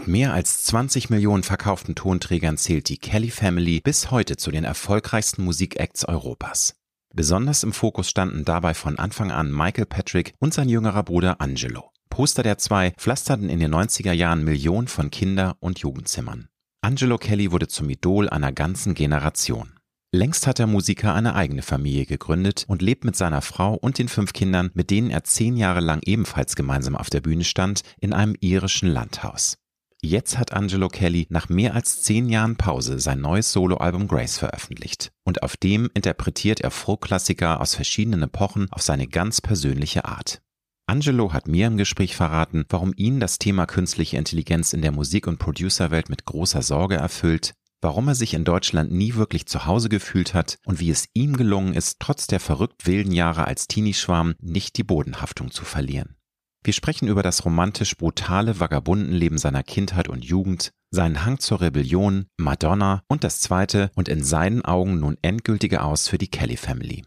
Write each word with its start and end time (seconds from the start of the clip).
Mit 0.00 0.08
mehr 0.08 0.32
als 0.32 0.62
20 0.62 1.10
Millionen 1.10 1.42
verkauften 1.42 1.94
Tonträgern 1.94 2.56
zählt 2.56 2.88
die 2.88 2.96
Kelly 2.96 3.28
Family 3.28 3.82
bis 3.82 4.10
heute 4.10 4.38
zu 4.38 4.50
den 4.50 4.64
erfolgreichsten 4.64 5.44
Musikacts 5.44 6.06
Europas. 6.06 6.74
Besonders 7.14 7.62
im 7.64 7.74
Fokus 7.74 8.08
standen 8.08 8.46
dabei 8.46 8.72
von 8.72 8.98
Anfang 8.98 9.30
an 9.30 9.52
Michael 9.52 9.84
Patrick 9.84 10.32
und 10.38 10.54
sein 10.54 10.70
jüngerer 10.70 11.02
Bruder 11.02 11.42
Angelo. 11.42 11.90
Poster 12.08 12.42
der 12.42 12.56
zwei 12.56 12.92
pflasterten 12.92 13.50
in 13.50 13.60
den 13.60 13.74
90er 13.74 14.12
Jahren 14.12 14.42
Millionen 14.42 14.88
von 14.88 15.10
Kinder- 15.10 15.58
und 15.60 15.80
Jugendzimmern. 15.80 16.48
Angelo 16.80 17.18
Kelly 17.18 17.52
wurde 17.52 17.68
zum 17.68 17.90
Idol 17.90 18.30
einer 18.30 18.52
ganzen 18.52 18.94
Generation. 18.94 19.74
Längst 20.12 20.46
hat 20.46 20.58
der 20.58 20.66
Musiker 20.66 21.14
eine 21.14 21.34
eigene 21.34 21.60
Familie 21.60 22.06
gegründet 22.06 22.64
und 22.68 22.80
lebt 22.80 23.04
mit 23.04 23.16
seiner 23.16 23.42
Frau 23.42 23.74
und 23.74 23.98
den 23.98 24.08
fünf 24.08 24.32
Kindern, 24.32 24.70
mit 24.72 24.90
denen 24.90 25.10
er 25.10 25.24
zehn 25.24 25.58
Jahre 25.58 25.80
lang 25.80 26.00
ebenfalls 26.04 26.56
gemeinsam 26.56 26.96
auf 26.96 27.10
der 27.10 27.20
Bühne 27.20 27.44
stand, 27.44 27.82
in 28.00 28.14
einem 28.14 28.34
irischen 28.40 28.88
Landhaus. 28.88 29.58
Jetzt 30.02 30.38
hat 30.38 30.52
Angelo 30.54 30.88
Kelly 30.88 31.26
nach 31.28 31.50
mehr 31.50 31.74
als 31.74 32.02
zehn 32.02 32.30
Jahren 32.30 32.56
Pause 32.56 32.98
sein 32.98 33.20
neues 33.20 33.52
Soloalbum 33.52 34.08
Grace 34.08 34.38
veröffentlicht. 34.38 35.12
Und 35.24 35.42
auf 35.42 35.58
dem 35.58 35.90
interpretiert 35.92 36.60
er 36.60 36.70
Folk-Klassiker 36.70 37.60
aus 37.60 37.74
verschiedenen 37.74 38.22
Epochen 38.22 38.68
auf 38.70 38.80
seine 38.80 39.06
ganz 39.06 39.42
persönliche 39.42 40.06
Art. 40.06 40.40
Angelo 40.86 41.34
hat 41.34 41.48
mir 41.48 41.66
im 41.66 41.76
Gespräch 41.76 42.16
verraten, 42.16 42.64
warum 42.70 42.94
ihn 42.96 43.20
das 43.20 43.38
Thema 43.38 43.66
künstliche 43.66 44.16
Intelligenz 44.16 44.72
in 44.72 44.80
der 44.82 44.90
Musik- 44.90 45.26
und 45.26 45.38
Producerwelt 45.38 46.08
mit 46.08 46.24
großer 46.24 46.62
Sorge 46.62 46.96
erfüllt, 46.96 47.52
warum 47.82 48.08
er 48.08 48.14
sich 48.14 48.34
in 48.34 48.44
Deutschland 48.44 48.90
nie 48.90 49.14
wirklich 49.14 49.46
zu 49.46 49.66
Hause 49.66 49.88
gefühlt 49.88 50.32
hat 50.34 50.56
und 50.64 50.80
wie 50.80 50.90
es 50.90 51.08
ihm 51.12 51.36
gelungen 51.36 51.74
ist, 51.74 52.00
trotz 52.00 52.26
der 52.26 52.40
verrückt 52.40 52.86
wilden 52.86 53.12
Jahre 53.12 53.46
als 53.46 53.68
Teenie-Schwarm 53.68 54.34
nicht 54.40 54.78
die 54.78 54.84
Bodenhaftung 54.84 55.50
zu 55.50 55.64
verlieren. 55.64 56.16
Wir 56.62 56.74
sprechen 56.74 57.08
über 57.08 57.22
das 57.22 57.44
romantisch 57.44 57.96
brutale 57.96 58.60
Vagabundenleben 58.60 59.38
seiner 59.38 59.62
Kindheit 59.62 60.08
und 60.08 60.24
Jugend, 60.24 60.72
seinen 60.90 61.24
Hang 61.24 61.38
zur 61.38 61.62
Rebellion, 61.62 62.26
Madonna 62.36 63.02
und 63.08 63.24
das 63.24 63.40
zweite 63.40 63.90
und 63.94 64.08
in 64.08 64.22
seinen 64.22 64.62
Augen 64.62 65.00
nun 65.00 65.16
endgültige 65.22 65.82
Aus 65.82 66.08
für 66.08 66.18
die 66.18 66.28
Kelly 66.28 66.58
Family. 66.58 67.04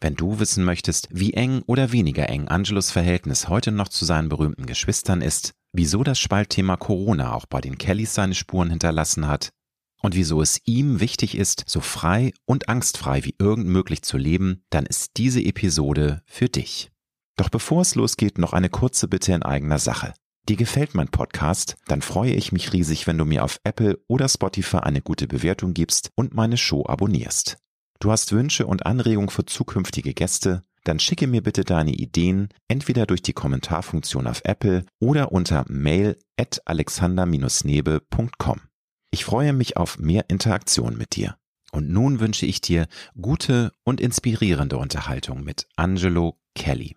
Wenn 0.00 0.14
du 0.14 0.38
wissen 0.38 0.64
möchtest, 0.64 1.08
wie 1.10 1.34
eng 1.34 1.62
oder 1.66 1.92
weniger 1.92 2.28
eng 2.28 2.48
Angelos 2.48 2.90
Verhältnis 2.90 3.48
heute 3.48 3.72
noch 3.72 3.88
zu 3.88 4.04
seinen 4.04 4.28
berühmten 4.28 4.66
Geschwistern 4.66 5.20
ist, 5.20 5.52
wieso 5.72 6.02
das 6.02 6.18
Spaltthema 6.18 6.76
Corona 6.76 7.34
auch 7.34 7.46
bei 7.46 7.60
den 7.60 7.78
Kellys 7.78 8.14
seine 8.14 8.34
Spuren 8.34 8.70
hinterlassen 8.70 9.28
hat 9.28 9.50
und 10.02 10.14
wieso 10.14 10.42
es 10.42 10.60
ihm 10.66 11.00
wichtig 11.00 11.36
ist, 11.36 11.64
so 11.66 11.80
frei 11.80 12.32
und 12.44 12.68
angstfrei 12.68 13.24
wie 13.24 13.34
irgend 13.38 13.66
möglich 13.66 14.02
zu 14.02 14.18
leben, 14.18 14.62
dann 14.70 14.86
ist 14.86 15.12
diese 15.16 15.42
Episode 15.42 16.22
für 16.26 16.48
dich. 16.48 16.90
Doch 17.36 17.48
bevor 17.48 17.82
es 17.82 17.94
losgeht, 17.94 18.38
noch 18.38 18.52
eine 18.52 18.68
kurze 18.68 19.08
Bitte 19.08 19.32
in 19.32 19.42
eigener 19.42 19.78
Sache. 19.78 20.14
Dir 20.48 20.56
gefällt 20.56 20.94
mein 20.94 21.08
Podcast? 21.08 21.76
Dann 21.86 22.02
freue 22.02 22.32
ich 22.32 22.52
mich 22.52 22.72
riesig, 22.72 23.06
wenn 23.06 23.16
du 23.16 23.24
mir 23.24 23.44
auf 23.44 23.60
Apple 23.64 23.98
oder 24.08 24.28
Spotify 24.28 24.78
eine 24.78 25.00
gute 25.00 25.26
Bewertung 25.26 25.72
gibst 25.72 26.10
und 26.16 26.34
meine 26.34 26.58
Show 26.58 26.84
abonnierst. 26.86 27.56
Du 27.98 28.12
hast 28.12 28.32
Wünsche 28.32 28.66
und 28.66 28.84
Anregungen 28.84 29.30
für 29.30 29.46
zukünftige 29.46 30.12
Gäste? 30.12 30.62
Dann 30.84 31.00
schicke 31.00 31.26
mir 31.26 31.42
bitte 31.42 31.64
deine 31.64 31.92
Ideen 31.92 32.50
entweder 32.68 33.06
durch 33.06 33.22
die 33.22 33.32
Kommentarfunktion 33.32 34.26
auf 34.26 34.42
Apple 34.44 34.84
oder 35.00 35.32
unter 35.32 35.64
mail 35.68 36.18
at 36.38 36.60
alexander-nebe.com. 36.66 38.60
Ich 39.10 39.24
freue 39.24 39.54
mich 39.54 39.78
auf 39.78 39.98
mehr 39.98 40.26
Interaktion 40.28 40.98
mit 40.98 41.16
dir. 41.16 41.36
Und 41.72 41.88
nun 41.88 42.20
wünsche 42.20 42.44
ich 42.44 42.60
dir 42.60 42.86
gute 43.20 43.72
und 43.82 44.00
inspirierende 44.00 44.76
Unterhaltung 44.76 45.42
mit 45.42 45.66
Angelo 45.76 46.38
Kelly. 46.54 46.96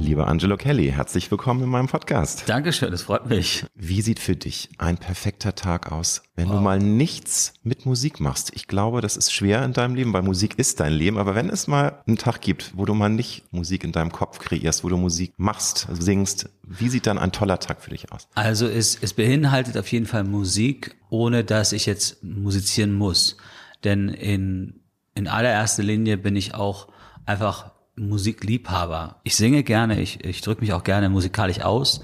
Lieber 0.00 0.28
Angelo 0.28 0.56
Kelly, 0.56 0.92
herzlich 0.92 1.28
willkommen 1.28 1.62
in 1.62 1.68
meinem 1.68 1.88
Podcast. 1.88 2.44
Dankeschön, 2.46 2.92
das 2.92 3.02
freut 3.02 3.28
mich. 3.28 3.64
Wie 3.74 4.00
sieht 4.00 4.20
für 4.20 4.36
dich 4.36 4.68
ein 4.78 4.96
perfekter 4.96 5.56
Tag 5.56 5.90
aus, 5.90 6.22
wenn 6.36 6.48
wow. 6.48 6.56
du 6.56 6.60
mal 6.60 6.78
nichts 6.78 7.54
mit 7.64 7.84
Musik 7.84 8.20
machst? 8.20 8.52
Ich 8.54 8.68
glaube, 8.68 9.00
das 9.00 9.16
ist 9.16 9.32
schwer 9.32 9.64
in 9.64 9.72
deinem 9.72 9.96
Leben, 9.96 10.12
weil 10.12 10.22
Musik 10.22 10.56
ist 10.56 10.78
dein 10.78 10.92
Leben. 10.92 11.18
Aber 11.18 11.34
wenn 11.34 11.50
es 11.50 11.66
mal 11.66 12.00
einen 12.06 12.16
Tag 12.16 12.40
gibt, 12.40 12.76
wo 12.76 12.84
du 12.84 12.94
mal 12.94 13.08
nicht 13.08 13.52
Musik 13.52 13.82
in 13.82 13.90
deinem 13.90 14.12
Kopf 14.12 14.38
kreierst, 14.38 14.84
wo 14.84 14.88
du 14.88 14.96
Musik 14.96 15.32
machst, 15.36 15.88
singst, 15.98 16.48
wie 16.62 16.88
sieht 16.88 17.06
dann 17.06 17.18
ein 17.18 17.32
toller 17.32 17.58
Tag 17.58 17.82
für 17.82 17.90
dich 17.90 18.12
aus? 18.12 18.28
Also 18.36 18.68
es, 18.68 18.96
es 19.00 19.14
beinhaltet 19.14 19.76
auf 19.76 19.90
jeden 19.90 20.06
Fall 20.06 20.22
Musik, 20.22 20.96
ohne 21.10 21.42
dass 21.42 21.72
ich 21.72 21.86
jetzt 21.86 22.22
musizieren 22.22 22.94
muss. 22.94 23.36
Denn 23.82 24.08
in, 24.08 24.80
in 25.14 25.26
allererster 25.26 25.82
Linie 25.82 26.18
bin 26.18 26.36
ich 26.36 26.54
auch 26.54 26.86
einfach 27.26 27.72
Musikliebhaber. 27.98 29.20
Ich 29.24 29.36
singe 29.36 29.62
gerne, 29.62 30.00
ich, 30.00 30.24
ich 30.24 30.40
drücke 30.40 30.60
mich 30.60 30.72
auch 30.72 30.84
gerne 30.84 31.08
musikalisch 31.08 31.60
aus, 31.60 32.00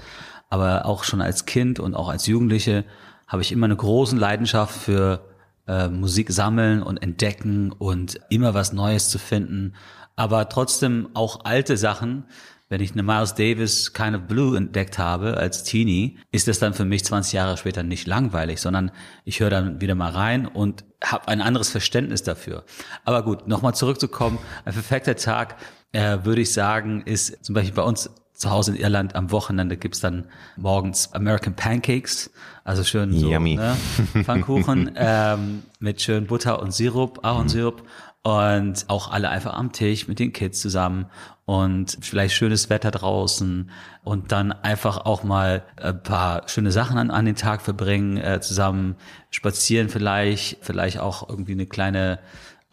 aber 0.49 0.85
auch 0.85 1.03
schon 1.03 1.21
als 1.21 1.45
Kind 1.45 1.79
und 1.79 1.95
auch 1.95 2.09
als 2.09 2.27
Jugendliche 2.27 2.85
habe 3.27 3.41
ich 3.41 3.51
immer 3.51 3.65
eine 3.65 3.75
große 3.75 4.15
Leidenschaft 4.15 4.75
für 4.75 5.25
äh, 5.67 5.87
Musik 5.87 6.31
sammeln 6.31 6.83
und 6.83 7.01
entdecken 7.01 7.71
und 7.71 8.19
immer 8.29 8.53
was 8.53 8.73
Neues 8.73 9.09
zu 9.09 9.17
finden. 9.17 9.73
Aber 10.15 10.47
trotzdem 10.49 11.09
auch 11.13 11.43
alte 11.45 11.77
Sachen. 11.77 12.25
Wenn 12.67 12.81
ich 12.81 12.93
eine 12.93 13.03
Miles 13.03 13.35
Davis 13.35 13.93
Kind 13.93 14.15
of 14.15 14.23
Blue 14.23 14.57
entdeckt 14.57 14.97
habe 14.97 15.37
als 15.37 15.63
Teenie, 15.63 16.17
ist 16.31 16.47
das 16.47 16.57
dann 16.57 16.73
für 16.73 16.85
mich 16.85 17.05
20 17.05 17.33
Jahre 17.33 17.57
später 17.57 17.83
nicht 17.83 18.07
langweilig, 18.07 18.59
sondern 18.59 18.89
ich 19.23 19.39
höre 19.39 19.51
dann 19.51 19.81
wieder 19.81 19.93
mal 19.93 20.11
rein 20.11 20.47
und 20.47 20.83
habe 21.03 21.27
ein 21.27 21.41
anderes 21.41 21.69
Verständnis 21.69 22.23
dafür. 22.23 22.63
Aber 23.03 23.23
gut, 23.23 23.47
nochmal 23.47 23.75
zurückzukommen, 23.75 24.39
ein 24.65 24.73
perfekter 24.73 25.15
Tag 25.15 25.57
äh, 25.95 26.25
würde 26.25 26.41
ich 26.41 26.51
sagen, 26.51 27.03
ist 27.05 27.43
zum 27.43 27.55
Beispiel 27.55 27.73
bei 27.73 27.83
uns 27.83 28.09
zu 28.33 28.51
Hause 28.51 28.75
in 28.75 28.77
Irland 28.77 29.15
am 29.15 29.31
Wochenende 29.31 29.77
gibt's 29.77 30.01
dann 30.01 30.25
morgens 30.57 31.13
American 31.13 31.55
Pancakes, 31.55 32.29
also 32.65 32.83
schön 32.83 33.17
so 33.17 33.31
Yummy. 33.31 33.55
Ne, 33.55 33.77
Pfannkuchen 34.23 34.91
ähm, 34.95 35.63
mit 35.79 36.01
schön 36.01 36.27
Butter 36.27 36.61
und 36.61 36.73
Sirup, 36.73 37.23
Ahornsirup 37.23 37.83
und 38.23 38.85
auch 38.89 39.09
alle 39.09 39.29
einfach 39.29 39.53
am 39.53 39.71
Tisch 39.71 40.09
mit 40.09 40.19
den 40.19 40.33
Kids 40.33 40.59
zusammen 40.59 41.05
und 41.45 41.97
vielleicht 42.01 42.35
schönes 42.35 42.69
Wetter 42.69 42.91
draußen 42.91 43.69
und 44.03 44.31
dann 44.33 44.51
einfach 44.51 45.05
auch 45.05 45.23
mal 45.23 45.63
ein 45.77 46.03
paar 46.03 46.49
schöne 46.49 46.73
Sachen 46.73 46.97
an, 46.97 47.11
an 47.11 47.25
den 47.25 47.35
Tag 47.35 47.61
verbringen, 47.61 48.17
äh, 48.17 48.41
zusammen 48.41 48.95
spazieren 49.29 49.87
vielleicht, 49.87 50.57
vielleicht 50.61 50.99
auch 50.99 51.29
irgendwie 51.29 51.53
eine 51.53 51.67
kleine 51.67 52.19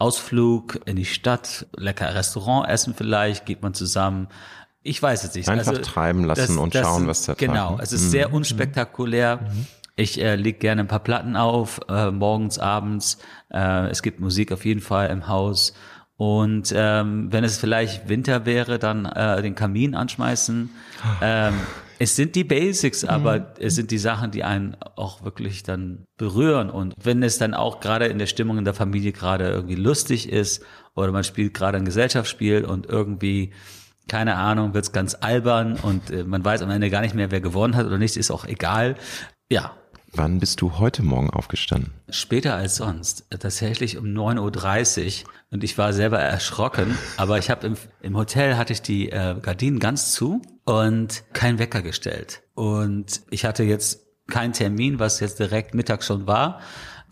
Ausflug 0.02 0.80
in 0.84 0.96
die 0.96 1.04
Stadt, 1.04 1.66
lecker 1.76 2.12
Restaurant 2.12 2.68
essen 2.68 2.92
vielleicht, 2.92 3.46
geht 3.46 3.62
man 3.62 3.72
zusammen. 3.72 4.26
Ich 4.82 5.00
weiß 5.00 5.22
es 5.22 5.34
nicht. 5.36 5.48
Einfach 5.48 5.68
also, 5.68 5.80
treiben 5.80 6.24
lassen 6.24 6.40
das, 6.40 6.56
und 6.56 6.74
das, 6.74 6.82
schauen, 6.82 7.06
was 7.06 7.24
da 7.24 7.34
Genau, 7.34 7.78
es 7.80 7.92
ist 7.92 8.06
mhm. 8.06 8.10
sehr 8.10 8.32
unspektakulär. 8.32 9.36
Mhm. 9.36 9.66
Ich 9.94 10.20
äh, 10.20 10.34
leg 10.34 10.58
gerne 10.58 10.80
ein 10.80 10.88
paar 10.88 11.04
Platten 11.04 11.36
auf, 11.36 11.80
äh, 11.88 12.10
morgens, 12.10 12.58
abends. 12.58 13.18
Äh, 13.52 13.90
es 13.90 14.02
gibt 14.02 14.18
Musik 14.18 14.50
auf 14.50 14.64
jeden 14.64 14.80
Fall 14.80 15.08
im 15.10 15.28
Haus. 15.28 15.72
Und 16.16 16.74
ähm, 16.74 17.32
wenn 17.32 17.44
es 17.44 17.58
vielleicht 17.58 18.08
Winter 18.08 18.44
wäre, 18.44 18.80
dann 18.80 19.06
äh, 19.06 19.40
den 19.40 19.54
Kamin 19.54 19.94
anschmeißen. 19.94 20.70
Ähm, 21.20 21.54
es 22.02 22.16
sind 22.16 22.34
die 22.34 22.42
Basics, 22.42 23.04
aber 23.04 23.38
mhm. 23.38 23.46
es 23.60 23.76
sind 23.76 23.92
die 23.92 23.98
Sachen, 23.98 24.32
die 24.32 24.42
einen 24.42 24.76
auch 24.96 25.22
wirklich 25.22 25.62
dann 25.62 26.04
berühren. 26.16 26.68
Und 26.68 26.94
wenn 27.00 27.22
es 27.22 27.38
dann 27.38 27.54
auch 27.54 27.78
gerade 27.78 28.06
in 28.06 28.18
der 28.18 28.26
Stimmung 28.26 28.58
in 28.58 28.64
der 28.64 28.74
Familie 28.74 29.12
gerade 29.12 29.48
irgendwie 29.48 29.76
lustig 29.76 30.28
ist 30.28 30.64
oder 30.96 31.12
man 31.12 31.22
spielt 31.22 31.54
gerade 31.54 31.78
ein 31.78 31.84
Gesellschaftsspiel 31.84 32.64
und 32.64 32.86
irgendwie 32.86 33.52
keine 34.08 34.34
Ahnung, 34.34 34.74
wird's 34.74 34.90
ganz 34.90 35.14
albern 35.14 35.76
und 35.76 36.10
äh, 36.10 36.24
man 36.24 36.44
weiß 36.44 36.62
am 36.62 36.70
Ende 36.70 36.90
gar 36.90 37.02
nicht 37.02 37.14
mehr, 37.14 37.30
wer 37.30 37.40
gewonnen 37.40 37.76
hat 37.76 37.86
oder 37.86 37.98
nicht, 37.98 38.16
ist 38.16 38.32
auch 38.32 38.44
egal. 38.44 38.96
Ja, 39.48 39.70
Wann 40.14 40.40
bist 40.40 40.60
du 40.60 40.78
heute 40.78 41.02
Morgen 41.02 41.30
aufgestanden? 41.30 41.94
Später 42.10 42.54
als 42.54 42.76
sonst. 42.76 43.24
Tatsächlich 43.30 43.96
um 43.96 44.04
9.30 44.04 45.22
Uhr. 45.24 45.30
Und 45.50 45.64
ich 45.64 45.78
war 45.78 45.94
selber 45.94 46.18
erschrocken. 46.18 46.98
Aber 47.16 47.38
ich 47.38 47.48
habe 47.48 47.66
im, 47.66 47.76
im 48.02 48.14
Hotel 48.14 48.58
hatte 48.58 48.74
ich 48.74 48.82
die 48.82 49.08
äh, 49.08 49.36
Gardinen 49.40 49.78
ganz 49.78 50.12
zu 50.12 50.42
und 50.64 51.24
kein 51.32 51.58
Wecker 51.58 51.82
gestellt. 51.82 52.42
Und 52.54 53.22
ich 53.30 53.44
hatte 53.44 53.62
jetzt 53.64 54.06
keinen 54.28 54.52
Termin, 54.52 54.98
was 54.98 55.20
jetzt 55.20 55.38
direkt 55.38 55.74
Mittag 55.74 56.02
schon 56.04 56.26
war. 56.26 56.60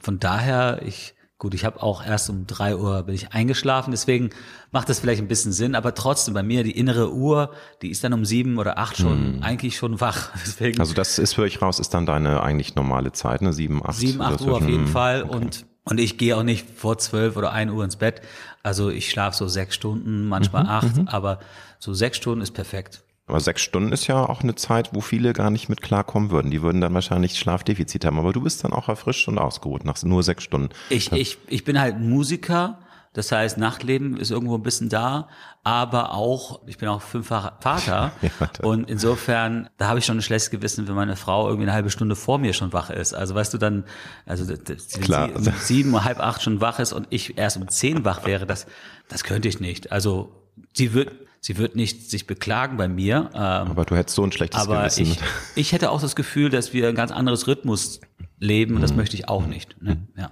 Von 0.02 0.18
daher, 0.18 0.82
ich 0.84 1.14
Gut, 1.40 1.54
ich 1.54 1.64
habe 1.64 1.82
auch 1.82 2.04
erst 2.04 2.28
um 2.28 2.46
drei 2.46 2.76
Uhr 2.76 3.04
bin 3.04 3.14
ich 3.14 3.32
eingeschlafen, 3.32 3.92
deswegen 3.92 4.28
macht 4.72 4.90
das 4.90 5.00
vielleicht 5.00 5.22
ein 5.22 5.26
bisschen 5.26 5.52
Sinn, 5.52 5.74
aber 5.74 5.94
trotzdem 5.94 6.34
bei 6.34 6.42
mir 6.42 6.64
die 6.64 6.76
innere 6.76 7.14
Uhr, 7.14 7.54
die 7.80 7.88
ist 7.88 8.04
dann 8.04 8.12
um 8.12 8.26
sieben 8.26 8.58
oder 8.58 8.76
acht 8.76 8.98
schon 8.98 9.36
Hm. 9.36 9.42
eigentlich 9.42 9.78
schon 9.78 10.02
wach. 10.02 10.32
Deswegen 10.44 10.78
Also 10.78 10.92
das 10.92 11.18
ist, 11.18 11.38
höre 11.38 11.46
ich 11.46 11.62
raus, 11.62 11.78
ist 11.80 11.94
dann 11.94 12.04
deine 12.04 12.42
eigentlich 12.42 12.74
normale 12.74 13.12
Zeit, 13.12 13.40
ne? 13.40 13.54
Sieben, 13.54 13.82
acht? 13.82 13.96
sieben, 13.96 14.20
acht 14.20 14.42
Uhr 14.42 14.54
auf 14.54 14.68
jeden 14.68 14.84
hm, 14.84 14.92
Fall 14.92 15.22
okay. 15.22 15.34
und 15.34 15.66
und 15.84 15.98
ich 15.98 16.18
gehe 16.18 16.36
auch 16.36 16.42
nicht 16.42 16.68
vor 16.68 16.98
zwölf 16.98 17.38
oder 17.38 17.52
ein 17.52 17.70
Uhr 17.70 17.82
ins 17.84 17.96
Bett. 17.96 18.20
Also 18.62 18.90
ich 18.90 19.08
schlafe 19.08 19.34
so 19.34 19.48
sechs 19.48 19.74
Stunden, 19.74 20.28
manchmal 20.28 20.64
Mhm, 20.64 20.68
acht, 20.68 21.00
aber 21.06 21.40
so 21.78 21.94
sechs 21.94 22.18
Stunden 22.18 22.42
ist 22.42 22.50
perfekt. 22.50 23.02
Aber 23.30 23.38
sechs 23.40 23.62
Stunden 23.62 23.92
ist 23.92 24.08
ja 24.08 24.28
auch 24.28 24.42
eine 24.42 24.56
Zeit, 24.56 24.90
wo 24.92 25.00
viele 25.00 25.32
gar 25.32 25.50
nicht 25.50 25.68
mit 25.68 25.82
klarkommen 25.82 26.30
würden. 26.32 26.50
Die 26.50 26.62
würden 26.62 26.80
dann 26.80 26.92
wahrscheinlich 26.94 27.38
Schlafdefizit 27.38 28.04
haben. 28.04 28.18
Aber 28.18 28.32
du 28.32 28.40
bist 28.40 28.64
dann 28.64 28.72
auch 28.72 28.88
erfrischt 28.88 29.28
und 29.28 29.38
ausgeruht 29.38 29.84
nach 29.84 30.02
nur 30.02 30.22
sechs 30.24 30.42
Stunden. 30.42 30.70
Ich, 30.88 31.12
ich, 31.12 31.38
ich 31.46 31.62
bin 31.64 31.80
halt 31.80 32.00
Musiker, 32.00 32.80
das 33.12 33.30
heißt, 33.32 33.56
Nachtleben 33.58 34.16
ist 34.16 34.30
irgendwo 34.30 34.56
ein 34.56 34.62
bisschen 34.62 34.88
da, 34.88 35.28
aber 35.64 36.12
auch, 36.14 36.60
ich 36.66 36.78
bin 36.78 36.88
auch 36.88 37.02
fünffacher 37.02 37.56
Vater 37.60 38.12
Ja, 38.22 38.30
und 38.62 38.88
insofern, 38.90 39.68
da 39.78 39.88
habe 39.88 39.98
ich 40.00 40.04
schon 40.06 40.18
ein 40.18 40.22
schlechtes 40.22 40.50
Gewissen, 40.50 40.86
wenn 40.88 40.94
meine 40.94 41.16
Frau 41.16 41.46
irgendwie 41.46 41.64
eine 41.66 41.72
halbe 41.72 41.90
Stunde 41.90 42.14
vor 42.16 42.38
mir 42.38 42.52
schon 42.52 42.72
wach 42.72 42.90
ist. 42.90 43.12
Also 43.14 43.34
weißt 43.34 43.52
du 43.54 43.58
dann, 43.58 43.84
also 44.26 44.44
d- 44.44 44.58
wenn 44.66 45.00
Klar. 45.02 45.28
sie 45.28 45.34
um 45.50 45.54
sieben, 45.58 46.04
halb 46.04 46.20
acht 46.20 46.42
schon 46.42 46.60
wach 46.60 46.78
ist 46.78 46.92
und 46.92 47.06
ich 47.10 47.36
erst 47.38 47.56
um 47.56 47.68
zehn 47.68 48.04
wach 48.04 48.26
wäre, 48.26 48.46
das, 48.46 48.66
das 49.08 49.22
könnte 49.24 49.48
ich 49.48 49.60
nicht. 49.60 49.90
Also 49.92 50.32
sie 50.72 50.92
wird, 50.94 51.12
sie 51.40 51.56
wird 51.58 51.74
nicht 51.76 52.10
sich 52.10 52.26
beklagen 52.26 52.76
bei 52.76 52.86
mir, 52.88 53.30
ähm, 53.34 53.40
Aber 53.40 53.84
du 53.84 53.96
hättest 53.96 54.14
so 54.16 54.22
ein 54.24 54.32
schlechtes 54.32 54.60
aber 54.60 54.80
Gewissen. 54.80 55.02
ich, 55.02 55.18
ich 55.56 55.72
hätte 55.72 55.90
auch 55.90 56.00
das 56.00 56.14
Gefühl, 56.16 56.50
dass 56.50 56.72
wir 56.72 56.88
ein 56.88 56.94
ganz 56.94 57.10
anderes 57.12 57.46
Rhythmus 57.46 58.00
leben 58.42 58.70
Mhm. 58.72 58.76
und 58.76 58.82
das 58.82 58.94
möchte 58.94 59.16
ich 59.16 59.28
auch 59.28 59.46
nicht. 59.46 59.80
Ne? 59.82 59.98
Ja. 60.16 60.30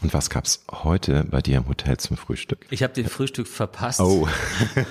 Und 0.00 0.14
was 0.14 0.30
gab's 0.30 0.64
heute 0.70 1.24
bei 1.28 1.40
dir 1.40 1.58
im 1.58 1.68
Hotel 1.68 1.96
zum 1.96 2.16
Frühstück? 2.16 2.66
Ich 2.70 2.82
habe 2.84 2.92
den 2.92 3.08
Frühstück 3.08 3.48
verpasst, 3.48 4.00
Oh, 4.00 4.28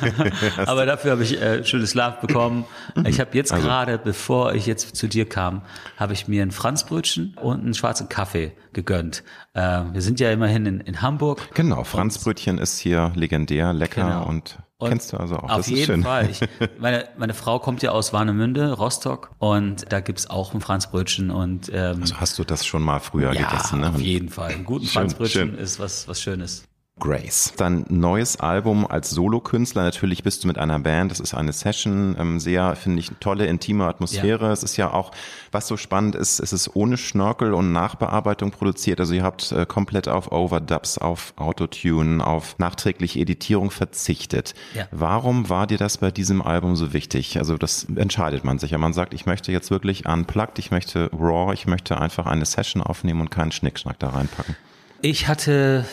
aber 0.65 0.85
dafür 0.85 1.11
habe 1.11 1.23
ich 1.23 1.41
äh, 1.41 1.63
schönes 1.63 1.91
Schlaf 1.91 2.19
bekommen. 2.19 2.65
Ich 3.05 3.19
habe 3.19 3.31
jetzt 3.33 3.51
Also- 3.51 3.65
gerade, 3.65 3.97
bevor 3.97 4.53
ich 4.53 4.65
jetzt 4.65 4.95
zu 4.95 5.07
dir 5.07 5.27
kam, 5.27 5.61
habe 5.97 6.13
ich 6.13 6.27
mir 6.27 6.41
ein 6.43 6.51
Franzbrötchen 6.51 7.35
und 7.41 7.61
einen 7.61 7.73
schwarzen 7.73 8.09
Kaffee 8.09 8.51
gegönnt. 8.73 9.23
Äh, 9.53 9.61
wir 9.93 10.01
sind 10.01 10.19
ja 10.19 10.31
immerhin 10.31 10.65
in, 10.65 10.79
in 10.81 11.01
Hamburg. 11.01 11.49
genau. 11.53 11.83
Franzbrötchen 11.83 12.57
ist 12.57 12.79
hier 12.79 13.11
legendär, 13.15 13.73
lecker 13.73 14.03
Genau. 14.03 14.27
und, 14.27 14.57
Und 14.79 14.89
kennst 14.89 15.12
du 15.12 15.18
also 15.18 15.38
auch. 15.38 15.50
Auf 15.50 15.57
das 15.57 15.68
jeden 15.69 15.79
ist 15.79 15.85
schön. 15.88 16.03
Fall. 16.03 16.29
Ich, 16.29 16.39
meine, 16.79 17.07
meine 17.18 17.33
Frau 17.33 17.57
kommt 17.59 17.81
ja 17.81 17.91
aus 17.91 18.13
Warnemünde, 18.13 18.74
Rostock, 18.74 19.31
und 19.39 19.91
da 19.91 20.01
gibt's 20.01 20.29
auch 20.29 20.53
ein 20.53 20.62
Franzbrötchen 20.62 21.31
und 21.31 21.71
ähm, 21.74 22.01
Also 22.01 22.18
hast 22.19 22.38
du 22.38 22.44
das 22.44 22.65
schon 22.65 22.83
mal 22.83 23.00
früher 23.00 23.33
ja, 23.33 23.50
gegessen, 23.50 23.79
ne? 23.79 23.89
auf 23.89 24.00
jeden 24.00 24.29
Fall. 24.29 24.51
Ein 24.51 24.65
guten 24.65 24.85
Schön, 24.85 24.94
Franzbrötchen 24.94 25.50
schön. 25.51 25.57
ist 25.57 25.79
was, 25.79 26.07
was 26.07 26.21
Schönes. 26.21 26.63
Grace. 26.99 27.53
Dein 27.57 27.85
neues 27.89 28.39
Album 28.39 28.88
als 28.88 29.11
Solokünstler. 29.11 29.83
Natürlich 29.83 30.23
bist 30.23 30.44
du 30.44 30.47
mit 30.47 30.57
einer 30.57 30.79
Band. 30.79 31.11
Das 31.11 31.19
ist 31.19 31.33
eine 31.33 31.53
Session. 31.53 32.15
Ähm, 32.19 32.39
sehr, 32.39 32.75
finde 32.75 32.99
ich, 32.99 33.11
tolle, 33.19 33.45
intime 33.45 33.85
Atmosphäre. 33.85 34.51
Es 34.51 34.63
ist 34.63 34.77
ja 34.77 34.91
auch, 34.91 35.11
was 35.51 35.67
so 35.67 35.77
spannend 35.77 36.15
ist, 36.15 36.39
es 36.39 36.53
ist 36.53 36.75
ohne 36.75 36.97
Schnörkel 36.97 37.53
und 37.53 37.71
Nachbearbeitung 37.71 38.51
produziert. 38.51 38.99
Also 38.99 39.13
ihr 39.13 39.23
habt 39.23 39.51
äh, 39.51 39.65
komplett 39.67 40.07
auf 40.07 40.31
Overdubs, 40.31 40.97
auf 40.97 41.33
Autotune, 41.35 42.25
auf 42.25 42.57
nachträgliche 42.57 43.19
Editierung 43.19 43.69
verzichtet. 43.69 44.55
Ja. 44.73 44.88
Warum 44.91 45.49
war 45.49 45.67
dir 45.67 45.77
das 45.77 45.99
bei 45.99 46.09
diesem 46.09 46.41
Album 46.41 46.75
so 46.75 46.94
wichtig? 46.94 47.38
Also 47.38 47.57
das 47.57 47.85
entscheidet 47.95 48.44
man 48.44 48.57
sich 48.57 48.71
ja. 48.71 48.77
Man 48.79 48.94
sagt, 48.94 49.13
ich 49.13 49.25
möchte 49.25 49.51
jetzt 49.51 49.69
wirklich 49.69 50.07
unplugged, 50.07 50.57
ich 50.57 50.71
möchte 50.71 51.11
raw, 51.13 51.53
ich 51.53 51.67
möchte 51.67 51.99
einfach 51.99 52.25
eine 52.25 52.45
Session 52.45 52.81
aufnehmen 52.81 53.21
und 53.21 53.29
keinen 53.29 53.51
Schnickschnack 53.51 53.99
da 53.99 54.09
reinpacken. 54.09 54.55
Ich 55.01 55.27
hatte 55.27 55.85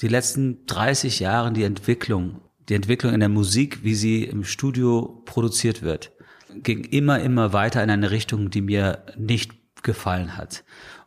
die 0.00 0.08
letzten 0.08 0.64
30 0.66 1.20
Jahre 1.20 1.52
die 1.52 1.64
Entwicklung, 1.64 2.40
die 2.68 2.74
Entwicklung 2.74 3.12
in 3.12 3.20
der 3.20 3.28
Musik, 3.28 3.84
wie 3.84 3.94
sie 3.94 4.24
im 4.24 4.44
Studio 4.44 5.22
produziert 5.26 5.82
wird, 5.82 6.12
ging 6.54 6.84
immer, 6.84 7.20
immer 7.20 7.52
weiter 7.52 7.82
in 7.82 7.90
eine 7.90 8.10
Richtung, 8.10 8.50
die 8.50 8.62
mir 8.62 9.04
nicht 9.16 9.52
gefallen 9.82 10.36
hat. 10.36 10.64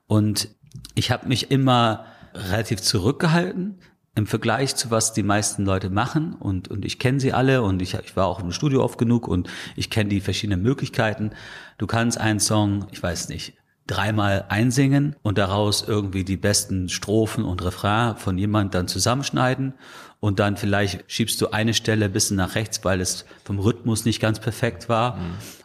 Und 0.08 0.50
ich 0.96 1.12
habe 1.12 1.28
mich 1.28 1.52
immer 1.52 2.06
relativ 2.34 2.82
zurückgehalten 2.82 3.80
im 4.16 4.28
Vergleich 4.28 4.76
zu 4.76 4.92
was 4.92 5.14
die 5.14 5.24
meisten 5.24 5.66
Leute 5.66 5.90
machen 5.90 6.34
und, 6.34 6.68
und 6.68 6.86
ich 6.86 7.00
kenne 7.00 7.20
sie 7.20 7.34
alle 7.34 7.64
und 7.64 7.82
ich, 7.82 7.96
ich 7.96 8.16
war 8.16 8.28
auch 8.28 8.40
im 8.40 8.52
Studio 8.52 8.84
oft 8.84 9.00
genug 9.00 9.28
und 9.28 9.50
ich 9.76 9.90
kenne 9.90 10.10
die 10.10 10.22
verschiedenen 10.22 10.62
Möglichkeiten. 10.62 11.32
Du 11.80 11.88
kannst 11.88 12.20
einen 12.20 12.40
Song, 12.40 12.86
ich 12.92 13.02
weiß 13.02 13.30
nicht, 13.30 13.56
dreimal 13.88 14.46
einsingen 14.50 15.16
und 15.22 15.38
daraus 15.38 15.84
irgendwie 15.88 16.24
die 16.24 16.38
besten 16.38 16.90
Strophen 16.90 17.44
und 17.44 17.64
Refrain 17.64 18.16
von 18.16 18.38
jemand 18.38 18.74
dann 18.74 18.88
zusammenschneiden. 18.88 19.74
Und 20.20 20.40
dann 20.40 20.56
vielleicht 20.56 21.04
schiebst 21.12 21.42
du 21.42 21.50
eine 21.50 21.74
Stelle 21.74 22.06
ein 22.06 22.14
bisschen 22.14 22.38
nach 22.38 22.56
rechts, 22.56 22.84
weil 22.86 23.02
es 23.02 23.26
vom 23.44 23.60
Rhythmus 23.60 24.06
nicht 24.06 24.22
ganz 24.22 24.40
perfekt 24.40 24.88
war. 24.88 25.18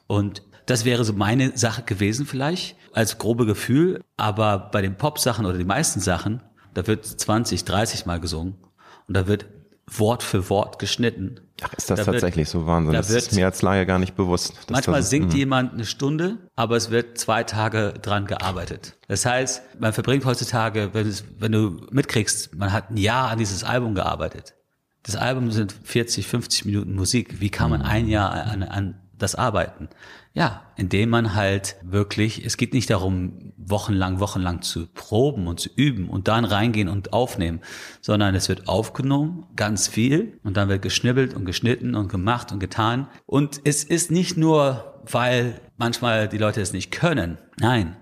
Und 0.09 0.43
das 0.67 0.85
wäre 0.85 1.05
so 1.05 1.13
meine 1.13 1.57
Sache 1.57 1.83
gewesen 1.83 2.27
vielleicht 2.27 2.77
als 2.93 3.19
grobe 3.19 3.47
Gefühl, 3.47 4.03
aber 4.17 4.59
bei 4.59 4.83
den 4.83 4.97
Pop-Sachen 4.97 5.47
oder 5.47 5.57
die 5.57 5.65
meisten 5.65 6.01
Sachen, 6.01 6.43
da 6.75 6.87
wird 6.87 7.07
20, 7.07 7.65
30 7.65 8.07
Mal 8.07 8.19
gesungen. 8.19 8.57
Und 9.07 9.17
da 9.17 9.29
wird 9.29 9.47
Wort 9.97 10.23
für 10.23 10.49
Wort 10.51 10.79
geschnitten. 10.79 11.41
Ach, 11.63 11.73
ist 11.75 11.91
das 11.91 12.01
Da 12.01 12.07
wird- 12.07 12.17
tatsächlich 12.21 12.49
so 12.49 12.67
Wahnsinn? 12.67 12.93
da 12.93 12.99
Das 12.99 13.09
wird- 13.11 13.23
ist 13.23 13.35
mir 13.35 13.47
als 13.47 13.63
Laie 13.63 13.85
gar 13.87 13.99
nicht 13.99 14.15
bewusst. 14.15 14.53
Manchmal 14.71 15.01
das, 15.01 15.11
singt 15.11 15.33
Mhm. 15.33 15.37
jemand 15.39 15.73
eine 15.75 15.85
Stunde, 15.87 16.37
aber 16.57 16.77
es 16.77 16.91
wird 16.91 17.19
zwei 17.19 17.43
Tage 17.45 17.95
dran 18.01 18.27
gearbeitet. 18.27 18.97
Das 19.09 19.25
heißt, 19.27 19.63
man 19.81 19.93
verbringt 19.93 20.25
heutzutage, 20.25 20.91
wenn, 20.93 21.07
es, 21.07 21.25
wenn 21.39 21.53
du 21.53 21.81
mitkriegst, 21.91 22.55
man 22.55 22.73
hat 22.73 22.91
ein 22.91 22.97
Jahr 22.97 23.31
an 23.31 23.39
dieses 23.39 23.65
Album 23.65 23.95
gearbeitet. 23.95 24.55
Das 25.03 25.17
Album 25.17 25.51
sind 25.51 25.73
40, 25.85 26.27
50 26.27 26.65
Minuten 26.67 26.95
Musik. 26.95 27.41
Wie 27.41 27.49
kann 27.51 27.71
man 27.71 27.83
ein 27.83 28.09
Jahr 28.09 28.33
an, 28.33 28.63
an 28.63 29.01
das 29.19 29.35
arbeiten? 29.35 29.89
Ja, 30.35 30.63
indem 30.77 31.11
man 31.11 31.35
halt 31.35 31.77
wirklich, 31.83 32.45
es 32.45 32.57
geht 32.57 32.73
nicht 32.73 32.91
darum, 32.91 33.53
wochenlang, 33.57 34.21
wochenlang 34.21 34.63
zu 34.63 34.87
proben 34.87 35.47
und 35.47 35.61
zu 35.61 35.69
üben 35.75 36.09
und 36.09 36.29
dann 36.29 36.45
reingehen 36.45 36.89
und 36.89 37.13
aufnehmen, 37.13 37.61
sondern 38.01 38.35
es 38.35 38.49
wird 38.49 38.69
aufgenommen, 38.69 39.47
ganz 39.57 39.89
viel, 39.89 40.39
und 40.45 40.57
dann 40.57 40.69
wird 40.69 40.83
geschnibbelt 40.83 41.35
und 41.35 41.45
geschnitten 41.45 41.95
und 41.95 42.09
gemacht 42.09 42.53
und 42.53 42.61
getan. 42.61 43.09
Und 43.27 43.61
es 43.65 43.85
ist 43.85 44.11
nicht 44.11 44.37
nur, 44.37 45.03
weil 45.05 45.61
manchmal 45.77 46.29
die 46.29 46.39
Leute 46.39 46.61
es 46.61 46.73
nicht 46.73 46.91
können. 46.91 47.39
Nein, 47.59 47.97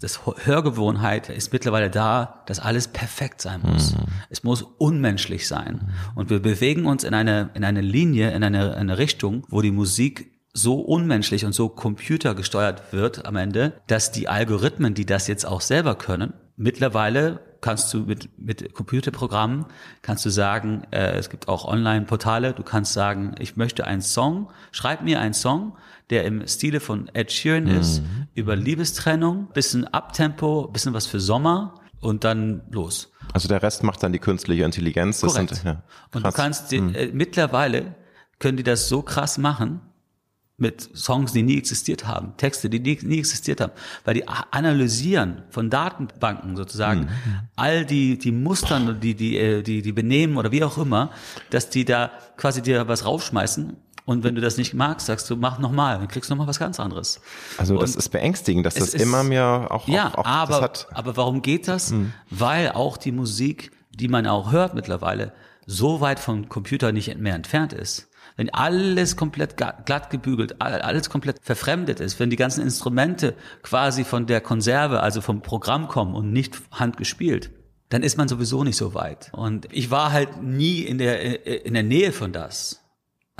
das 0.00 0.20
Hörgewohnheit 0.44 1.28
ist 1.28 1.52
mittlerweile 1.52 1.90
da, 1.90 2.42
dass 2.46 2.58
alles 2.58 2.88
perfekt 2.88 3.40
sein 3.40 3.60
muss. 3.62 3.94
Es 4.30 4.42
muss 4.42 4.62
unmenschlich 4.62 5.46
sein. 5.46 5.92
Und 6.14 6.30
wir 6.30 6.40
bewegen 6.40 6.86
uns 6.86 7.04
in 7.04 7.14
eine, 7.14 7.50
in 7.54 7.64
eine 7.64 7.80
Linie, 7.80 8.30
in 8.32 8.42
eine, 8.42 8.76
eine 8.76 8.98
Richtung, 8.98 9.46
wo 9.48 9.60
die 9.60 9.70
Musik 9.70 10.32
so 10.52 10.80
unmenschlich 10.80 11.44
und 11.44 11.54
so 11.54 11.68
computergesteuert 11.68 12.92
wird 12.92 13.24
am 13.24 13.36
Ende, 13.36 13.80
dass 13.86 14.12
die 14.12 14.28
Algorithmen, 14.28 14.94
die 14.94 15.06
das 15.06 15.26
jetzt 15.26 15.46
auch 15.46 15.60
selber 15.60 15.94
können, 15.94 16.34
mittlerweile 16.56 17.40
kannst 17.62 17.94
du 17.94 18.00
mit, 18.00 18.28
mit 18.38 18.74
Computerprogrammen, 18.74 19.66
kannst 20.02 20.26
du 20.26 20.30
sagen, 20.30 20.82
äh, 20.90 21.16
es 21.16 21.30
gibt 21.30 21.48
auch 21.48 21.64
Online-Portale, 21.64 22.52
du 22.52 22.62
kannst 22.62 22.92
sagen, 22.92 23.34
ich 23.38 23.56
möchte 23.56 23.86
einen 23.86 24.02
Song, 24.02 24.50
schreib 24.72 25.02
mir 25.02 25.20
einen 25.20 25.32
Song, 25.32 25.76
der 26.10 26.24
im 26.24 26.46
Stile 26.46 26.80
von 26.80 27.08
Ed 27.14 27.32
Sheeran 27.32 27.68
ist, 27.68 28.02
über 28.34 28.56
Liebestrennung, 28.56 29.48
bisschen 29.54 29.86
Abtempo, 29.86 30.68
bisschen 30.68 30.92
was 30.92 31.06
für 31.06 31.20
Sommer 31.20 31.80
und 32.00 32.24
dann 32.24 32.62
los. 32.70 33.12
Also 33.32 33.48
der 33.48 33.62
Rest 33.62 33.82
macht 33.84 34.02
dann 34.02 34.12
die 34.12 34.18
künstliche 34.18 34.64
Intelligenz. 34.64 35.20
Das 35.20 35.32
Korrekt. 35.32 35.54
Sind, 35.54 35.64
ja, 35.64 35.82
Und 36.12 36.26
du 36.26 36.32
kannst, 36.32 36.72
die, 36.72 36.78
äh, 36.78 37.10
mittlerweile 37.14 37.94
können 38.40 38.56
die 38.56 38.64
das 38.64 38.88
so 38.88 39.02
krass 39.02 39.38
machen, 39.38 39.80
mit 40.62 40.88
Songs, 40.96 41.32
die 41.32 41.42
nie 41.42 41.58
existiert 41.58 42.06
haben, 42.06 42.32
Texte, 42.38 42.70
die 42.70 42.80
nie, 42.80 42.98
nie 43.02 43.18
existiert 43.18 43.60
haben, 43.60 43.72
weil 44.04 44.14
die 44.14 44.26
analysieren 44.28 45.42
von 45.50 45.68
Datenbanken 45.68 46.56
sozusagen 46.56 47.08
all 47.56 47.84
die 47.84 48.18
die 48.18 48.32
Mustern, 48.32 49.00
die 49.00 49.14
die 49.14 49.36
äh, 49.36 49.62
die 49.62 49.82
die 49.82 49.92
benehmen 49.92 50.36
oder 50.38 50.50
wie 50.52 50.64
auch 50.64 50.78
immer, 50.78 51.10
dass 51.50 51.68
die 51.68 51.84
da 51.84 52.10
quasi 52.36 52.62
dir 52.62 52.88
was 52.88 53.04
raufschmeißen 53.04 53.76
und 54.04 54.24
wenn 54.24 54.34
du 54.34 54.40
das 54.40 54.56
nicht 54.56 54.72
magst, 54.74 55.06
sagst 55.06 55.28
du 55.30 55.36
mach 55.36 55.58
nochmal, 55.58 55.98
dann 55.98 56.08
kriegst 56.08 56.30
du 56.30 56.34
nochmal 56.34 56.46
was 56.48 56.58
ganz 56.58 56.80
anderes. 56.80 57.20
Also 57.58 57.78
das 57.78 57.92
Und 57.92 57.98
ist 57.98 58.08
beängstigend, 58.08 58.64
dass 58.66 58.74
das 58.74 58.94
ist- 58.94 59.02
immer 59.02 59.22
mehr 59.22 59.68
auch, 59.70 59.86
ja, 59.88 60.08
auch, 60.14 60.18
auch 60.18 60.24
aber, 60.26 60.52
das 60.54 60.62
hat. 60.62 60.86
Mhm. 60.90 60.96
aber 60.96 61.16
warum 61.16 61.42
geht 61.42 61.68
das? 61.68 61.92
Weil 62.30 62.70
auch 62.72 62.96
die 62.96 63.12
Musik, 63.12 63.70
die 63.90 64.08
man 64.08 64.26
auch 64.26 64.50
hört 64.52 64.74
mittlerweile, 64.74 65.32
so 65.66 66.00
weit 66.00 66.18
vom 66.18 66.48
Computer 66.48 66.90
nicht 66.92 67.16
mehr 67.18 67.34
entfernt 67.36 67.72
ist. 67.72 68.08
Wenn 68.36 68.50
alles 68.50 69.16
komplett 69.16 69.56
glatt 69.56 70.10
gebügelt, 70.10 70.60
all- 70.60 70.80
alles 70.82 71.10
komplett 71.10 71.36
verfremdet 71.42 72.00
ist, 72.00 72.18
wenn 72.20 72.30
die 72.30 72.36
ganzen 72.36 72.62
Instrumente 72.62 73.34
quasi 73.62 74.04
von 74.04 74.26
der 74.26 74.40
Konserve, 74.40 75.00
also 75.00 75.20
vom 75.20 75.42
Programm 75.42 75.88
kommen 75.88 76.14
und 76.14 76.32
nicht 76.32 76.56
handgespielt, 76.70 77.50
dann 77.88 78.02
ist 78.02 78.16
man 78.16 78.28
sowieso 78.28 78.64
nicht 78.64 78.76
so 78.76 78.94
weit. 78.94 79.30
Und 79.32 79.68
ich 79.70 79.90
war 79.90 80.12
halt 80.12 80.42
nie 80.42 80.80
in 80.80 80.98
der, 80.98 81.46
in 81.66 81.74
der 81.74 81.82
Nähe 81.82 82.12
von 82.12 82.32
das. 82.32 82.81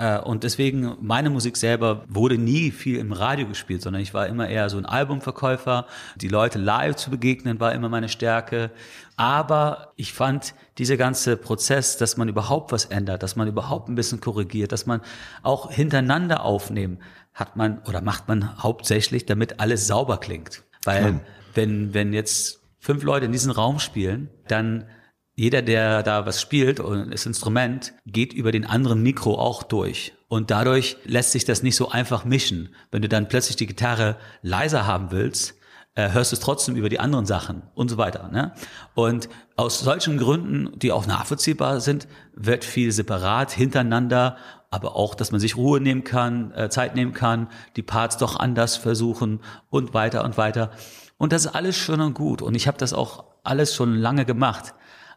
Äh, 0.03 0.19
und 0.19 0.43
deswegen, 0.43 0.97
meine 1.01 1.31
Musik 1.31 1.57
selber 1.57 2.05
wurde 2.09 2.37
nie 2.37 2.73
viel 2.73 2.99
im 2.99 3.13
Radio 3.13 3.47
gespielt, 3.47 3.83
sondern 3.83 4.03
ich 4.03 4.13
war 4.13 4.27
immer 4.27 4.49
eher 4.49 4.69
so 4.69 4.77
ein 4.77 4.85
Albumverkäufer. 4.85 5.87
Die 6.17 6.29
Leute 6.29 6.59
live 6.59 6.97
zu 6.97 7.11
begegnen 7.11 7.61
war 7.61 7.73
immer 7.73 7.89
meine 7.89 8.09
Stärke. 8.09 8.73
Aber 9.17 9.93
ich 9.95 10.13
fand 10.13 10.55
dieser 10.79 10.97
ganze 10.97 11.37
Prozess, 11.37 11.99
dass 11.99 12.17
man 12.17 12.29
überhaupt 12.29 12.73
was 12.73 12.87
ändert, 12.87 13.23
dass 13.23 13.37
man 13.37 13.47
überhaupt 13.47 13.89
ein 13.89 13.95
bisschen 13.95 14.21
korrigiert, 14.21 14.73
dass 14.73 14.87
man 14.87 15.03
auch 15.45 15.71
hintereinander 15.71 16.45
aufnehmen, 16.45 16.99
hat 17.33 17.55
man 17.55 17.79
oder 17.87 18.01
macht 18.01 18.27
man 18.27 18.61
hauptsächlich, 18.61 19.25
damit 19.27 19.61
alles 19.61 19.87
sauber 19.87 20.19
klingt. 20.19 20.65
Weil 20.85 21.05
ja. 21.05 21.21
wenn, 21.55 21.95
wenn 21.95 22.13
jetzt 22.13 22.61
fünf 22.81 23.05
Leute 23.05 23.27
in 23.27 23.33
diesem 23.33 23.53
Raum 23.53 23.79
spielen, 23.79 24.31
dann 24.49 24.87
jeder, 25.35 25.63
der 25.63 26.03
da 26.03 26.27
was 26.27 26.41
spielt 26.41 26.79
und 26.81 27.11
das 27.11 27.27
Instrument, 27.27 27.95
geht 28.07 28.33
über 28.33 28.53
den 28.53 28.67
anderen 28.67 29.03
Mikro 29.03 29.39
auch 29.39 29.63
durch. 29.63 30.13
Und 30.29 30.51
dadurch 30.51 30.97
lässt 31.05 31.33
sich 31.33 31.45
das 31.45 31.63
nicht 31.63 31.77
so 31.77 31.91
einfach 31.91 32.25
mischen. 32.25 32.75
Wenn 32.91 33.03
du 33.03 33.09
dann 33.09 33.29
plötzlich 33.29 33.57
die 33.57 33.67
Gitarre 33.67 34.17
leiser 34.43 34.87
haben 34.87 35.11
willst, 35.11 35.55
äh, 35.95 36.11
hörst 36.11 36.33
du 36.33 36.37
es 36.37 36.41
trotzdem 36.41 36.77
über 36.77 36.89
die 36.89 37.01
anderen 37.01 37.27
Sachen 37.27 37.63
und 37.75 37.91
so 37.91 37.99
weiter. 37.99 38.29
Ne? 38.29 38.53
Und 38.95 39.29
aus 39.57 39.81
solchen 39.81 40.17
Gründen, 40.19 40.71
die 40.79 40.93
auch 40.93 41.07
nachvollziehbar 41.07 41.81
sind, 41.81 42.09
wird 42.35 42.65
viel 42.65 42.93
separat 42.93 43.53
hintereinander, 43.53 44.37
aber 44.71 44.97
auch, 44.97 45.15
dass 45.15 45.33
man 45.33 45.41
sich 45.41 45.57
Ruhe 45.57 45.81
nehmen 45.81 46.03
kann, 46.03 46.51
äh, 46.53 46.71
Zeit 46.71 46.95
nehmen 46.95 47.13
kann, 47.13 47.49
die 47.77 47.83
Parts 47.83 48.17
doch 48.17 48.37
anders 48.37 48.77
versuchen 48.77 49.41
und 49.69 49.93
weiter 49.93 50.25
und 50.25 50.39
weiter. 50.39 50.71
Und 51.19 51.33
das 51.33 51.45
ist 51.45 51.55
alles 51.55 51.77
schön 51.77 52.01
und 52.01 52.15
gut. 52.15 52.41
Und 52.41 52.55
ich 52.55 52.67
habe 52.67 52.79
das 52.79 52.95
auch 52.95 53.25
alles 53.45 53.75
schon 53.75 53.95
lange 53.95 54.25
gemacht. 54.25 54.75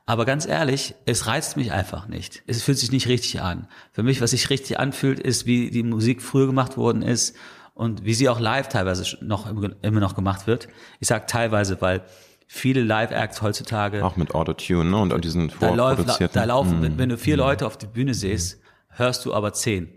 Aber 0.08 0.26
ganz 0.26 0.46
ehrlich, 0.46 0.94
es 1.06 1.26
reizt 1.26 1.58
mich 1.58 1.72
einfach 1.72 2.08
nicht. 2.08 2.44
Es 2.46 2.62
fühlt 2.62 2.78
sich 2.78 2.92
nicht 2.92 3.08
richtig 3.08 3.42
an. 3.42 3.68
Für 3.92 4.04
mich, 4.04 4.22
was 4.22 4.32
sich 4.32 4.50
richtig 4.52 4.80
anfühlt, 4.80 5.20
ist, 5.20 5.48
wie 5.48 5.72
die 5.72 5.82
Musik 5.82 6.22
früher 6.22 6.46
gemacht 6.46 6.78
worden 6.78 7.02
ist 7.02 7.36
und 7.74 8.06
wie 8.06 8.14
sie 8.14 8.30
auch 8.30 8.40
live 8.40 8.70
teilweise 8.70 9.18
noch 9.22 9.50
immer 9.50 10.00
noch 10.00 10.16
gemacht 10.16 10.46
wird. 10.46 10.68
Ich 11.00 11.08
sage 11.08 11.26
teilweise, 11.28 11.82
weil 11.82 12.04
viele 12.48 12.84
Live-Acts 12.84 13.42
heutzutage 13.42 14.06
auch 14.06 14.16
mit 14.16 14.36
Autotune 14.36 14.92
ne? 14.92 14.98
und 14.98 15.26
diesen 15.26 15.52
da, 15.60 15.74
läuft, 15.74 16.36
da 16.36 16.44
laufen, 16.44 16.84
wenn, 16.84 17.00
wenn 17.00 17.10
du 17.10 17.18
vier 17.18 17.36
mhm. 17.36 17.40
Leute 17.40 17.66
auf 17.66 17.78
die 17.78 17.88
Bühne 17.88 18.14
siehst, 18.14 18.60
hörst 18.90 19.26
du 19.26 19.34
aber 19.34 19.54
zehn. 19.54 19.90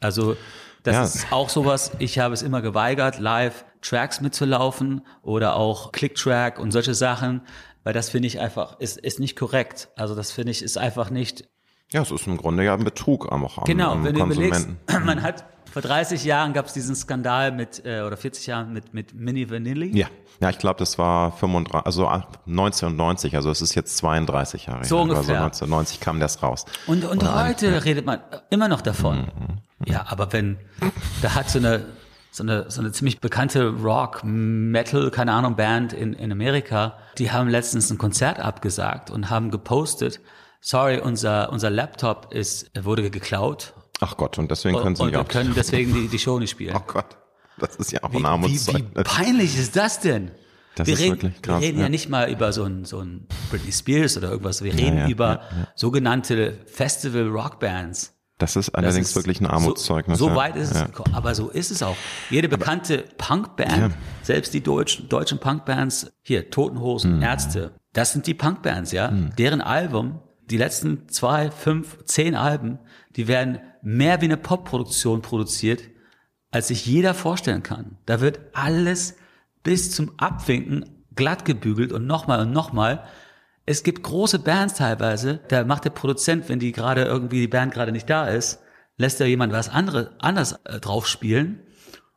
Also 0.00 0.36
das 0.82 0.94
ja. 0.94 1.04
ist 1.04 1.32
auch 1.32 1.50
sowas. 1.50 1.92
Ich 1.98 2.18
habe 2.18 2.34
es 2.34 2.42
immer 2.42 2.62
geweigert, 2.62 3.18
live 3.18 3.64
Tracks 3.80 4.20
mitzulaufen 4.20 5.06
oder 5.22 5.56
auch 5.56 5.92
Click-Track 5.92 6.58
und 6.58 6.72
solche 6.72 6.94
Sachen 6.94 7.42
weil 7.84 7.92
das 7.92 8.08
finde 8.08 8.26
ich 8.26 8.40
einfach, 8.40 8.80
ist, 8.80 8.98
ist 8.98 9.20
nicht 9.20 9.36
korrekt. 9.36 9.88
Also 9.96 10.14
das 10.14 10.32
finde 10.32 10.50
ich, 10.50 10.62
ist 10.62 10.76
einfach 10.76 11.10
nicht. 11.10 11.48
Ja, 11.92 12.02
es 12.02 12.10
ist 12.10 12.26
im 12.26 12.36
Grunde 12.36 12.64
ja 12.64 12.74
ein 12.74 12.82
Betrug 12.82 13.26
auch 13.26 13.58
am, 13.58 13.64
genau, 13.64 13.92
am 13.92 14.04
wenn 14.04 14.14
du 14.14 14.24
überlegst, 14.24 14.68
man 15.04 15.22
hat 15.22 15.44
vor 15.70 15.82
30 15.82 16.24
Jahren 16.24 16.52
gab 16.52 16.66
es 16.66 16.72
diesen 16.72 16.94
Skandal 16.94 17.52
mit, 17.52 17.84
äh, 17.84 18.02
oder 18.02 18.16
40 18.16 18.46
Jahren 18.46 18.72
mit, 18.72 18.94
mit 18.94 19.14
Mini 19.14 19.50
Vanilli. 19.50 19.96
Ja. 19.96 20.08
Ja, 20.40 20.50
ich 20.50 20.58
glaube, 20.58 20.78
das 20.78 20.98
war 20.98 21.32
35, 21.32 21.86
also 21.86 22.06
1990, 22.08 23.36
also 23.36 23.50
es 23.50 23.62
ist 23.62 23.74
jetzt 23.74 23.96
32 23.98 24.66
Jahre 24.66 24.84
so. 24.84 25.00
Ungefähr. 25.00 25.20
Also 25.20 25.32
1990 25.64 26.00
kam 26.00 26.18
das 26.18 26.42
raus. 26.42 26.64
Und, 26.86 27.04
und, 27.04 27.22
und 27.22 27.34
heute 27.34 27.70
ja. 27.70 27.78
redet 27.78 28.04
man 28.04 28.20
immer 28.50 28.68
noch 28.68 28.80
davon. 28.80 29.18
Mhm. 29.20 29.58
Ja, 29.86 30.06
aber 30.08 30.32
wenn, 30.32 30.58
da 31.22 31.34
hat 31.34 31.50
so 31.50 31.58
eine, 31.58 31.84
so 32.34 32.42
eine, 32.42 32.68
so 32.68 32.80
eine 32.80 32.90
ziemlich 32.90 33.20
bekannte 33.20 33.68
Rock, 33.68 34.22
Metal, 34.24 35.12
keine 35.12 35.32
Ahnung, 35.32 35.54
Band 35.54 35.92
in, 35.92 36.14
in 36.14 36.32
Amerika, 36.32 36.98
die 37.16 37.30
haben 37.30 37.48
letztens 37.48 37.90
ein 37.90 37.98
Konzert 37.98 38.40
abgesagt 38.40 39.08
und 39.08 39.30
haben 39.30 39.52
gepostet, 39.52 40.20
sorry, 40.60 40.98
unser, 40.98 41.52
unser 41.52 41.70
Laptop 41.70 42.34
ist, 42.34 42.72
wurde 42.76 43.08
geklaut. 43.08 43.72
Ach 44.00 44.16
Gott, 44.16 44.36
und 44.38 44.50
deswegen 44.50 44.76
können 44.78 44.96
sie 44.96 45.04
nicht 45.04 45.14
und 45.16 45.20
wir 45.20 45.32
können 45.32 45.54
deswegen 45.56 45.94
die, 45.94 46.08
die 46.08 46.18
Show 46.18 46.40
nicht 46.40 46.50
spielen. 46.50 46.74
Oh 46.76 46.82
Gott, 46.84 47.16
das 47.58 47.76
ist 47.76 47.92
ja 47.92 48.02
auch 48.02 48.12
ein 48.12 48.26
Armutszeugnis. 48.26 48.90
Wie, 48.90 48.98
wie 48.98 49.02
peinlich 49.04 49.56
ist 49.56 49.76
das 49.76 50.00
denn? 50.00 50.32
Das 50.74 50.88
wir 50.88 50.94
ist 50.94 51.00
reden, 51.02 51.22
wirklich 51.22 51.40
krass. 51.40 51.60
Wir 51.60 51.68
reden 51.68 51.78
ja. 51.78 51.84
ja 51.84 51.88
nicht 51.88 52.08
mal 52.08 52.28
über 52.32 52.52
so 52.52 52.64
ein, 52.64 52.84
so 52.84 52.98
ein 52.98 53.28
Britney 53.48 53.70
Spears 53.70 54.16
oder 54.16 54.30
irgendwas. 54.30 54.60
Wir 54.60 54.74
reden 54.74 54.96
ja, 54.96 55.04
ja, 55.04 55.08
über 55.08 55.42
sogenannte 55.76 56.58
Festival-Rockbands. 56.66 58.13
Das 58.38 58.56
ist 58.56 58.70
allerdings 58.70 59.08
das 59.08 59.10
ist 59.10 59.16
wirklich 59.16 59.40
ein 59.40 59.46
Armutszeugnis. 59.46 60.18
So, 60.18 60.30
so 60.30 60.34
weit 60.34 60.56
ist 60.56 60.74
es 60.74 60.84
gekommen. 60.84 61.14
Aber 61.14 61.34
so 61.34 61.50
ist 61.50 61.70
es 61.70 61.82
auch. 61.82 61.96
Jede 62.30 62.48
bekannte 62.48 63.04
Punkband, 63.16 63.76
ja. 63.76 63.90
selbst 64.22 64.54
die 64.54 64.60
deutschen, 64.60 65.08
deutschen 65.08 65.38
Punkbands, 65.38 66.12
hier, 66.22 66.50
Totenhosen, 66.50 67.16
mhm. 67.16 67.22
Ärzte, 67.22 67.74
das 67.92 68.12
sind 68.12 68.26
die 68.26 68.34
Punkbands, 68.34 68.90
ja. 68.90 69.10
Mhm. 69.10 69.36
Deren 69.36 69.60
Album, 69.60 70.20
die 70.50 70.56
letzten 70.56 71.08
zwei, 71.08 71.50
fünf, 71.50 72.04
zehn 72.06 72.34
Alben, 72.34 72.80
die 73.14 73.28
werden 73.28 73.60
mehr 73.82 74.20
wie 74.20 74.26
eine 74.26 74.36
Popproduktion 74.36 75.22
produziert, 75.22 75.82
als 76.50 76.68
sich 76.68 76.86
jeder 76.86 77.14
vorstellen 77.14 77.62
kann. 77.62 77.98
Da 78.04 78.20
wird 78.20 78.40
alles 78.52 79.16
bis 79.62 79.92
zum 79.92 80.12
Abwinken 80.18 81.04
glatt 81.14 81.44
gebügelt 81.44 81.92
und 81.92 82.06
nochmal 82.06 82.40
und 82.40 82.52
nochmal. 82.52 83.04
Es 83.66 83.82
gibt 83.82 84.02
große 84.02 84.40
Bands 84.40 84.74
teilweise, 84.74 85.40
da 85.48 85.64
macht 85.64 85.86
der 85.86 85.90
Produzent, 85.90 86.48
wenn 86.48 86.58
die 86.58 86.72
gerade 86.72 87.04
irgendwie 87.04 87.40
die 87.40 87.48
Band 87.48 87.72
gerade 87.72 87.92
nicht 87.92 88.10
da 88.10 88.26
ist, 88.26 88.60
lässt 88.98 89.20
er 89.20 89.26
jemand 89.26 89.52
was 89.52 89.70
andere, 89.70 90.12
anders 90.18 90.60
äh, 90.64 90.80
drauf 90.80 91.06
spielen. 91.06 91.60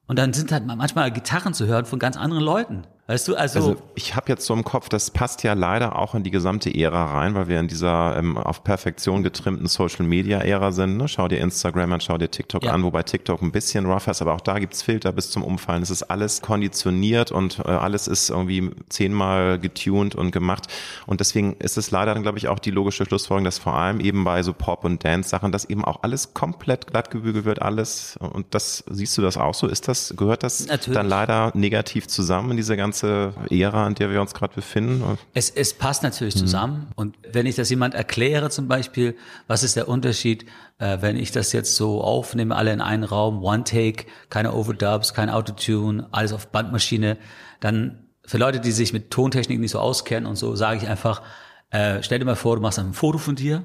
Und 0.08 0.20
dann 0.20 0.34
sind 0.34 0.52
halt 0.52 0.66
manchmal 0.66 1.12
Gitarren 1.12 1.54
zu 1.54 1.66
hören 1.66 1.86
von 1.86 2.00
ganz 2.00 2.18
anderen 2.18 2.44
Leuten. 2.44 2.86
Weißt 3.10 3.26
du, 3.30 3.36
also, 3.36 3.60
also 3.60 3.76
ich 3.96 4.18
habe 4.18 4.28
jetzt 4.28 4.46
so 4.46 4.54
im 4.54 4.66
Kopf, 4.66 4.90
das 4.90 5.12
passt 5.12 5.42
ja 5.44 5.54
leider 5.54 5.98
auch 5.98 6.14
in 6.14 6.24
die 6.24 6.30
gesamte 6.30 6.76
Ära 6.76 7.06
rein, 7.18 7.36
weil 7.36 7.48
wir 7.48 7.58
in 7.58 7.70
dieser 7.70 8.18
ähm, 8.18 8.38
auf 8.38 8.66
Perfektion 8.66 9.24
getrimmten 9.24 9.68
Social 9.68 10.06
Media 10.06 10.40
Ära 10.40 10.74
sind. 10.74 10.98
Ne? 10.98 11.08
Schau 11.08 11.30
dir 11.30 11.40
Instagram 11.40 11.94
an, 11.94 12.02
schau 12.02 12.18
dir 12.18 12.30
TikTok 12.30 12.66
ja. 12.66 12.74
an, 12.74 12.84
wobei 12.84 13.04
TikTok 13.04 13.42
ein 13.42 13.54
bisschen 13.54 13.86
rough 13.86 14.08
ist, 14.08 14.22
aber 14.22 14.34
auch 14.34 14.42
da 14.42 14.60
gibt's 14.60 14.82
Filter 14.82 15.14
bis 15.14 15.32
zum 15.32 15.46
Umfallen. 15.46 15.84
Es 15.84 15.90
ist 15.90 16.04
alles 16.04 16.42
konditioniert 16.42 17.32
und 17.32 17.60
äh, 17.60 17.70
alles 17.70 18.10
ist 18.10 18.30
irgendwie 18.30 18.72
zehnmal 18.90 19.58
getuned 19.58 20.14
und 20.16 20.32
gemacht. 20.32 20.68
Und 21.06 21.22
deswegen 21.22 21.54
ist 21.60 21.78
es 21.78 21.92
leider 21.92 22.14
dann, 22.14 22.24
glaube 22.24 22.40
ich, 22.40 22.50
auch 22.50 22.60
die 22.60 22.72
logische 22.72 23.06
Schlussfolgerung, 23.06 23.46
dass 23.46 23.58
vor 23.58 23.76
allem 23.76 24.02
eben 24.02 24.26
bei 24.26 24.44
so 24.44 24.52
Pop- 24.52 24.84
und 24.84 25.06
Dance-Sachen, 25.06 25.54
dass 25.54 25.64
eben 25.64 25.86
auch 25.86 26.04
alles 26.04 26.34
komplett 26.34 26.88
glatt 26.88 27.10
gebügelt 27.10 27.46
wird, 27.46 27.62
alles. 27.62 28.18
Und 28.18 28.48
das 28.50 28.84
siehst 28.90 29.18
du 29.18 29.22
das 29.22 29.38
auch 29.38 29.54
so? 29.54 29.66
Ist 29.66 29.88
das, 29.88 30.14
gehört 30.18 30.44
das 30.44 30.68
Natürlich. 30.68 30.98
dann 30.98 31.08
leider 31.08 31.54
negativ 31.54 32.08
zusammen 32.08 32.52
in 32.52 32.58
diese 32.58 32.76
ganze 32.76 32.97
ganze 33.02 33.34
Ära, 33.50 33.88
in 33.88 33.96
der 33.96 34.12
wir 34.12 34.22
uns 34.22 34.34
gerade 34.34 34.56
befinden? 34.56 35.18
Es, 35.34 35.50
es 35.50 35.74
passt 35.74 36.04
natürlich 36.04 36.36
mhm. 36.36 36.40
zusammen. 36.40 36.88
Und 36.96 37.18
wenn 37.32 37.46
ich 37.46 37.56
das 37.56 37.70
jemand 37.70 37.94
erkläre 37.94 38.50
zum 38.50 38.68
Beispiel, 38.68 39.16
was 39.48 39.64
ist 39.64 39.76
der 39.76 39.88
Unterschied, 39.88 40.46
äh, 40.80 40.98
wenn 41.02 41.18
ich 41.18 41.32
das 41.32 41.52
jetzt 41.54 41.76
so 41.76 42.02
aufnehme, 42.02 42.56
alle 42.56 42.74
in 42.74 42.82
einen 42.82 43.04
Raum, 43.04 43.44
One 43.44 43.64
Take, 43.64 44.06
keine 44.30 44.54
Overdubs, 44.54 45.14
kein 45.14 45.30
Autotune, 45.30 46.08
alles 46.12 46.34
auf 46.34 46.48
Bandmaschine, 46.48 47.18
dann 47.60 48.08
für 48.26 48.38
Leute, 48.38 48.60
die 48.60 48.72
sich 48.72 48.94
mit 48.94 49.12
Tontechnik 49.12 49.60
nicht 49.60 49.72
so 49.72 49.80
auskennen 49.80 50.28
und 50.28 50.36
so, 50.36 50.56
sage 50.56 50.78
ich 50.78 50.88
einfach, 50.88 51.22
äh, 51.70 52.02
stell 52.04 52.20
dir 52.20 52.26
mal 52.26 52.36
vor, 52.36 52.56
du 52.56 52.62
machst 52.62 52.80
ein 52.80 52.94
Foto 52.94 53.18
von 53.18 53.36
dir 53.36 53.64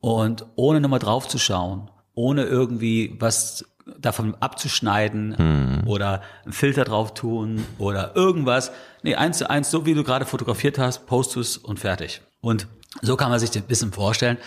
und 0.00 0.46
ohne 0.56 0.80
nochmal 0.80 0.98
drauf 0.98 1.28
zu 1.28 1.38
schauen, 1.38 1.90
ohne 2.14 2.44
irgendwie 2.44 3.16
was 3.18 3.64
davon 3.98 4.34
abzuschneiden 4.40 5.36
hm. 5.36 5.88
oder 5.88 6.22
einen 6.44 6.52
Filter 6.52 6.84
drauf 6.84 7.14
tun 7.14 7.64
oder 7.78 8.14
irgendwas. 8.16 8.72
Nee, 9.02 9.14
eins 9.14 9.38
zu 9.38 9.48
eins, 9.48 9.70
so 9.70 9.86
wie 9.86 9.94
du 9.94 10.04
gerade 10.04 10.24
fotografiert 10.24 10.78
hast, 10.78 11.06
postest 11.06 11.64
und 11.64 11.78
fertig. 11.78 12.22
Und 12.40 12.66
so 13.02 13.16
kann 13.16 13.30
man 13.30 13.38
sich 13.38 13.50
das 13.50 13.62
ein 13.62 13.66
bisschen 13.66 13.92
vorstellen. 13.92 14.38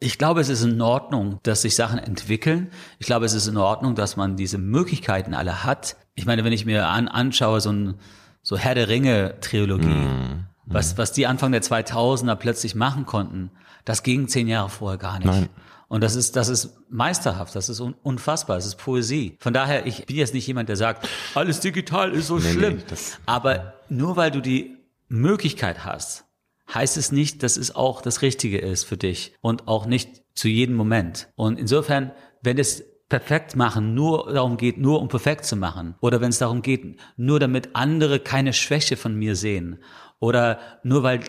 Ich 0.00 0.18
glaube, 0.18 0.40
es 0.40 0.48
ist 0.48 0.62
in 0.62 0.80
Ordnung, 0.80 1.40
dass 1.42 1.62
sich 1.62 1.74
Sachen 1.74 1.98
entwickeln. 1.98 2.70
Ich 2.98 3.06
glaube, 3.06 3.26
es 3.26 3.34
ist 3.34 3.48
in 3.48 3.56
Ordnung, 3.56 3.94
dass 3.94 4.16
man 4.16 4.36
diese 4.36 4.58
Möglichkeiten 4.58 5.34
alle 5.34 5.64
hat. 5.64 5.96
Ich 6.14 6.24
meine, 6.24 6.44
wenn 6.44 6.52
ich 6.52 6.64
mir 6.64 6.86
an, 6.86 7.08
anschaue, 7.08 7.60
so 7.60 7.72
ein 7.72 7.94
so 8.42 8.56
Herr 8.56 8.74
der 8.74 8.88
Ringe 8.88 9.34
Trilogie, 9.40 9.86
hm. 9.86 10.44
was, 10.66 10.96
was 10.98 11.12
die 11.12 11.26
Anfang 11.26 11.52
der 11.52 11.62
2000er 11.62 12.36
plötzlich 12.36 12.74
machen 12.74 13.06
konnten, 13.06 13.50
das 13.84 14.02
ging 14.02 14.28
zehn 14.28 14.48
Jahre 14.48 14.68
vorher 14.68 14.98
gar 14.98 15.18
nicht. 15.18 15.26
Nein. 15.26 15.48
Und 15.88 16.02
das 16.02 16.14
ist, 16.14 16.36
das 16.36 16.48
ist 16.48 16.76
meisterhaft, 16.90 17.56
das 17.56 17.70
ist 17.70 17.80
unfassbar, 17.80 18.56
das 18.56 18.66
ist 18.66 18.76
Poesie. 18.76 19.36
Von 19.40 19.54
daher, 19.54 19.86
ich 19.86 20.04
bin 20.04 20.16
jetzt 20.16 20.34
nicht 20.34 20.46
jemand, 20.46 20.68
der 20.68 20.76
sagt, 20.76 21.08
alles 21.34 21.60
digital 21.60 22.12
ist 22.12 22.26
so 22.26 22.38
nee, 22.38 22.52
schlimm. 22.52 22.76
Nee, 22.76 22.96
Aber 23.24 23.74
nur 23.88 24.16
weil 24.16 24.30
du 24.30 24.40
die 24.42 24.76
Möglichkeit 25.08 25.86
hast, 25.86 26.26
heißt 26.72 26.98
es 26.98 27.10
nicht, 27.10 27.42
dass 27.42 27.56
es 27.56 27.74
auch 27.74 28.02
das 28.02 28.20
Richtige 28.20 28.58
ist 28.58 28.84
für 28.84 28.98
dich 28.98 29.32
und 29.40 29.66
auch 29.66 29.86
nicht 29.86 30.22
zu 30.34 30.48
jedem 30.48 30.76
Moment. 30.76 31.28
Und 31.36 31.58
insofern, 31.58 32.12
wenn 32.42 32.58
es 32.58 32.84
perfekt 33.08 33.56
machen 33.56 33.94
nur 33.94 34.30
darum 34.30 34.58
geht, 34.58 34.76
nur 34.76 35.00
um 35.00 35.08
perfekt 35.08 35.46
zu 35.46 35.56
machen, 35.56 35.94
oder 36.02 36.20
wenn 36.20 36.28
es 36.28 36.38
darum 36.38 36.60
geht, 36.60 37.00
nur 37.16 37.40
damit 37.40 37.70
andere 37.72 38.20
keine 38.20 38.52
Schwäche 38.52 38.98
von 38.98 39.14
mir 39.14 39.34
sehen, 39.34 39.78
oder 40.20 40.58
nur 40.82 41.02
weil 41.02 41.20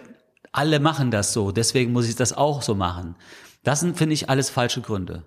alle 0.52 0.82
machen 0.82 1.12
das 1.12 1.32
so, 1.32 1.54
deswegen 1.54 1.94
muss 1.94 2.10
ich 2.10 2.18
das 2.18 2.34
auch 2.34 2.62
so 2.62 2.76
machen 2.76 3.16
das 3.64 3.82
sind, 3.82 3.98
finde 3.98 4.14
ich, 4.14 4.30
alles 4.30 4.50
falsche 4.50 4.82
Gründe. 4.82 5.24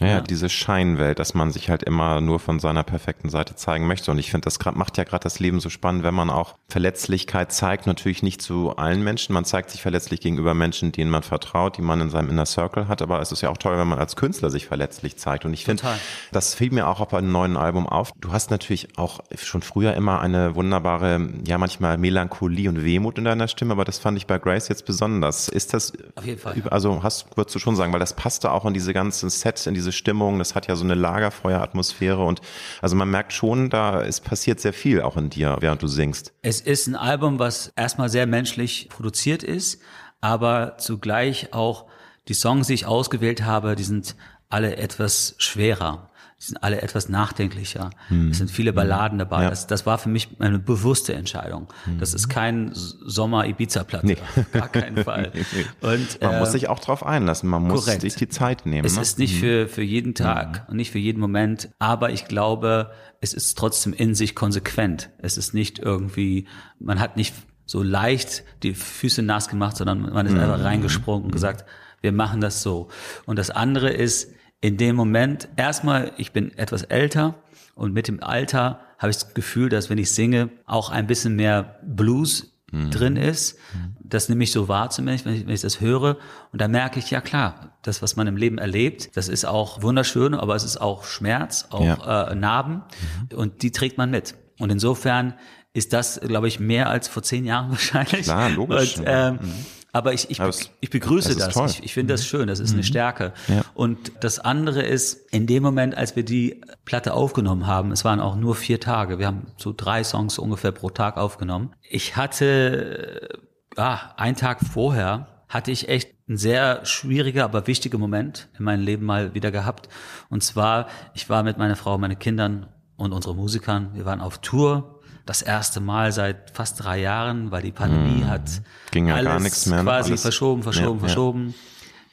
Ja, 0.00 0.06
ja, 0.06 0.20
diese 0.20 0.48
Scheinwelt, 0.48 1.18
dass 1.18 1.34
man 1.34 1.50
sich 1.50 1.70
halt 1.70 1.82
immer 1.82 2.20
nur 2.20 2.38
von 2.38 2.60
seiner 2.60 2.84
perfekten 2.84 3.30
Seite 3.30 3.56
zeigen 3.56 3.86
möchte. 3.88 4.12
Und 4.12 4.18
ich 4.18 4.30
finde, 4.30 4.44
das 4.44 4.58
macht 4.74 4.96
ja 4.96 5.04
gerade 5.04 5.24
das 5.24 5.40
Leben 5.40 5.58
so 5.58 5.70
spannend, 5.70 6.04
wenn 6.04 6.14
man 6.14 6.30
auch 6.30 6.54
Verletzlichkeit 6.68 7.52
zeigt. 7.52 7.86
Natürlich 7.86 8.22
nicht 8.22 8.40
zu 8.40 8.76
allen 8.76 9.02
Menschen. 9.02 9.32
Man 9.32 9.44
zeigt 9.44 9.70
sich 9.70 9.82
verletzlich 9.82 10.20
gegenüber 10.20 10.54
Menschen, 10.54 10.92
denen 10.92 11.10
man 11.10 11.24
vertraut, 11.24 11.78
die 11.78 11.82
man 11.82 12.00
in 12.00 12.10
seinem 12.10 12.30
Inner 12.30 12.46
Circle 12.46 12.86
hat. 12.86 13.02
Aber 13.02 13.20
es 13.20 13.32
ist 13.32 13.40
ja 13.40 13.50
auch 13.50 13.56
toll, 13.56 13.76
wenn 13.76 13.88
man 13.88 13.98
als 13.98 14.14
Künstler 14.14 14.50
sich 14.50 14.66
verletzlich 14.66 15.16
zeigt. 15.16 15.44
Und 15.44 15.52
ich 15.52 15.64
finde, 15.64 15.82
das 16.30 16.54
fiel 16.54 16.70
mir 16.70 16.86
auch 16.86 17.00
auf 17.00 17.12
einem 17.12 17.32
neuen 17.32 17.56
Album 17.56 17.88
auf. 17.88 18.12
Du 18.20 18.32
hast 18.32 18.52
natürlich 18.52 18.96
auch 18.98 19.20
schon 19.36 19.62
früher 19.62 19.94
immer 19.94 20.20
eine 20.20 20.54
wunderbare, 20.54 21.28
ja 21.44 21.58
manchmal 21.58 21.98
Melancholie 21.98 22.68
und 22.68 22.84
Wehmut 22.84 23.18
in 23.18 23.24
deiner 23.24 23.48
Stimme. 23.48 23.72
Aber 23.72 23.84
das 23.84 23.98
fand 23.98 24.16
ich 24.16 24.28
bei 24.28 24.38
Grace 24.38 24.68
jetzt 24.68 24.86
besonders. 24.86 25.48
Ist 25.48 25.74
das, 25.74 25.92
auf 26.14 26.24
jeden 26.24 26.38
Fall, 26.38 26.54
also 26.70 27.02
hast, 27.02 27.36
würdest 27.36 27.56
du 27.56 27.58
schon 27.58 27.74
sagen, 27.74 27.92
weil 27.92 28.00
das 28.00 28.14
passte 28.14 28.52
auch 28.52 28.64
in 28.64 28.74
diese 28.74 28.92
ganzen 28.92 29.28
Sets, 29.28 29.66
in 29.66 29.74
diese 29.74 29.87
Stimmung. 29.92 30.38
Das 30.38 30.54
hat 30.54 30.66
ja 30.66 30.76
so 30.76 30.84
eine 30.84 30.94
Lagerfeueratmosphäre 30.94 32.24
und 32.24 32.40
also 32.82 32.96
man 32.96 33.10
merkt 33.10 33.32
schon, 33.32 33.70
da 33.70 34.00
ist 34.00 34.22
passiert 34.22 34.60
sehr 34.60 34.72
viel 34.72 35.02
auch 35.02 35.16
in 35.16 35.30
dir, 35.30 35.56
während 35.60 35.82
du 35.82 35.86
singst. 35.86 36.32
Es 36.42 36.60
ist 36.60 36.86
ein 36.86 36.96
Album, 36.96 37.38
was 37.38 37.72
erstmal 37.76 38.08
sehr 38.08 38.26
menschlich 38.26 38.88
produziert 38.88 39.42
ist, 39.42 39.80
aber 40.20 40.78
zugleich 40.78 41.52
auch 41.52 41.86
die 42.28 42.34
Songs, 42.34 42.66
die 42.66 42.74
ich 42.74 42.86
ausgewählt 42.86 43.44
habe, 43.44 43.74
die 43.74 43.84
sind 43.84 44.16
alle 44.48 44.76
etwas 44.76 45.34
schwerer. 45.38 46.10
Die 46.40 46.44
sind 46.44 46.62
alle 46.62 46.82
etwas 46.82 47.08
nachdenklicher. 47.08 47.90
Hm. 48.08 48.30
Es 48.30 48.38
sind 48.38 48.48
viele 48.48 48.72
Balladen 48.72 49.18
dabei. 49.18 49.42
Ja. 49.42 49.50
Das, 49.50 49.66
das 49.66 49.86
war 49.86 49.98
für 49.98 50.08
mich 50.08 50.28
eine 50.38 50.60
bewusste 50.60 51.12
Entscheidung. 51.14 51.66
Hm. 51.84 51.98
Das 51.98 52.14
ist 52.14 52.28
kein 52.28 52.70
Sommer-Ibiza-Platte. 52.72 54.06
Nee. 54.06 54.16
Gar 54.52 54.68
keinen 54.68 54.96
Fall. 55.04 55.32
Und, 55.80 56.20
man 56.20 56.34
äh, 56.34 56.38
muss 56.38 56.52
sich 56.52 56.68
auch 56.68 56.78
drauf 56.78 57.04
einlassen. 57.04 57.48
Man 57.48 57.64
muss 57.64 57.86
korrekt. 57.86 58.02
sich 58.02 58.14
die 58.14 58.28
Zeit 58.28 58.66
nehmen. 58.66 58.86
Es 58.86 58.94
ne? 58.94 59.02
ist 59.02 59.18
nicht 59.18 59.34
für, 59.34 59.66
für 59.66 59.82
jeden 59.82 60.14
Tag 60.14 60.58
hm. 60.58 60.64
und 60.68 60.76
nicht 60.76 60.92
für 60.92 61.00
jeden 61.00 61.18
Moment. 61.18 61.70
Aber 61.80 62.10
ich 62.10 62.26
glaube, 62.26 62.92
es 63.20 63.34
ist 63.34 63.58
trotzdem 63.58 63.92
in 63.92 64.14
sich 64.14 64.36
konsequent. 64.36 65.10
Es 65.18 65.38
ist 65.38 65.54
nicht 65.54 65.80
irgendwie, 65.80 66.46
man 66.78 67.00
hat 67.00 67.16
nicht 67.16 67.34
so 67.66 67.82
leicht 67.82 68.44
die 68.62 68.74
Füße 68.74 69.22
nass 69.22 69.48
gemacht, 69.48 69.76
sondern 69.76 70.00
man 70.00 70.24
ist 70.24 70.34
einfach 70.34 70.62
reingesprungen 70.62 71.24
und 71.24 71.32
gesagt, 71.32 71.64
wir 72.00 72.12
machen 72.12 72.40
das 72.40 72.62
so. 72.62 72.88
Und 73.26 73.38
das 73.38 73.50
andere 73.50 73.90
ist, 73.90 74.32
in 74.60 74.76
dem 74.76 74.96
Moment, 74.96 75.48
erstmal, 75.56 76.12
ich 76.16 76.32
bin 76.32 76.56
etwas 76.58 76.82
älter 76.82 77.34
und 77.74 77.92
mit 77.92 78.08
dem 78.08 78.22
Alter 78.22 78.80
habe 78.98 79.10
ich 79.10 79.18
das 79.18 79.34
Gefühl, 79.34 79.68
dass 79.68 79.88
wenn 79.90 79.98
ich 79.98 80.12
singe, 80.12 80.50
auch 80.66 80.90
ein 80.90 81.06
bisschen 81.06 81.36
mehr 81.36 81.78
Blues 81.84 82.58
mhm. 82.72 82.90
drin 82.90 83.16
ist. 83.16 83.58
Das 84.02 84.28
nehme 84.28 84.44
ich 84.44 84.52
so 84.52 84.68
wahr 84.68 84.90
zumindest, 84.90 85.26
wenn 85.26 85.34
ich, 85.34 85.46
wenn 85.46 85.54
ich 85.54 85.60
das 85.60 85.80
höre. 85.80 86.16
Und 86.52 86.60
da 86.60 86.68
merke 86.68 86.98
ich, 86.98 87.10
ja 87.10 87.20
klar, 87.20 87.78
das, 87.82 88.02
was 88.02 88.16
man 88.16 88.26
im 88.26 88.36
Leben 88.36 88.58
erlebt, 88.58 89.16
das 89.16 89.28
ist 89.28 89.44
auch 89.44 89.82
wunderschön, 89.82 90.34
aber 90.34 90.54
es 90.54 90.64
ist 90.64 90.80
auch 90.80 91.04
Schmerz, 91.04 91.66
auch 91.70 91.84
ja. 91.84 92.28
äh, 92.28 92.34
Narben 92.34 92.82
mhm. 93.30 93.38
und 93.38 93.62
die 93.62 93.70
trägt 93.70 93.98
man 93.98 94.10
mit. 94.10 94.34
Und 94.58 94.70
insofern 94.70 95.34
ist 95.72 95.92
das, 95.92 96.20
glaube 96.20 96.48
ich, 96.48 96.58
mehr 96.58 96.88
als 96.88 97.08
vor 97.08 97.22
zehn 97.22 97.44
Jahren 97.44 97.70
wahrscheinlich. 97.70 98.22
Klar, 98.22 98.50
logisch. 98.50 98.98
Und, 98.98 99.04
ähm, 99.06 99.38
mhm. 99.40 99.52
Aber 99.92 100.12
ich, 100.12 100.30
ich, 100.30 100.40
ich 100.80 100.90
begrüße 100.90 101.34
das. 101.36 101.54
das. 101.54 101.72
Ich, 101.72 101.84
ich 101.84 101.94
finde 101.94 102.14
das 102.14 102.22
mhm. 102.22 102.26
schön. 102.26 102.48
Das 102.48 102.60
ist 102.60 102.70
eine 102.70 102.78
mhm. 102.78 102.84
Stärke. 102.84 103.32
Ja. 103.48 103.62
Und 103.74 104.12
das 104.20 104.38
andere 104.38 104.82
ist, 104.82 105.32
in 105.32 105.46
dem 105.46 105.62
Moment, 105.62 105.96
als 105.96 106.14
wir 106.14 106.24
die 106.24 106.60
Platte 106.84 107.14
aufgenommen 107.14 107.66
haben, 107.66 107.90
es 107.90 108.04
waren 108.04 108.20
auch 108.20 108.36
nur 108.36 108.54
vier 108.54 108.80
Tage. 108.80 109.18
Wir 109.18 109.26
haben 109.26 109.46
so 109.56 109.72
drei 109.74 110.04
Songs 110.04 110.38
ungefähr 110.38 110.72
pro 110.72 110.90
Tag 110.90 111.16
aufgenommen. 111.16 111.74
Ich 111.88 112.16
hatte, 112.16 113.28
ah, 113.76 113.98
einen 114.16 114.36
Tag 114.36 114.60
vorher 114.60 115.44
hatte 115.48 115.70
ich 115.70 115.88
echt 115.88 116.10
ein 116.28 116.36
sehr 116.36 116.84
schwieriger, 116.84 117.44
aber 117.44 117.66
wichtiger 117.66 117.96
Moment 117.96 118.48
in 118.58 118.64
meinem 118.66 118.84
Leben 118.84 119.06
mal 119.06 119.34
wieder 119.34 119.50
gehabt. 119.50 119.88
Und 120.28 120.42
zwar, 120.42 120.88
ich 121.14 121.30
war 121.30 121.42
mit 121.42 121.56
meiner 121.56 121.76
Frau, 121.76 121.96
meinen 121.96 122.18
Kindern 122.18 122.66
und 122.96 123.12
unsere 123.12 123.34
Musikern, 123.34 123.90
wir 123.94 124.04
waren 124.04 124.20
auf 124.20 124.38
Tour 124.38 124.97
das 125.28 125.42
erste 125.42 125.80
Mal 125.80 126.10
seit 126.12 126.50
fast 126.52 126.82
drei 126.82 127.00
Jahren, 127.00 127.50
weil 127.50 127.60
die 127.60 127.70
Pandemie 127.70 128.22
hm. 128.22 128.30
hat 128.30 128.62
Ging 128.92 129.08
ja 129.08 129.16
alles 129.16 129.28
gar 129.28 129.40
nichts 129.40 129.66
mehr. 129.66 129.82
quasi 129.82 130.10
alles. 130.12 130.22
verschoben, 130.22 130.62
verschoben, 130.62 131.00
ja, 131.00 131.06
verschoben. 131.06 131.48
Ja. 131.48 131.54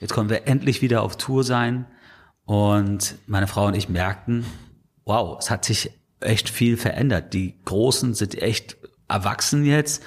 Jetzt 0.02 0.14
konnten 0.14 0.30
wir 0.30 0.48
endlich 0.48 0.82
wieder 0.82 1.02
auf 1.02 1.16
Tour 1.16 1.46
sein 1.46 1.86
und 2.44 3.16
meine 3.26 3.48
Frau 3.48 3.68
und 3.68 3.76
ich 3.76 3.88
merkten, 3.88 4.46
wow, 5.06 5.38
es 5.40 5.50
hat 5.50 5.64
sich 5.64 5.92
echt 6.20 6.50
viel 6.50 6.76
verändert. 6.76 7.34
Die 7.34 7.58
Großen 7.64 8.14
sind 8.16 8.42
echt 8.42 8.76
erwachsen 9.08 9.64
jetzt 9.64 10.04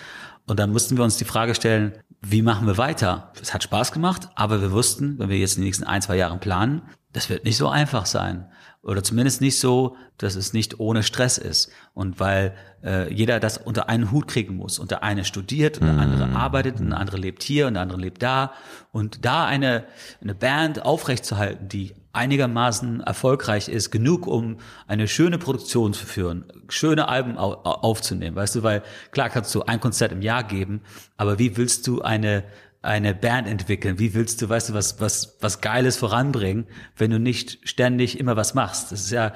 und 0.47 0.61
dann 0.61 0.71
mussten 0.71 0.99
wir 0.99 1.05
uns 1.05 1.17
die 1.17 1.25
Frage 1.25 1.55
stellen, 1.55 1.95
wie 2.21 2.43
machen 2.43 2.67
wir 2.67 2.77
weiter? 2.77 3.33
Es 3.41 3.55
hat 3.55 3.63
Spaß 3.63 3.93
gemacht, 3.93 4.29
aber 4.35 4.61
wir 4.61 4.73
wussten, 4.73 5.19
wenn 5.19 5.31
wir 5.31 5.39
jetzt 5.39 5.57
in 5.57 5.63
den 5.63 5.67
nächsten 5.67 5.85
ein, 5.85 6.03
zwei 6.03 6.17
Jahren 6.17 6.41
planen, 6.41 6.83
das 7.15 7.31
wird 7.31 7.45
nicht 7.45 7.57
so 7.57 7.71
einfach 7.71 8.05
sein. 8.05 8.51
Oder 8.83 9.03
zumindest 9.03 9.41
nicht 9.41 9.59
so, 9.59 9.97
dass 10.19 10.35
es 10.35 10.53
nicht 10.53 10.81
ohne 10.81 11.03
Stress 11.03 11.37
ist. 11.37 11.71
Und 11.95 12.21
weil 12.21 12.55
äh, 12.83 13.13
jeder 13.13 13.41
das 13.41 13.59
unter 13.59 13.89
einen 13.89 14.11
Hut 14.13 14.29
kriegen 14.29 14.57
muss. 14.57 14.79
Und 14.79 14.91
der 14.91 15.03
eine 15.03 15.25
studiert 15.25 15.79
und 15.79 15.87
der 15.87 15.99
andere 15.99 16.27
mm. 16.27 16.37
arbeitet 16.37 16.81
und 16.81 16.91
der 16.91 16.99
andere 16.99 17.17
lebt 17.17 17.43
hier 17.43 17.67
und 17.67 17.75
der 17.75 17.83
andere 17.83 17.99
lebt 17.99 18.23
da. 18.23 18.53
Und 18.93 19.25
da 19.25 19.47
eine, 19.47 19.85
eine 20.23 20.35
Band 20.35 20.85
aufrechtzuerhalten, 20.85 21.69
die 21.69 21.95
einigermaßen 22.13 23.01
erfolgreich 23.01 23.69
ist, 23.69 23.91
genug, 23.91 24.27
um 24.27 24.57
eine 24.87 25.07
schöne 25.07 25.39
Produktion 25.39 25.93
zu 25.93 26.07
führen, 26.07 26.45
schöne 26.69 27.09
Alben 27.09 27.39
au 27.39 27.53
aufzunehmen, 27.53 28.35
weißt 28.35 28.57
du, 28.57 28.63
weil 28.63 28.83
klar 29.13 29.29
kannst 29.29 29.55
du 29.55 29.63
ein 29.63 29.79
Konzert 29.79 30.11
im 30.11 30.23
Jahr 30.23 30.43
geben, 30.43 30.81
aber 31.17 31.39
wie 31.39 31.57
willst 31.57 31.87
du 31.87 32.03
eine 32.03 32.45
eine 32.83 33.15
Band 33.15 33.49
entwickeln? 33.49 33.99
Wie 33.99 34.15
willst 34.15 34.41
du, 34.41 34.49
weißt 34.49 34.71
du, 34.71 34.75
was, 34.75 35.01
was, 35.01 35.37
was 35.41 35.61
Geiles 35.61 35.97
voranbringen, 35.97 36.67
wenn 36.97 37.11
du 37.11 37.19
nicht 37.19 37.59
ständig 37.69 38.19
immer 38.19 38.37
was 38.37 38.55
machst? 38.55 38.93
Das 38.93 39.01
ist 39.01 39.11
ja, 39.11 39.33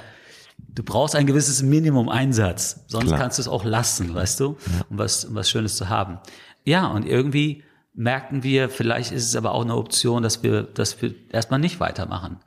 du 0.59 0.83
brauchst 0.83 1.17
ein 1.17 1.27
gewisses 1.27 1.63
Minimum 1.63 2.09
Einsatz, 2.09 2.85
sonst 2.87 3.09
Klar. 3.09 3.19
kannst 3.19 3.39
du 3.39 3.43
es 3.43 3.49
auch 3.49 3.65
lassen, 3.65 4.15
weißt 4.15 4.41
du, 4.41 4.57
um 4.91 4.99
was, 4.99 5.25
um 5.25 5.35
was 5.35 5.51
Schönes 5.51 5.77
zu 5.77 5.89
haben. 5.89 6.19
Ja, 6.65 6.87
und 6.87 7.05
irgendwie 7.05 7.65
merkten 7.95 8.43
wir, 8.43 8.69
vielleicht 8.69 9.13
ist 9.13 9.27
es 9.27 9.37
aber 9.37 9.53
auch 9.53 9.63
eine 9.63 9.77
Option, 9.77 10.23
dass 10.23 10.43
wir, 10.43 10.63
dass 10.63 11.03
wir 11.03 11.15
erstmal 11.31 11.61
nicht 11.61 11.81
weitermachen. 11.81 12.39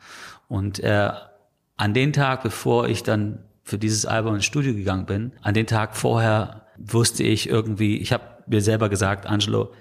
Und 0.48 0.80
äh, 0.80 1.12
an 1.78 1.94
den 1.94 2.14
Tag, 2.14 2.42
bevor 2.44 2.88
ich 2.88 3.04
dann 3.04 3.40
für 3.64 3.78
dieses 3.78 4.06
Album 4.06 4.36
ins 4.36 4.46
Studio 4.46 4.74
gegangen 4.74 5.06
bin, 5.06 5.34
an 5.42 5.54
den 5.54 5.68
Tag 5.68 5.96
vorher 5.96 6.68
wusste 6.78 7.24
ich 7.24 7.50
irgendwie, 7.50 7.98
ich 7.98 8.14
habe 8.14 8.24
mir 8.48 8.62
selber 8.62 8.90
gesagt, 8.90 9.26
Angelo, 9.26 9.72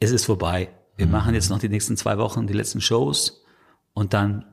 es 0.00 0.10
ist 0.10 0.24
vorbei. 0.24 0.70
Wir 0.96 1.06
mhm. 1.06 1.12
machen 1.12 1.34
jetzt 1.34 1.50
noch 1.50 1.58
die 1.58 1.68
nächsten 1.68 1.96
zwei 1.96 2.18
Wochen 2.18 2.46
die 2.46 2.54
letzten 2.54 2.80
Shows 2.80 3.44
und 3.94 4.14
dann, 4.14 4.44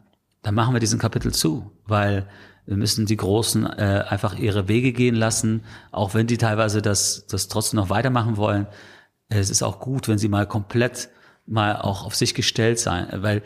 dann 0.42 0.56
machen 0.56 0.74
wir 0.74 0.80
diesen 0.80 1.00
Kapitel 1.00 1.34
zu, 1.34 1.72
weil 1.86 2.28
wir 2.66 2.78
müssen 2.78 3.06
die 3.06 3.18
Großen 3.18 3.66
äh, 3.66 4.06
einfach 4.08 4.38
ihre 4.38 4.68
Wege 4.68 4.92
gehen 4.92 5.16
lassen, 5.16 5.64
auch 5.92 6.14
wenn 6.14 6.28
die 6.28 6.38
teilweise 6.38 6.82
das, 6.82 7.28
das 7.28 7.48
trotzdem 7.48 7.78
noch 7.78 7.90
weitermachen 7.90 8.38
wollen. 8.38 8.68
Es 9.30 9.50
ist 9.50 9.62
auch 9.62 9.80
gut, 9.80 10.08
wenn 10.08 10.18
sie 10.18 10.30
mal 10.30 10.48
komplett 10.48 11.10
mal 11.46 11.78
auch 11.78 12.06
auf 12.06 12.16
sich 12.16 12.34
gestellt 12.34 12.80
sein, 12.80 13.08
weil 13.22 13.44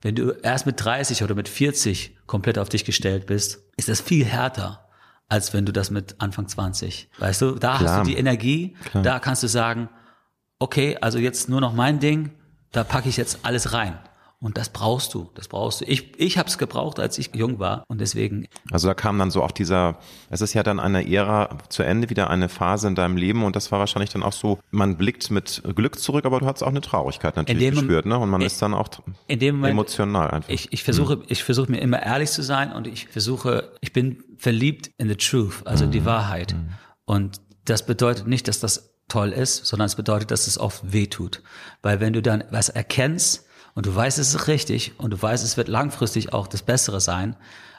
wenn 0.00 0.14
du 0.14 0.30
erst 0.30 0.66
mit 0.66 0.82
30 0.82 1.22
oder 1.22 1.34
mit 1.34 1.48
40 1.48 2.16
komplett 2.26 2.58
auf 2.58 2.68
dich 2.68 2.84
gestellt 2.84 3.26
bist, 3.26 3.62
ist 3.76 3.88
das 3.88 4.00
viel 4.00 4.24
härter, 4.24 4.88
als 5.28 5.52
wenn 5.52 5.66
du 5.66 5.72
das 5.72 5.90
mit 5.90 6.16
Anfang 6.18 6.48
20. 6.48 7.10
Weißt 7.18 7.42
du, 7.42 7.52
da 7.52 7.76
Klar. 7.76 7.80
hast 7.80 7.98
du 8.00 8.10
die 8.10 8.16
Energie, 8.16 8.76
Klar. 8.90 9.02
da 9.02 9.18
kannst 9.18 9.42
du 9.42 9.48
sagen, 9.48 9.88
okay, 10.58 10.96
also 11.00 11.18
jetzt 11.18 11.48
nur 11.48 11.60
noch 11.60 11.72
mein 11.72 12.00
Ding, 12.00 12.30
da 12.72 12.84
packe 12.84 13.08
ich 13.08 13.16
jetzt 13.16 13.40
alles 13.42 13.72
rein. 13.72 13.98
Und 14.38 14.58
das 14.58 14.68
brauchst 14.68 15.14
du, 15.14 15.30
das 15.34 15.48
brauchst 15.48 15.80
du. 15.80 15.86
Ich, 15.86 16.20
ich 16.20 16.36
habe 16.36 16.46
es 16.46 16.58
gebraucht, 16.58 17.00
als 17.00 17.16
ich 17.16 17.34
jung 17.34 17.58
war 17.58 17.84
und 17.88 18.02
deswegen. 18.02 18.46
Also 18.70 18.86
da 18.86 18.92
kam 18.92 19.18
dann 19.18 19.30
so 19.30 19.42
auch 19.42 19.50
dieser, 19.50 19.98
es 20.28 20.42
ist 20.42 20.52
ja 20.52 20.62
dann 20.62 20.78
eine 20.78 21.10
Ära 21.10 21.56
zu 21.70 21.82
Ende, 21.82 22.10
wieder 22.10 22.28
eine 22.28 22.50
Phase 22.50 22.86
in 22.86 22.94
deinem 22.94 23.16
Leben 23.16 23.44
und 23.44 23.56
das 23.56 23.72
war 23.72 23.78
wahrscheinlich 23.78 24.10
dann 24.10 24.22
auch 24.22 24.34
so, 24.34 24.58
man 24.70 24.98
blickt 24.98 25.30
mit 25.30 25.62
Glück 25.74 25.98
zurück, 25.98 26.26
aber 26.26 26.40
du 26.40 26.46
hast 26.46 26.62
auch 26.62 26.68
eine 26.68 26.82
Traurigkeit 26.82 27.36
natürlich 27.36 27.70
gespürt, 27.70 28.04
ne? 28.04 28.18
Und 28.18 28.28
man 28.28 28.42
ist 28.42 28.60
dann 28.60 28.74
auch 28.74 28.88
in 29.26 29.38
Moment, 29.38 29.72
emotional 29.72 30.30
einfach. 30.30 30.50
Ich, 30.50 30.70
ich 30.70 30.84
versuche, 30.84 31.16
mhm. 31.16 31.22
ich 31.28 31.42
versuche 31.42 31.70
mir 31.70 31.78
immer 31.78 32.02
ehrlich 32.02 32.30
zu 32.30 32.42
sein 32.42 32.72
und 32.72 32.86
ich 32.86 33.08
versuche, 33.08 33.72
ich 33.80 33.94
bin 33.94 34.22
verliebt 34.36 34.90
in 34.98 35.08
the 35.08 35.16
truth, 35.16 35.62
also 35.64 35.86
mhm. 35.86 35.92
die 35.92 36.04
Wahrheit. 36.04 36.52
Mhm. 36.52 36.68
Und 37.06 37.40
das 37.64 37.86
bedeutet 37.86 38.26
nicht, 38.26 38.48
dass 38.48 38.60
das 38.60 38.95
toll 39.08 39.32
ist, 39.32 39.66
sondern 39.66 39.86
es 39.86 39.94
bedeutet, 39.94 40.30
dass 40.30 40.46
es 40.46 40.58
oft 40.58 40.92
weh 40.92 41.06
tut. 41.06 41.42
Weil 41.82 42.00
wenn 42.00 42.12
du 42.12 42.22
dann 42.22 42.44
was 42.50 42.68
erkennst 42.68 43.46
und 43.74 43.86
du 43.86 43.94
weißt, 43.94 44.18
es 44.18 44.34
ist 44.34 44.48
richtig 44.48 44.98
und 44.98 45.10
du 45.10 45.20
weißt, 45.20 45.44
es 45.44 45.56
wird 45.56 45.68
langfristig 45.68 46.32
auch 46.32 46.46
das 46.46 46.62
Bessere 46.62 47.00
sein, 47.00 47.36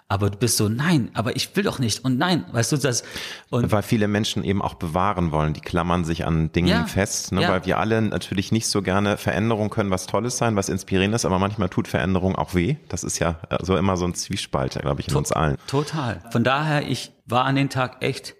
aber 0.10 0.30
du 0.30 0.38
bist 0.38 0.56
so, 0.56 0.70
nein, 0.70 1.12
aber 1.16 1.36
ich 1.36 1.54
will 1.58 1.64
doch 1.64 1.80
nicht 1.80 2.06
und 2.06 2.18
nein, 2.18 2.46
weißt 2.54 2.72
du 2.72 2.78
das? 2.78 3.04
Und 3.50 3.70
weil 3.74 3.84
viele 3.84 4.08
Menschen 4.08 4.46
eben 4.46 4.62
auch 4.62 4.76
bewahren 4.76 5.34
wollen, 5.34 5.54
die 5.54 5.60
klammern 5.60 6.06
sich 6.06 6.26
an 6.26 6.50
Dingen 6.54 6.70
ja, 6.70 6.86
fest, 6.86 7.34
ne? 7.34 7.42
Ja. 7.42 7.50
weil 7.50 7.66
wir 7.66 7.78
alle 7.78 8.02
natürlich 8.02 8.54
nicht 8.54 8.68
so 8.68 8.82
gerne 8.82 9.18
Veränderung 9.18 9.70
können, 9.70 9.92
was 9.92 10.06
Tolles 10.06 10.38
sein, 10.38 10.56
was 10.56 10.70
inspirierendes, 10.70 11.26
aber 11.26 11.40
manchmal 11.40 11.68
tut 11.68 11.90
Veränderung 11.90 12.38
auch 12.38 12.56
weh. 12.56 12.78
Das 12.88 13.04
ist 13.04 13.20
ja 13.20 13.36
so 13.62 13.76
immer 13.76 13.98
so 13.98 14.06
ein 14.06 14.14
Zwiespalt, 14.14 14.80
glaube 14.80 15.02
ich, 15.02 15.10
in 15.10 15.12
to 15.12 15.20
uns 15.20 15.34
allen. 15.34 15.58
Total. 15.68 16.22
Von 16.32 16.46
daher, 16.46 16.88
ich 16.88 17.12
war 17.26 17.44
an 17.44 17.56
den 17.58 17.70
Tag 17.70 17.98
echt 18.02 18.36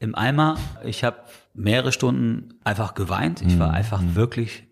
im 0.00 0.16
Eimer. 0.16 0.56
Ich 0.82 1.04
habe 1.04 1.18
mehrere 1.54 1.92
Stunden 1.92 2.54
einfach 2.64 2.94
geweint. 2.94 3.42
Ich 3.42 3.58
war 3.58 3.68
mhm. 3.68 3.74
einfach 3.74 4.00
mhm. 4.00 4.14
wirklich 4.14 4.64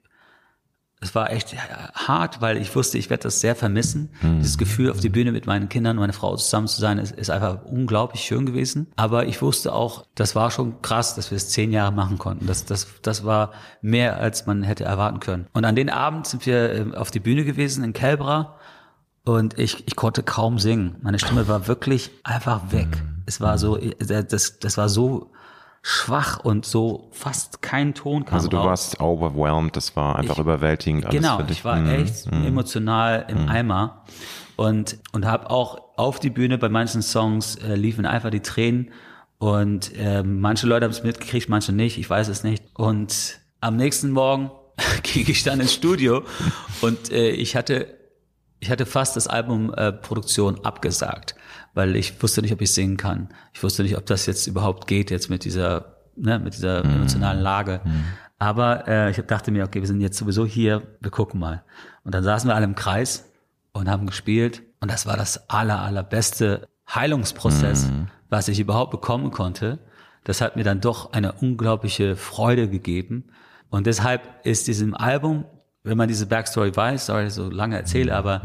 es 1.03 1.17
war 1.17 1.33
echt 1.33 1.57
hart, 1.95 2.41
weil 2.41 2.57
ich 2.57 2.75
wusste, 2.77 2.97
ich 2.97 3.11
werde 3.11 3.25
das 3.25 3.41
sehr 3.41 3.57
vermissen. 3.57 4.11
Mhm. 4.23 4.39
Dieses 4.39 4.57
Gefühl, 4.57 4.89
auf 4.89 5.01
die 5.01 5.09
Bühne 5.09 5.33
mit 5.33 5.47
meinen 5.47 5.69
Kindern, 5.69 5.97
meine 5.97 6.13
Frau 6.13 6.37
zusammen 6.37 6.69
zu 6.69 6.81
sein, 6.81 6.99
ist, 6.99 7.13
ist 7.13 7.29
einfach 7.29 7.65
unglaublich 7.65 8.23
schön 8.23 8.47
gewesen. 8.47 8.87
Aber 8.95 9.27
ich 9.27 9.43
wusste 9.43 9.73
auch, 9.75 10.07
das 10.15 10.37
war 10.37 10.53
schon 10.53 10.81
krass, 10.81 11.17
dass 11.17 11.33
wir 11.33 11.37
es 11.37 11.49
zehn 11.49 11.73
Jahre 11.73 11.91
machen 11.93 12.19
konnten. 12.19 12.47
Das, 12.47 12.67
das, 12.67 12.87
das 13.03 13.25
war 13.25 13.51
mehr, 13.81 14.19
als 14.19 14.47
man 14.47 14.63
hätte 14.63 14.85
erwarten 14.85 15.19
können. 15.19 15.49
Und 15.53 15.65
an 15.65 15.75
den 15.75 15.91
Abend 15.91 16.29
sind 16.29 16.47
wir 16.47 16.73
ähm, 16.73 16.95
auf 16.95 17.11
die 17.11 17.21
Bühne 17.21 17.45
gewesen 17.45 17.83
in 17.83 17.93
Kelbra 17.95 18.57
und 19.25 19.59
ich, 19.59 19.89
ich 19.89 19.97
konnte 19.97 20.23
kaum 20.23 20.61
singen. 20.61 20.97
Meine 21.03 21.19
Stimme 21.19 21.49
war 21.49 21.67
wirklich 21.67 22.13
einfach 22.23 22.71
weg. 22.71 22.87
Mhm. 22.87 23.23
Es 23.27 23.41
war 23.41 23.59
so, 23.59 23.77
äh, 23.77 24.25
das, 24.25 24.61
das 24.61 24.79
war 24.79 24.89
so 24.89 25.33
schwach 25.83 26.39
und 26.39 26.65
so 26.65 27.09
fast 27.13 27.61
kein 27.61 27.93
Ton 27.95 28.25
kam 28.25 28.35
Also 28.37 28.49
du 28.49 28.57
raus. 28.57 28.67
warst 28.67 29.01
overwhelmed, 29.01 29.77
das 29.77 29.97
war 29.97 30.17
einfach 30.17 30.35
Ich- 30.35 30.41
überwältigend. 30.41 31.11
Genau, 31.11 31.41
ich 31.49 31.65
war 31.65 31.77
Mhm. 31.77 31.89
echt 31.91 32.27
emotional 32.27 33.27
im 33.29 33.49
Eimer 33.49 34.05
und 34.57 34.99
und 35.13 35.27
habe 35.27 35.51
auch 35.51 35.81
auf 35.97 36.21
die 36.21 36.31
Bühne 36.31 36.57
bei 36.59 36.69
manchen 36.69 37.03
Songs 37.03 37.57
äh, 37.57 37.75
liefen 37.75 38.07
einfach 38.07 38.31
die 38.31 38.41
Tränen 38.41 38.91
und 39.39 39.91
ähm, 39.97 40.41
manche 40.41 40.69
Leute 40.69 40.85
haben 40.85 40.93
es 40.93 41.03
mitgekriegt, 41.03 41.49
manche 41.49 41.73
nicht, 41.73 41.99
ich 41.99 42.09
weiß 42.09 42.29
es 42.29 42.45
nicht. 42.45 42.63
Und 42.75 43.41
am 43.61 43.77
nächsten 43.77 44.13
Morgen 44.13 44.53
ging 45.03 45.25
ich 45.29 45.43
dann 45.43 45.59
ins 45.61 45.75
Studio 45.75 46.23
und 46.81 47.11
äh, 47.11 47.31
ich 47.31 47.57
hatte 47.57 47.89
ich 48.63 48.71
hatte 48.71 48.87
fast 48.87 49.17
das 49.17 49.27
Album 49.27 49.75
äh, 49.75 49.93
Produktion 49.93 50.65
abgesagt, 50.65 51.35
weil 51.75 51.97
ich 51.97 52.23
wusste 52.23 52.43
nicht, 52.43 52.53
ob 52.53 52.61
ich 52.61 52.73
singen 52.73 52.97
kann. 52.97 53.29
Ich 53.53 53.61
wusste 53.61 53.83
nicht, 53.83 53.99
ob 53.99 54.07
das 54.07 54.25
jetzt 54.27 54.47
überhaupt 54.47 54.87
geht 54.87 55.11
jetzt 55.11 55.31
mit 55.31 55.45
dieser 55.45 55.97
ne, 56.15 56.39
mit 56.39 56.55
dieser 56.55 56.85
emotionalen 56.85 57.41
Lage. 57.41 57.81
Aber 58.39 58.87
äh, 58.87 59.11
ich 59.11 59.17
dachte 59.27 59.51
mir, 59.51 59.65
okay, 59.65 59.81
wir 59.81 59.89
sind 59.89 60.01
jetzt 60.01 60.17
sowieso 60.17 60.47
hier, 60.47 60.83
wir 61.01 61.11
gucken 61.11 61.41
mal. 61.41 61.65
Und 62.05 62.15
dann 62.15 62.23
saßen 62.23 62.49
wir 62.49 62.55
alle 62.55 62.65
im 62.65 62.77
Kreis 62.77 63.33
und 63.73 63.91
haben 63.91 64.07
gespielt 64.07 64.63
und 64.81 64.93
das 64.93 65.07
war 65.07 65.17
das 65.17 65.51
aller 65.51 65.81
allerbeste 65.81 66.69
Heilungsprozess, 66.89 67.91
was 68.29 68.47
ich 68.47 68.61
überhaupt 68.61 68.93
bekommen 68.93 69.33
konnte. 69.33 69.81
Das 70.23 70.41
hat 70.41 70.55
mir 70.55 70.63
dann 70.63 70.81
doch 70.81 71.13
eine 71.13 71.33
unglaubliche 71.33 72.15
Freude 72.15 72.69
gegeben. 72.69 73.25
Und 73.71 73.89
deshalb 73.89 74.23
ist 74.45 74.69
diesem 74.69 74.95
Album, 74.95 75.47
wenn 75.85 75.97
man 75.97 76.09
diese 76.09 76.27
Backstory 76.27 76.75
weiß, 76.75 77.07
sorry, 77.07 77.31
so 77.31 77.49
lange 77.51 77.77
erzähle, 77.77 78.15
aber 78.15 78.43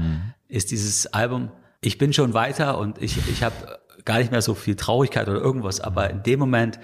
ist 0.47 0.71
dieses 0.71 1.07
Album, 1.13 1.51
ich 1.81 1.97
bin 1.97 2.13
schon 2.13 2.33
weiter 2.33 2.77
und 2.77 3.01
ich, 3.01 3.17
ich 3.29 3.43
habe 3.43 3.79
gar 4.05 4.19
nicht 4.19 4.31
mehr 4.31 4.41
so 4.41 4.55
viel 4.55 4.75
Traurigkeit 4.75 5.27
oder 5.27 5.39
irgendwas, 5.39 5.79
aber 5.81 6.09
in 6.09 6.23
dem 6.23 6.39
Moment 6.39 6.79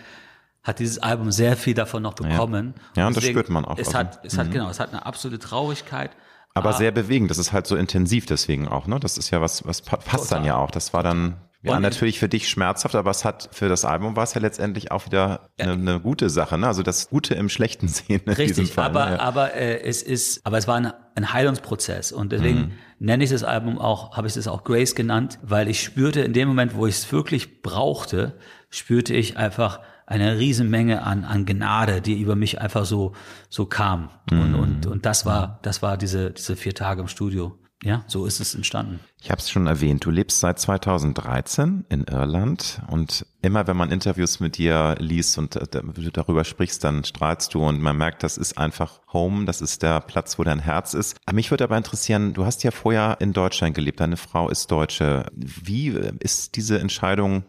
hat 0.62 0.80
dieses 0.80 1.00
Album 1.00 1.32
sehr 1.32 1.58
viel 1.58 1.74
davon 1.74 2.04
noch 2.04 2.14
bekommen. 2.14 2.74
Ja, 2.96 3.08
und 3.08 3.18
das 3.18 3.24
spürt 3.26 3.50
man 3.50 3.66
auch. 3.66 3.78
Es 3.78 3.94
hat, 3.94 4.24
es 4.26 4.38
hat 4.38 4.52
genau, 4.52 4.70
es 4.70 4.80
hat 4.80 4.90
eine 4.90 5.06
absolute 5.06 5.40
Traurigkeit. 5.40 6.12
Aber 6.54 6.70
Ah. 6.70 6.74
sehr 6.74 6.92
bewegend. 6.92 7.32
Das 7.32 7.38
ist 7.40 7.52
halt 7.52 7.66
so 7.66 7.76
intensiv 7.76 8.28
deswegen 8.28 8.68
auch, 8.68 8.86
ne? 8.86 9.00
Das 9.00 9.18
ist 9.18 9.32
ja 9.32 9.42
was, 9.42 9.66
was 9.66 9.82
pa- 9.82 9.98
passt 9.98 10.32
dann 10.32 10.44
Total. 10.44 10.46
ja 10.46 10.56
auch. 10.58 10.70
Das 10.72 10.94
war 10.94 11.02
dann, 11.02 11.36
ja, 11.64 11.76
Und- 11.78 11.82
natürlich 11.82 12.20
für 12.20 12.30
dich 12.30 12.50
schmerzhaft, 12.50 12.94
aber 12.96 13.10
es 13.12 13.24
hat, 13.26 13.50
für 13.54 13.70
das 13.70 13.86
Album 13.86 14.16
war 14.16 14.24
es 14.26 14.34
ja 14.34 14.42
letztendlich 14.42 14.92
auch 14.92 15.06
wieder 15.06 15.50
eine, 15.58 15.72
eine 15.74 16.00
gute 16.00 16.30
Sache, 16.30 16.58
ne? 16.58 16.68
Also 16.68 16.84
das 16.84 17.10
Gute 17.10 17.34
im 17.36 17.50
Schlechten 17.50 17.88
sehen 17.88 18.22
in 18.26 18.36
diesem 18.36 18.36
Richtig, 18.36 18.74
Fall. 18.74 18.86
aber, 18.86 19.10
ja. 19.12 19.20
aber 19.20 19.54
äh, 19.56 19.82
es 19.82 20.04
ist, 20.04 20.46
aber 20.46 20.58
es 20.58 20.68
war 20.68 20.76
ein, 20.76 20.92
ein 21.16 21.34
Heilungsprozess 21.34 22.12
und 22.12 22.32
deswegen 22.32 22.60
Mhm. 22.60 22.72
nenne 23.00 23.24
ich 23.24 23.30
das 23.30 23.44
Album 23.44 23.80
auch, 23.80 24.16
habe 24.18 24.28
ich 24.28 24.36
es 24.36 24.48
auch 24.48 24.64
Grace 24.64 24.94
genannt, 24.96 25.40
weil 25.42 25.68
ich 25.70 25.82
spürte 25.84 26.22
in 26.22 26.34
dem 26.34 26.48
Moment, 26.48 26.76
wo 26.76 26.86
ich 26.86 26.96
es 26.96 27.12
wirklich 27.12 27.62
brauchte, 27.62 28.38
spürte 28.70 29.14
ich 29.14 29.38
einfach 29.38 29.80
eine 30.06 30.38
Riesenmenge 30.38 31.04
an, 31.04 31.24
an 31.24 31.46
Gnade, 31.46 32.02
die 32.02 32.20
über 32.20 32.36
mich 32.36 32.60
einfach 32.60 32.84
so, 32.86 33.14
so 33.50 33.66
kam. 33.66 34.10
Mhm. 34.30 34.42
Und, 34.42 34.56
und, 34.56 34.86
und 34.88 35.06
das 35.06 35.26
war, 35.26 35.60
das 35.62 35.82
war 35.82 35.98
diese, 35.98 36.32
diese 36.32 36.56
vier 36.58 36.76
Tage 36.76 37.02
im 37.02 37.08
Studio. 37.08 37.58
Ja, 37.84 38.04
so 38.08 38.26
ist 38.26 38.40
es 38.40 38.56
entstanden. 38.56 39.02
Ich 39.22 39.30
habe 39.30 39.40
es 39.40 39.50
schon 39.50 39.68
erwähnt, 39.68 40.06
du 40.06 40.10
lebst 40.10 40.40
seit 40.40 40.58
2013 40.58 41.86
in 41.90 42.06
Irland 42.06 42.82
und 42.90 43.26
immer 43.42 43.68
wenn 43.68 43.76
man 43.76 43.92
Interviews 43.92 44.40
mit 44.40 44.58
dir 44.58 44.96
liest 45.00 45.38
und 45.38 45.58
äh, 45.58 45.68
du 45.70 46.12
darüber 46.12 46.46
sprichst, 46.46 46.84
dann 46.84 47.04
strahlst 47.04 47.54
du 47.54 47.64
und 47.64 47.82
man 47.82 47.98
merkt, 47.98 48.24
das 48.24 48.38
ist 48.38 48.58
einfach 48.58 49.02
Home, 49.12 49.44
das 49.46 49.60
ist 49.60 49.84
der 49.84 50.00
Platz, 50.00 50.40
wo 50.40 50.44
dein 50.44 50.60
Herz 50.60 50.94
ist. 50.94 51.18
Mich 51.32 51.52
würde 51.52 51.66
aber 51.66 51.78
interessieren, 51.78 52.34
du 52.34 52.46
hast 52.46 52.64
ja 52.64 52.72
vorher 52.72 53.18
in 53.20 53.34
Deutschland 53.34 53.76
gelebt, 53.76 54.00
deine 54.00 54.18
Frau 54.18 54.50
ist 54.50 54.72
Deutsche. 54.72 55.26
Wie 55.36 55.90
ist 56.20 56.56
diese 56.56 56.80
Entscheidung 56.80 57.44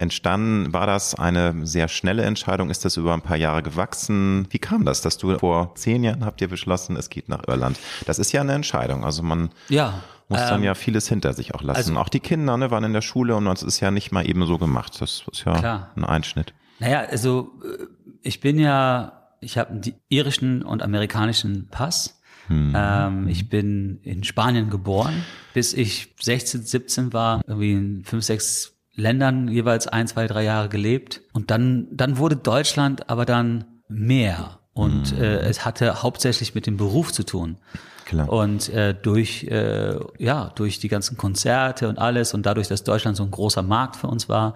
entstanden? 0.00 0.72
War 0.72 0.86
das 0.86 1.14
eine 1.14 1.66
sehr 1.66 1.88
schnelle 1.88 2.22
Entscheidung? 2.24 2.70
Ist 2.70 2.84
das 2.84 2.96
über 2.96 3.14
ein 3.14 3.22
paar 3.22 3.36
Jahre 3.36 3.62
gewachsen? 3.62 4.46
Wie 4.50 4.58
kam 4.58 4.84
das, 4.84 5.02
dass 5.02 5.18
du 5.18 5.38
vor 5.38 5.74
zehn 5.76 6.02
Jahren 6.02 6.24
habt 6.24 6.40
ihr 6.40 6.48
beschlossen, 6.48 6.96
es 6.96 7.10
geht 7.10 7.28
nach 7.28 7.46
Irland? 7.46 7.78
Das 8.06 8.18
ist 8.18 8.32
ja 8.32 8.40
eine 8.40 8.52
Entscheidung. 8.54 9.04
Also 9.04 9.22
man 9.22 9.50
Ja. 9.68 10.02
muss 10.28 10.40
dann 10.40 10.60
ähm, 10.60 10.64
ja 10.64 10.74
vieles 10.74 11.08
hinter 11.08 11.32
sich 11.34 11.54
auch 11.54 11.62
lassen. 11.62 11.76
also- 11.76 11.96
auch 12.00 12.08
die 12.08 12.20
Kinder 12.20 12.56
ne, 12.56 12.70
waren 12.70 12.84
in 12.84 12.92
der 12.92 13.02
Schule 13.02 13.36
und 13.36 13.44
das 13.44 13.62
ist 13.62 13.80
ja 13.80 13.90
nicht 13.90 14.10
mal 14.10 14.28
eben 14.28 14.44
so 14.46 14.58
gemacht. 14.58 15.00
Das 15.00 15.24
ist 15.30 15.44
ja 15.44 15.58
Klar. 15.58 15.90
ein 15.96 16.04
Einschnitt. 16.04 16.54
Naja, 16.78 17.00
also 17.10 17.52
äh, 17.64 17.84
ich 18.22 18.40
bin 18.40 18.58
ja, 18.58 19.28
ich 19.40 19.58
habe 19.58 19.70
einen 19.70 19.82
irischen 20.08 20.62
und 20.62 20.82
amerikanischen 20.82 21.68
Pass. 21.70 22.16
Ähm, 22.52 23.28
ich 23.28 23.48
bin 23.48 24.00
in 24.02 24.24
Spanien 24.24 24.70
geboren, 24.70 25.24
bis 25.54 25.72
ich 25.72 26.16
16, 26.20 26.62
17 26.64 27.12
war, 27.12 27.42
irgendwie 27.46 27.72
in 27.72 28.04
fünf, 28.04 28.24
sechs 28.24 28.76
Ländern 29.00 29.48
jeweils 29.48 29.86
ein, 29.88 30.06
zwei, 30.06 30.26
drei 30.26 30.44
Jahre 30.44 30.68
gelebt. 30.68 31.22
Und 31.32 31.50
dann, 31.50 31.88
dann 31.90 32.18
wurde 32.18 32.36
Deutschland 32.36 33.10
aber 33.10 33.24
dann 33.24 33.64
mehr. 33.88 34.60
Und 34.72 35.18
äh, 35.18 35.40
es 35.40 35.64
hatte 35.64 36.02
hauptsächlich 36.02 36.54
mit 36.54 36.66
dem 36.66 36.76
Beruf 36.76 37.12
zu 37.12 37.24
tun. 37.24 37.58
Klar. 38.04 38.28
Und 38.28 38.68
äh, 38.70 38.94
durch, 38.94 39.44
äh, 39.44 39.96
ja, 40.18 40.52
durch 40.54 40.78
die 40.78 40.88
ganzen 40.88 41.16
Konzerte 41.16 41.88
und 41.88 41.98
alles 41.98 42.34
und 42.34 42.46
dadurch, 42.46 42.68
dass 42.68 42.82
Deutschland 42.82 43.16
so 43.16 43.22
ein 43.22 43.30
großer 43.30 43.62
Markt 43.62 43.96
für 43.96 44.06
uns 44.08 44.28
war, 44.28 44.54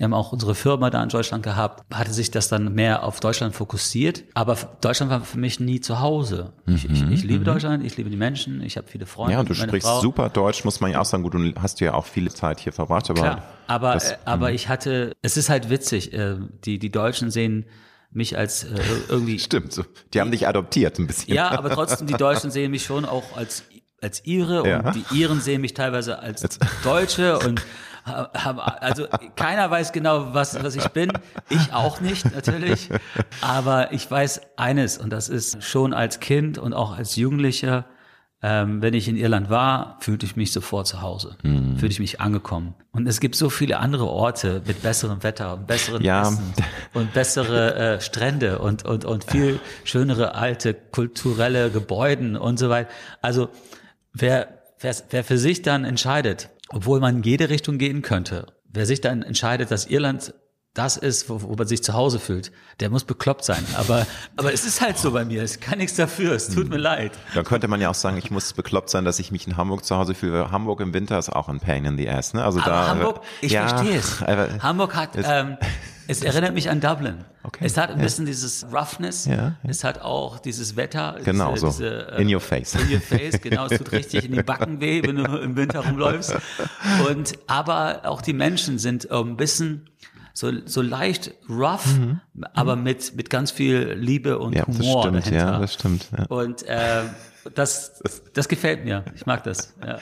wir 0.00 0.04
haben 0.06 0.14
auch 0.14 0.32
unsere 0.32 0.54
Firma 0.54 0.88
da 0.88 1.02
in 1.02 1.10
Deutschland 1.10 1.42
gehabt, 1.42 1.84
hatte 1.94 2.10
sich 2.14 2.30
das 2.30 2.48
dann 2.48 2.72
mehr 2.72 3.02
auf 3.04 3.20
Deutschland 3.20 3.54
fokussiert. 3.54 4.24
Aber 4.32 4.56
Deutschland 4.80 5.12
war 5.12 5.20
für 5.20 5.38
mich 5.38 5.60
nie 5.60 5.80
zu 5.82 6.00
Hause. 6.00 6.54
Ich, 6.66 6.88
ich, 6.88 7.02
ich 7.10 7.22
liebe 7.22 7.44
Deutschland, 7.44 7.84
ich 7.84 7.98
liebe 7.98 8.08
die 8.08 8.16
Menschen, 8.16 8.62
ich 8.62 8.78
habe 8.78 8.88
viele 8.88 9.04
Freunde. 9.04 9.32
Mhm, 9.32 9.34
Ja, 9.34 9.40
und 9.40 9.50
du 9.50 9.54
sprichst 9.54 9.86
Frau. 9.86 10.00
super 10.00 10.30
Deutsch, 10.30 10.64
muss 10.64 10.80
man 10.80 10.90
ja 10.90 11.02
auch 11.02 11.04
sagen. 11.04 11.22
Gut, 11.22 11.34
du 11.34 11.52
hast 11.60 11.80
ja 11.80 11.92
auch 11.92 12.06
viele 12.06 12.30
Zeit 12.30 12.60
hier 12.60 12.72
verbracht, 12.72 13.10
aber 13.10 13.20
Klar, 13.20 13.42
aber, 13.66 13.92
das- 13.92 14.12
äh, 14.12 14.16
aber 14.24 14.52
ich 14.52 14.70
hatte, 14.70 15.12
es 15.20 15.36
ist 15.36 15.50
halt 15.50 15.68
witzig, 15.68 16.14
äh, 16.14 16.36
die, 16.64 16.78
die 16.78 16.90
Deutschen 16.90 17.30
sehen 17.30 17.66
mich 18.10 18.38
als 18.38 18.64
äh, 18.64 18.80
irgendwie 19.10 19.38
stimmt. 19.38 19.70
So. 19.74 19.84
Die 20.14 20.20
haben 20.22 20.30
dich 20.30 20.48
adoptiert 20.48 20.98
ein 20.98 21.08
bisschen. 21.08 21.34
Ja, 21.34 21.50
aber 21.50 21.68
trotzdem, 21.68 22.06
die 22.06 22.14
Deutschen 22.14 22.50
sehen 22.50 22.70
mich 22.70 22.84
schon 22.84 23.04
auch 23.04 23.36
als, 23.36 23.64
als 24.00 24.24
Ire 24.26 24.66
Ja. 24.66 24.80
und 24.80 24.94
die 24.94 25.20
Iren 25.20 25.42
sehen 25.42 25.60
mich 25.60 25.74
teilweise 25.74 26.20
als 26.20 26.58
Deutsche 26.84 27.38
und 27.38 27.60
haben, 28.04 28.60
also 28.60 29.06
keiner 29.36 29.70
weiß 29.70 29.92
genau, 29.92 30.32
was, 30.34 30.62
was 30.62 30.74
ich 30.76 30.88
bin. 30.88 31.12
Ich 31.48 31.72
auch 31.72 32.00
nicht, 32.00 32.32
natürlich. 32.34 32.88
Aber 33.40 33.92
ich 33.92 34.10
weiß 34.10 34.40
eines 34.56 34.98
und 34.98 35.10
das 35.10 35.28
ist 35.28 35.62
schon 35.64 35.92
als 35.94 36.20
Kind 36.20 36.58
und 36.58 36.72
auch 36.74 36.96
als 36.96 37.16
Jugendlicher, 37.16 37.84
ähm, 38.42 38.80
wenn 38.80 38.94
ich 38.94 39.06
in 39.06 39.18
Irland 39.18 39.50
war, 39.50 39.98
fühlte 40.00 40.24
ich 40.24 40.34
mich 40.34 40.50
sofort 40.52 40.86
zu 40.86 41.02
Hause, 41.02 41.36
Mhm. 41.42 41.76
fühlte 41.76 41.92
ich 41.92 42.00
mich 42.00 42.22
angekommen. 42.22 42.74
Und 42.90 43.06
es 43.06 43.20
gibt 43.20 43.36
so 43.36 43.50
viele 43.50 43.78
andere 43.78 44.06
Orte 44.06 44.62
mit 44.66 44.82
besserem 44.82 45.22
Wetter 45.22 45.52
und 45.52 45.66
besseren 45.66 46.02
Ja. 46.02 46.22
Essen 46.22 46.54
und 46.94 47.12
bessere 47.12 47.74
äh, 47.74 48.00
Strände 48.00 48.58
und, 48.60 48.86
und, 48.86 49.04
und 49.04 49.24
viel 49.24 49.60
schönere 49.84 50.34
alte 50.36 50.72
kulturelle 50.72 51.70
Gebäuden 51.70 52.34
und 52.36 52.58
so 52.58 52.70
weiter. 52.70 52.88
Also 53.20 53.50
wer, 54.14 54.48
wer, 54.80 54.94
wer 55.10 55.22
für 55.22 55.36
sich 55.36 55.60
dann 55.60 55.84
entscheidet, 55.84 56.48
obwohl 56.72 57.00
man 57.00 57.18
in 57.18 57.22
jede 57.22 57.50
Richtung 57.50 57.78
gehen 57.78 58.02
könnte, 58.02 58.46
wer 58.64 58.86
sich 58.86 59.00
dann 59.00 59.22
entscheidet, 59.22 59.70
dass 59.70 59.86
Irland 59.86 60.34
das 60.74 60.96
ist, 60.96 61.28
wo, 61.28 61.42
wo 61.42 61.54
man 61.56 61.66
sich 61.66 61.82
zu 61.82 61.94
Hause 61.94 62.20
fühlt, 62.20 62.52
der 62.78 62.90
muss 62.90 63.02
bekloppt 63.04 63.44
sein. 63.44 63.64
Aber, 63.76 64.06
aber 64.36 64.52
es 64.52 64.64
ist 64.64 64.80
halt 64.80 64.98
so 64.98 65.10
bei 65.10 65.24
mir. 65.24 65.42
Ich 65.42 65.58
kann 65.60 65.78
nichts 65.78 65.96
dafür. 65.96 66.32
Es 66.32 66.48
tut 66.48 66.68
mir 66.68 66.76
leid. 66.76 67.12
Dann 67.34 67.44
könnte 67.44 67.66
man 67.66 67.80
ja 67.80 67.90
auch 67.90 67.94
sagen, 67.94 68.16
ich 68.16 68.30
muss 68.30 68.52
bekloppt 68.52 68.88
sein, 68.88 69.04
dass 69.04 69.18
ich 69.18 69.32
mich 69.32 69.46
in 69.48 69.56
Hamburg 69.56 69.84
zu 69.84 69.96
Hause 69.96 70.14
fühle. 70.14 70.52
Hamburg 70.52 70.80
im 70.80 70.94
Winter 70.94 71.18
ist 71.18 71.28
auch 71.30 71.48
ein 71.48 71.58
Pain 71.58 71.84
in 71.84 71.96
the 71.98 72.08
ass. 72.08 72.34
Ne? 72.34 72.44
Also 72.44 72.60
Aber 72.60 72.70
da, 72.70 72.88
Hamburg, 72.88 73.20
ich 73.40 73.52
ja, 73.52 73.66
verstehe 73.68 73.98
es. 73.98 74.22
aber- 74.26 74.62
Hamburg 74.62 74.94
hat, 74.94 75.10
ähm, 75.16 75.56
es 76.06 76.22
erinnert 76.22 76.54
mich 76.54 76.70
an 76.70 76.80
Dublin. 76.80 77.24
Okay, 77.42 77.64
Es 77.64 77.76
hat 77.76 77.90
ein 77.90 77.96
ja. 77.98 78.04
bisschen 78.04 78.26
dieses 78.26 78.64
Roughness. 78.72 79.24
Ja, 79.24 79.34
ja. 79.34 79.54
Es 79.66 79.82
hat 79.82 80.02
auch 80.02 80.38
dieses 80.38 80.76
Wetter. 80.76 81.16
Genau 81.24 81.52
diese, 81.52 81.60
so. 81.60 81.72
Diese, 81.72 82.12
äh, 82.12 82.22
In 82.22 82.32
your 82.32 82.40
face. 82.40 82.74
In 82.76 82.92
your 82.92 83.00
face, 83.00 83.40
genau. 83.40 83.66
Es 83.66 83.78
tut 83.78 83.90
richtig 83.90 84.24
in 84.24 84.32
die 84.32 84.42
Backen 84.42 84.80
weh, 84.80 85.02
wenn 85.02 85.16
du 85.16 85.24
im 85.24 85.56
Winter 85.56 85.80
rumläufst. 85.80 86.36
Und, 87.08 87.32
aber 87.48 88.02
auch 88.04 88.22
die 88.22 88.34
Menschen 88.34 88.78
sind 88.78 89.08
ähm, 89.10 89.30
ein 89.32 89.36
bisschen 89.36 89.89
so, 90.40 90.50
so 90.64 90.80
leicht 90.82 91.32
rough, 91.48 91.86
aber 92.54 92.74
mit, 92.76 93.14
mit 93.14 93.28
ganz 93.30 93.50
viel 93.50 93.92
Liebe 93.98 94.38
und 94.38 94.50
Mhm. 94.52 94.56
ja, 94.56 94.64
das 94.66 94.78
Humor 94.78 95.02
stimmt, 95.02 95.16
dahinter. 95.26 95.36
ja, 95.52 95.58
das 95.58 95.74
stimmt. 95.74 96.06
Ja. 96.16 96.24
Und 96.26 96.62
äh, 96.64 97.02
das, 97.54 98.02
das 98.32 98.48
gefällt 98.48 98.84
mir. 98.84 99.04
Ich 99.14 99.26
mag 99.26 99.44
das. 99.44 99.74
Ja. 99.86 99.98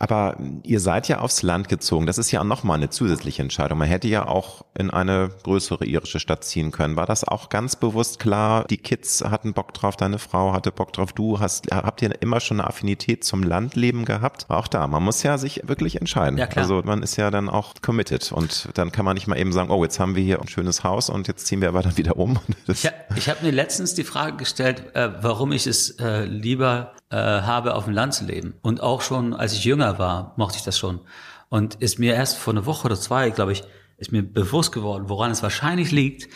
Aber 0.00 0.38
ihr 0.62 0.80
seid 0.80 1.08
ja 1.08 1.18
aufs 1.18 1.42
Land 1.42 1.68
gezogen. 1.68 2.06
Das 2.06 2.16
ist 2.16 2.30
ja 2.30 2.40
auch 2.40 2.44
nochmal 2.44 2.78
eine 2.78 2.88
zusätzliche 2.88 3.42
Entscheidung. 3.42 3.78
Man 3.78 3.86
hätte 3.86 4.08
ja 4.08 4.26
auch 4.26 4.64
in 4.76 4.90
eine 4.90 5.30
größere 5.42 5.84
irische 5.84 6.18
Stadt 6.18 6.42
ziehen 6.42 6.72
können. 6.72 6.96
War 6.96 7.04
das 7.04 7.22
auch 7.22 7.50
ganz 7.50 7.76
bewusst 7.76 8.18
klar? 8.18 8.64
Die 8.64 8.78
Kids 8.78 9.22
hatten 9.22 9.52
Bock 9.52 9.74
drauf, 9.74 9.96
deine 9.96 10.18
Frau 10.18 10.54
hatte 10.54 10.72
Bock 10.72 10.94
drauf. 10.94 11.12
Du 11.12 11.38
hast, 11.38 11.70
habt 11.70 12.00
ihr 12.00 12.22
immer 12.22 12.40
schon 12.40 12.60
eine 12.60 12.66
Affinität 12.68 13.24
zum 13.24 13.42
Landleben 13.42 14.06
gehabt? 14.06 14.46
Auch 14.48 14.68
da. 14.68 14.86
Man 14.86 15.02
muss 15.02 15.22
ja 15.22 15.36
sich 15.36 15.68
wirklich 15.68 16.00
entscheiden. 16.00 16.38
Ja, 16.38 16.46
klar. 16.46 16.62
Also 16.62 16.80
man 16.82 17.02
ist 17.02 17.16
ja 17.16 17.30
dann 17.30 17.50
auch 17.50 17.74
committed 17.82 18.32
und 18.32 18.70
dann 18.72 18.92
kann 18.92 19.04
man 19.04 19.14
nicht 19.14 19.26
mal 19.26 19.38
eben 19.38 19.52
sagen, 19.52 19.70
oh, 19.70 19.84
jetzt 19.84 20.00
haben 20.00 20.16
wir 20.16 20.22
hier 20.22 20.40
ein 20.40 20.48
schönes 20.48 20.82
Haus 20.82 21.10
und 21.10 21.28
jetzt 21.28 21.46
ziehen 21.46 21.60
wir 21.60 21.68
aber 21.68 21.82
dann 21.82 21.98
wieder 21.98 22.16
um. 22.16 22.38
Das 22.66 22.84
ich 22.84 22.86
habe 22.86 23.40
hab 23.40 23.42
mir 23.42 23.50
letztens 23.50 23.94
die 23.94 24.04
Frage 24.04 24.36
gestellt, 24.36 24.94
äh, 24.94 25.10
warum 25.20 25.52
ich 25.52 25.66
es 25.66 25.90
äh, 25.98 26.24
lieber 26.24 26.92
äh, 27.10 27.16
habe, 27.16 27.74
auf 27.74 27.84
dem 27.84 27.94
Land 27.94 28.14
zu 28.14 28.24
leben. 28.24 28.54
Und 28.62 28.82
auch 28.82 29.02
schon, 29.02 29.34
als 29.34 29.52
ich 29.52 29.64
jünger 29.64 29.98
war, 29.98 30.34
mochte 30.36 30.58
ich 30.58 30.64
das 30.64 30.78
schon. 30.78 31.00
Und 31.48 31.76
ist 31.76 31.98
mir 31.98 32.14
erst 32.14 32.38
vor 32.38 32.54
einer 32.54 32.66
Woche 32.66 32.86
oder 32.86 32.96
zwei, 32.96 33.30
glaube 33.30 33.52
ich, 33.52 33.64
ist 33.98 34.12
mir 34.12 34.22
bewusst 34.22 34.72
geworden, 34.72 35.08
woran 35.08 35.30
es 35.30 35.42
wahrscheinlich 35.42 35.90
liegt. 35.90 36.28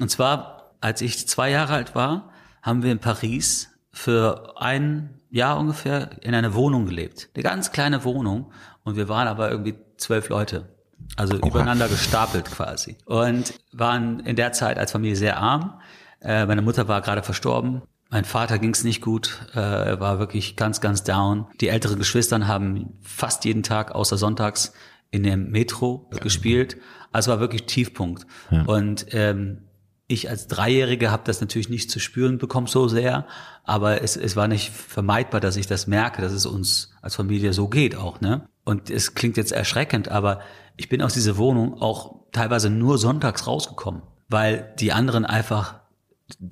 Und 0.00 0.10
zwar, 0.10 0.74
als 0.80 1.00
ich 1.00 1.26
zwei 1.26 1.50
Jahre 1.50 1.74
alt 1.74 1.94
war, 1.94 2.30
haben 2.62 2.82
wir 2.82 2.92
in 2.92 2.98
Paris 2.98 3.70
für 3.90 4.54
ein 4.56 5.20
Jahr 5.30 5.58
ungefähr 5.58 6.10
in 6.22 6.34
einer 6.34 6.54
Wohnung 6.54 6.86
gelebt. 6.86 7.30
Eine 7.34 7.42
ganz 7.42 7.72
kleine 7.72 8.04
Wohnung. 8.04 8.52
Und 8.84 8.96
wir 8.96 9.08
waren 9.08 9.28
aber 9.28 9.50
irgendwie 9.50 9.74
zwölf 9.96 10.28
Leute. 10.28 10.68
Also 11.16 11.36
Oha. 11.36 11.48
übereinander 11.48 11.88
gestapelt 11.88 12.46
quasi. 12.46 12.96
Und 13.04 13.54
waren 13.72 14.20
in 14.20 14.36
der 14.36 14.52
Zeit 14.52 14.78
als 14.78 14.92
Familie 14.92 15.16
sehr 15.16 15.38
arm. 15.38 15.80
Äh, 16.20 16.46
meine 16.46 16.62
Mutter 16.62 16.88
war 16.88 17.00
gerade 17.00 17.22
verstorben. 17.22 17.82
Mein 18.10 18.24
Vater 18.24 18.58
ging 18.58 18.70
es 18.70 18.84
nicht 18.84 19.02
gut, 19.02 19.38
äh, 19.54 19.60
er 19.60 20.00
war 20.00 20.18
wirklich 20.18 20.56
ganz, 20.56 20.80
ganz 20.80 21.04
down. 21.04 21.46
Die 21.60 21.68
älteren 21.68 21.98
Geschwistern 21.98 22.48
haben 22.48 22.94
fast 23.02 23.44
jeden 23.44 23.62
Tag, 23.62 23.92
außer 23.92 24.16
sonntags, 24.16 24.72
in 25.10 25.22
dem 25.22 25.50
Metro 25.50 26.08
ja. 26.12 26.18
gespielt. 26.18 26.76
Also 27.12 27.30
war 27.30 27.40
wirklich 27.40 27.64
Tiefpunkt. 27.64 28.26
Ja. 28.50 28.62
Und 28.62 29.06
ähm, 29.10 29.62
ich 30.06 30.30
als 30.30 30.46
Dreijährige 30.48 31.10
habe 31.10 31.22
das 31.26 31.40
natürlich 31.40 31.68
nicht 31.68 31.90
zu 31.90 32.00
spüren 32.00 32.38
bekommen 32.38 32.66
so 32.66 32.88
sehr, 32.88 33.26
aber 33.64 34.02
es, 34.02 34.16
es 34.16 34.36
war 34.36 34.48
nicht 34.48 34.70
vermeidbar, 34.70 35.40
dass 35.40 35.56
ich 35.56 35.66
das 35.66 35.86
merke, 35.86 36.22
dass 36.22 36.32
es 36.32 36.46
uns 36.46 36.92
als 37.02 37.14
Familie 37.16 37.52
so 37.52 37.68
geht 37.68 37.94
auch. 37.94 38.20
Ne? 38.20 38.48
Und 38.64 38.90
es 38.90 39.14
klingt 39.14 39.36
jetzt 39.36 39.52
erschreckend, 39.52 40.08
aber 40.08 40.40
ich 40.76 40.88
bin 40.88 41.02
aus 41.02 41.14
dieser 41.14 41.36
Wohnung 41.36 41.74
auch 41.80 42.16
teilweise 42.32 42.70
nur 42.70 42.96
sonntags 42.96 43.46
rausgekommen, 43.46 44.02
weil 44.28 44.74
die 44.78 44.92
anderen 44.92 45.26
einfach 45.26 45.80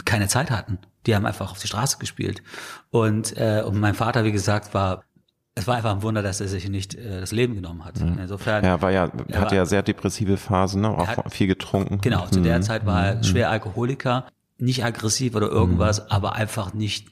keine 0.05 0.29
Zeit 0.29 0.51
hatten. 0.51 0.79
Die 1.07 1.15
haben 1.15 1.27
einfach 1.27 1.51
auf 1.51 1.59
die 1.59 1.69
Straße 1.69 1.99
gespielt. 1.99 2.43
Und, 2.91 3.37
äh, 3.37 3.63
und 3.65 3.79
mein 3.79 3.95
Vater, 3.95 4.25
wie 4.25 4.33
gesagt, 4.33 4.75
war 4.75 5.05
es 5.59 5.67
war 5.67 5.77
einfach 5.77 5.93
ein 5.93 6.03
Wunder, 6.03 6.23
dass 6.23 6.41
er 6.41 6.49
sich 6.49 6.69
nicht 6.69 6.95
äh, 6.95 7.21
das 7.21 7.33
Leben 7.33 7.55
genommen 7.55 7.85
hat. 7.85 7.99
Mhm. 7.99 8.19
Insofern. 8.21 8.63
Er 8.63 8.83
war 8.83 8.91
ja, 8.93 9.11
er 9.29 9.41
hatte 9.41 9.53
war, 9.53 9.55
ja 9.55 9.65
sehr 9.65 9.83
depressive 9.83 10.37
Phasen, 10.37 10.83
ne? 10.83 10.91
auch 10.91 11.09
hat, 11.09 11.33
viel 11.33 11.47
getrunken. 11.47 11.99
Genau, 12.03 12.27
zu 12.27 12.41
der 12.41 12.59
mhm. 12.59 12.63
Zeit 12.63 12.85
war 12.85 13.07
er 13.07 13.15
mhm. 13.17 13.25
schwer 13.25 13.51
Alkoholiker, 13.51 14.27
nicht 14.59 14.85
aggressiv 14.85 15.35
oder 15.35 15.49
irgendwas, 15.49 16.01
mhm. 16.01 16.07
aber 16.11 16.35
einfach 16.35 16.75
nicht, 16.75 17.09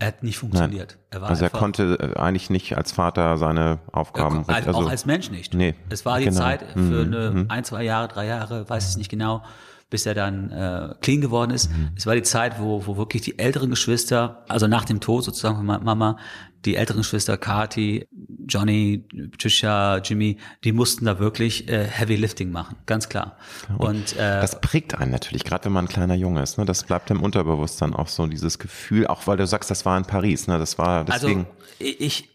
er 0.00 0.08
hat 0.08 0.24
nicht 0.24 0.36
funktioniert. 0.36 0.98
Er 1.10 1.22
also 1.22 1.44
er 1.44 1.50
konnte 1.50 1.96
äh, 2.16 2.18
eigentlich 2.18 2.50
nicht 2.50 2.76
als 2.76 2.90
Vater 2.90 3.36
seine 3.36 3.78
Aufgaben. 3.92 4.44
Er, 4.48 4.56
also, 4.56 4.70
auch 4.72 4.90
als 4.90 5.06
Mensch 5.06 5.30
nicht. 5.30 5.54
Nee. 5.54 5.76
Es 5.88 6.04
war 6.04 6.18
die 6.18 6.24
genau. 6.24 6.40
Zeit 6.40 6.64
für 6.72 6.80
mhm. 6.80 7.14
eine 7.14 7.30
mhm. 7.30 7.46
ein, 7.50 7.62
zwei 7.62 7.84
Jahre, 7.84 8.08
drei 8.08 8.26
Jahre, 8.26 8.68
weiß 8.68 8.90
ich 8.90 8.96
nicht 8.96 9.10
genau, 9.10 9.44
bis 9.88 10.04
er 10.04 10.14
dann 10.14 10.50
äh, 10.50 10.94
clean 11.00 11.20
geworden 11.20 11.52
ist. 11.52 11.70
Mhm. 11.70 11.90
Es 11.96 12.06
war 12.06 12.14
die 12.14 12.22
Zeit, 12.22 12.58
wo, 12.58 12.86
wo 12.86 12.96
wirklich 12.96 13.22
die 13.22 13.38
älteren 13.38 13.70
Geschwister, 13.70 14.44
also 14.48 14.66
nach 14.66 14.84
dem 14.84 15.00
Tod 15.00 15.24
sozusagen 15.24 15.56
von 15.56 15.66
Mama, 15.66 16.18
die 16.64 16.74
älteren 16.74 17.02
Geschwister, 17.02 17.36
Kati, 17.36 18.08
Johnny, 18.48 19.04
Patricia, 19.30 19.98
Jimmy, 19.98 20.38
die 20.64 20.72
mussten 20.72 21.04
da 21.04 21.20
wirklich 21.20 21.68
äh, 21.68 21.84
Heavy 21.84 22.16
Lifting 22.16 22.50
machen, 22.50 22.76
ganz 22.86 23.08
klar. 23.08 23.36
Und 23.78 24.14
äh, 24.16 24.40
das 24.40 24.60
prägt 24.60 24.98
einen 24.98 25.12
natürlich, 25.12 25.44
gerade 25.44 25.66
wenn 25.66 25.72
man 25.72 25.84
ein 25.84 25.88
kleiner 25.88 26.14
Junge 26.14 26.42
ist. 26.42 26.58
Ne? 26.58 26.64
Das 26.64 26.82
bleibt 26.82 27.10
im 27.12 27.22
Unterbewusstsein 27.22 27.94
auch 27.94 28.08
so 28.08 28.26
dieses 28.26 28.58
Gefühl, 28.58 29.06
auch 29.06 29.28
weil 29.28 29.36
du 29.36 29.46
sagst, 29.46 29.70
das 29.70 29.86
war 29.86 29.96
in 29.96 30.04
Paris. 30.04 30.48
Ne? 30.48 30.58
Das 30.58 30.78
war 30.78 31.04
deswegen. 31.04 31.46
Also 31.46 31.50
ich 31.78 32.30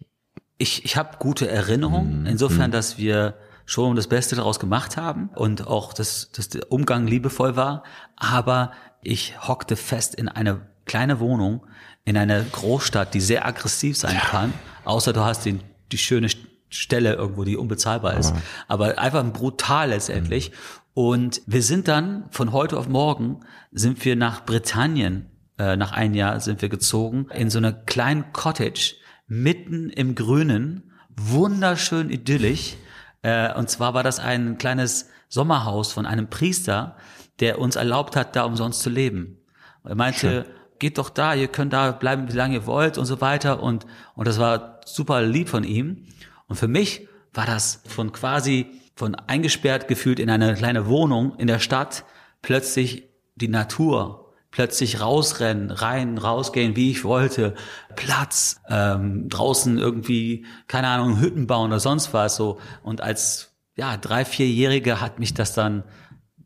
ich 0.58 0.86
ich 0.86 0.96
habe 0.96 1.18
gute 1.20 1.50
Erinnerungen, 1.50 2.22
mhm. 2.22 2.28
insofern, 2.28 2.70
mhm. 2.70 2.74
dass 2.74 2.98
wir 2.98 3.36
schon 3.66 3.96
das 3.96 4.08
Beste 4.08 4.36
daraus 4.36 4.60
gemacht 4.60 4.98
haben 4.98 5.30
und 5.36 5.68
auch, 5.68 5.94
dass, 5.94 6.32
dass 6.32 6.50
der 6.50 6.72
Umgang 6.72 7.08
liebevoll 7.08 7.56
war. 7.56 7.84
Aber 8.16 8.72
ich 9.02 9.48
hockte 9.48 9.76
fest 9.76 10.16
in 10.16 10.28
eine 10.28 10.68
kleine 10.86 11.20
Wohnung 11.20 11.66
in 12.04 12.18
einer 12.18 12.42
Großstadt, 12.42 13.14
die 13.14 13.22
sehr 13.22 13.46
aggressiv 13.46 13.98
sein 13.98 14.16
ja. 14.16 14.22
kann, 14.22 14.54
außer 14.86 15.14
du 15.14 15.22
hast 15.22 15.46
den, 15.46 15.62
die 15.92 15.98
schöne 15.98 16.30
Stelle 16.70 17.14
irgendwo, 17.14 17.44
die 17.44 17.58
unbezahlbar 17.58 18.18
ist. 18.18 18.34
Aber, 18.68 18.90
aber 18.90 19.00
einfach 19.00 19.24
brutal 19.32 19.90
letztendlich. 19.90 20.52
Mhm. 20.52 20.56
Und 20.94 21.42
wir 21.46 21.64
sind 21.64 21.88
dann 21.88 22.26
von 22.32 22.52
heute 22.52 22.78
auf 22.78 22.90
morgen 22.90 23.42
sind 23.72 24.04
wir 24.04 24.16
nach 24.16 24.46
Britannien, 24.46 25.30
äh, 25.58 25.78
nach 25.78 25.94
einem 25.94 26.16
Jahr 26.16 26.40
sind 26.40 26.62
wir 26.62 26.70
gezogen, 26.70 27.28
in 27.34 27.50
so 27.50 27.60
einer 27.60 27.72
kleinen 27.72 28.34
Cottage 28.34 28.96
mitten 29.28 29.90
im 29.90 30.16
Grünen, 30.16 30.92
wunderschön 31.16 32.10
idyllisch. 32.10 32.76
Äh, 33.22 33.54
und 33.54 33.70
zwar 33.70 33.94
war 33.94 34.04
das 34.04 34.20
ein 34.20 34.58
kleines 34.58 35.10
Sommerhaus 35.30 35.92
von 35.92 36.06
einem 36.06 36.30
Priester, 36.30 36.96
der 37.40 37.60
uns 37.60 37.76
erlaubt 37.76 38.16
hat, 38.16 38.36
da 38.36 38.44
umsonst 38.44 38.82
zu 38.82 38.90
leben. 38.90 39.38
Er 39.84 39.96
meinte, 39.96 40.46
Schön. 40.46 40.46
geht 40.80 40.98
doch 40.98 41.10
da, 41.10 41.34
ihr 41.34 41.48
könnt 41.48 41.74
da 41.74 41.92
bleiben, 41.92 42.32
wie 42.32 42.36
lange 42.36 42.56
ihr 42.56 42.66
wollt 42.66 42.98
und 42.98 43.06
so 43.06 43.22
weiter. 43.22 43.64
Und, 43.64 43.86
und 44.16 44.28
das 44.28 44.40
war 44.40 44.82
super 44.86 45.22
lieb 45.22 45.50
von 45.50 45.64
ihm. 45.64 46.06
Und 46.48 46.56
für 46.56 46.68
mich 46.68 47.08
war 47.34 47.46
das 47.46 47.82
von 47.88 48.12
quasi, 48.12 48.68
von 48.96 49.16
eingesperrt 49.16 49.88
gefühlt 49.88 50.20
in 50.20 50.30
eine 50.30 50.54
kleine 50.54 50.88
Wohnung 50.88 51.36
in 51.38 51.48
der 51.48 51.60
Stadt, 51.60 52.04
plötzlich 52.42 53.10
die 53.36 53.48
Natur 53.48 54.21
plötzlich 54.52 55.00
rausrennen, 55.00 55.72
rein, 55.72 56.18
rausgehen, 56.18 56.76
wie 56.76 56.92
ich 56.92 57.04
wollte, 57.04 57.56
Platz, 57.96 58.62
ähm, 58.70 59.30
draußen 59.30 59.78
irgendwie, 59.78 60.46
keine 60.68 60.90
Ahnung, 60.90 61.20
Hütten 61.20 61.48
bauen 61.48 61.72
oder 61.72 61.80
sonst 61.80 62.14
was 62.14 62.36
so. 62.36 62.60
Und 62.84 63.02
als 63.02 63.56
ja 63.76 63.98
drei, 63.98 64.26
vierjährige 64.26 65.00
hat 65.00 65.20
mich 65.20 65.34
das 65.34 65.54
dann, 65.54 65.84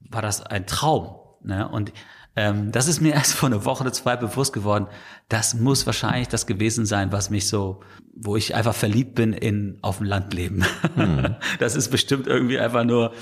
war 0.09 0.21
das 0.21 0.43
ein 0.43 0.67
Traum. 0.67 1.15
Ne? 1.41 1.67
Und 1.67 1.91
ähm, 2.35 2.71
das 2.71 2.87
ist 2.87 3.01
mir 3.01 3.13
erst 3.15 3.33
vor 3.33 3.47
einer 3.47 3.65
Woche 3.65 3.81
oder 3.81 3.93
zwei 3.93 4.15
bewusst 4.15 4.53
geworden. 4.53 4.87
Das 5.29 5.53
muss 5.53 5.85
wahrscheinlich 5.85 6.27
das 6.27 6.45
gewesen 6.45 6.85
sein, 6.85 7.11
was 7.11 7.29
mich 7.29 7.47
so, 7.47 7.81
wo 8.15 8.35
ich 8.35 8.55
einfach 8.55 8.75
verliebt 8.75 9.15
bin 9.15 9.33
in 9.33 9.77
auf 9.81 9.97
dem 9.97 10.05
Land 10.05 10.33
leben. 10.33 10.63
Mhm. 10.95 11.35
Das 11.59 11.75
ist 11.75 11.89
bestimmt 11.89 12.27
irgendwie 12.27 12.59
einfach 12.59 12.83
nur 12.83 13.13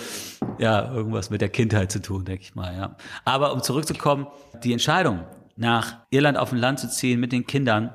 ja 0.58 0.91
irgendwas 0.91 1.30
mit 1.30 1.41
der 1.41 1.49
Kindheit 1.49 1.91
zu 1.91 2.02
tun, 2.02 2.26
denke 2.26 2.43
ich 2.43 2.56
mal. 2.56 2.76
Ja. 2.76 2.97
Aber 3.26 3.54
um 3.54 3.62
zurückzukommen, 3.62 4.28
die 4.63 4.73
Entscheidung 4.73 5.23
nach 5.56 5.97
Irland 6.10 6.38
auf 6.38 6.49
dem 6.49 6.58
Land 6.58 6.80
zu 6.80 6.89
ziehen 6.89 7.19
mit 7.19 7.32
den 7.32 7.45
Kindern 7.45 7.91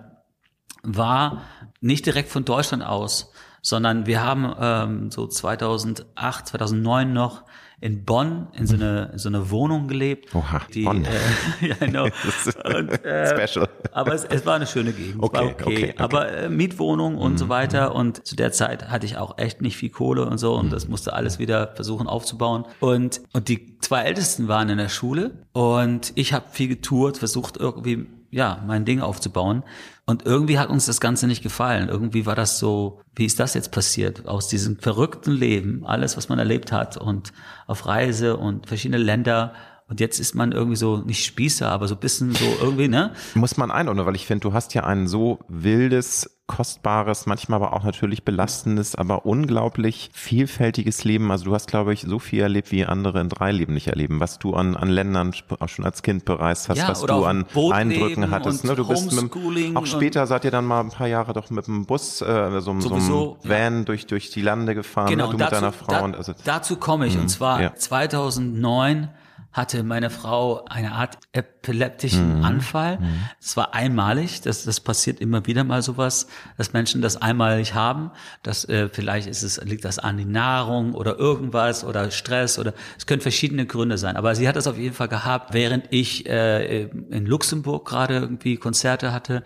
war 0.83 1.43
nicht 1.81 2.07
direkt 2.07 2.29
von 2.29 2.45
Deutschland 2.45 2.85
aus, 2.85 3.33
sondern 3.63 4.07
wir 4.07 4.23
haben 4.23 4.55
ähm, 4.61 5.11
so 5.11 5.27
2008, 5.27 6.47
2009 6.47 7.13
noch 7.13 7.45
in 7.81 8.05
Bonn 8.05 8.49
in 8.55 8.67
so 8.67 8.75
eine, 8.75 9.11
in 9.13 9.19
so 9.19 9.29
eine 9.29 9.51
Wohnung 9.51 9.87
gelebt. 9.87 10.35
Oha, 10.35 10.63
die, 10.75 10.83
Bonn. 10.83 11.05
Äh, 11.05 11.67
ja, 11.69 11.75
genau. 11.79 12.05
und, 12.65 13.05
äh, 13.05 13.47
Special. 13.47 13.69
Aber 13.93 14.15
es, 14.15 14.25
es 14.25 14.45
war 14.45 14.57
eine 14.57 14.67
schöne 14.67 14.93
Gegend. 14.93 15.23
Okay, 15.23 15.39
okay, 15.39 15.65
okay, 15.65 15.91
okay, 15.91 15.95
Aber 15.99 16.31
äh, 16.31 16.49
Mietwohnung 16.49 17.17
und 17.17 17.33
mhm. 17.33 17.39
so 17.39 17.49
weiter. 17.49 17.95
Und 17.95 18.27
zu 18.27 18.35
der 18.35 18.51
Zeit 18.51 18.89
hatte 18.91 19.07
ich 19.07 19.17
auch 19.17 19.39
echt 19.39 19.63
nicht 19.63 19.77
viel 19.77 19.91
Kohle 19.91 20.27
und 20.27 20.39
so. 20.39 20.55
Und 20.55 20.67
mhm. 20.67 20.71
das 20.71 20.89
musste 20.89 21.13
alles 21.13 21.39
wieder 21.39 21.73
versuchen 21.75 22.09
aufzubauen. 22.09 22.65
Und, 22.81 23.21
und 23.33 23.49
die 23.49 23.79
zwei 23.79 24.03
Ältesten 24.03 24.49
waren 24.49 24.69
in 24.71 24.79
der 24.79 24.89
Schule. 24.89 25.47
Und 25.53 26.13
ich 26.17 26.33
habe 26.33 26.47
viel 26.51 26.69
getourt, 26.69 27.19
versucht 27.19 27.57
irgendwie 27.57 28.07
ja, 28.31 28.63
mein 28.67 28.85
Ding 28.85 29.01
aufzubauen. 29.01 29.63
Und 30.09 30.25
irgendwie 30.25 30.59
hat 30.59 30.71
uns 30.71 30.87
das 30.87 31.03
Ganze 31.03 31.27
nicht 31.27 31.43
gefallen. 31.43 31.91
Irgendwie 31.91 32.25
war 32.25 32.35
das 32.35 32.59
so, 32.59 33.03
wie 33.15 33.27
ist 33.27 33.39
das 33.41 33.53
jetzt 33.53 33.73
passiert? 33.73 34.27
Aus 34.27 34.49
diesem 34.49 34.79
verrückten 34.79 35.33
Leben, 35.33 35.85
alles, 35.85 36.17
was 36.17 36.31
man 36.31 36.39
erlebt 36.39 36.73
hat 36.73 36.97
und 36.97 37.35
auf 37.67 37.85
Reise 37.85 38.39
und 38.39 38.67
verschiedene 38.67 38.97
Länder. 38.97 39.53
Und 39.89 40.01
jetzt 40.01 40.21
ist 40.21 40.35
man 40.35 40.53
irgendwie 40.53 40.77
so, 40.77 40.99
nicht 40.99 41.25
Spießer, 41.25 41.71
aber 41.71 41.89
so 41.89 41.95
ein 41.95 42.01
bisschen 42.01 42.35
so 42.35 42.45
irgendwie, 42.61 42.89
ne? 42.89 43.13
Muss 43.35 43.57
man 43.57 43.71
einordnen, 43.71 44.05
weil 44.05 44.17
ich 44.17 44.27
finde, 44.27 44.49
du 44.49 44.53
hast 44.53 44.75
ja 44.75 44.85
ein 44.85 45.09
so 45.09 45.39
wildes 45.49 46.39
kostbares, 46.47 47.27
manchmal 47.27 47.57
aber 47.57 47.75
auch 47.75 47.85
natürlich 47.85 48.25
belastendes, 48.25 48.95
aber 48.95 49.25
unglaublich 49.25 50.11
vielfältiges 50.13 51.05
Leben. 51.05 51.31
Also 51.31 51.47
du 51.47 51.55
hast, 51.55 51.69
glaube 51.69 51.95
ich, 51.95 52.03
so 52.03 52.19
viel 52.19 52.41
erlebt, 52.41 52.71
wie 52.71 52.85
andere 52.85 53.21
in 53.21 53.29
drei 53.29 53.53
Leben 53.53 53.75
nicht 53.75 53.89
erleben. 53.89 54.21
Was 54.21 54.39
du 54.39 54.55
an, 54.55 54.77
an 54.77 54.89
Ländern 54.89 55.33
auch 55.59 55.69
schon 55.69 55.85
als 55.85 56.03
Kind 56.03 56.25
bereist 56.25 56.69
hast, 56.69 56.79
ja, 56.79 56.89
was 56.89 57.03
du 57.03 57.25
an 57.25 57.47
Eindrücken 57.55 58.31
hattest. 58.31 58.65
Ne? 58.65 58.75
Du 58.75 58.89
bist 58.89 59.13
mit, 59.13 59.77
auch 59.77 59.87
später 59.87 60.27
seid 60.27 60.45
ihr 60.45 60.51
dann 60.51 60.65
mal 60.65 60.81
ein 60.81 60.91
paar 60.91 61.07
Jahre 61.07 61.33
doch 61.33 61.49
mit 61.49 61.67
dem 61.67 61.87
Bus, 61.87 62.21
äh, 62.21 62.61
so, 62.61 62.79
so 62.81 62.95
einem 62.95 63.37
Van 63.43 63.79
ja. 63.79 63.85
durch, 63.85 64.07
durch 64.07 64.31
die 64.31 64.43
Lande 64.43 64.75
gefahren, 64.75 65.09
genau, 65.09 65.27
ne? 65.27 65.33
du 65.33 65.39
dazu, 65.39 65.55
mit 65.55 65.63
deiner 65.63 65.73
Frau. 65.73 65.93
Da, 65.93 66.01
und 66.01 66.17
also, 66.17 66.35
dazu 66.45 66.77
komme 66.77 67.07
ich. 67.07 67.17
Und 67.17 67.25
mhm, 67.25 67.29
zwar 67.29 67.63
ja. 67.63 67.75
2009 67.75 69.09
hatte 69.53 69.83
meine 69.83 70.11
Frau 70.11 70.65
eine 70.67 70.93
Art 70.93 71.19
epileptischen 71.33 72.39
mhm. 72.39 72.45
Anfall. 72.45 72.99
Es 73.41 73.57
mhm. 73.57 73.61
war 73.61 73.75
einmalig, 73.75 74.43
das, 74.43 74.65
das 74.65 74.81
passiert 74.81 75.21
immer 75.21 75.47
wieder 75.47 75.65
mal 75.65 75.83
sowas, 75.83 76.29
dass 76.57 76.73
Menschen 76.73 77.01
das 77.01 77.17
einmalig 77.17 77.75
haben. 77.75 78.11
Das, 78.43 78.67
äh, 78.69 78.89
vielleicht 78.89 79.27
ist 79.27 79.43
es, 79.43 79.63
liegt 79.65 79.85
das 79.85 79.99
an 79.99 80.19
die 80.19 80.27
Nahrung 80.27 80.95
oder 80.95 81.19
irgendwas 81.19 81.85
oder 81.85 82.11
Stress 82.11 82.59
oder 82.59 82.75
es 82.97 83.07
können 83.07 83.23
verschiedene 83.23 83.67
Gründe 83.67 83.99
sein. 83.99 84.17
Aber 84.17 84.35
sie 84.35 84.47
hat 84.47 84.57
das 84.57 84.67
auf 84.67 84.77
jeden 84.77 84.95
Fall 84.95 85.09
gehabt, 85.09 85.55
während 85.55 85.87
ich 85.91 86.29
äh, 86.29 86.85
in 86.85 87.27
Luxemburg 87.27 87.89
gerade 87.89 88.15
irgendwie 88.15 88.57
Konzerte 88.57 89.13
hatte. 89.13 89.45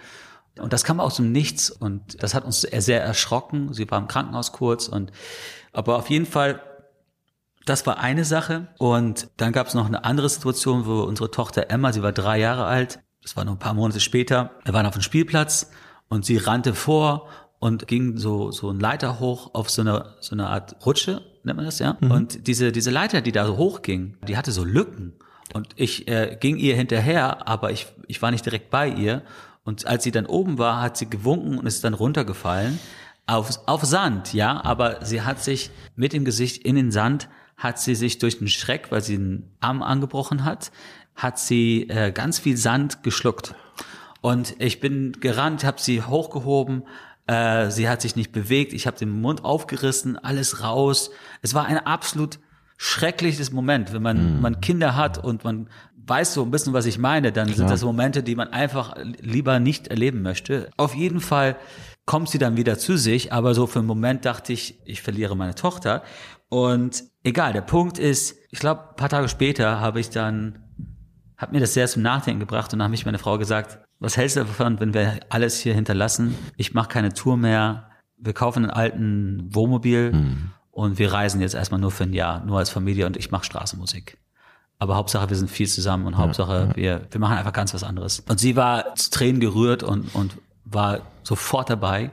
Und 0.59 0.73
das 0.73 0.85
kam 0.85 1.01
aus 1.01 1.17
dem 1.17 1.33
Nichts 1.33 1.71
und 1.71 2.23
das 2.23 2.35
hat 2.35 2.45
uns 2.45 2.61
sehr 2.61 3.03
erschrocken. 3.03 3.73
Sie 3.73 3.91
war 3.91 3.99
im 3.99 4.09
Krankenhaus 4.09 4.53
kurz 4.53 4.89
und 4.89 5.13
aber 5.73 5.97
auf 5.97 6.11
jeden 6.11 6.27
Fall 6.27 6.61
das 7.65 7.87
war 7.87 7.99
eine 7.99 8.25
Sache. 8.25 8.69
Und 8.79 9.29
dann 9.37 9.53
gab 9.53 9.69
es 9.69 9.75
noch 9.75 9.87
eine 9.87 10.05
andere 10.05 10.29
Situation, 10.29 10.87
wo 10.87 11.03
unsere 11.03 11.31
Tochter 11.31 11.71
Emma, 11.71 11.93
sie 11.93 12.03
war 12.03 12.13
drei 12.13 12.39
Jahre 12.39 12.65
alt, 12.65 13.01
das 13.23 13.37
war 13.37 13.45
noch 13.45 13.53
ein 13.53 13.59
paar 13.59 13.75
Monate 13.75 14.01
später, 14.01 14.51
wir 14.65 14.75
waren 14.75 14.87
auf 14.87 14.95
dem 14.95 15.03
Spielplatz 15.03 15.71
und 16.09 16.25
sie 16.25 16.37
rannte 16.37 16.75
vor 16.75 17.29
und 17.61 17.87
ging 17.87 18.17
so, 18.17 18.51
so 18.51 18.71
ein 18.71 18.81
Leiter 18.81 19.21
hoch 19.21 19.55
auf 19.55 19.71
so 19.71 19.83
eine, 19.83 20.17
so 20.21 20.35
eine 20.35 20.49
Art 20.49 20.85
Rutsche, 20.85 21.23
nennt 21.45 21.57
man 21.57 21.65
das, 21.65 21.79
ja? 21.79 21.97
Mhm. 22.01 22.11
Und 22.11 22.47
diese, 22.49 22.73
diese 22.73 22.91
Leiter, 22.91 23.21
die 23.21 23.31
da 23.31 23.47
so 23.47 23.57
hochging, 23.57 24.17
die 24.27 24.37
hatte 24.37 24.51
so 24.51 24.65
Lücken. 24.65 25.15
Und 25.55 25.69
ich 25.77 26.09
äh, 26.09 26.37
ging 26.41 26.57
ihr 26.57 26.75
hinterher, 26.75 27.47
aber 27.47 27.71
ich, 27.71 27.87
ich 28.09 28.21
war 28.21 28.31
nicht 28.31 28.45
direkt 28.45 28.71
bei 28.71 28.89
ihr. 28.89 29.23
Und 29.65 29.87
als 29.87 30.03
sie 30.03 30.11
dann 30.11 30.27
oben 30.27 30.59
war, 30.59 30.81
hat 30.81 30.97
sie 30.97 31.09
gewunken 31.09 31.59
und 31.59 31.67
ist 31.67 31.85
dann 31.85 31.95
runtergefallen. 31.95 32.81
Auf, 33.27 33.51
auf 33.67 33.85
Sand, 33.85 34.35
ja, 34.35 34.65
aber 34.65 35.05
sie 35.05 35.23
hat 35.23 35.41
sich 35.41 35.71
mit 35.95 36.13
dem 36.13 36.25
Gesicht 36.25 36.65
in 36.65 36.75
den 36.75 36.91
Sand 36.91 37.29
hat 37.57 37.79
sie 37.79 37.95
sich 37.95 38.19
durch 38.19 38.39
den 38.39 38.49
Schreck, 38.49 38.91
weil 38.91 39.03
sie 39.03 39.15
einen 39.15 39.57
Arm 39.61 39.83
angebrochen 39.83 40.45
hat, 40.45 40.73
hat 41.15 41.39
sie 41.39 41.89
äh, 41.89 42.13
ganz 42.13 42.39
viel 42.39 42.57
Sand 42.57 43.03
geschluckt. 43.03 43.55
Und 44.21 44.55
ich 44.59 44.81
bin 44.81 45.13
gerannt, 45.21 45.65
habe 45.65 45.81
sie 45.81 46.03
hochgehoben, 46.03 46.85
äh, 47.27 47.71
sie 47.71 47.89
hat 47.89 48.03
sich 48.03 48.17
nicht 48.17 48.33
bewegt, 48.33 48.73
ich 48.73 48.87
habe 48.87 48.99
den 48.99 49.11
Mund 49.11 49.45
aufgerissen, 49.45 50.17
alles 50.17 50.63
raus. 50.63 51.11
Es 51.41 51.55
war 51.55 51.67
ein 51.67 51.79
absolut 51.79 52.39
schreckliches 52.77 53.53
Moment, 53.53 53.93
wenn 53.93 54.03
man, 54.03 54.39
mm. 54.39 54.41
man 54.41 54.61
Kinder 54.61 54.97
hat 54.97 55.23
und 55.23 55.45
man 55.45 55.69
weiß 56.07 56.35
so 56.35 56.43
ein 56.43 56.51
bisschen, 56.51 56.73
was 56.73 56.87
ich 56.87 56.99
meine, 56.99 57.33
dann 57.33 57.47
Klar. 57.47 57.59
sind 57.59 57.71
das 57.71 57.85
Momente, 57.85 58.23
die 58.23 58.35
man 58.35 58.49
einfach 58.49 58.97
lieber 59.21 59.61
nicht 59.61 59.89
erleben 59.89 60.23
möchte. 60.23 60.69
Auf 60.77 60.95
jeden 60.95 61.21
Fall 61.21 61.57
kommt 62.07 62.29
sie 62.29 62.39
dann 62.39 62.57
wieder 62.57 62.79
zu 62.79 62.97
sich, 62.97 63.33
aber 63.33 63.55
so 63.55 63.67
für 63.67 63.79
einen 63.79 63.89
Moment 63.89 64.25
dachte 64.25 64.53
ich, 64.53 64.81
ich 64.85 65.03
verliere 65.03 65.37
meine 65.37 65.55
Tochter. 65.55 66.03
Und 66.49 67.05
egal, 67.25 67.53
der 67.53 67.61
Punkt 67.61 67.99
ist, 67.99 68.37
ich 68.51 68.59
glaube, 68.59 68.95
paar 68.97 69.09
Tage 69.09 69.29
später 69.29 69.81
habe 69.81 70.01
ich 70.01 70.11
dann, 70.11 70.59
hat 71.37 71.53
mir 71.53 71.61
das 71.61 71.75
sehr 71.75 71.87
zum 71.89 72.03
Nachdenken 72.03 72.41
gebracht 72.41 72.73
und 72.73 72.79
dann 72.79 72.85
habe 72.85 72.95
ich 72.95 73.07
meine 73.07 73.19
Frau 73.19 73.39
gesagt, 73.39 73.79
was 73.99 74.17
hältst 74.17 74.37
du 74.37 74.41
davon, 74.41 74.81
wenn 74.81 74.95
wir 74.95 75.21
alles 75.29 75.61
hier 75.61 75.75
hinterlassen? 75.75 76.37
Ich 76.57 76.75
mache 76.75 76.89
keine 76.89 77.13
Tour 77.13 77.37
mehr. 77.37 77.91
Wir 78.17 78.33
kaufen 78.33 78.65
einen 78.65 78.73
alten 78.73 79.55
Wohnmobil 79.55 80.13
mhm. 80.13 80.51
und 80.71 80.99
wir 80.99 81.13
reisen 81.13 81.41
jetzt 81.41 81.55
erstmal 81.55 81.81
nur 81.81 81.91
für 81.91 82.05
ein 82.05 82.13
Jahr, 82.13 82.45
nur 82.45 82.59
als 82.59 82.71
Familie 82.71 83.07
und 83.07 83.17
ich 83.17 83.31
mache 83.31 83.45
Straßenmusik. 83.45 84.19
Aber 84.79 84.97
Hauptsache, 84.97 85.31
wir 85.31 85.37
sind 85.37 85.49
viel 85.49 85.69
zusammen 85.69 86.07
und 86.07 86.17
Hauptsache, 86.17 86.71
ja, 86.71 86.77
wir, 86.77 87.07
wir 87.09 87.21
machen 87.21 87.37
einfach 87.37 87.53
ganz 87.53 87.73
was 87.73 87.85
anderes. 87.85 88.21
Und 88.29 88.41
sie 88.41 88.57
war 88.57 88.97
zu 88.97 89.11
Tränen 89.11 89.41
gerührt 89.41 89.85
und, 89.85 90.13
und 90.15 90.37
war 90.65 91.03
sofort 91.23 91.71
dabei. 91.71 92.11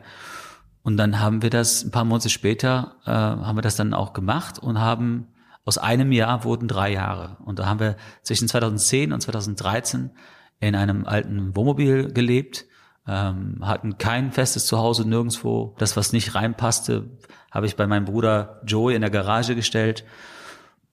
Und 0.81 0.97
dann 0.97 1.19
haben 1.19 1.41
wir 1.41 1.49
das 1.49 1.83
ein 1.83 1.91
paar 1.91 2.05
Monate 2.05 2.29
später, 2.29 2.95
äh, 3.05 3.11
haben 3.11 3.57
wir 3.57 3.61
das 3.61 3.75
dann 3.75 3.93
auch 3.93 4.13
gemacht 4.13 4.59
und 4.59 4.79
haben 4.79 5.27
aus 5.65 5.77
einem 5.77 6.11
Jahr 6.11 6.43
wurden 6.45 6.67
drei 6.67 6.91
Jahre. 6.91 7.37
Und 7.43 7.59
da 7.59 7.67
haben 7.67 7.79
wir 7.79 7.95
zwischen 8.23 8.47
2010 8.47 9.13
und 9.13 9.21
2013 9.21 10.11
in 10.59 10.75
einem 10.75 11.05
alten 11.05 11.55
Wohnmobil 11.55 12.11
gelebt, 12.11 12.65
ähm, 13.07 13.59
hatten 13.61 13.97
kein 13.97 14.31
festes 14.31 14.65
Zuhause 14.65 15.07
nirgendwo. 15.07 15.75
Das, 15.77 15.95
was 15.97 16.13
nicht 16.13 16.35
reinpasste, 16.35 17.17
habe 17.51 17.65
ich 17.65 17.75
bei 17.75 17.87
meinem 17.87 18.05
Bruder 18.05 18.61
Joey 18.65 18.95
in 18.95 19.01
der 19.01 19.09
Garage 19.09 19.55
gestellt. 19.55 20.05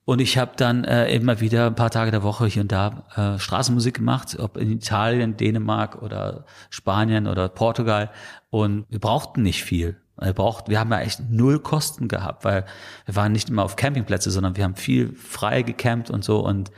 Und 0.07 0.21
ich 0.21 0.39
habe 0.39 0.53
dann 0.57 0.85
äh, 0.85 1.13
immer 1.13 1.41
wieder 1.41 1.67
ein 1.67 1.75
paar 1.75 1.91
Tage 1.91 2.13
der 2.13 2.23
Woche 2.23 2.47
hier 2.47 2.63
und 2.63 2.71
da 2.71 3.03
äh, 3.17 3.41
Straßenmusik 3.41 3.97
gemacht, 3.97 4.39
ob 4.39 4.57
in 4.57 4.71
Italien, 4.71 5.37
Dänemark 5.37 6.01
oder 6.01 6.45
Spanien 6.71 7.27
oder 7.27 7.49
Portugal. 7.49 8.13
Und 8.49 8.87
wir 8.89 9.01
brauchten 9.01 9.43
nicht 9.43 9.65
viel. 9.65 10.01
Wir, 10.17 10.33
braucht, 10.33 10.69
wir 10.69 10.79
haben 10.79 10.93
ja 10.93 11.01
echt 11.01 11.29
null 11.29 11.59
Kosten 11.59 12.07
gehabt, 12.07 12.45
weil 12.45 12.65
wir 13.05 13.17
waren 13.17 13.33
nicht 13.33 13.49
immer 13.49 13.65
auf 13.65 13.75
Campingplätze, 13.75 14.31
sondern 14.31 14.57
wir 14.57 14.63
haben 14.63 14.77
viel 14.77 15.13
frei 15.17 15.63
gecampt 15.63 16.09
und 16.09 16.25
so. 16.25 16.39
Und 16.39 16.71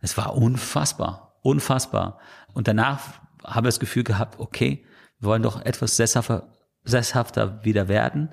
es 0.00 0.16
war 0.16 0.34
unfassbar, 0.34 1.36
unfassbar. 1.42 2.18
Und 2.54 2.66
danach 2.66 3.00
haben 3.44 3.66
wir 3.66 3.68
das 3.68 3.80
Gefühl 3.80 4.04
gehabt, 4.04 4.40
okay, 4.40 4.86
wir 5.18 5.28
wollen 5.28 5.42
doch 5.42 5.60
etwas 5.66 5.98
sesshafter, 5.98 6.48
sesshafter 6.84 7.62
wieder 7.62 7.88
werden. 7.88 8.30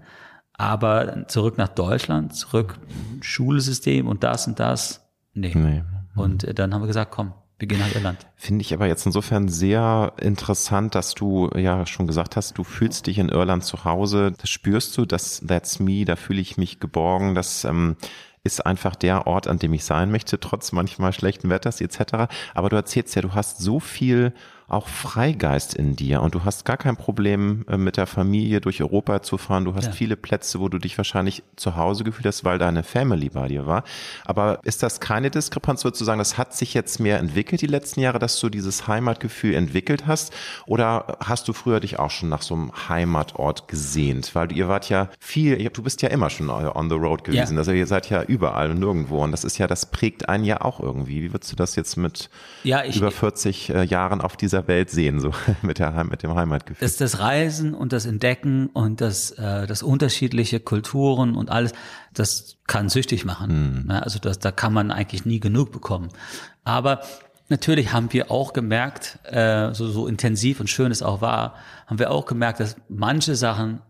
Aber 0.58 1.28
zurück 1.28 1.58
nach 1.58 1.70
Deutschland, 1.70 2.36
zurück 2.36 2.80
Schulsystem 3.22 4.08
und 4.08 4.24
das 4.24 4.48
und 4.48 4.60
das, 4.60 5.08
nee. 5.34 5.54
nee. 5.56 5.84
Und 6.16 6.44
äh, 6.44 6.54
dann 6.54 6.74
haben 6.74 6.82
wir 6.82 6.88
gesagt, 6.88 7.12
komm, 7.12 7.34
wir 7.60 7.68
gehen 7.68 7.80
nach 7.80 7.94
Irland. 7.94 8.28
Finde 8.36 8.62
ich 8.62 8.74
aber 8.74 8.88
jetzt 8.88 9.06
insofern 9.06 9.50
sehr 9.50 10.14
interessant, 10.20 10.96
dass 10.96 11.14
du 11.14 11.50
ja 11.56 11.86
schon 11.86 12.08
gesagt 12.08 12.36
hast, 12.36 12.58
du 12.58 12.64
fühlst 12.64 13.08
dich 13.08 13.20
in 13.20 13.30
Irland 13.30 13.64
zu 13.64 13.84
Hause. 13.84 14.34
Das 14.40 14.50
spürst 14.50 14.98
du, 14.98 15.06
dass 15.06 15.42
That's 15.46 15.80
Me, 15.80 16.06
da 16.06 16.16
fühle 16.16 16.42
ich 16.42 16.58
mich 16.58 16.80
geborgen, 16.80 17.36
das 17.36 17.64
ähm, 17.64 17.96
ist 18.44 18.66
einfach 18.66 18.96
der 18.96 19.28
Ort, 19.28 19.48
an 19.48 19.60
dem 19.60 19.74
ich 19.74 19.86
sein 19.86 20.12
möchte, 20.12 20.40
trotz 20.40 20.72
manchmal 20.72 21.14
schlechten 21.14 21.50
Wetters 21.50 21.82
etc. 21.82 22.32
Aber 22.54 22.70
du 22.70 22.76
erzählst 22.76 23.16
ja, 23.16 23.22
du 23.22 23.34
hast 23.34 23.60
so 23.60 23.80
viel 23.80 24.34
auch 24.70 24.90
Freigeist 24.90 25.74
in 25.76 25.96
dir 25.96 26.22
und 26.22 26.36
du 26.36 26.44
hast 26.44 26.66
gar 26.66 26.76
kein 26.76 26.98
Problem 26.98 27.66
äh, 27.70 27.78
mit 27.78 27.96
der 27.96 28.06
Familie 28.06 28.60
durch 28.60 28.82
Europa 28.82 29.22
zu 29.22 29.38
fahren. 29.38 29.64
Du 29.64 29.76
hast 29.76 29.86
ja. 29.86 29.92
viele 29.94 30.18
Plätze, 30.18 30.60
wo 30.60 30.68
du 30.68 30.78
dich 30.78 30.98
wahrscheinlich 30.98 31.44
zu 31.56 31.78
Hause 31.78 32.04
gefühlt 32.04 32.26
hast, 32.26 32.44
weil 32.44 32.58
deine 32.58 32.84
Family 32.84 33.30
bei 33.30 33.48
dir 33.48 33.66
war. 33.66 33.86
Aber 34.26 34.60
ist 34.64 34.84
das 34.84 35.00
keine 35.00 35.32
Diskrepanz 35.32 35.82
sozusagen? 35.82 36.20
Das 36.20 36.38
hat 36.38 36.54
sich 36.54 36.74
jetzt 36.74 37.00
mehr 37.00 37.20
entwickelt 37.20 37.62
die 37.62 37.68
letzten 37.68 38.02
Jahre, 38.02 38.20
dass 38.20 38.38
du 38.42 38.50
dieses 38.50 38.90
Heimatgefühl 38.90 39.56
entwickelt 39.56 40.06
hast? 40.06 40.34
Oder 40.66 41.18
hast 41.24 41.48
du 41.48 41.54
früher 41.54 41.80
dich 41.80 41.98
auch 41.98 42.12
schon 42.12 42.28
nach 42.28 42.42
so 42.42 42.54
einem 42.54 42.72
Heimatort 42.90 43.70
gesehnt? 43.70 44.36
Weil 44.36 44.52
ihr 44.52 44.68
wart 44.68 44.90
ja 44.90 45.10
viel, 45.18 45.70
du 45.70 45.82
bist 45.82 46.02
ja 46.02 46.10
immer 46.10 46.30
schon 46.30 46.50
on 46.50 46.90
the 46.90 46.96
road 46.96 47.24
gewesen. 47.24 47.54
Ja. 47.54 47.60
Also 47.60 47.72
ihr 47.72 47.88
seid 47.88 48.10
ja 48.10 48.22
überall 48.24 48.72
und 48.72 48.80
nirgendwo. 48.80 49.24
Und 49.24 49.32
das 49.32 49.46
ist 49.46 49.58
ja, 49.60 49.68
das 49.68 49.86
prägt 49.86 50.28
einen 50.28 50.44
ja 50.44 50.60
auch 50.60 50.82
irgendwie. 50.82 51.24
Wie 51.24 51.32
würdest 51.32 51.54
du 51.54 51.56
das 51.56 51.78
jetzt 51.78 51.96
mit 51.96 52.30
ja, 52.66 52.84
ich, 52.84 52.98
über 52.98 53.12
40 53.12 53.70
äh, 53.70 53.84
Jahren 53.84 54.20
auf 54.20 54.36
dieser 54.36 54.57
dieser 54.58 54.68
Welt 54.68 54.90
sehen, 54.90 55.20
so 55.20 55.32
mit, 55.62 55.80
der, 55.80 56.04
mit 56.04 56.24
dem 56.24 56.36
Heimatgefühl. 56.36 56.78
Das, 56.80 56.98
das 56.98 57.20
Reisen 57.20 57.74
und 57.74 57.94
das 57.94 58.06
Entdecken 58.06 58.68
und 58.68 59.02
das, 59.02 59.32
äh, 59.32 59.68
das 59.68 59.84
unterschiedliche 59.84 60.60
Kulturen 60.60 61.36
und 61.36 61.50
alles, 61.50 61.74
das 62.14 62.58
kann 62.68 62.90
süchtig 62.90 63.26
machen. 63.26 63.84
Mhm. 63.86 63.92
Also 63.92 64.20
das, 64.20 64.40
da 64.40 64.52
kann 64.52 64.74
man 64.74 64.92
eigentlich 64.92 65.26
nie 65.26 65.40
genug 65.40 65.72
bekommen. 65.72 66.10
Aber 66.64 67.02
natürlich 67.50 67.94
haben 67.94 68.12
wir 68.14 68.32
auch 68.32 68.54
gemerkt, 68.54 69.20
äh, 69.24 69.74
so, 69.74 69.88
so 69.88 70.08
intensiv 70.08 70.60
und 70.60 70.70
schön 70.70 70.92
es 70.92 71.02
auch 71.02 71.22
war, 71.22 71.56
haben 71.86 72.00
wir 72.00 72.12
auch 72.12 72.26
gemerkt, 72.26 72.60
dass 72.60 72.76
manche 72.90 73.36
Sachen 73.36 73.82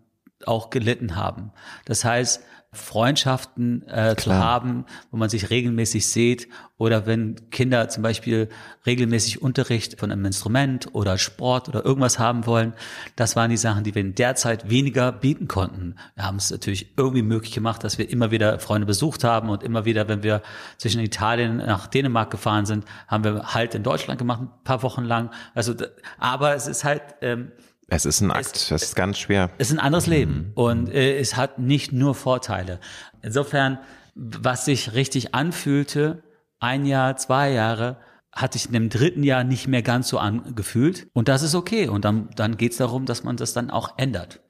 auch 0.46 0.70
gelitten 0.70 1.16
haben. 1.16 1.52
Das 1.86 2.06
heißt, 2.06 2.44
Freundschaften 2.74 3.88
äh, 3.88 4.16
zu 4.18 4.34
haben, 4.34 4.86
wo 5.10 5.18
man 5.18 5.30
sich 5.30 5.50
regelmäßig 5.50 6.08
sieht 6.08 6.50
oder 6.78 7.06
wenn 7.06 7.50
Kinder 7.50 7.88
zum 7.88 8.04
Beispiel 8.04 8.50
regelmäßig 8.86 9.42
Unterricht 9.42 10.00
von 10.00 10.12
einem 10.12 10.26
Instrument 10.26 10.94
oder 10.94 11.18
Sport 11.18 11.70
oder 11.70 11.86
irgendwas 11.86 12.20
haben 12.20 12.46
wollen, 12.46 12.74
das 13.16 13.36
waren 13.38 13.50
die 13.50 13.58
Sachen, 13.58 13.84
die 13.84 13.96
wir 13.96 14.02
in 14.02 14.16
der 14.16 14.36
Zeit 14.36 14.70
weniger 14.70 15.14
bieten 15.14 15.48
konnten. 15.48 15.96
Wir 16.16 16.26
haben 16.26 16.38
es 16.38 16.52
natürlich 16.52 16.94
irgendwie 16.98 17.24
möglich 17.24 17.54
gemacht, 17.54 17.84
dass 17.86 17.98
wir 17.98 18.10
immer 18.10 18.32
wieder 18.32 18.60
Freunde 18.60 18.86
besucht 18.86 19.24
haben 19.24 19.50
und 19.50 19.64
immer 19.64 19.86
wieder, 19.86 20.10
wenn 20.10 20.22
wir 20.22 20.42
zwischen 20.78 21.00
Italien 21.00 21.58
nach 21.58 21.88
Dänemark 21.88 22.30
gefahren 22.30 22.66
sind, 22.66 22.86
haben 23.08 23.24
wir 23.24 23.54
halt 23.54 23.76
in 23.76 23.84
Deutschland 23.84 24.20
gemacht, 24.20 24.42
ein 24.42 24.50
paar 24.66 24.84
Wochen 24.84 25.04
lang. 25.04 25.32
Also, 25.56 25.74
aber 26.20 26.54
es 26.54 26.68
ist 26.68 26.84
halt 26.84 27.02
ähm, 27.22 27.52
es 27.88 28.06
ist 28.06 28.22
ein 28.22 28.32
Akt, 28.32 28.56
es, 28.56 28.70
das 28.70 28.84
ist 28.84 28.96
ganz 28.96 29.18
schwer. 29.18 29.50
Es 29.58 29.70
ist 29.70 29.78
ein 29.78 29.84
anderes 29.84 30.08
Leben 30.08 30.48
mhm. 30.48 30.52
und 30.56 30.90
äh, 30.90 31.18
es 31.18 31.36
hat 31.36 31.60
nicht 31.60 31.92
nur 31.92 32.16
Vorteile. 32.16 32.80
Insofern, 33.22 33.80
was 34.16 34.66
sich 34.66 34.94
richtig 34.94 35.34
anfühlte, 35.34 36.24
ein 36.60 36.86
Jahr, 36.86 37.18
zwei 37.18 37.52
Jahre, 37.52 37.98
hatte 38.34 38.58
ich 38.58 38.68
in 38.68 38.74
dem 38.74 38.90
dritten 38.90 39.24
Jahr 39.24 39.44
nicht 39.44 39.68
mehr 39.68 39.82
ganz 39.82 40.10
so 40.10 40.20
angefühlt. 40.20 41.08
Und 41.14 41.28
das 41.28 41.42
ist 41.42 41.56
okay. 41.56 41.88
Und 41.88 42.06
dann, 42.06 42.30
dann 42.36 42.58
geht 42.58 42.74
es 42.74 42.78
darum, 42.78 43.06
dass 43.06 43.24
man 43.24 43.38
das 43.38 43.54
dann 43.54 43.72
auch 43.72 43.98
ändert. 43.98 44.42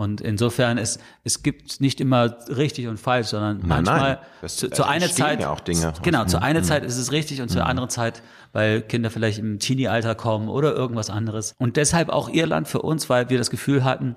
Und 0.00 0.22
insofern, 0.22 0.78
es, 0.78 0.98
es 1.24 1.42
gibt 1.42 1.82
nicht 1.82 2.00
immer 2.00 2.34
richtig 2.48 2.88
und 2.88 2.96
falsch, 2.98 3.26
sondern 3.26 3.58
nein, 3.58 3.84
manchmal 3.84 4.18
nein. 4.40 4.48
zu, 4.48 4.70
zu 4.70 4.84
einer 4.84 5.10
Zeit, 5.10 5.42
ja 5.42 5.50
auch 5.50 5.60
Dinge. 5.60 5.92
genau, 6.02 6.24
zu 6.24 6.40
einer 6.40 6.60
mhm. 6.60 6.64
Zeit 6.64 6.84
ist 6.86 6.96
es 6.96 7.12
richtig 7.12 7.42
und 7.42 7.50
mhm. 7.50 7.52
zur 7.52 7.66
anderen 7.66 7.90
Zeit, 7.90 8.22
weil 8.54 8.80
Kinder 8.80 9.10
vielleicht 9.10 9.38
im 9.38 9.58
Teenie-Alter 9.58 10.14
kommen 10.14 10.48
oder 10.48 10.74
irgendwas 10.74 11.10
anderes. 11.10 11.54
Und 11.58 11.76
deshalb 11.76 12.08
auch 12.08 12.30
Irland 12.30 12.66
für 12.66 12.80
uns, 12.80 13.10
weil 13.10 13.28
wir 13.28 13.36
das 13.36 13.50
Gefühl 13.50 13.84
hatten, 13.84 14.16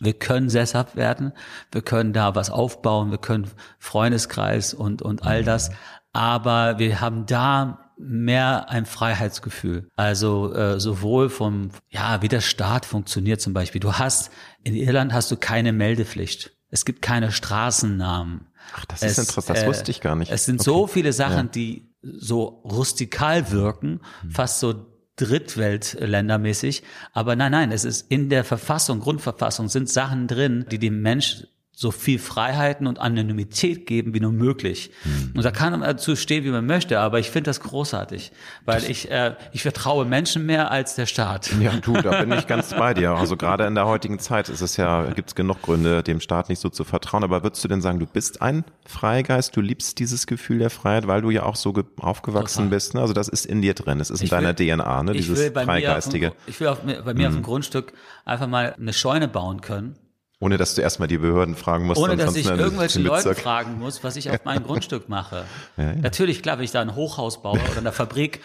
wir 0.00 0.14
können 0.14 0.48
sesshaft 0.48 0.96
werden, 0.96 1.34
wir 1.70 1.82
können 1.82 2.14
da 2.14 2.34
was 2.34 2.48
aufbauen, 2.48 3.10
wir 3.10 3.18
können 3.18 3.50
Freundeskreis 3.78 4.72
und, 4.72 5.02
und 5.02 5.22
all 5.22 5.44
das. 5.44 5.70
aber 6.14 6.78
wir 6.78 7.02
haben 7.02 7.26
da 7.26 7.83
mehr 7.98 8.68
ein 8.70 8.86
Freiheitsgefühl. 8.86 9.88
Also 9.96 10.52
äh, 10.54 10.80
sowohl 10.80 11.28
vom, 11.30 11.70
ja, 11.90 12.22
wie 12.22 12.28
der 12.28 12.40
Staat 12.40 12.86
funktioniert 12.86 13.40
zum 13.40 13.52
Beispiel. 13.52 13.80
Du 13.80 13.94
hast, 13.94 14.30
in 14.62 14.74
Irland 14.74 15.12
hast 15.12 15.30
du 15.30 15.36
keine 15.36 15.72
Meldepflicht. 15.72 16.52
Es 16.70 16.84
gibt 16.84 17.02
keine 17.02 17.30
Straßennamen. 17.32 18.48
Ach, 18.76 18.84
das 18.86 19.02
ist 19.02 19.18
interessant, 19.18 19.56
das 19.58 19.64
äh, 19.64 19.66
wusste 19.68 19.90
ich 19.90 20.00
gar 20.00 20.16
nicht. 20.16 20.32
Es 20.32 20.44
sind 20.46 20.56
Okay. 20.60 20.64
so 20.64 20.86
viele 20.86 21.12
Sachen, 21.12 21.46
Ja. 21.46 21.52
die 21.52 21.90
so 22.02 22.62
rustikal 22.64 23.50
wirken, 23.50 24.00
fast 24.30 24.60
so 24.60 24.86
Drittweltländermäßig. 25.16 26.82
Aber 27.12 27.36
nein, 27.36 27.52
nein, 27.52 27.72
es 27.72 27.84
ist 27.84 28.10
in 28.10 28.28
der 28.30 28.44
Verfassung, 28.44 29.00
Grundverfassung 29.00 29.68
sind 29.68 29.88
Sachen 29.88 30.26
drin, 30.26 30.66
die 30.70 30.78
dem 30.78 31.00
Mensch 31.00 31.46
so 31.76 31.90
viel 31.90 32.20
Freiheiten 32.20 32.86
und 32.86 33.00
Anonymität 33.00 33.86
geben 33.86 34.14
wie 34.14 34.20
nur 34.20 34.30
möglich. 34.30 34.92
Und 35.34 35.44
da 35.44 35.50
kann 35.50 35.72
man 35.72 35.80
dazu 35.80 36.14
stehen, 36.14 36.44
wie 36.44 36.50
man 36.50 36.66
möchte, 36.66 37.00
aber 37.00 37.18
ich 37.18 37.30
finde 37.30 37.50
das 37.50 37.58
großartig, 37.60 38.30
weil 38.64 38.84
ich 38.88 39.10
äh, 39.10 39.34
ich 39.52 39.62
vertraue 39.62 40.04
Menschen 40.04 40.46
mehr 40.46 40.70
als 40.70 40.94
der 40.94 41.06
Staat. 41.06 41.50
Ja, 41.60 41.72
du, 41.72 41.94
da 41.94 42.20
bin 42.22 42.30
ich 42.32 42.46
ganz 42.46 42.72
bei 42.74 42.94
dir. 42.94 43.10
Also 43.10 43.36
gerade 43.36 43.64
in 43.66 43.74
der 43.74 43.86
heutigen 43.86 44.20
Zeit 44.20 44.48
ist 44.48 44.60
es 44.60 44.76
ja, 44.76 45.02
gibt 45.10 45.30
es 45.30 45.34
genug 45.34 45.62
Gründe, 45.62 46.04
dem 46.04 46.20
Staat 46.20 46.48
nicht 46.48 46.60
so 46.60 46.68
zu 46.68 46.84
vertrauen. 46.84 47.24
Aber 47.24 47.42
würdest 47.42 47.64
du 47.64 47.68
denn 47.68 47.80
sagen, 47.82 47.98
du 47.98 48.06
bist 48.06 48.40
ein 48.40 48.64
Freigeist, 48.86 49.56
du 49.56 49.60
liebst 49.60 49.98
dieses 49.98 50.28
Gefühl 50.28 50.60
der 50.60 50.70
Freiheit, 50.70 51.08
weil 51.08 51.22
du 51.22 51.30
ja 51.30 51.42
auch 51.42 51.56
so 51.56 51.72
ge- 51.72 51.84
aufgewachsen 51.98 52.58
Total. 52.66 52.70
bist? 52.70 52.94
Ne? 52.94 53.00
Also 53.00 53.14
das 53.14 53.26
ist 53.28 53.46
in 53.46 53.62
dir 53.62 53.74
drin, 53.74 53.98
es 53.98 54.10
ist 54.10 54.20
in 54.20 54.24
Ich 54.26 54.30
deiner 54.30 54.56
will- 54.56 54.76
DNA, 54.76 55.02
ne? 55.02 55.10
Ich 55.12 55.26
dieses 55.26 55.50
Freigeistige. 55.52 56.30
dem- 56.30 56.36
ich 56.46 56.60
will 56.60 56.68
auf, 56.68 56.82
bei 56.82 57.14
mir 57.14 57.26
auf 57.26 57.34
dem 57.34 57.42
Grundstück 57.42 57.92
einfach 58.24 58.46
mal 58.46 58.76
eine 58.78 58.92
Scheune 58.92 59.26
bauen 59.26 59.60
können. 59.60 59.96
Ohne 60.40 60.56
dass 60.58 60.74
du 60.74 60.82
erstmal 60.82 61.08
die 61.08 61.16
Behörden 61.18 61.54
fragen 61.54 61.86
musst. 61.86 62.00
Ohne 62.00 62.16
dass 62.16 62.34
ich 62.36 62.50
eine- 62.50 62.60
irgendwelche 62.62 62.98
eine 62.98 63.08
Leute 63.08 63.28
Bezirk- 63.30 63.42
fragen 63.44 63.78
muss, 63.78 64.02
was 64.04 64.16
ich 64.16 64.30
auf 64.30 64.44
meinem 64.44 64.64
Grundstück 64.66 65.08
mache. 65.08 65.44
Natürlich, 65.76 66.42
klar, 66.42 66.58
wenn 66.58 66.64
ich 66.64 66.72
da 66.72 66.80
ein 66.82 66.94
Hochhaus 66.96 67.40
baue 67.40 67.58
oder 67.70 67.78
eine 67.78 67.92
Fabrik, 67.92 68.40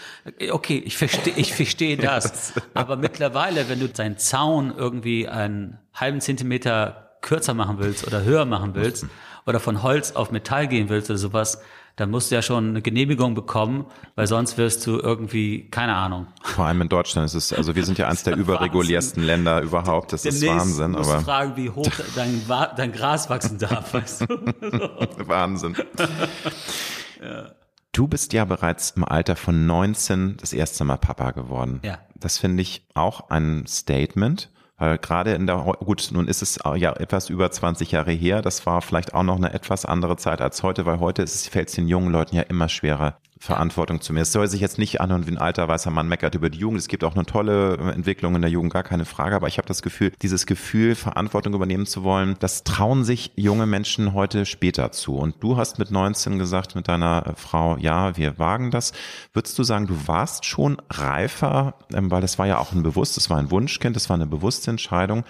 okay, 0.51 0.77
ich 0.85 0.97
verstehe 0.97 1.33
ich 1.35 1.53
verstehe 1.53 1.97
das. 1.97 2.53
Aber 2.73 2.95
mittlerweile, 2.95 3.67
wenn 3.69 3.79
du 3.79 3.89
deinen 3.89 4.17
Zaun 4.17 4.73
irgendwie 4.77 5.27
einen 5.27 5.77
halben 5.93 6.21
Zentimeter 6.21 7.17
kürzer 7.21 7.53
machen 7.53 7.79
willst 7.79 8.07
oder 8.07 8.23
höher 8.23 8.45
machen 8.45 8.75
willst 8.75 9.05
oder 9.45 9.59
von 9.59 9.83
Holz 9.83 10.11
auf 10.13 10.31
Metall 10.31 10.67
gehen 10.67 10.89
willst 10.89 11.09
oder 11.09 11.17
sowas, 11.19 11.61
dann 11.99 12.11
musst 12.11 12.31
du 12.31 12.35
ja 12.35 12.41
schon 12.41 12.69
eine 12.69 12.81
Genehmigung 12.81 13.35
bekommen, 13.35 13.85
weil 14.15 14.25
sonst 14.25 14.57
wirst 14.57 14.87
du 14.87 14.99
irgendwie, 14.99 15.69
keine 15.69 15.95
Ahnung. 15.95 16.27
Vor 16.41 16.65
allem 16.65 16.81
in 16.81 16.87
Deutschland 16.87 17.25
ist 17.25 17.33
es, 17.33 17.51
also 17.51 17.75
wir 17.75 17.83
sind 17.83 17.97
ja 17.97 18.07
eins 18.07 18.23
der 18.23 18.33
ist 18.37 18.39
überreguliersten 18.39 19.21
Länder 19.21 19.61
überhaupt. 19.61 20.13
Das 20.13 20.23
ist 20.23 20.41
Demnächst 20.41 20.67
Wahnsinn, 20.67 20.91
musst 20.91 21.09
aber 21.09 21.19
du 21.19 21.25
fragen, 21.25 21.57
wie 21.57 21.69
hoch 21.69 21.91
dein, 22.15 22.41
dein 22.77 22.93
Gras 22.93 23.29
wachsen 23.29 23.57
darf, 23.57 23.93
weißt 23.93 24.21
du? 24.21 24.27
Wahnsinn. 25.27 25.75
Du 27.91 28.07
bist 28.07 28.31
ja 28.31 28.45
bereits 28.45 28.91
im 28.91 29.03
Alter 29.03 29.35
von 29.35 29.65
19 29.65 30.37
das 30.37 30.53
erste 30.53 30.85
Mal 30.85 30.97
Papa 30.97 31.31
geworden. 31.31 31.81
Ja. 31.83 31.99
Das 32.15 32.37
finde 32.37 32.61
ich 32.61 32.87
auch 32.93 33.29
ein 33.29 33.65
Statement. 33.67 34.49
Weil 34.79 34.97
gerade 34.97 35.33
in 35.33 35.45
der, 35.45 35.57
gut, 35.57 36.09
nun 36.11 36.27
ist 36.27 36.41
es 36.41 36.57
ja 36.75 36.93
etwas 36.93 37.29
über 37.29 37.51
20 37.51 37.91
Jahre 37.91 38.11
her. 38.11 38.41
Das 38.41 38.65
war 38.65 38.81
vielleicht 38.81 39.13
auch 39.13 39.23
noch 39.23 39.35
eine 39.35 39.53
etwas 39.53 39.85
andere 39.85 40.17
Zeit 40.17 40.41
als 40.41 40.63
heute, 40.63 40.85
weil 40.85 40.99
heute 40.99 41.21
ist 41.21 41.35
es, 41.35 41.47
fällt 41.47 41.67
es 41.67 41.75
den 41.75 41.87
jungen 41.87 42.11
Leuten 42.11 42.35
ja 42.35 42.43
immer 42.43 42.69
schwerer, 42.69 43.17
Verantwortung 43.41 44.01
zu 44.01 44.11
mir. 44.11 44.21
Es 44.21 44.33
soll 44.33 44.47
sich 44.49 44.59
jetzt 44.59 44.77
nicht 44.77 44.99
anhören 44.99 45.25
wie 45.25 45.31
ein 45.31 45.37
alter 45.37 45.65
weißer 45.69 45.91
Mann 45.91 46.09
meckert 46.09 46.35
über 46.35 46.49
die 46.49 46.59
Jugend. 46.59 46.77
Es 46.77 46.89
gibt 46.89 47.05
auch 47.05 47.15
eine 47.15 47.25
tolle 47.25 47.77
Entwicklung 47.95 48.35
in 48.35 48.41
der 48.41 48.51
Jugend, 48.51 48.73
gar 48.73 48.83
keine 48.83 49.05
Frage. 49.05 49.37
Aber 49.37 49.47
ich 49.47 49.57
habe 49.57 49.67
das 49.67 49.81
Gefühl, 49.81 50.11
dieses 50.21 50.45
Gefühl, 50.45 50.93
Verantwortung 50.93 51.53
übernehmen 51.53 51.85
zu 51.85 52.03
wollen, 52.03 52.35
das 52.39 52.65
trauen 52.65 53.05
sich 53.05 53.31
junge 53.37 53.65
Menschen 53.65 54.13
heute 54.13 54.45
später 54.45 54.91
zu. 54.91 55.15
Und 55.15 55.41
du 55.41 55.55
hast 55.55 55.79
mit 55.79 55.89
19 55.89 56.37
gesagt 56.37 56.75
mit 56.75 56.89
deiner 56.89 57.33
Frau, 57.37 57.77
ja, 57.77 58.17
wir 58.17 58.37
wagen 58.39 58.71
das. 58.71 58.91
Würdest 59.31 59.57
du 59.57 59.63
sagen, 59.63 59.87
du 59.87 60.07
warst 60.07 60.43
schon 60.43 60.81
reifer, 60.89 61.75
ähm, 61.93 62.11
weil 62.11 62.21
das 62.21 62.39
war 62.39 62.45
ja 62.45 62.57
auch 62.57 62.73
ein 62.73 62.83
bewusstes, 62.83 63.23
das 63.23 63.29
war 63.29 63.37
ein 63.37 63.51
Wunschkind, 63.51 63.95
das 63.95 64.09
war 64.09 64.15
eine 64.15 64.27
bewusste 64.27 64.69
Entscheidung. 64.69 65.23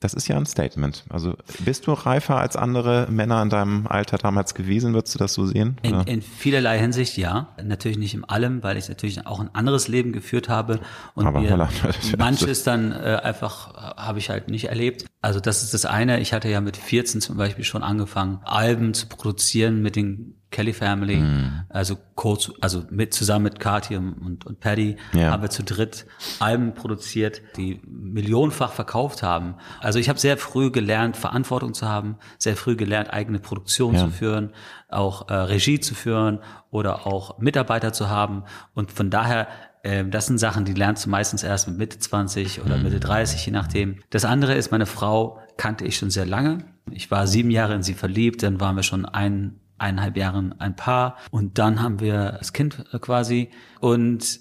Das 0.00 0.14
ist 0.14 0.28
ja 0.28 0.36
ein 0.36 0.46
Statement. 0.46 1.04
Also 1.08 1.34
bist 1.64 1.88
du 1.88 1.92
reifer 1.92 2.36
als 2.36 2.54
andere 2.54 3.08
Männer 3.10 3.42
in 3.42 3.50
deinem 3.50 3.88
Alter 3.88 4.16
damals 4.16 4.54
gewesen? 4.54 4.94
Würdest 4.94 5.16
du 5.16 5.18
das 5.18 5.34
so 5.34 5.44
sehen? 5.44 5.76
In, 5.82 6.00
in 6.02 6.22
vielerlei 6.22 6.78
Hinsicht 6.78 7.16
ja. 7.16 7.48
Natürlich 7.62 7.98
nicht 7.98 8.14
in 8.14 8.22
allem, 8.24 8.62
weil 8.62 8.76
ich 8.76 8.88
natürlich 8.88 9.26
auch 9.26 9.40
ein 9.40 9.52
anderes 9.54 9.88
Leben 9.88 10.12
geführt 10.12 10.48
habe 10.48 10.78
und 11.14 11.26
Aber 11.26 11.40
mir 11.40 11.68
manches 12.18 12.62
dann 12.62 12.92
äh, 12.92 13.20
einfach 13.22 13.74
äh, 13.74 14.00
habe 14.00 14.20
ich 14.20 14.30
halt 14.30 14.48
nicht 14.48 14.66
erlebt. 14.66 15.04
Also 15.20 15.40
das 15.40 15.64
ist 15.64 15.74
das 15.74 15.84
eine. 15.84 16.20
Ich 16.20 16.32
hatte 16.32 16.48
ja 16.48 16.60
mit 16.60 16.76
14 16.76 17.20
zum 17.20 17.36
Beispiel 17.36 17.64
schon 17.64 17.82
angefangen, 17.82 18.38
Alben 18.44 18.94
zu 18.94 19.08
produzieren 19.08 19.82
mit 19.82 19.96
den 19.96 20.37
Kelly 20.50 20.72
Family, 20.72 21.16
Mhm. 21.16 21.62
also 21.68 21.96
kurz, 22.14 22.50
also 22.60 22.84
mit 22.90 23.12
zusammen 23.12 23.44
mit 23.44 23.60
Kathi 23.60 23.96
und, 23.96 24.46
und 24.46 24.60
Paddy 24.60 24.96
Ja. 25.12 25.30
haben 25.32 25.42
wir 25.42 25.50
zu 25.50 25.62
dritt 25.62 26.06
Alben 26.38 26.74
produziert, 26.74 27.42
die 27.56 27.80
millionenfach 27.86 28.72
verkauft 28.72 29.22
haben. 29.22 29.54
Also 29.80 29.98
ich 29.98 30.08
habe 30.08 30.18
sehr 30.18 30.36
früh 30.38 30.70
gelernt, 30.70 31.16
Verantwortung 31.16 31.74
zu 31.74 31.86
haben, 31.86 32.16
sehr 32.38 32.56
früh 32.56 32.76
gelernt, 32.76 33.12
eigene 33.12 33.38
Produktion 33.40 33.94
Ja. 33.94 34.00
zu 34.06 34.10
führen, 34.10 34.50
auch 34.88 35.28
äh, 35.28 35.34
Regie 35.34 35.80
zu 35.80 35.94
führen 35.94 36.38
oder 36.70 37.06
auch 37.06 37.38
Mitarbeiter 37.38 37.92
zu 37.92 38.08
haben. 38.08 38.44
Und 38.74 38.90
von 38.90 39.10
daher, 39.10 39.48
äh, 39.82 40.04
das 40.06 40.26
sind 40.26 40.38
Sachen, 40.38 40.64
die 40.64 40.72
lernst 40.72 41.04
du 41.04 41.10
meistens 41.10 41.42
erst 41.42 41.68
mit 41.68 41.76
Mitte 41.76 41.98
20 41.98 42.62
oder 42.64 42.78
Mitte 42.78 43.00
30, 43.00 43.44
je 43.44 43.52
nachdem. 43.52 43.98
Das 44.10 44.24
andere 44.24 44.54
ist, 44.54 44.70
meine 44.72 44.86
Frau 44.86 45.38
kannte 45.58 45.84
ich 45.84 45.96
schon 45.98 46.10
sehr 46.10 46.26
lange. 46.26 46.64
Ich 46.90 47.10
war 47.10 47.26
sieben 47.26 47.50
Jahre 47.50 47.74
in 47.74 47.82
sie 47.82 47.92
verliebt, 47.94 48.42
dann 48.42 48.60
waren 48.60 48.76
wir 48.76 48.82
schon 48.82 49.04
ein, 49.04 49.60
eineinhalb 49.78 50.16
Jahre 50.16 50.50
ein 50.58 50.76
Paar 50.76 51.16
und 51.30 51.58
dann 51.58 51.82
haben 51.82 52.00
wir 52.00 52.32
das 52.38 52.52
Kind 52.52 52.84
quasi 53.00 53.50
und 53.80 54.40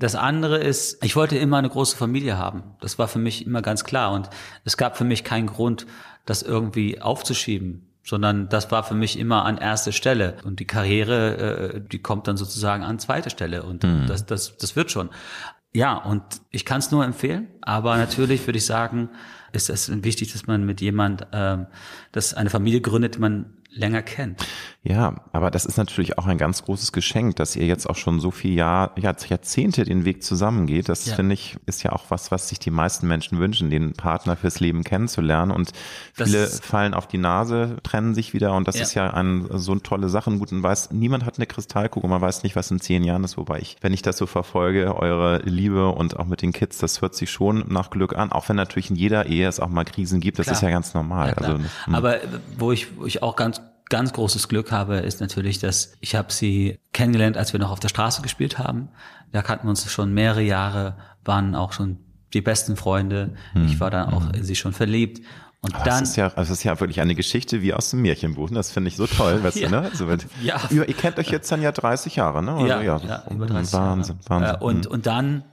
das 0.00 0.14
andere 0.14 0.56
ist, 0.56 1.04
ich 1.04 1.14
wollte 1.14 1.36
immer 1.36 1.58
eine 1.58 1.68
große 1.68 1.94
Familie 1.94 2.38
haben. 2.38 2.62
Das 2.80 2.98
war 2.98 3.06
für 3.06 3.18
mich 3.18 3.46
immer 3.46 3.60
ganz 3.60 3.84
klar. 3.84 4.12
Und 4.12 4.30
es 4.64 4.78
gab 4.78 4.96
für 4.96 5.04
mich 5.04 5.24
keinen 5.24 5.46
Grund, 5.46 5.86
das 6.24 6.40
irgendwie 6.40 7.02
aufzuschieben, 7.02 7.86
sondern 8.02 8.48
das 8.48 8.70
war 8.70 8.82
für 8.82 8.94
mich 8.94 9.18
immer 9.18 9.44
an 9.44 9.58
erste 9.58 9.92
Stelle. 9.92 10.38
Und 10.42 10.58
die 10.58 10.66
Karriere, 10.66 11.74
äh, 11.74 11.80
die 11.82 11.98
kommt 11.98 12.28
dann 12.28 12.38
sozusagen 12.38 12.82
an 12.82 12.98
zweite 12.98 13.28
Stelle. 13.28 13.62
Und 13.62 13.84
das, 14.08 14.24
das, 14.24 14.56
das 14.56 14.74
wird 14.74 14.90
schon. 14.90 15.10
Ja, 15.72 15.98
und 15.98 16.22
ich 16.50 16.64
kann 16.64 16.78
es 16.78 16.90
nur 16.90 17.04
empfehlen, 17.04 17.48
aber 17.60 17.96
natürlich 17.98 18.46
würde 18.46 18.56
ich 18.56 18.66
sagen, 18.66 19.10
ist 19.52 19.68
es 19.68 19.90
wichtig, 20.02 20.32
dass 20.32 20.46
man 20.46 20.64
mit 20.64 20.80
jemand, 20.80 21.26
ähm, 21.32 21.66
dass 22.10 22.34
eine 22.34 22.50
Familie 22.50 22.80
gründet, 22.80 23.18
man 23.18 23.54
länger 23.72 24.02
kennt. 24.02 24.44
Ja, 24.82 25.16
aber 25.32 25.50
das 25.50 25.66
ist 25.66 25.76
natürlich 25.76 26.18
auch 26.18 26.26
ein 26.26 26.38
ganz 26.38 26.64
großes 26.64 26.92
Geschenk, 26.92 27.36
dass 27.36 27.54
ihr 27.54 27.66
jetzt 27.66 27.88
auch 27.88 27.96
schon 27.96 28.18
so 28.18 28.30
viel 28.30 28.54
Jahr, 28.54 28.92
ja, 28.98 29.14
Jahrzehnte 29.28 29.84
den 29.84 30.04
Weg 30.04 30.22
zusammengeht. 30.22 30.88
Das 30.88 31.06
Ja. 31.06 31.14
finde 31.16 31.34
ich, 31.34 31.56
ist 31.66 31.82
ja 31.82 31.92
auch 31.92 32.04
was, 32.08 32.30
was 32.30 32.48
sich 32.48 32.58
die 32.58 32.70
meisten 32.70 33.06
Menschen 33.06 33.38
wünschen, 33.38 33.70
den 33.70 33.92
Partner 33.92 34.36
fürs 34.36 34.58
Leben 34.58 34.82
kennenzulernen. 34.82 35.50
Und 35.52 35.72
viele 36.14 36.46
fallen 36.46 36.94
auf 36.94 37.06
die 37.06 37.18
Nase, 37.18 37.76
trennen 37.82 38.14
sich 38.14 38.32
wieder. 38.32 38.54
Und 38.54 38.66
das 38.68 38.76
Ja. 38.76 38.82
ist 38.82 38.94
ja 38.94 39.10
ein, 39.10 39.46
so 39.52 39.72
eine 39.72 39.82
tolle 39.82 40.08
Sache. 40.08 40.30
Gut, 40.38 40.50
man 40.52 40.62
weiß, 40.62 40.90
niemand 40.92 41.24
hat 41.26 41.36
eine 41.36 41.46
Kristallkugel, 41.46 42.08
man 42.08 42.20
weiß 42.22 42.42
nicht, 42.42 42.56
was 42.56 42.70
in 42.70 42.80
zehn 42.80 43.04
Jahren 43.04 43.22
ist. 43.24 43.36
Wobei 43.36 43.58
ich, 43.60 43.76
wenn 43.82 43.92
ich 43.92 44.02
das 44.02 44.16
so 44.16 44.26
verfolge, 44.26 44.96
eure 44.96 45.42
Liebe 45.44 45.88
und 45.90 46.18
auch 46.18 46.26
mit 46.26 46.40
den 46.42 46.52
Kids, 46.52 46.78
das 46.78 47.02
hört 47.02 47.14
sich 47.14 47.30
schon 47.30 47.64
nach 47.68 47.90
Glück 47.90 48.16
an. 48.16 48.32
Auch 48.32 48.48
wenn 48.48 48.56
natürlich 48.56 48.90
in 48.90 48.96
jeder 48.96 49.26
Ehe 49.26 49.46
es 49.46 49.60
auch 49.60 49.68
mal 49.68 49.84
Krisen 49.84 50.20
gibt. 50.20 50.38
Das 50.38 50.46
Klar. 50.46 50.56
ist 50.56 50.62
ja 50.62 50.70
ganz 50.70 50.94
normal. 50.94 51.28
Ja, 51.28 51.34
also, 51.34 51.58
hm. 51.58 51.94
Aber 51.94 52.16
wo 52.56 52.72
ich, 52.72 52.96
wo 52.98 53.04
ich 53.04 53.22
auch 53.22 53.36
ganz 53.36 53.59
ganz 53.90 54.12
großes 54.14 54.48
Glück 54.48 54.72
habe, 54.72 54.96
ist 54.98 55.20
natürlich, 55.20 55.58
dass 55.58 55.92
ich 56.00 56.14
habe 56.14 56.32
sie 56.32 56.78
kennengelernt, 56.92 57.36
als 57.36 57.52
wir 57.52 57.60
noch 57.60 57.70
auf 57.70 57.80
der 57.80 57.88
Straße 57.88 58.22
gespielt 58.22 58.58
haben. 58.58 58.88
Da 59.32 59.42
kannten 59.42 59.66
wir 59.66 59.70
uns 59.70 59.90
schon 59.92 60.14
mehrere 60.14 60.42
Jahre, 60.42 60.96
waren 61.24 61.54
auch 61.54 61.72
schon 61.72 61.98
die 62.32 62.40
besten 62.40 62.76
Freunde. 62.76 63.34
Ich 63.66 63.78
war 63.80 63.90
dann 63.90 64.08
auch 64.12 64.32
in 64.32 64.44
sie 64.44 64.54
schon 64.56 64.72
verliebt. 64.72 65.20
Und 65.62 65.74
Aber 65.74 65.84
dann 65.84 66.00
das 66.00 66.10
ist 66.10 66.16
ja, 66.16 66.26
also 66.28 66.36
das 66.36 66.50
ist 66.52 66.64
ja 66.64 66.80
wirklich 66.80 67.00
eine 67.02 67.14
Geschichte 67.14 67.60
wie 67.60 67.74
aus 67.74 67.90
dem 67.90 68.00
Märchenbuch. 68.00 68.48
ne? 68.48 68.56
Das 68.56 68.70
finde 68.70 68.88
ich 68.88 68.96
so 68.96 69.06
toll, 69.06 69.42
weißt 69.42 69.56
Ja. 69.60 69.68
du, 69.68 69.74
ne? 69.74 69.82
Also, 69.90 70.08
wenn- 70.08 70.22
Ja. 70.42 70.58
Ihr, 70.70 70.88
ihr 70.88 70.94
kennt 70.94 71.18
euch 71.18 71.28
jetzt 71.30 71.52
dann 71.52 71.60
ja 71.60 71.70
30 71.70 72.16
Jahre, 72.16 72.42
ne? 72.42 72.52
Also, 72.52 72.66
ja, 72.66 72.80
ja, 72.80 73.24
über 73.30 73.44
30 73.46 73.74
Wahnsinn, 73.74 74.18
Jahre. 74.30 74.42
Wahnsinn. 74.42 74.54
Äh, 74.60 74.64
und, 74.64 74.86
und 74.86 75.06
dann, 75.06 75.44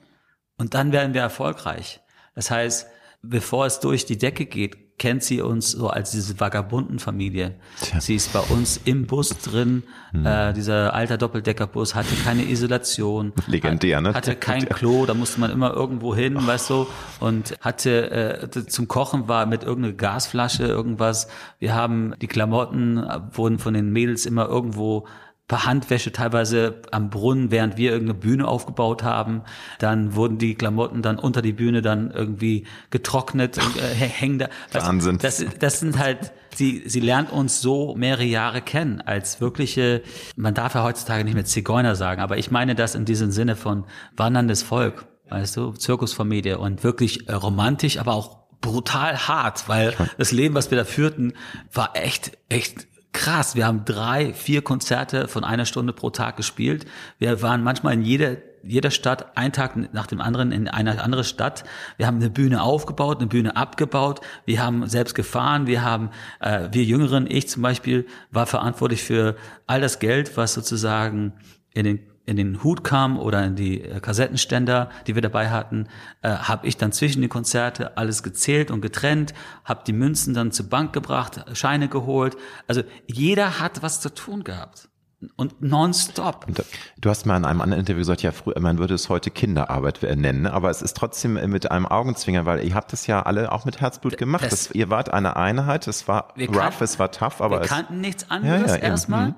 und 0.57 0.75
dann 0.75 0.93
werden 0.93 1.13
wir 1.13 1.21
erfolgreich. 1.21 1.99
Das 2.35 2.49
heißt, 2.51 2.87
bevor 3.21 3.65
es 3.65 3.81
durch 3.81 4.05
die 4.05 4.17
Decke 4.17 4.45
geht, 4.45 4.77
kennt 4.99 5.23
sie 5.23 5.41
uns 5.41 5.71
so 5.71 5.89
als 5.89 6.11
diese 6.11 6.39
Vagabundenfamilie. 6.39 7.55
Tja. 7.81 8.01
Sie 8.01 8.15
ist 8.15 8.33
bei 8.33 8.39
uns 8.39 8.81
im 8.83 9.05
Bus 9.05 9.29
drin. 9.29 9.83
Äh, 10.23 10.53
dieser 10.53 10.93
alter 10.93 11.17
Doppeldeckerbus 11.17 11.93
hatte 11.93 12.15
keine 12.23 12.43
Isolation. 12.43 13.33
Legendär, 13.45 14.01
ne? 14.01 14.13
Hatte 14.13 14.35
kein 14.35 14.67
Klo, 14.67 15.05
da 15.05 15.13
musste 15.13 15.39
man 15.39 15.51
immer 15.51 15.73
irgendwo 15.73 16.15
hin, 16.15 16.35
weißt 16.35 16.71
du. 16.71 16.87
Und 17.19 17.55
hatte 17.61 18.11
äh, 18.11 18.65
zum 18.65 18.87
Kochen 18.87 19.27
war 19.27 19.45
mit 19.45 19.63
irgendeiner 19.63 19.93
Gasflasche 19.93 20.63
irgendwas. 20.65 21.27
Wir 21.59 21.75
haben 21.75 22.15
die 22.19 22.27
Klamotten 22.27 22.97
äh, 22.97 23.19
wurden 23.33 23.59
von 23.59 23.75
den 23.75 23.91
Mädels 23.91 24.25
immer 24.25 24.47
irgendwo 24.47 25.05
per 25.47 25.65
Handwäsche 25.65 26.11
teilweise 26.11 26.81
am 26.91 27.09
Brunnen, 27.09 27.51
während 27.51 27.77
wir 27.77 27.91
irgendeine 27.91 28.19
Bühne 28.19 28.47
aufgebaut 28.47 29.03
haben. 29.03 29.43
Dann 29.79 30.13
wurden 30.13 30.37
die 30.37 30.55
Klamotten 30.55 31.01
dann 31.01 31.17
unter 31.17 31.41
die 31.41 31.53
Bühne 31.53 31.81
dann 31.81 32.11
irgendwie 32.11 32.65
getrocknet 32.89 33.57
und 33.57 33.77
äh, 33.77 33.93
hängen 33.95 34.39
da. 34.39 34.49
Wahnsinn. 34.73 35.19
Das, 35.19 35.43
das 35.59 35.79
sind 35.79 35.97
halt, 35.97 36.33
sie, 36.53 36.83
sie 36.85 36.99
lernt 36.99 37.31
uns 37.31 37.61
so 37.61 37.95
mehrere 37.95 38.25
Jahre 38.25 38.61
kennen 38.61 38.99
als 38.99 39.39
wirkliche, 39.39 40.01
man 40.35 40.53
darf 40.53 40.75
ja 40.75 40.83
heutzutage 40.83 41.23
nicht 41.23 41.35
mehr 41.35 41.45
Zigeuner 41.45 41.95
sagen, 41.95 42.21
aber 42.21 42.37
ich 42.37 42.51
meine 42.51 42.75
das 42.75 42.93
in 42.93 43.05
diesem 43.05 43.31
Sinne 43.31 43.55
von 43.55 43.85
wanderndes 44.17 44.63
Volk, 44.63 45.05
weißt 45.29 45.55
du, 45.55 45.71
Zirkusfamilie 45.71 46.57
und 46.57 46.83
wirklich 46.83 47.29
äh, 47.29 47.33
romantisch, 47.33 47.99
aber 47.99 48.13
auch 48.13 48.47
brutal 48.59 49.27
hart, 49.27 49.69
weil 49.69 49.93
das 50.17 50.33
Leben, 50.33 50.55
was 50.55 50.71
wir 50.71 50.77
da 50.77 50.83
führten, 50.83 51.33
war 51.71 51.91
echt, 51.95 52.37
echt 52.49 52.87
krass. 53.13 53.55
Wir 53.55 53.65
haben 53.65 53.85
drei, 53.85 54.33
vier 54.33 54.61
Konzerte 54.61 55.27
von 55.27 55.43
einer 55.43 55.65
Stunde 55.65 55.93
pro 55.93 56.09
Tag 56.09 56.37
gespielt. 56.37 56.85
Wir 57.19 57.41
waren 57.41 57.63
manchmal 57.63 57.93
in 57.93 58.01
jeder 58.01 58.37
jeder 58.63 58.91
Stadt, 58.91 59.37
ein 59.37 59.53
Tag 59.53 59.93
nach 59.93 60.07
dem 60.07 60.21
anderen 60.21 60.51
in 60.51 60.67
eine 60.67 61.01
andere 61.01 61.23
Stadt. 61.23 61.63
Wir 61.97 62.07
haben 62.07 62.17
eine 62.17 62.29
Bühne 62.29 62.61
aufgebaut, 62.61 63.19
eine 63.19 63.27
Bühne 63.27 63.55
abgebaut. 63.55 64.21
Wir 64.45 64.61
haben 64.61 64.87
selbst 64.87 65.15
gefahren. 65.15 65.67
Wir 65.67 65.83
haben, 65.83 66.09
äh, 66.39 66.67
wir 66.71 66.83
Jüngeren, 66.83 67.27
ich 67.29 67.47
zum 67.47 67.61
Beispiel, 67.61 68.05
war 68.31 68.45
verantwortlich 68.45 69.03
für 69.03 69.35
all 69.67 69.81
das 69.81 69.99
Geld, 69.99 70.35
was 70.37 70.53
sozusagen 70.53 71.33
in 71.73 71.85
den 71.85 71.99
in 72.27 72.35
den 72.35 72.63
Hut 72.63 72.83
kam 72.83 73.17
oder 73.17 73.43
in 73.43 73.55
die 73.55 73.81
äh, 73.81 73.99
Kassettenständer, 73.99 74.89
die 75.07 75.15
wir 75.15 75.21
dabei 75.21 75.49
hatten, 75.49 75.87
äh, 76.21 76.29
habe 76.29 76.67
ich 76.67 76.77
dann 76.77 76.91
zwischen 76.91 77.21
die 77.21 77.29
Konzerte 77.29 77.97
alles 77.97 78.21
gezählt 78.21 78.69
und 78.69 78.81
getrennt, 78.81 79.33
habe 79.63 79.81
die 79.87 79.93
Münzen 79.93 80.33
dann 80.33 80.51
zur 80.51 80.69
Bank 80.69 80.93
gebracht, 80.93 81.45
Scheine 81.53 81.87
geholt. 81.87 82.35
Also 82.67 82.83
jeder 83.07 83.59
hat 83.59 83.81
was 83.81 84.01
zu 84.01 84.13
tun 84.13 84.43
gehabt 84.43 84.89
und 85.35 85.61
nonstop. 85.61 86.45
Und 86.47 86.63
du 86.99 87.09
hast 87.09 87.25
mal 87.25 87.37
in 87.37 87.45
einem 87.45 87.61
anderen 87.61 87.79
Interview 87.79 88.01
gesagt, 88.01 88.21
ja, 88.21 88.31
früher, 88.31 88.59
man 88.59 88.77
würde 88.77 88.93
es 88.93 89.09
heute 89.09 89.31
Kinderarbeit 89.31 90.03
nennen, 90.03 90.45
aber 90.45 90.69
es 90.69 90.81
ist 90.81 90.97
trotzdem 90.97 91.33
mit 91.49 91.71
einem 91.71 91.85
Augenzwinger, 91.85 92.45
weil 92.45 92.63
ihr 92.63 92.75
habt 92.75 92.93
es 92.93 93.07
ja 93.07 93.23
alle 93.23 93.51
auch 93.51 93.65
mit 93.65 93.79
Herzblut 93.79 94.17
gemacht. 94.17 94.43
Das, 94.43 94.67
das, 94.67 94.71
ihr 94.75 94.89
wart 94.89 95.13
eine 95.13 95.37
Einheit, 95.37 95.87
es 95.87 96.07
war 96.07 96.33
rough, 96.37 96.51
kannten, 96.51 96.83
es 96.83 96.99
war 96.99 97.11
tough, 97.11 97.41
aber 97.41 97.57
wir 97.57 97.61
es, 97.61 97.69
kannten 97.69 98.01
nichts 98.01 98.29
anderes 98.29 98.71
ja, 98.71 98.77
ja, 98.77 98.83
erstmal. 98.83 99.29
Mhm. 99.29 99.35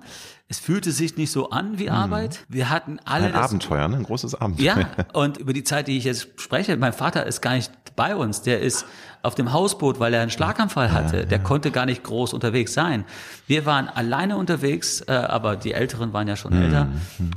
Es 0.51 0.57
fühlte 0.57 0.91
sich 0.91 1.15
nicht 1.15 1.31
so 1.31 1.51
an 1.51 1.77
wie 1.77 1.91
Arbeit. 1.91 2.43
Wir 2.49 2.71
hatten 2.71 2.97
alle 3.05 3.27
ein 3.27 3.35
Abenteuer, 3.35 3.87
ne? 3.87 3.97
ein 3.97 4.03
großes 4.03 4.33
Abenteuer. 4.33 4.79
Ja, 4.79 4.87
und 5.13 5.37
über 5.37 5.53
die 5.53 5.63
Zeit, 5.63 5.87
die 5.87 5.95
ich 5.95 6.05
jetzt 6.05 6.41
spreche, 6.41 6.75
mein 6.75 6.91
Vater 6.91 7.27
ist 7.27 7.41
gar 7.41 7.53
nicht 7.53 7.71
bei 7.95 8.15
uns. 8.15 8.41
Der 8.41 8.59
ist 8.59 8.87
auf 9.21 9.35
dem 9.35 9.53
Hausboot, 9.53 9.99
weil 9.99 10.11
er 10.11 10.21
einen 10.21 10.31
Schlaganfall 10.31 10.91
hatte. 10.91 11.17
Ja, 11.17 11.21
ja. 11.21 11.27
Der 11.27 11.37
konnte 11.37 11.69
gar 11.69 11.85
nicht 11.85 12.03
groß 12.03 12.33
unterwegs 12.33 12.73
sein. 12.73 13.05
Wir 13.45 13.67
waren 13.67 13.89
alleine 13.89 14.37
unterwegs, 14.37 15.01
äh, 15.01 15.11
aber 15.11 15.55
die 15.55 15.73
Älteren 15.73 16.13
waren 16.13 16.27
ja 16.27 16.35
schon 16.35 16.55
mhm. 16.55 16.63
älter. 16.63 16.87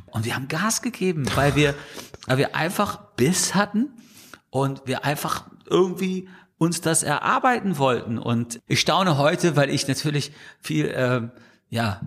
Und 0.07 0.25
wir 0.25 0.35
haben 0.35 0.49
Gas 0.49 0.81
gegeben, 0.81 1.27
weil 1.35 1.55
wir, 1.55 1.75
weil 2.27 2.39
wir 2.39 2.57
einfach 2.57 2.97
Biss 3.17 3.55
hatten 3.55 3.91
und 4.49 4.87
wir 4.87 5.05
einfach 5.05 5.45
irgendwie 5.69 6.31
uns 6.57 6.81
das 6.81 7.03
erarbeiten 7.03 7.77
wollten. 7.77 8.17
Und 8.17 8.61
ich 8.69 8.81
staune 8.81 9.19
heute, 9.19 9.55
weil 9.55 9.69
ich 9.69 9.87
natürlich 9.87 10.33
viel, 10.63 10.87
äh, 10.87 11.29
ja, 11.69 12.01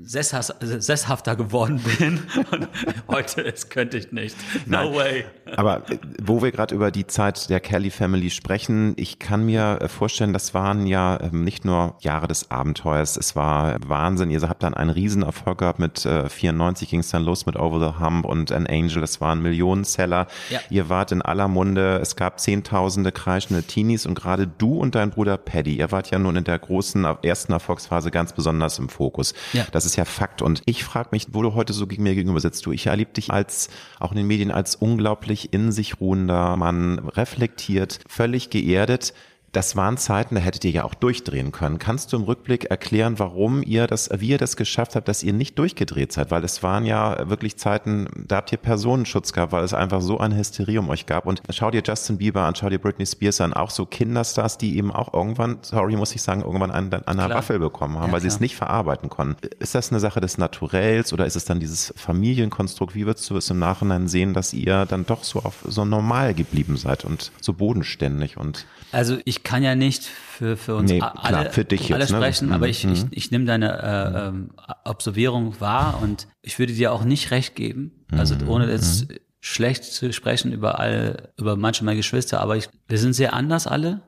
sesshafter 0.00 1.36
geworden 1.36 1.82
bin. 1.98 2.22
Und 2.50 2.68
heute 3.08 3.44
es 3.44 3.68
könnte 3.68 3.98
ich 3.98 4.12
nicht. 4.12 4.36
No 4.66 4.84
Nein. 4.84 4.94
way. 4.94 5.24
Aber 5.56 5.90
äh, 5.90 5.98
wo 6.22 6.42
wir 6.42 6.52
gerade 6.52 6.74
über 6.74 6.90
die 6.90 7.06
Zeit 7.06 7.50
der 7.50 7.60
Kelly 7.60 7.90
Family 7.90 8.30
sprechen, 8.30 8.94
ich 8.96 9.18
kann 9.18 9.44
mir 9.44 9.78
äh, 9.80 9.88
vorstellen, 9.88 10.32
das 10.32 10.54
waren 10.54 10.86
ja 10.86 11.18
ähm, 11.20 11.42
nicht 11.42 11.64
nur 11.64 11.96
Jahre 12.00 12.28
des 12.28 12.50
Abenteuers, 12.50 13.16
es 13.16 13.34
war 13.34 13.76
Wahnsinn. 13.86 14.30
Ihr 14.30 14.40
habt 14.42 14.62
dann 14.62 14.74
einen 14.74 14.90
Riesenerfolg 14.90 15.58
gehabt 15.58 15.78
mit 15.78 15.98
94 15.98 16.88
ging 16.88 17.00
es 17.00 17.10
dann 17.10 17.24
los 17.24 17.46
mit 17.46 17.56
Over 17.56 17.80
the 17.80 18.04
Hump 18.04 18.24
und 18.24 18.52
An 18.52 18.66
Angel, 18.66 19.00
das 19.00 19.20
waren 19.20 19.42
Millionenseller. 19.42 20.26
Ja. 20.50 20.60
Ihr 20.70 20.88
wart 20.88 21.12
in 21.12 21.22
aller 21.22 21.48
Munde, 21.48 21.98
es 22.00 22.16
gab 22.16 22.40
zehntausende 22.40 23.12
kreischende 23.12 23.62
Teenies 23.62 24.06
und 24.06 24.14
gerade 24.14 24.46
du 24.46 24.78
und 24.78 24.94
dein 24.94 25.10
Bruder 25.10 25.36
Paddy, 25.36 25.76
ihr 25.76 25.90
wart 25.90 26.10
ja 26.10 26.18
nun 26.18 26.36
in 26.36 26.44
der 26.44 26.58
großen 26.58 27.04
ersten 27.22 27.52
Erfolgsphase 27.52 28.10
ganz 28.10 28.32
besonders 28.32 28.78
im 28.78 28.88
Fokus. 28.88 29.34
Ja. 29.52 29.66
Das 29.72 29.87
ist 29.92 29.96
ja 29.96 30.04
Fakt. 30.04 30.42
Und 30.42 30.62
ich 30.66 30.84
frage 30.84 31.08
mich, 31.12 31.28
wo 31.32 31.42
du 31.42 31.54
heute 31.54 31.72
so 31.72 31.86
gegen 31.86 32.02
mir 32.02 32.14
gegenüber 32.14 32.40
sitzt, 32.40 32.64
du, 32.66 32.72
ich 32.72 32.86
erlebe 32.86 33.12
dich 33.12 33.30
als, 33.30 33.68
auch 33.98 34.12
in 34.12 34.18
den 34.18 34.26
Medien, 34.26 34.50
als 34.50 34.76
unglaublich 34.76 35.52
in 35.52 35.72
sich 35.72 36.00
ruhender 36.00 36.56
Mann, 36.56 36.98
reflektiert, 36.98 38.00
völlig 38.06 38.50
geerdet. 38.50 39.14
Das 39.52 39.76
waren 39.76 39.96
Zeiten, 39.96 40.34
da 40.34 40.40
hättet 40.40 40.64
ihr 40.64 40.70
ja 40.70 40.84
auch 40.84 40.94
durchdrehen 40.94 41.52
können. 41.52 41.78
Kannst 41.78 42.12
du 42.12 42.18
im 42.18 42.22
Rückblick 42.24 42.66
erklären, 42.66 43.18
warum 43.18 43.62
ihr 43.62 43.86
das, 43.86 44.10
wie 44.18 44.28
ihr 44.28 44.38
das 44.38 44.56
geschafft 44.56 44.94
habt, 44.94 45.08
dass 45.08 45.22
ihr 45.22 45.32
nicht 45.32 45.58
durchgedreht 45.58 46.12
seid? 46.12 46.30
Weil 46.30 46.44
es 46.44 46.62
waren 46.62 46.84
ja 46.84 47.28
wirklich 47.30 47.56
Zeiten, 47.56 48.08
da 48.14 48.36
habt 48.36 48.52
ihr 48.52 48.58
Personenschutz 48.58 49.32
gehabt, 49.32 49.52
weil 49.52 49.64
es 49.64 49.72
einfach 49.72 50.02
so 50.02 50.18
eine 50.18 50.36
Hysterie 50.36 50.78
um 50.78 50.90
euch 50.90 51.06
gab. 51.06 51.24
Und 51.26 51.42
schau 51.50 51.70
dir 51.70 51.82
Justin 51.84 52.18
Bieber 52.18 52.42
an, 52.42 52.54
schau 52.54 52.68
dir 52.68 52.78
Britney 52.78 53.06
Spears 53.06 53.40
an, 53.40 53.54
auch 53.54 53.70
so 53.70 53.86
Kinderstars, 53.86 54.58
die 54.58 54.76
eben 54.76 54.92
auch 54.92 55.14
irgendwann, 55.14 55.58
sorry, 55.62 55.96
muss 55.96 56.14
ich 56.14 56.20
sagen, 56.20 56.42
irgendwann 56.42 56.70
an, 56.70 56.92
an 56.92 57.02
einer 57.06 57.34
Waffel 57.34 57.58
bekommen 57.58 57.98
haben, 57.98 58.08
ja, 58.08 58.12
weil 58.12 58.20
sie 58.20 58.28
es 58.28 58.40
nicht 58.40 58.54
verarbeiten 58.54 59.08
konnten. 59.08 59.48
Ist 59.60 59.74
das 59.74 59.90
eine 59.90 60.00
Sache 60.00 60.20
des 60.20 60.36
Naturells 60.36 61.12
oder 61.12 61.24
ist 61.24 61.36
es 61.36 61.46
dann 61.46 61.58
dieses 61.58 61.94
Familienkonstrukt? 61.96 62.94
Wie 62.94 63.06
würdest 63.06 63.28
du 63.30 63.36
es 63.38 63.48
im 63.48 63.58
Nachhinein 63.58 64.08
sehen, 64.08 64.34
dass 64.34 64.52
ihr 64.52 64.84
dann 64.84 65.06
doch 65.06 65.24
so 65.24 65.40
auf 65.40 65.64
so 65.66 65.86
normal 65.86 66.34
geblieben 66.34 66.76
seid 66.76 67.04
und 67.04 67.32
so 67.40 67.54
bodenständig 67.54 68.36
und 68.36 68.66
also 68.90 69.18
ich 69.24 69.37
kann 69.42 69.62
ja 69.62 69.74
nicht 69.74 70.04
für, 70.04 70.56
für 70.56 70.76
uns 70.76 70.90
nee, 70.90 71.00
alle, 71.00 71.12
klar, 71.12 71.50
für 71.50 71.64
dich 71.64 71.92
alle 71.92 72.02
jetzt, 72.02 72.12
ne? 72.12 72.18
sprechen, 72.18 72.48
ne? 72.48 72.54
aber 72.54 72.68
ich, 72.68 72.84
mhm. 72.84 72.92
ich, 72.92 73.04
ich 73.10 73.30
nehme 73.30 73.44
deine 73.44 73.82
äh, 73.82 74.28
ähm, 74.28 74.50
Observierung 74.84 75.60
wahr 75.60 76.00
und 76.02 76.28
ich 76.42 76.58
würde 76.58 76.72
dir 76.72 76.92
auch 76.92 77.04
nicht 77.04 77.30
recht 77.30 77.56
geben, 77.56 78.06
also 78.12 78.34
mhm. 78.34 78.48
ohne 78.48 78.70
jetzt 78.70 79.08
mhm. 79.08 79.16
schlecht 79.40 79.84
zu 79.84 80.12
sprechen 80.12 80.52
über 80.52 80.78
all, 80.78 81.32
über 81.36 81.56
manche 81.56 81.84
meiner 81.84 81.96
Geschwister, 81.96 82.40
aber 82.40 82.56
ich, 82.56 82.68
wir 82.86 82.98
sind 82.98 83.14
sehr 83.14 83.34
anders 83.34 83.66
alle. 83.66 84.02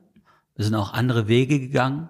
Wir 0.55 0.65
sind 0.65 0.75
auch 0.75 0.93
andere 0.93 1.27
Wege 1.27 1.59
gegangen. 1.59 2.09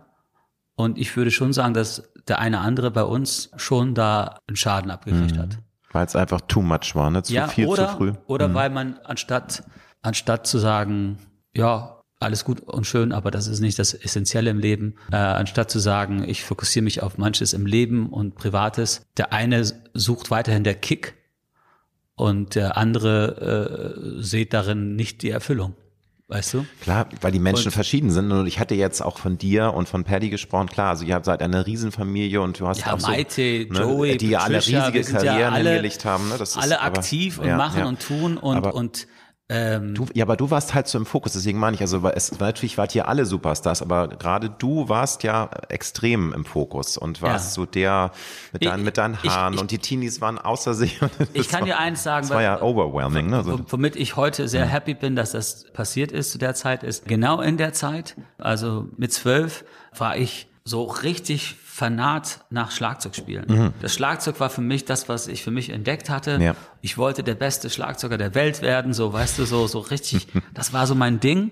Und 0.76 0.98
ich 0.98 1.16
würde 1.16 1.32
schon 1.32 1.54
sagen, 1.54 1.74
dass 1.74 2.12
der 2.28 2.40
eine 2.40 2.60
andere 2.60 2.92
bei 2.92 3.04
uns 3.04 3.52
schon 3.56 3.94
da 3.94 4.40
einen 4.48 4.56
Schaden 4.56 4.92
abgekriegt 4.92 5.36
mhm. 5.36 5.40
hat. 5.40 5.58
Weil 5.92 6.06
es 6.06 6.16
einfach 6.16 6.42
too 6.42 6.62
much 6.62 6.96
war, 6.96 7.10
ne? 7.10 7.24
Zu 7.24 7.34
ja, 7.34 7.48
viel 7.48 7.68
oder, 7.68 7.90
zu 7.90 7.98
früh. 7.98 8.14
Oder 8.26 8.48
mhm. 8.48 8.54
weil 8.54 8.70
man 8.70 8.98
anstatt, 9.04 9.64
anstatt 10.02 10.48
zu 10.48 10.58
sagen, 10.58 11.18
ja, 11.54 12.01
alles 12.22 12.46
gut 12.46 12.62
und 12.62 12.86
schön, 12.86 13.12
aber 13.12 13.32
das 13.32 13.48
ist 13.48 13.60
nicht 13.60 13.80
das 13.80 13.94
Essentielle 13.94 14.50
im 14.50 14.60
Leben. 14.60 14.96
Äh, 15.12 15.16
anstatt 15.16 15.72
zu 15.72 15.80
sagen, 15.80 16.28
ich 16.28 16.44
fokussiere 16.44 16.84
mich 16.84 17.02
auf 17.04 17.18
manches 17.18 17.54
im 17.54 17.66
Leben 17.66 18.10
und 18.10 18.36
Privates. 18.36 19.06
Der 19.18 19.34
eine 19.34 19.64
sucht 19.94 20.32
weiterhin 20.32 20.64
der 20.64 20.76
Kick 20.76 21.16
und 22.16 22.56
der 22.56 22.78
andere 22.78 24.18
äh, 24.18 24.22
sieht 24.22 24.54
darin 24.54 24.96
nicht 24.96 25.22
die 25.24 25.30
Erfüllung. 25.30 25.76
Weißt 26.32 26.54
du? 26.54 26.66
Klar, 26.80 27.10
weil 27.20 27.34
die 27.34 27.40
Menschen 27.40 27.68
und, 27.68 27.72
verschieden 27.74 28.10
sind. 28.10 28.32
Und 28.32 28.48
ich 28.48 28.58
hatte 28.58 28.74
jetzt 28.74 29.02
auch 29.02 29.18
von 29.18 29.38
dir 29.38 29.74
und 29.74 29.90
von 29.90 30.06
Paddy 30.06 30.30
gesprochen. 30.30 30.70
Klar, 30.70 30.92
also 30.92 31.04
ihr 31.04 31.14
habt 31.14 31.26
seid 31.26 31.42
eine 31.42 31.68
Riesenfamilie 31.68 32.40
und 32.40 32.58
du 32.58 32.68
hast 32.70 32.86
ja, 32.86 32.94
auch 32.94 33.02
Maite, 33.02 33.68
so, 33.68 33.74
ne, 33.74 33.80
Joey, 33.82 34.18
die 34.18 34.30
ja 34.30 34.40
alle 34.40 34.66
riesige 34.66 35.02
Karrieren 35.02 35.40
ja 35.40 35.50
alle, 35.50 35.72
hingelegt 35.72 36.06
haben. 36.06 36.30
Ne? 36.30 36.36
Das 36.38 36.56
alle 36.56 36.76
ist, 36.76 36.82
aktiv 36.82 37.34
aber, 37.38 37.44
und 37.44 37.50
ja, 37.50 37.58
machen 37.58 37.80
ja. 37.80 37.86
und 37.86 38.00
tun 38.00 38.38
und, 38.38 38.56
aber, 38.56 38.76
und 38.76 39.08
ähm, 39.54 39.96
du, 39.96 40.06
ja, 40.14 40.24
aber 40.24 40.38
du 40.38 40.50
warst 40.50 40.74
halt 40.74 40.88
so 40.88 40.98
im 40.98 41.06
Fokus, 41.06 41.34
deswegen 41.34 41.60
meine 41.60 41.76
ich, 41.76 41.82
also 41.82 42.08
es, 42.08 42.40
natürlich 42.40 42.78
wart 42.78 42.96
ihr 42.96 43.10
alle 43.10 43.26
Superstars, 43.26 43.82
aber 43.82 44.08
gerade 44.08 44.50
du 44.50 44.88
warst 44.88 45.24
ja 45.24 45.50
extrem 45.68 46.32
im 46.32 46.46
Fokus 46.46 46.98
und 46.98 47.22
warst 47.22 47.50
ja. 47.50 47.54
so 47.56 47.66
der 47.66 48.12
mit, 48.54 48.64
dein, 48.64 48.82
mit 48.82 48.98
deinen 48.98 49.22
Haaren 49.22 49.52
ich, 49.52 49.58
ich, 49.58 49.62
und 49.62 49.72
die 49.72 49.80
Teenies 49.80 50.22
waren 50.22 50.38
außer 50.38 50.74
sich. 50.74 51.02
ich 51.34 51.50
kann 51.50 51.62
war, 51.62 51.68
dir 51.68 51.80
eins 51.80 52.02
sagen, 52.02 52.28
das 52.28 52.34
war 52.34 52.42
ja 52.42 52.62
overwhelming. 52.62 53.30
Ne? 53.30 53.44
So. 53.44 53.60
Womit 53.68 53.98
ich 53.98 54.16
heute 54.16 54.48
sehr 54.48 54.66
happy 54.66 54.94
bin, 54.94 55.18
dass 55.18 55.32
das 55.32 55.66
passiert 55.74 56.14
ist 56.14 56.32
zu 56.32 56.38
der 56.38 56.56
Zeit, 56.56 56.84
ist 56.84 57.06
genau 57.06 57.42
in 57.42 57.58
der 57.58 57.74
Zeit, 57.74 58.16
also 58.38 58.88
mit 58.96 59.12
zwölf 59.12 59.66
war 59.98 60.16
ich 60.16 60.48
so 60.72 60.86
richtig 60.86 61.56
fanat 61.64 62.40
nach 62.50 62.72
Schlagzeug 62.72 63.16
spielen. 63.16 63.46
Mhm. 63.48 63.74
Das 63.82 63.94
Schlagzeug 63.94 64.40
war 64.40 64.50
für 64.50 64.62
mich 64.62 64.86
das, 64.86 65.10
was 65.10 65.28
ich 65.28 65.44
für 65.44 65.52
mich 65.52 65.70
entdeckt 65.70 66.10
hatte. 66.10 66.40
Ja. 66.42 66.56
Ich 66.82 66.98
wollte 66.98 67.24
der 67.24 67.36
beste 67.36 67.70
Schlagzeuger 67.70 68.18
der 68.18 68.34
Welt 68.34 68.62
werden, 68.62 68.94
so 68.94 69.14
weißt 69.14 69.38
du, 69.38 69.46
so 69.46 69.68
so 69.68 69.80
richtig. 69.80 70.28
das 70.54 70.74
war 70.74 70.88
so 70.88 70.96
mein 70.96 71.20
Ding. 71.20 71.52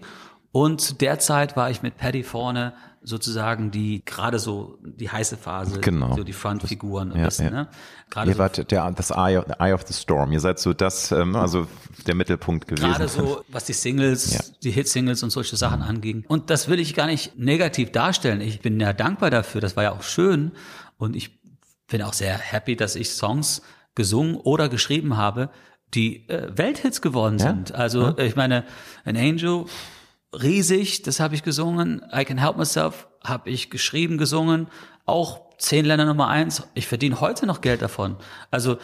Und 0.51 0.81
zu 0.81 0.95
der 0.95 1.19
Zeit 1.19 1.55
war 1.55 1.69
ich 1.69 1.83
mit 1.83 1.97
Paddy 1.97 2.23
vorne 2.23 2.73
sozusagen 3.01 3.71
die 3.71 4.03
gerade 4.05 4.39
so 4.39 4.77
die 4.83 5.09
heiße 5.09 5.37
Phase, 5.37 5.79
genau. 5.79 6.15
so 6.15 6.23
die 6.23 6.33
Frontfiguren 6.33 7.15
ja, 7.15 7.25
bisschen. 7.25 7.45
Ja. 7.45 7.51
Ne? 7.51 7.67
Gerade 8.09 8.29
Ihr 8.29 8.35
so, 8.35 8.39
wart 8.39 8.71
der, 8.71 8.91
das 8.91 9.11
Eye 9.11 9.37
of, 9.37 9.45
Eye 9.59 9.73
of 9.73 9.85
the 9.87 9.93
Storm. 9.93 10.31
Ihr 10.31 10.39
seid 10.39 10.59
so 10.59 10.73
das, 10.73 11.11
ähm, 11.11 11.35
also 11.35 11.67
der 12.07 12.15
Mittelpunkt 12.15 12.67
gewesen. 12.67 12.85
Gerade 12.85 13.07
so, 13.07 13.43
was 13.47 13.65
die 13.65 13.73
Singles, 13.73 14.33
ja. 14.33 14.39
die 14.63 14.71
Hit-Singles 14.71 15.23
und 15.23 15.29
solche 15.29 15.55
Sachen 15.55 15.81
anging. 15.81 16.25
Und 16.27 16.49
das 16.49 16.67
will 16.67 16.79
ich 16.79 16.95
gar 16.95 17.07
nicht 17.07 17.37
negativ 17.37 17.91
darstellen. 17.91 18.41
Ich 18.41 18.61
bin 18.61 18.79
ja 18.79 18.93
dankbar 18.93 19.29
dafür. 19.29 19.61
Das 19.61 19.75
war 19.75 19.83
ja 19.83 19.91
auch 19.91 20.03
schön. 20.03 20.51
Und 20.97 21.15
ich 21.15 21.39
bin 21.87 22.01
auch 22.01 22.13
sehr 22.13 22.37
happy, 22.37 22.75
dass 22.75 22.95
ich 22.95 23.11
Songs 23.11 23.61
gesungen 23.95 24.35
oder 24.35 24.69
geschrieben 24.69 25.17
habe, 25.17 25.49
die 25.93 26.27
äh, 26.29 26.49
Welthits 26.55 27.01
geworden 27.01 27.39
sind. 27.39 27.73
Also 27.73 28.17
ich 28.17 28.35
meine, 28.35 28.65
An 29.05 29.17
Angel 29.17 29.65
riesig, 30.33 31.01
das 31.03 31.19
habe 31.19 31.35
ich 31.35 31.43
gesungen. 31.43 32.01
I 32.13 32.25
Can 32.25 32.37
Help 32.37 32.57
Myself 32.57 33.07
habe 33.23 33.49
ich 33.49 33.69
geschrieben, 33.69 34.17
gesungen. 34.17 34.67
auch 35.05 35.49
zehn 35.57 35.85
Länder 35.85 36.05
Nummer 36.05 36.27
eins. 36.27 36.63
Ich 36.73 36.87
verdiene 36.87 37.19
heute 37.19 37.45
noch 37.45 37.61
Geld 37.61 37.81
davon. 37.81 38.17
Also 38.51 38.77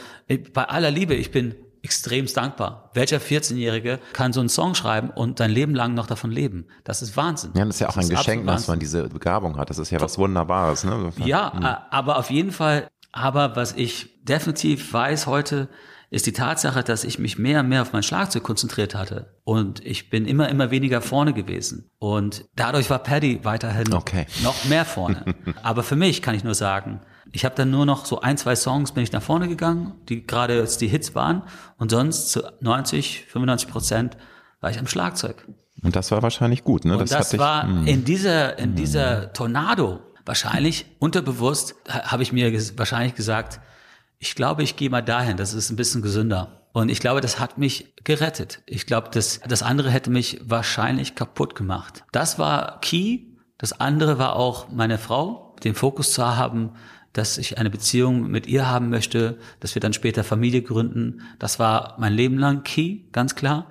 bei 0.54 0.66
aller 0.66 0.92
Liebe, 0.92 1.14
ich 1.14 1.32
bin 1.32 1.56
extremst 1.86 2.36
dankbar. 2.36 2.90
Welcher 2.94 3.18
14-Jährige 3.18 4.00
kann 4.12 4.34
so 4.34 4.40
einen 4.40 4.50
Song 4.50 4.74
schreiben 4.74 5.12
und 5.12 5.38
sein 5.38 5.52
Leben 5.52 5.76
lang 5.76 5.94
noch 5.94 6.08
davon 6.08 6.32
leben? 6.32 6.66
Das 6.84 7.02
ist 7.04 7.16
Wahnsinn. 7.16 7.52
Ja, 7.56 7.64
das 7.64 7.76
ist 7.76 7.80
ja 7.80 7.90
auch 7.90 7.96
das 7.96 8.06
ein 8.06 8.16
Geschenk, 8.16 8.48
dass 8.48 8.68
man 8.68 8.80
diese 8.80 9.08
Begabung 9.08 9.58
hat. 9.58 9.70
Das 9.70 9.78
ist 9.78 9.92
ja 9.92 10.02
was 10.02 10.18
Wunderbares. 10.18 10.84
Ne? 10.84 11.14
Ja, 11.18 11.54
mhm. 11.56 11.64
aber 11.64 12.18
auf 12.18 12.32
jeden 12.32 12.52
Fall, 12.52 12.88
aber 13.12 13.56
was 13.56 13.74
ich 13.74 14.24
definitiv 14.24 14.92
weiß 14.94 15.28
heute, 15.28 15.70
ist 16.10 16.26
die 16.26 16.34
Tatsache, 16.34 16.84
dass 16.84 17.04
ich 17.04 17.20
mich 17.20 17.38
mehr 17.38 17.62
und 17.62 17.70
mehr 17.70 17.82
auf 17.82 17.94
mein 17.94 18.04
Schlagzeug 18.04 18.44
konzentriert 18.44 18.96
hatte. 18.96 19.36
Und 19.44 19.86
ich 19.86 20.10
bin 20.10 20.26
immer, 20.26 20.50
immer 20.50 20.72
weniger 20.72 21.02
vorne 21.02 21.34
gewesen. 21.34 21.90
Und 22.00 22.46
dadurch 22.56 22.90
war 22.90 23.00
Paddy 23.00 23.42
weiterhin 23.44 23.94
okay. 23.94 24.28
noch 24.44 24.66
mehr 24.66 24.86
vorne. 24.86 25.36
Aber 25.64 25.84
für 25.84 25.96
mich 25.96 26.22
kann 26.22 26.36
ich 26.36 26.44
nur 26.44 26.56
sagen, 26.56 27.02
ich 27.32 27.44
habe 27.44 27.56
dann 27.56 27.72
nur 27.72 27.86
noch 27.86 28.06
so 28.06 28.22
ein, 28.22 28.38
zwei 28.38 28.56
Songs 28.56 28.94
bin 28.94 29.04
ich 29.04 29.12
nach 29.12 29.22
vorne 29.22 29.48
gegangen, 29.48 29.94
die 30.08 30.26
gerade 30.26 30.58
jetzt 30.58 30.82
die 30.82 30.88
Hits 30.88 31.16
waren. 31.16 31.44
Und 31.78 31.92
sonst 31.92 32.32
zu 32.32 32.42
90, 32.62 33.26
95 33.28 33.70
Prozent 33.70 34.18
war 34.62 34.70
ich 34.70 34.80
am 34.80 34.88
Schlagzeug. 34.88 35.48
Und 35.84 35.96
das 35.96 36.12
war 36.12 36.24
wahrscheinlich 36.24 36.64
gut, 36.64 36.86
ne? 36.86 36.94
Und 36.94 37.12
das, 37.12 37.30
das 37.32 37.38
war 37.38 37.64
ich, 37.64 37.70
hm. 37.70 37.88
in 37.88 38.06
dieser, 38.06 38.58
in 38.58 38.76
dieser 38.76 39.34
Tornado 39.34 40.00
wahrscheinlich 40.26 40.86
unterbewusst 41.00 41.76
habe 41.88 42.24
ich 42.24 42.32
mir 42.32 42.52
wahrscheinlich 42.78 43.16
gesagt, 43.16 43.60
ich 44.20 44.36
glaube, 44.36 44.64
ich 44.64 44.76
gehe 44.76 44.90
mal 44.90 45.02
dahin, 45.02 45.38
das 45.38 45.54
ist 45.54 45.70
ein 45.70 45.76
bisschen 45.76 46.02
gesünder. 46.02 46.62
Und 46.74 46.90
ich 46.90 47.00
glaube, 47.00 47.22
das 47.22 47.40
hat 47.40 47.58
mich 47.58 47.94
gerettet. 48.04 48.62
Ich 48.66 48.86
glaube, 48.86 49.10
das, 49.12 49.40
das 49.48 49.64
andere 49.64 49.90
hätte 49.90 50.10
mich 50.10 50.42
wahrscheinlich 50.44 51.16
kaputt 51.16 51.56
gemacht. 51.56 52.04
Das 52.12 52.38
war 52.38 52.82
key. 52.82 53.28
Das 53.58 53.80
andere 53.80 54.18
war 54.20 54.36
auch 54.36 54.70
meine 54.70 54.98
Frau, 54.98 55.56
den 55.64 55.74
Fokus 55.74 56.12
zu 56.12 56.36
haben, 56.36 56.72
dass 57.14 57.38
ich 57.38 57.58
eine 57.58 57.70
Beziehung 57.70 58.30
mit 58.30 58.46
ihr 58.48 58.68
haben 58.68 58.90
möchte, 58.90 59.38
dass 59.62 59.74
wir 59.74 59.80
dann 59.80 59.94
später 59.94 60.26
Familie 60.26 60.62
gründen. 60.62 61.22
Das 61.40 61.60
war 61.60 61.96
mein 61.98 62.12
Leben 62.12 62.38
lang 62.38 62.64
key, 62.64 63.04
ganz 63.14 63.36
klar. 63.36 63.68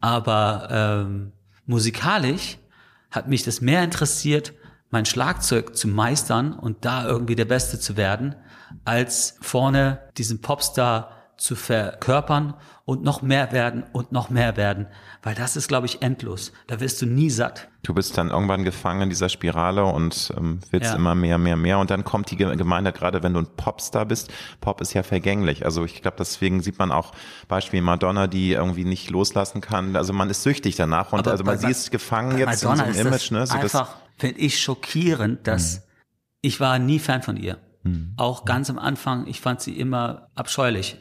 Aber 0.00 0.68
ähm, 0.70 1.32
musikalisch 1.64 2.58
hat 3.12 3.28
mich 3.28 3.44
das 3.44 3.60
mehr 3.60 3.84
interessiert, 3.84 4.52
mein 4.90 5.06
Schlagzeug 5.06 5.76
zu 5.76 5.86
meistern 5.86 6.52
und 6.52 6.84
da 6.84 7.06
irgendwie 7.06 7.36
der 7.36 7.44
Beste 7.44 7.78
zu 7.78 7.96
werden, 7.96 8.34
als 8.84 9.36
vorne 9.40 10.00
diesen 10.16 10.40
Popstar 10.40 11.10
zu 11.38 11.54
verkörpern 11.54 12.54
und 12.84 13.04
noch 13.04 13.22
mehr 13.22 13.52
werden 13.52 13.84
und 13.92 14.12
noch 14.12 14.28
mehr 14.28 14.56
werden. 14.56 14.86
Weil 15.22 15.34
das 15.34 15.56
ist, 15.56 15.68
glaube 15.68 15.86
ich, 15.86 16.02
endlos. 16.02 16.52
Da 16.66 16.80
wirst 16.80 17.00
du 17.00 17.06
nie 17.06 17.30
satt. 17.30 17.68
Du 17.82 17.94
bist 17.94 18.18
dann 18.18 18.30
irgendwann 18.30 18.64
gefangen 18.64 19.02
in 19.02 19.08
dieser 19.08 19.28
Spirale 19.28 19.84
und 19.84 20.32
ähm, 20.36 20.60
willst 20.70 20.90
ja. 20.90 20.96
immer 20.96 21.14
mehr, 21.14 21.38
mehr, 21.38 21.56
mehr. 21.56 21.78
Und 21.78 21.90
dann 21.90 22.02
kommt 22.02 22.30
die 22.30 22.36
Gemeinde, 22.36 22.92
gerade 22.92 23.22
wenn 23.22 23.34
du 23.34 23.40
ein 23.40 23.46
Popstar 23.56 24.06
bist, 24.06 24.32
Pop 24.60 24.80
ist 24.80 24.94
ja 24.94 25.02
vergänglich. 25.02 25.64
Also 25.64 25.84
ich 25.84 26.02
glaube, 26.02 26.16
deswegen 26.18 26.60
sieht 26.60 26.78
man 26.78 26.90
auch 26.90 27.12
Beispiel 27.46 27.82
Madonna, 27.82 28.26
die 28.26 28.52
irgendwie 28.52 28.84
nicht 28.84 29.10
loslassen 29.10 29.60
kann. 29.60 29.94
Also 29.94 30.12
man 30.12 30.28
ist 30.28 30.42
süchtig 30.42 30.74
danach 30.76 31.12
und 31.12 31.20
Aber 31.20 31.30
also 31.32 31.44
man, 31.44 31.58
sie 31.58 31.70
ist 31.70 31.90
gefangen 31.90 32.36
jetzt 32.38 32.64
Madonna 32.64 32.84
in 32.84 32.94
so 32.94 33.00
einem 33.00 33.06
Image. 33.08 33.30
Ne? 33.30 33.46
So 33.46 33.54
einfach, 33.54 33.96
finde 34.16 34.40
ich, 34.40 34.60
schockierend, 34.60 35.46
dass 35.46 35.76
mhm. 35.76 35.82
ich 36.42 36.58
war 36.58 36.78
nie 36.78 36.98
Fan 36.98 37.22
von 37.22 37.36
ihr. 37.36 37.58
Mhm. 37.88 38.12
Auch 38.16 38.44
ganz 38.44 38.70
am 38.70 38.78
Anfang, 38.78 39.26
ich 39.26 39.40
fand 39.40 39.60
sie 39.60 39.78
immer 39.78 40.28
abscheulich. 40.34 40.96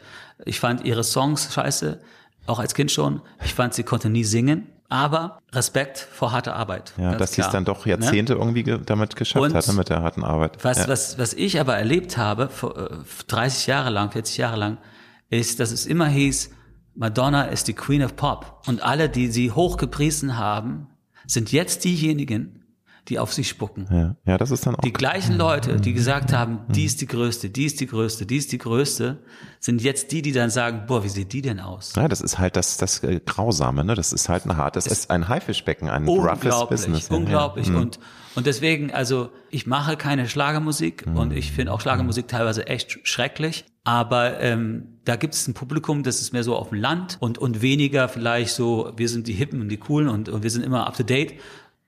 Ich 0.46 0.60
fand 0.60 0.84
ihre 0.86 1.04
Songs 1.04 1.54
scheiße, 1.54 2.00
auch 2.46 2.60
als 2.60 2.74
Kind 2.74 2.92
schon. 2.92 3.22
Ich 3.44 3.54
fand, 3.54 3.74
sie 3.74 3.84
konnte 3.84 4.10
nie 4.10 4.24
singen. 4.24 4.68
Aber 4.90 5.40
Respekt 5.52 5.98
vor 5.98 6.32
harter 6.32 6.56
Arbeit. 6.56 6.94
Ja, 6.98 7.16
dass 7.16 7.34
sie 7.34 7.42
es 7.42 7.50
dann 7.50 7.66
doch 7.66 7.86
ne? 7.86 7.92
Jahrzehnte 7.92 8.34
ne? 8.34 8.40
irgendwie 8.40 8.64
damit 8.86 9.18
geschafft 9.18 9.44
Und 9.44 9.54
hat, 9.54 9.68
ne, 9.68 9.74
mit 9.74 9.90
der 9.90 10.02
harten 10.02 10.24
Arbeit. 10.24 10.64
Was, 10.64 10.78
ja. 10.78 10.88
was, 10.88 11.20
was 11.20 11.34
ich 11.34 11.60
aber 11.60 11.76
erlebt 11.76 12.18
habe, 12.18 12.50
30 13.28 13.68
äh, 13.68 13.72
Jahre 13.72 13.90
lang, 13.90 14.12
40 14.12 14.38
Jahre 14.38 14.56
lang, 14.56 14.78
ist, 15.30 15.60
dass 15.60 15.72
es 15.72 15.86
immer 15.86 16.08
hieß, 16.08 16.52
Madonna 16.96 17.44
ist 17.44 17.68
die 17.68 17.74
Queen 17.74 18.02
of 18.02 18.16
Pop. 18.16 18.64
Und 18.66 18.82
alle, 18.82 19.10
die 19.10 19.28
sie 19.28 19.52
hochgepriesen 19.52 20.38
haben, 20.38 20.88
sind 21.26 21.52
jetzt 21.52 21.84
diejenigen, 21.84 22.64
die 23.10 23.20
auf 23.20 23.34
sie 23.34 23.44
spucken. 23.44 23.88
Ja, 23.90 24.16
ja 24.26 24.38
das 24.38 24.52
ist 24.52 24.66
dann 24.66 24.76
auch. 24.76 24.82
Die 24.82 24.94
gleichen 24.94 25.38
Leute, 25.38 25.80
die 25.80 25.94
gesagt 25.94 26.34
haben, 26.34 26.60
die 26.68 26.86
ist 26.86 27.02
die 27.02 27.08
größte, 27.08 27.50
die 27.50 27.66
ist 27.66 27.80
die 27.80 27.88
größte, 27.88 28.26
die 28.26 28.38
ist 28.38 28.52
die 28.52 28.58
größte, 28.58 29.20
sind 29.60 29.82
jetzt 29.82 30.12
die, 30.12 30.22
die 30.22 30.32
dann 30.32 30.50
sagen, 30.50 30.84
boah, 30.88 31.04
wie 31.04 31.10
sieht 31.10 31.32
die 31.34 31.42
denn 31.42 31.60
aus? 31.60 31.94
Ja, 31.96 32.08
das 32.08 32.22
ist 32.22 32.38
halt 32.38 32.56
das, 32.56 32.78
das 32.78 33.04
äh, 33.04 33.20
Grausame, 33.26 33.84
ne? 33.84 33.96
Das 33.96 34.14
ist 34.14 34.30
halt 34.30 34.46
ein 34.46 34.58
hartes, 34.58 34.86
das 34.86 35.00
ist 35.00 35.12
ein 35.12 35.28
Haifischbecken, 35.28 35.90
ein 35.90 36.08
roughes 36.08 36.68
Business. 36.70 37.10
Unglaublich. 37.10 37.68
Ja. 37.68 37.74
Mhm. 37.74 37.82
Und, 37.82 38.00
und 38.36 38.46
deswegen, 38.46 38.92
also, 38.92 39.30
ich 39.50 39.66
mache 39.66 39.96
keine 39.98 40.28
Schlagermusik 40.28 41.08
mhm. 41.08 41.18
und 41.18 41.34
ich 41.34 41.52
finde 41.52 41.72
auch 41.72 41.82
Schlagermusik 41.82 42.28
teilweise 42.28 42.68
echt 42.68 43.00
schrecklich. 43.04 43.66
Aber 43.84 44.42
ähm, 44.42 45.00
da 45.06 45.16
gibt 45.16 45.34
es 45.34 45.48
ein 45.48 45.54
Publikum, 45.54 46.04
das 46.04 46.20
ist 46.20 46.34
mehr 46.34 46.44
so 46.44 46.58
auf 46.58 46.70
dem 46.70 46.78
Land 46.78 47.16
und, 47.22 47.38
und 47.38 47.62
weniger 47.62 48.10
vielleicht 48.10 48.54
so, 48.54 48.92
wir 48.98 49.08
sind 49.08 49.28
die 49.28 49.34
Hippen 49.34 49.62
und 49.62 49.70
die 49.70 49.78
Coolen 49.78 50.10
und, 50.10 50.28
und 50.28 50.44
wir 50.44 50.50
sind 50.50 50.66
immer 50.66 50.86
up 50.86 50.98
to 50.98 51.04
date. 51.04 51.36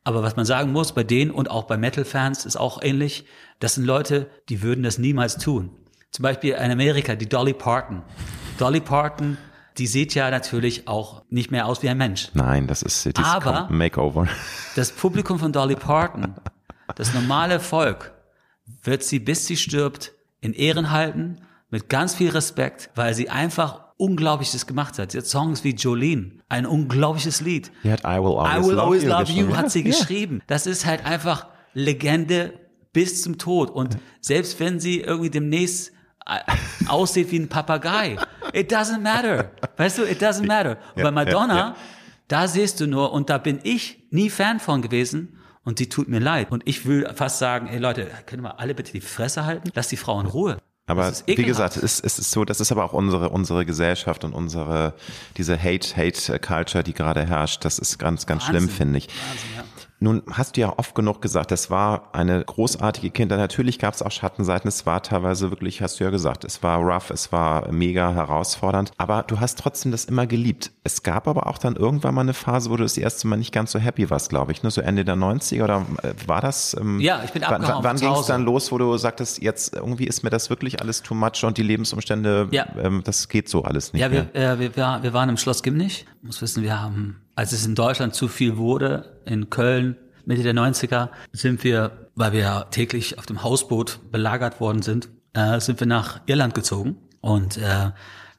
Aber 0.10 0.24
was 0.24 0.36
man 0.36 0.44
sagen 0.44 0.72
muss, 0.72 0.94
bei 0.94 1.04
denen 1.04 1.30
und 1.30 1.52
auch 1.52 1.66
bei 1.66 1.78
Metal-Fans 1.78 2.48
ist 2.48 2.56
auch 2.56 2.82
ähnlich, 2.82 3.26
das 3.60 3.76
sind 3.76 3.86
Leute, 3.86 4.28
die 4.50 4.64
würden 4.64 4.84
das 4.84 4.98
niemals 4.98 5.38
tun. 5.38 5.70
Zum 6.10 6.24
Beispiel 6.24 6.54
in 6.54 6.72
Amerika, 6.72 7.14
die 7.14 7.30
Dolly 7.30 7.54
Parton. 7.54 8.02
Dolly 8.58 8.80
Parton, 8.80 9.38
die 9.78 9.86
sieht 9.86 10.16
ja 10.16 10.32
natürlich 10.32 10.88
auch 10.88 11.22
nicht 11.30 11.52
mehr 11.52 11.68
aus 11.68 11.84
wie 11.84 11.90
ein 11.90 11.98
Mensch. 12.00 12.30
Nein, 12.34 12.66
das 12.66 12.82
ist 12.82 13.06
das 13.06 13.24
Aber 13.24 13.68
Makeover. 13.70 14.28
Das 14.76 14.92
Publikum 14.92 15.38
von 15.38 15.52
Dolly 15.52 15.76
Parton, 15.76 16.34
das 16.96 17.14
normale 17.14 17.60
Volk, 17.60 18.12
wird 18.82 19.04
sie, 19.04 19.20
bis 19.20 19.46
sie 19.46 19.58
stirbt, 19.58 20.14
in 20.42 20.54
Ehren 20.54 20.90
halten, 20.90 21.42
mit 21.70 21.88
ganz 21.88 22.16
viel 22.16 22.32
Respekt, 22.32 22.90
weil 22.96 23.14
sie 23.14 23.30
einfach 23.30 23.89
Unglaubliches 24.00 24.66
gemacht 24.66 24.98
hat. 24.98 25.12
Sie 25.12 25.18
hat 25.18 25.26
Songs 25.26 25.66
wie 25.66 25.76
Jolene, 25.76 26.32
ein 26.48 26.66
unglaubliches 26.66 27.42
Lied. 27.42 27.70
Die 27.84 27.92
hat 27.92 28.02
I 28.06 28.18
Will 28.18 28.38
Always, 28.38 28.66
I 28.66 28.70
will 28.70 28.76
love, 28.76 28.82
always 28.86 29.04
you, 29.04 29.10
love 29.10 29.32
you 29.32 29.56
hat 29.58 29.72
sie 29.72 29.80
ja. 29.84 29.90
geschrieben. 29.92 30.42
Das 30.48 30.66
ist 30.66 30.86
halt 30.86 31.06
einfach 31.06 31.48
Legende 31.74 32.54
bis 32.94 33.22
zum 33.22 33.38
Tod. 33.38 33.70
Und 33.70 33.98
selbst 34.22 34.60
wenn 34.62 34.80
sie 34.80 35.02
irgendwie 35.02 35.30
demnächst 35.30 35.92
äh, 36.26 36.40
aussieht 36.88 37.30
wie 37.32 37.40
ein 37.40 37.50
Papagei, 37.50 38.18
it 38.54 38.72
doesn't 38.72 39.00
matter. 39.00 39.52
Weißt 39.76 39.98
du, 39.98 40.04
it 40.04 40.24
doesn't 40.24 40.48
matter. 40.48 40.78
Und 40.96 41.04
bei 41.04 41.12
Madonna, 41.12 41.76
da 42.30 42.48
siehst 42.48 42.80
du 42.80 42.88
nur, 42.88 43.12
und 43.12 43.30
da 43.30 43.38
bin 43.38 43.60
ich 43.64 44.08
nie 44.12 44.30
Fan 44.30 44.62
von 44.62 44.82
gewesen, 44.82 45.36
und 45.66 45.80
die 45.80 45.90
tut 45.90 46.08
mir 46.08 46.20
leid. 46.20 46.52
Und 46.52 46.64
ich 46.66 46.86
will 46.86 47.08
fast 47.14 47.38
sagen, 47.38 47.68
ey 47.68 47.80
Leute, 47.80 48.08
können 48.26 48.44
wir 48.44 48.60
alle 48.60 48.74
bitte 48.74 48.92
die 48.94 49.02
Fresse 49.02 49.46
halten? 49.46 49.70
Lass 49.76 49.90
die 49.90 49.98
Frau 49.98 50.20
in 50.20 50.26
Ruhe. 50.26 50.58
Aber 50.90 51.14
wie 51.28 51.36
gesagt, 51.36 51.78
es, 51.78 52.00
es 52.00 52.18
ist 52.18 52.32
so, 52.32 52.46
das 52.46 52.60
ist 52.60 52.72
aber 52.72 52.84
auch 52.84 52.94
unsere, 52.94 53.30
unsere 53.30 53.66
Gesellschaft 53.66 54.24
und 54.24 54.34
unsere, 54.34 54.94
diese 55.38 55.62
Hate, 55.62 55.96
Hate 55.96 56.40
Culture, 56.40 56.84
die 56.84 56.94
gerade 56.94 57.26
herrscht. 57.26 57.64
Das 57.64 57.78
ist 57.78 58.00
ganz, 58.00 58.26
ganz 58.26 58.48
Wahnsinn. 58.48 58.62
schlimm, 58.64 58.70
finde 58.70 58.98
ich. 58.98 59.08
Wahnsinn, 59.08 59.50
ja. 59.56 59.64
Nun 60.02 60.24
hast 60.32 60.56
du 60.56 60.62
ja 60.62 60.74
oft 60.78 60.96
genug 60.96 61.22
gesagt, 61.22 61.52
das 61.52 61.70
war 61.70 62.10
eine 62.14 62.44
großartige 62.44 63.10
Kinder. 63.12 63.36
Natürlich 63.36 63.80
gab 63.80 63.94
es 63.94 64.02
auch 64.02 64.12
Schattenseiten. 64.12 64.70
Es 64.70 64.86
war 64.86 65.04
teilweise 65.04 65.52
wirklich, 65.52 65.82
hast 65.82 66.00
du 66.00 66.06
ja 66.06 66.10
gesagt, 66.10 66.46
es 66.46 66.64
war 66.64 66.80
rough, 66.80 67.10
es 67.10 67.34
war 67.34 67.70
mega 67.72 68.14
herausfordernd. 68.14 68.92
Aber 68.98 69.24
du 69.24 69.42
hast 69.42 69.60
trotzdem 69.60 69.92
das 69.92 70.06
immer 70.06 70.26
geliebt. 70.26 70.72
Es 70.86 71.04
gab 71.04 71.28
aber 71.28 71.48
auch 71.48 71.58
dann 71.58 71.76
irgendwann 71.76 72.16
mal 72.16 72.22
eine 72.22 72.34
Phase, 72.34 72.70
wo 72.70 72.78
du 72.78 72.84
das 72.84 72.98
erste 72.98 73.28
Mal 73.28 73.36
nicht 73.36 73.54
ganz 73.54 73.74
so 73.74 73.80
happy 73.80 74.10
warst, 74.10 74.30
glaube 74.30 74.54
ich. 74.54 74.64
Ne? 74.64 74.72
So 74.72 74.80
Ende 74.80 75.04
der 75.04 75.16
90er 75.16 75.64
oder 75.66 75.86
äh, 76.02 76.14
war 76.26 76.40
das? 76.40 76.78
Ähm, 76.80 77.02
ja, 77.02 77.22
ich 77.26 77.32
bin 77.32 77.44
abgehauen. 77.44 77.84
Wann, 77.84 77.84
wann 77.84 77.98
ging 77.98 78.14
es 78.14 78.26
dann 78.28 78.46
los, 78.46 78.72
wo 78.72 78.78
du 78.78 78.96
sagtest, 78.98 79.42
jetzt 79.42 79.74
irgendwie 79.76 80.06
ist 80.06 80.24
mir 80.24 80.30
das 80.30 80.50
wirklich 80.50 80.82
alles 80.82 81.04
too 81.04 81.14
much 81.14 81.44
und 81.44 81.58
die 81.58 81.64
Lebensumstände, 81.64 82.48
ja. 82.52 82.68
ähm, 82.82 83.02
das 83.04 83.28
geht 83.28 83.50
so 83.50 83.64
alles 83.64 83.92
nicht 83.92 84.02
ja, 84.02 84.12
wir, 84.12 84.30
mehr? 84.34 84.42
Ja, 84.42 84.60
wir, 84.60 84.76
wir, 84.78 85.00
wir 85.02 85.14
waren 85.14 85.28
im 85.28 85.38
Schloss 85.38 85.62
Gimnich. 85.62 86.06
Ich 86.22 86.24
muss 86.26 86.42
wissen, 86.42 86.64
wir 86.64 86.82
haben 86.82 87.18
als 87.40 87.54
es 87.54 87.66
in 87.66 87.74
Deutschland 87.74 88.14
zu 88.14 88.28
viel 88.28 88.58
wurde, 88.58 89.18
in 89.24 89.50
Köln 89.50 89.96
Mitte 90.26 90.44
der 90.44 90.54
90er, 90.54 91.08
sind 91.32 91.64
wir, 91.64 92.10
weil 92.14 92.34
wir 92.34 92.68
täglich 92.70 93.18
auf 93.18 93.26
dem 93.28 93.44
Hausboot 93.44 94.12
belagert 94.12 94.60
worden 94.60 94.82
sind, 94.82 95.08
äh, 95.32 95.62
sind 95.62 95.80
wir 95.80 95.88
nach 95.88 96.20
Irland 96.26 96.54
gezogen. 96.54 96.98
Und 97.22 97.56
äh, 97.56 97.92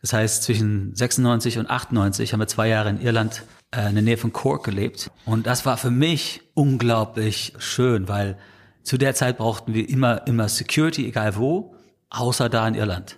das 0.03 0.13
heißt, 0.13 0.43
zwischen 0.43 0.95
96 0.95 1.57
und 1.57 1.71
98 1.71 2.35
haben 2.35 2.41
wir 2.41 2.47
zwei 2.47 2.69
Jahre 2.69 2.91
in 2.91 3.01
Irland 3.01 3.43
äh, 3.75 3.89
in 3.89 3.95
der 3.95 4.03
Nähe 4.03 4.19
von 4.19 4.35
Cork 4.35 4.65
gelebt. 4.65 5.11
Und 5.25 5.47
das 5.47 5.65
war 5.65 5.79
für 5.79 5.91
mich 5.91 6.43
unglaublich 6.53 7.55
schön, 7.57 8.07
weil 8.07 8.37
zu 8.83 8.99
der 8.99 9.15
Zeit 9.15 9.39
brauchten 9.39 9.73
wir 9.73 9.89
immer, 9.89 10.27
immer 10.27 10.47
Security, 10.51 11.09
egal 11.09 11.37
wo, 11.37 11.75
außer 12.11 12.51
da 12.51 12.69
in 12.69 12.75
Irland. 12.75 13.17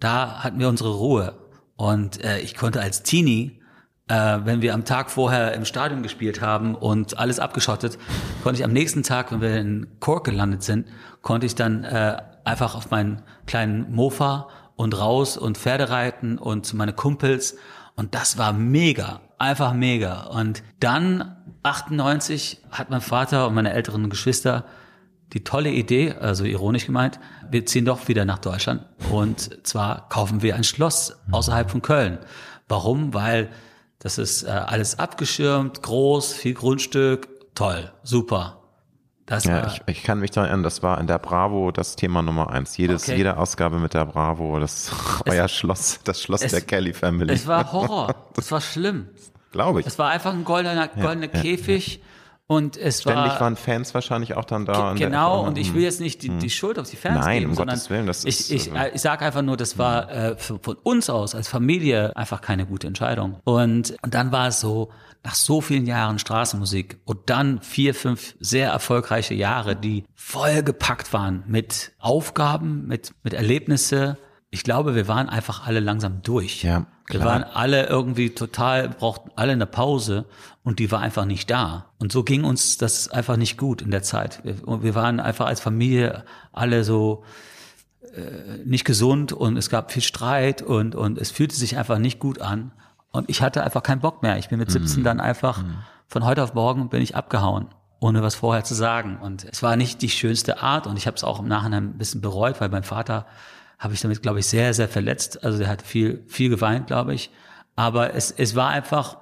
Da 0.00 0.42
hatten 0.42 0.58
wir 0.58 0.68
unsere 0.68 0.92
Ruhe. 0.92 1.38
Und 1.76 2.20
äh, 2.24 2.40
ich 2.40 2.56
konnte 2.56 2.80
als 2.80 3.04
Teenie 3.04 3.60
äh, 4.08 4.38
wenn 4.44 4.62
wir 4.62 4.74
am 4.74 4.84
Tag 4.84 5.10
vorher 5.10 5.54
im 5.54 5.64
Stadion 5.64 6.02
gespielt 6.02 6.40
haben 6.40 6.74
und 6.74 7.18
alles 7.18 7.38
abgeschottet, 7.40 7.98
konnte 8.42 8.60
ich 8.60 8.64
am 8.64 8.72
nächsten 8.72 9.02
Tag, 9.02 9.32
wenn 9.32 9.40
wir 9.40 9.56
in 9.56 9.86
Cork 10.00 10.24
gelandet 10.24 10.62
sind, 10.62 10.88
konnte 11.22 11.46
ich 11.46 11.54
dann 11.54 11.84
äh, 11.84 12.16
einfach 12.44 12.74
auf 12.74 12.90
meinen 12.90 13.22
kleinen 13.46 13.92
Mofa 13.92 14.48
und 14.76 14.98
raus 14.98 15.36
und 15.36 15.56
Pferde 15.56 15.90
reiten 15.90 16.38
und 16.38 16.74
meine 16.74 16.92
Kumpels. 16.92 17.56
Und 17.96 18.14
das 18.14 18.38
war 18.38 18.52
mega, 18.52 19.20
einfach 19.38 19.72
mega. 19.72 20.24
Und 20.24 20.62
dann 20.80 21.36
98 21.62 22.62
hat 22.70 22.90
mein 22.90 23.00
Vater 23.00 23.46
und 23.48 23.54
meine 23.54 23.72
älteren 23.72 24.10
Geschwister 24.10 24.64
die 25.32 25.42
tolle 25.42 25.70
Idee, 25.70 26.12
also 26.12 26.44
ironisch 26.44 26.86
gemeint, 26.86 27.18
wir 27.50 27.66
ziehen 27.66 27.84
doch 27.84 28.06
wieder 28.08 28.24
nach 28.24 28.38
Deutschland 28.38 28.84
und 29.10 29.66
zwar 29.66 30.08
kaufen 30.08 30.42
wir 30.42 30.54
ein 30.54 30.64
Schloss 30.64 31.16
außerhalb 31.32 31.70
von 31.70 31.82
Köln. 31.82 32.18
Warum? 32.68 33.14
Weil 33.14 33.48
das 34.04 34.18
ist 34.18 34.42
äh, 34.42 34.48
alles 34.48 34.98
abgeschirmt, 34.98 35.82
groß, 35.82 36.34
viel 36.34 36.52
Grundstück, 36.52 37.26
toll, 37.54 37.90
super. 38.02 38.60
Das 39.24 39.44
ja, 39.44 39.66
ich, 39.66 39.80
ich 39.86 40.02
kann 40.02 40.20
mich 40.20 40.30
daran 40.30 40.50
erinnern, 40.50 40.62
das 40.62 40.82
war 40.82 41.00
in 41.00 41.06
der 41.06 41.18
Bravo 41.18 41.70
das 41.70 41.96
Thema 41.96 42.20
Nummer 42.20 42.50
eins. 42.50 42.76
Jedes, 42.76 43.04
okay. 43.04 43.16
Jede 43.16 43.38
Ausgabe 43.38 43.78
mit 43.78 43.94
der 43.94 44.04
Bravo, 44.04 44.60
das 44.60 44.92
euer 45.24 45.48
Schloss, 45.48 46.00
das 46.04 46.20
Schloss 46.20 46.42
es, 46.42 46.52
der 46.52 46.60
Kelly 46.60 46.92
Family. 46.92 47.32
Es 47.32 47.46
war 47.46 47.72
Horror. 47.72 48.14
Das 48.34 48.52
war 48.52 48.60
schlimm. 48.60 49.08
Glaube 49.52 49.80
ich. 49.80 49.86
Es 49.86 49.98
war 49.98 50.10
einfach 50.10 50.34
ein 50.34 50.44
goldener, 50.44 50.88
goldener 50.88 51.34
ja, 51.34 51.40
Käfig. 51.40 51.96
Ja, 51.96 52.02
und 52.46 52.76
es 52.76 53.00
Ständig 53.00 53.32
war, 53.32 53.40
waren 53.40 53.56
Fans 53.56 53.94
wahrscheinlich 53.94 54.34
auch 54.34 54.44
dann 54.44 54.66
da. 54.66 54.92
Genau, 54.92 55.46
und 55.46 55.56
ich 55.56 55.72
will 55.72 55.82
jetzt 55.82 56.00
nicht 56.00 56.22
die, 56.22 56.28
die 56.28 56.42
hm. 56.42 56.50
Schuld 56.50 56.78
auf 56.78 56.90
die 56.90 56.96
Fans 56.96 57.24
Nein, 57.24 57.40
geben, 57.40 57.50
um 57.50 57.56
sondern 57.56 57.76
Gottes 57.76 57.90
Willen, 57.90 58.06
das 58.06 58.24
ist, 58.24 58.50
ich, 58.50 58.68
ich, 58.68 58.74
äh, 58.74 58.90
ich 58.94 59.00
sage 59.00 59.24
einfach 59.24 59.42
nur, 59.42 59.56
das 59.56 59.78
war 59.78 60.10
äh, 60.10 60.36
für, 60.36 60.58
von 60.60 60.76
uns 60.82 61.08
aus 61.08 61.34
als 61.34 61.48
Familie 61.48 62.14
einfach 62.16 62.42
keine 62.42 62.66
gute 62.66 62.86
Entscheidung. 62.86 63.40
Und, 63.44 63.96
und 64.02 64.14
dann 64.14 64.30
war 64.30 64.48
es 64.48 64.60
so, 64.60 64.90
nach 65.24 65.34
so 65.34 65.62
vielen 65.62 65.86
Jahren 65.86 66.18
Straßenmusik 66.18 66.98
und 67.06 67.30
dann 67.30 67.62
vier, 67.62 67.94
fünf 67.94 68.36
sehr 68.40 68.70
erfolgreiche 68.70 69.32
Jahre, 69.32 69.74
die 69.74 70.04
voll 70.14 70.62
gepackt 70.62 71.14
waren 71.14 71.44
mit 71.46 71.92
Aufgaben, 71.98 72.86
mit, 72.86 73.14
mit 73.22 73.32
Erlebnisse. 73.32 74.18
Ich 74.54 74.62
glaube, 74.62 74.94
wir 74.94 75.08
waren 75.08 75.28
einfach 75.28 75.66
alle 75.66 75.80
langsam 75.80 76.22
durch. 76.22 76.62
Ja. 76.62 76.86
Klar. 77.06 77.22
Wir 77.22 77.24
waren 77.24 77.42
alle 77.42 77.86
irgendwie 77.88 78.30
total, 78.30 78.88
brauchten 78.88 79.32
alle 79.34 79.50
eine 79.50 79.66
Pause 79.66 80.26
und 80.62 80.78
die 80.78 80.92
war 80.92 81.00
einfach 81.00 81.24
nicht 81.24 81.50
da. 81.50 81.86
Und 81.98 82.12
so 82.12 82.22
ging 82.22 82.44
uns 82.44 82.78
das 82.78 83.08
einfach 83.08 83.36
nicht 83.36 83.58
gut 83.58 83.82
in 83.82 83.90
der 83.90 84.04
Zeit. 84.04 84.42
Wir, 84.44 84.54
wir 84.82 84.94
waren 84.94 85.18
einfach 85.18 85.46
als 85.46 85.58
Familie 85.58 86.24
alle 86.52 86.84
so 86.84 87.24
äh, 88.14 88.58
nicht 88.64 88.84
gesund 88.84 89.32
und 89.32 89.56
es 89.56 89.70
gab 89.70 89.90
viel 89.90 90.02
Streit 90.02 90.62
und, 90.62 90.94
und 90.94 91.18
es 91.18 91.32
fühlte 91.32 91.56
sich 91.56 91.76
einfach 91.76 91.98
nicht 91.98 92.20
gut 92.20 92.40
an. 92.40 92.70
Und 93.10 93.28
ich 93.28 93.42
hatte 93.42 93.64
einfach 93.64 93.82
keinen 93.82 94.00
Bock 94.00 94.22
mehr. 94.22 94.38
Ich 94.38 94.50
bin 94.50 94.60
mit 94.60 94.70
17 94.70 95.00
mhm. 95.00 95.04
dann 95.04 95.20
einfach 95.20 95.64
mhm. 95.64 95.78
von 96.06 96.24
heute 96.24 96.44
auf 96.44 96.54
morgen 96.54 96.88
bin 96.90 97.02
ich 97.02 97.16
abgehauen 97.16 97.66
ohne 98.00 98.22
was 98.22 98.34
vorher 98.34 98.64
zu 98.64 98.74
sagen. 98.74 99.18
Und 99.20 99.44
es 99.50 99.62
war 99.62 99.76
nicht 99.76 100.02
die 100.02 100.10
schönste 100.10 100.62
Art 100.62 100.86
und 100.86 100.98
ich 100.98 101.06
habe 101.06 101.16
es 101.16 101.24
auch 101.24 101.40
im 101.40 101.48
Nachhinein 101.48 101.84
ein 101.84 101.98
bisschen 101.98 102.20
bereut, 102.20 102.60
weil 102.60 102.68
mein 102.68 102.82
Vater 102.82 103.24
habe 103.84 103.94
ich 103.94 104.00
damit, 104.00 104.22
glaube 104.22 104.40
ich, 104.40 104.46
sehr, 104.46 104.72
sehr 104.72 104.88
verletzt. 104.88 105.44
Also 105.44 105.58
der 105.58 105.68
hat 105.68 105.82
viel, 105.82 106.24
viel 106.26 106.48
geweint, 106.48 106.86
glaube 106.86 107.14
ich. 107.14 107.30
Aber 107.76 108.14
es, 108.14 108.30
es 108.30 108.56
war 108.56 108.70
einfach, 108.70 109.18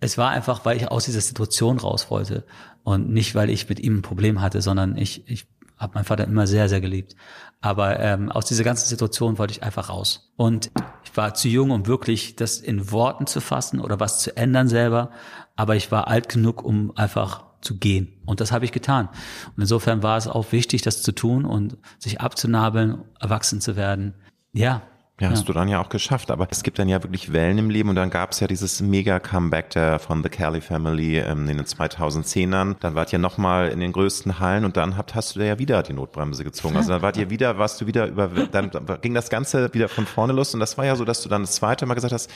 es 0.00 0.16
war 0.16 0.30
einfach, 0.30 0.64
weil 0.64 0.76
ich 0.76 0.88
aus 0.88 1.06
dieser 1.06 1.20
Situation 1.20 1.78
raus 1.78 2.08
wollte 2.10 2.44
und 2.84 3.10
nicht, 3.10 3.34
weil 3.34 3.50
ich 3.50 3.68
mit 3.68 3.80
ihm 3.80 3.98
ein 3.98 4.02
Problem 4.02 4.40
hatte, 4.40 4.62
sondern 4.62 4.96
ich, 4.96 5.28
ich 5.28 5.46
habe 5.76 5.94
meinen 5.94 6.04
Vater 6.04 6.24
immer 6.24 6.46
sehr, 6.46 6.68
sehr 6.68 6.80
geliebt. 6.80 7.16
Aber 7.60 7.98
ähm, 7.98 8.30
aus 8.30 8.46
dieser 8.46 8.62
ganzen 8.62 8.88
Situation 8.88 9.38
wollte 9.38 9.52
ich 9.52 9.64
einfach 9.64 9.88
raus. 9.88 10.32
Und 10.36 10.70
ich 11.02 11.16
war 11.16 11.34
zu 11.34 11.48
jung, 11.48 11.72
um 11.72 11.86
wirklich 11.86 12.36
das 12.36 12.58
in 12.58 12.92
Worten 12.92 13.26
zu 13.26 13.40
fassen 13.40 13.80
oder 13.80 13.98
was 13.98 14.20
zu 14.20 14.36
ändern 14.36 14.68
selber. 14.68 15.10
Aber 15.56 15.74
ich 15.74 15.90
war 15.90 16.06
alt 16.06 16.28
genug, 16.28 16.62
um 16.62 16.96
einfach 16.96 17.47
zu 17.60 17.78
gehen. 17.78 18.08
Und 18.26 18.40
das 18.40 18.52
habe 18.52 18.64
ich 18.64 18.72
getan. 18.72 19.08
Und 19.56 19.62
insofern 19.62 20.02
war 20.02 20.16
es 20.16 20.26
auch 20.26 20.52
wichtig, 20.52 20.82
das 20.82 21.02
zu 21.02 21.12
tun 21.12 21.44
und 21.44 21.76
sich 21.98 22.20
abzunabeln, 22.20 23.02
erwachsen 23.20 23.60
zu 23.60 23.76
werden. 23.76 24.14
Ja. 24.52 24.82
Ja, 25.20 25.30
hast 25.30 25.40
ja. 25.40 25.46
du 25.46 25.52
dann 25.52 25.66
ja 25.66 25.80
auch 25.80 25.88
geschafft. 25.88 26.30
Aber 26.30 26.46
es 26.48 26.62
gibt 26.62 26.78
dann 26.78 26.88
ja 26.88 27.02
wirklich 27.02 27.32
Wellen 27.32 27.58
im 27.58 27.70
Leben 27.70 27.88
und 27.88 27.96
dann 27.96 28.08
gab 28.08 28.30
es 28.30 28.38
ja 28.38 28.46
dieses 28.46 28.80
Mega-Comeback 28.80 29.70
der 29.70 29.98
von 29.98 30.22
The 30.22 30.28
Kelly 30.28 30.60
Family 30.60 31.18
ähm, 31.18 31.48
in 31.48 31.56
den 31.56 31.66
2010ern. 31.66 32.76
Dann 32.78 32.94
wart 32.94 33.12
ihr 33.12 33.18
nochmal 33.18 33.70
in 33.70 33.80
den 33.80 33.90
größten 33.90 34.38
Hallen 34.38 34.64
und 34.64 34.76
dann 34.76 34.96
habt, 34.96 35.16
hast 35.16 35.34
du 35.34 35.40
ja 35.40 35.58
wieder 35.58 35.82
die 35.82 35.92
Notbremse 35.92 36.44
gezogen. 36.44 36.76
Also 36.76 36.92
dann 36.92 37.02
wart 37.02 37.16
ihr 37.16 37.30
wieder, 37.30 37.58
warst 37.58 37.80
du 37.80 37.88
wieder 37.88 38.06
über, 38.06 38.28
dann 38.28 38.70
ging 39.02 39.14
das 39.14 39.28
Ganze 39.28 39.74
wieder 39.74 39.88
von 39.88 40.06
vorne 40.06 40.32
los 40.32 40.54
und 40.54 40.60
das 40.60 40.78
war 40.78 40.86
ja 40.86 40.94
so, 40.94 41.04
dass 41.04 41.20
du 41.22 41.28
dann 41.28 41.42
das 41.42 41.56
zweite 41.56 41.84
Mal 41.86 41.94
gesagt 41.94 42.12
hast, 42.12 42.30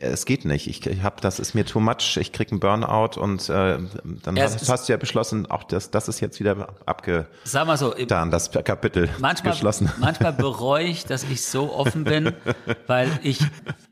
es 0.00 0.24
geht 0.24 0.44
nicht. 0.44 0.68
Ich, 0.68 0.86
ich 0.86 1.02
habe, 1.02 1.20
das 1.20 1.40
ist 1.40 1.54
mir 1.54 1.64
too 1.64 1.80
much. 1.80 2.16
Ich 2.16 2.32
krieg 2.32 2.50
einen 2.50 2.60
Burnout 2.60 3.20
und 3.20 3.48
äh, 3.48 3.78
dann 4.22 4.38
hast, 4.38 4.68
hast, 4.68 4.88
du 4.88 4.92
ja 4.92 4.96
beschlossen, 4.96 5.46
auch 5.50 5.64
das, 5.64 5.90
das 5.90 6.08
ist 6.08 6.20
jetzt 6.20 6.38
wieder 6.40 6.68
abge. 6.86 7.26
Sag 7.44 7.66
mal 7.66 7.76
so, 7.76 7.92
dann 7.92 8.30
das 8.30 8.50
Kapitel 8.50 9.08
manchmal, 9.18 9.52
geschlossen. 9.52 9.90
Manchmal 9.98 10.32
bereue 10.32 10.84
ich, 10.84 11.04
dass 11.04 11.24
ich 11.24 11.42
so 11.44 11.74
offen 11.74 12.04
bin, 12.04 12.32
weil 12.86 13.10
ich 13.22 13.40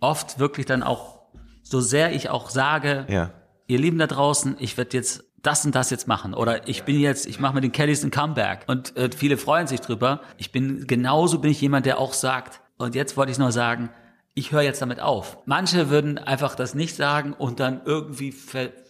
oft 0.01 0.39
wirklich 0.39 0.67
dann 0.67 0.83
auch 0.83 1.17
so 1.63 1.81
sehr 1.81 2.15
ich 2.15 2.31
auch 2.31 2.51
sage, 2.51 3.07
ja. 3.09 3.31
ihr 3.67 3.79
Lieben 3.79 3.99
da 3.99 4.07
draußen, 4.07 4.57
ich 4.61 4.77
werde 4.77 4.97
jetzt 4.97 5.25
das 5.43 5.65
und 5.65 5.75
das 5.75 5.91
jetzt 5.91 6.09
machen 6.09 6.35
oder 6.35 6.69
ich 6.69 6.85
bin 6.85 6.99
jetzt, 6.99 7.27
ich 7.27 7.41
mache 7.41 7.55
mit 7.55 7.65
den 7.65 7.73
Kellys 7.73 8.05
ein 8.05 8.11
Comeback 8.11 8.65
und 8.69 8.97
äh, 8.97 9.11
viele 9.17 9.37
freuen 9.37 9.67
sich 9.67 9.81
drüber. 9.81 10.21
Ich 10.39 10.53
bin 10.53 10.87
genauso 10.87 11.41
bin 11.41 11.51
ich 11.51 11.61
jemand, 11.61 11.87
der 11.87 11.99
auch 11.99 12.13
sagt. 12.13 12.61
Und 12.79 12.95
jetzt 12.95 13.17
wollte 13.17 13.33
ich 13.33 13.39
noch 13.39 13.51
sagen 13.51 13.91
ich 14.37 14.53
höre 14.53 14.61
jetzt 14.61 14.83
damit 14.83 15.01
auf. 15.01 15.39
Manche 15.47 15.89
würden 15.89 16.19
einfach 16.19 16.55
das 16.55 16.75
nicht 16.75 16.95
sagen 16.95 17.33
und 17.33 17.59
dann 17.59 17.81
irgendwie 17.87 18.35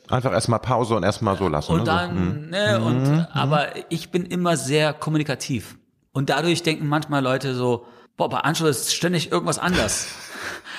Einfach 0.08 0.32
erstmal 0.32 0.58
Pause 0.58 0.96
und 0.96 1.04
erstmal 1.04 1.38
so 1.38 1.48
lassen. 1.48 1.72
Und 1.72 1.78
ne? 1.78 1.84
dann, 1.84 2.10
so. 2.10 2.20
Hm. 2.20 2.50
ne, 2.50 2.80
und, 2.80 3.02
mhm. 3.04 3.26
aber 3.32 3.68
ich 3.88 4.10
bin 4.10 4.26
immer 4.26 4.56
sehr 4.56 4.92
kommunikativ. 4.92 5.78
Und 6.12 6.30
dadurch 6.30 6.64
denken 6.64 6.88
manchmal 6.88 7.22
Leute 7.22 7.54
so, 7.54 7.86
boah, 8.16 8.28
bei 8.28 8.38
Anschluss 8.38 8.78
ist 8.78 8.94
ständig 8.94 9.30
irgendwas 9.30 9.60
anders. 9.60 10.08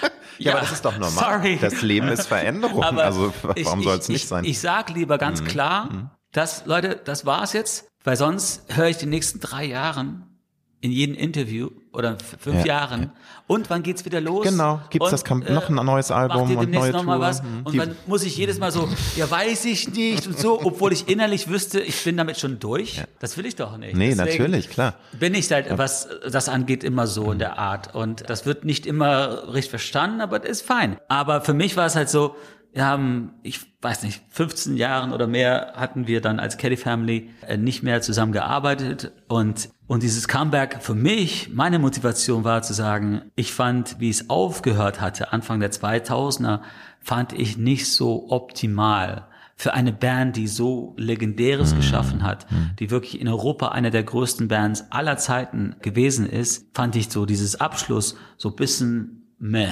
ja, 0.02 0.10
ja, 0.38 0.52
aber 0.52 0.62
das 0.62 0.74
ist 0.74 0.84
doch 0.84 0.98
normal. 0.98 1.42
Sorry. 1.42 1.58
Das 1.62 1.82
Leben 1.82 2.10
ist 2.10 2.28
Veränderung. 2.28 2.84
Aber 2.84 3.06
also 3.06 3.34
warum 3.42 3.84
soll 3.84 3.98
es 3.98 4.10
nicht 4.10 4.24
ich, 4.24 4.28
sein? 4.28 4.44
Ich 4.44 4.60
sag 4.60 4.90
lieber 4.90 5.18
ganz 5.18 5.42
mhm. 5.42 5.46
klar, 5.46 5.94
mhm. 5.94 6.10
dass, 6.34 6.66
Leute, 6.66 7.00
das 7.06 7.26
war's 7.26 7.54
jetzt, 7.54 7.88
weil 8.04 8.18
sonst 8.18 8.76
höre 8.76 8.88
ich 8.88 8.98
die 8.98 9.06
nächsten 9.06 9.40
drei 9.40 9.64
Jahren 9.64 10.38
in 10.82 10.92
jedem 10.92 11.16
Interview 11.16 11.70
oder 11.98 12.16
fünf 12.40 12.60
ja. 12.60 12.66
Jahren. 12.66 13.12
Und 13.48 13.70
wann 13.70 13.82
geht's 13.82 14.06
wieder 14.06 14.22
los? 14.22 14.46
Genau, 14.46 14.82
gibt's 14.90 15.10
das 15.10 15.24
äh, 15.24 15.54
noch 15.54 15.70
ein 15.70 15.76
neues 15.76 16.12
Album 16.12 16.56
und 16.56 16.70
neue 16.70 16.92
noch 16.92 17.04
mal 17.04 17.20
was? 17.20 17.42
Mhm. 17.42 17.62
Und 17.64 17.78
dann 17.78 17.96
muss 18.06 18.24
ich 18.24 18.38
jedes 18.38 18.60
Mal 18.60 18.72
so, 18.72 18.88
ja, 19.16 19.30
weiß 19.30 19.66
ich 19.66 19.90
nicht 19.94 20.28
und 20.28 20.38
so, 20.38 20.62
obwohl 20.64 20.94
ich 20.94 21.10
innerlich 21.10 21.48
wüsste, 21.50 21.80
ich 21.80 22.04
bin 22.04 22.18
damit 22.18 22.38
schon 22.38 22.60
durch. 22.60 22.98
Ja. 22.98 23.06
Das 23.20 23.38
will 23.38 23.46
ich 23.46 23.56
doch 23.56 23.78
nicht. 23.78 23.96
Nee, 23.96 24.10
Deswegen 24.10 24.30
natürlich, 24.30 24.70
klar. 24.70 24.94
Bin 25.18 25.34
ich 25.34 25.52
halt, 25.52 25.76
was 25.78 26.08
das 26.30 26.50
angeht, 26.50 26.84
immer 26.84 27.08
so 27.08 27.32
in 27.32 27.40
der 27.40 27.58
Art. 27.58 27.96
Und 27.96 28.30
das 28.30 28.46
wird 28.46 28.64
nicht 28.64 28.86
immer 28.86 29.54
richtig 29.54 29.72
verstanden, 29.72 30.22
aber 30.22 30.40
das 30.40 30.52
ist 30.52 30.62
fein. 30.62 30.98
Aber 31.08 31.42
für 31.42 31.54
mich 31.54 31.76
war 31.78 31.88
es 31.88 31.96
halt 31.96 32.10
so, 32.10 32.36
wir 32.78 32.86
haben, 32.86 33.34
ich 33.42 33.60
weiß 33.82 34.04
nicht, 34.04 34.22
15 34.30 34.78
Jahren 34.78 35.12
oder 35.12 35.26
mehr 35.26 35.74
hatten 35.76 36.06
wir 36.06 36.22
dann 36.22 36.40
als 36.40 36.58
Kelly 36.58 36.78
Family 36.78 37.32
äh, 37.48 37.58
nicht 37.58 37.82
mehr 37.82 38.02
zusammen 38.02 38.34
gearbeitet 38.34 39.12
und 39.28 39.70
und 39.88 40.04
dieses 40.04 40.28
Comeback 40.28 40.78
für 40.82 40.94
mich, 40.94 41.50
meine 41.54 41.80
Motivation 41.80 42.44
war 42.44 42.62
zu 42.62 42.74
sagen, 42.74 43.32
ich 43.36 43.52
fand, 43.54 44.00
wie 44.00 44.10
es 44.10 44.30
aufgehört 44.30 45.02
hatte, 45.02 45.32
Anfang 45.34 45.60
der 45.60 45.72
2000er, 45.72 46.60
fand 47.00 47.34
ich 47.34 47.58
nicht 47.58 47.92
so 47.92 48.30
optimal 48.30 49.28
für 49.56 49.74
eine 49.74 49.94
Band, 49.94 50.36
die 50.36 50.48
so 50.48 50.94
legendäres 50.98 51.72
mhm. 51.74 51.78
geschaffen 51.78 52.24
hat, 52.24 52.52
mhm. 52.52 52.72
die 52.80 52.92
wirklich 52.92 53.20
in 53.20 53.28
Europa 53.28 53.70
eine 53.70 53.90
der 53.90 54.04
größten 54.04 54.50
Bands 54.50 54.92
aller 54.92 55.18
Zeiten 55.18 55.78
gewesen 55.82 56.30
ist, 56.30 56.76
fand 56.76 56.96
ich 56.96 57.10
so 57.10 57.26
dieses 57.26 57.60
Abschluss 57.60 58.18
so 58.36 58.52
bisschen 58.52 59.34
meh. 59.40 59.72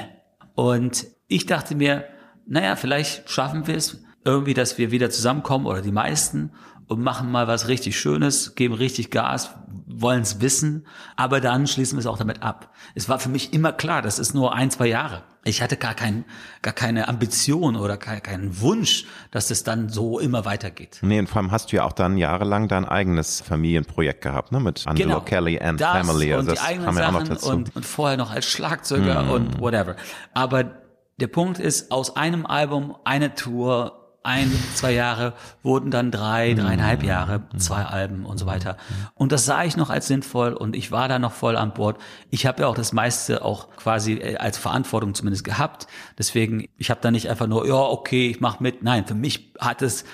Und 0.55 1.05
ich 1.27 1.45
dachte 1.45 1.75
mir, 1.75 2.05
naja, 2.47 2.75
vielleicht 2.75 3.29
schaffen 3.29 3.67
wir 3.67 3.75
es 3.75 4.03
irgendwie, 4.23 4.53
dass 4.53 4.77
wir 4.77 4.91
wieder 4.91 5.09
zusammenkommen 5.09 5.65
oder 5.65 5.81
die 5.81 5.91
meisten 5.91 6.51
und 6.87 7.01
machen 7.01 7.31
mal 7.31 7.47
was 7.47 7.67
richtig 7.67 7.99
Schönes, 7.99 8.55
geben 8.55 8.73
richtig 8.73 9.09
Gas, 9.11 9.51
wollen 9.87 10.21
es 10.21 10.41
wissen, 10.41 10.85
aber 11.15 11.41
dann 11.41 11.67
schließen 11.67 11.97
wir 11.97 12.01
es 12.01 12.05
auch 12.05 12.17
damit 12.17 12.43
ab. 12.43 12.73
Es 12.93 13.09
war 13.09 13.19
für 13.19 13.29
mich 13.29 13.53
immer 13.53 13.71
klar, 13.71 14.01
das 14.01 14.19
ist 14.19 14.33
nur 14.33 14.53
ein, 14.53 14.69
zwei 14.71 14.87
Jahre. 14.87 15.23
Ich 15.47 15.61
hatte 15.61 15.77
gar, 15.77 15.93
kein, 15.93 16.25
gar 16.63 16.73
keine 16.73 17.07
Ambition 17.07 17.75
oder 17.75 17.97
keinen 17.97 18.23
kein 18.23 18.61
Wunsch, 18.61 19.05
dass 19.29 19.51
es 19.51 19.63
dann 19.63 19.89
so 19.89 20.19
immer 20.19 20.43
weitergeht. 20.43 20.97
Nee, 21.03 21.19
und 21.19 21.29
vor 21.29 21.39
allem 21.39 21.51
hast 21.51 21.71
du 21.71 21.75
ja 21.75 21.83
auch 21.83 21.91
dann 21.91 22.17
jahrelang 22.17 22.67
dein 22.67 22.83
eigenes 22.83 23.41
Familienprojekt 23.41 24.23
gehabt, 24.23 24.51
ne? 24.51 24.59
Mit 24.59 24.87
Angelo 24.87 25.09
genau, 25.09 25.21
Kelly 25.21 25.59
and 25.59 25.79
das 25.79 26.07
Family. 26.07 26.33
Also 26.33 26.39
und 26.39 26.57
das 26.57 26.59
die 26.59 26.65
eigenen 26.65 27.25
dazu. 27.25 27.49
Und, 27.51 27.75
und 27.75 27.85
vorher 27.85 28.17
noch 28.17 28.31
als 28.31 28.45
Schlagzeuger 28.45 29.21
mm. 29.21 29.29
und 29.29 29.59
whatever. 29.59 29.95
Aber 30.33 30.84
der 31.17 31.27
Punkt 31.27 31.59
ist, 31.59 31.91
aus 31.91 32.15
einem 32.15 32.45
Album, 32.45 32.95
eine 33.03 33.35
Tour, 33.35 34.05
ein, 34.25 34.51
zwei 34.73 34.91
Jahre 34.91 35.33
wurden 35.61 35.91
dann 35.91 36.09
drei, 36.09 36.55
dreieinhalb 36.55 37.03
mhm. 37.03 37.07
Jahre, 37.07 37.43
zwei 37.57 37.83
Alben 37.83 38.25
und 38.25 38.39
so 38.39 38.47
weiter. 38.47 38.75
Und 39.13 39.31
das 39.31 39.45
sah 39.45 39.63
ich 39.63 39.77
noch 39.77 39.91
als 39.91 40.07
sinnvoll 40.07 40.53
und 40.53 40.75
ich 40.75 40.91
war 40.91 41.07
da 41.07 41.19
noch 41.19 41.31
voll 41.31 41.55
an 41.55 41.73
Bord. 41.73 41.99
Ich 42.31 42.47
habe 42.47 42.63
ja 42.63 42.67
auch 42.67 42.75
das 42.75 42.91
meiste 42.91 43.45
auch 43.45 43.69
quasi 43.75 44.13
äh, 44.13 44.37
als 44.37 44.57
Verantwortung 44.57 45.13
zumindest 45.13 45.43
gehabt. 45.43 45.85
Deswegen, 46.17 46.67
ich 46.77 46.89
habe 46.89 47.01
da 47.01 47.11
nicht 47.11 47.29
einfach 47.29 47.45
nur, 47.45 47.67
ja, 47.67 47.75
okay, 47.75 48.29
ich 48.29 48.41
mach 48.41 48.59
mit. 48.59 48.81
Nein, 48.81 49.05
für 49.05 49.13
mich 49.13 49.53
hat 49.59 49.83
es 49.83 50.05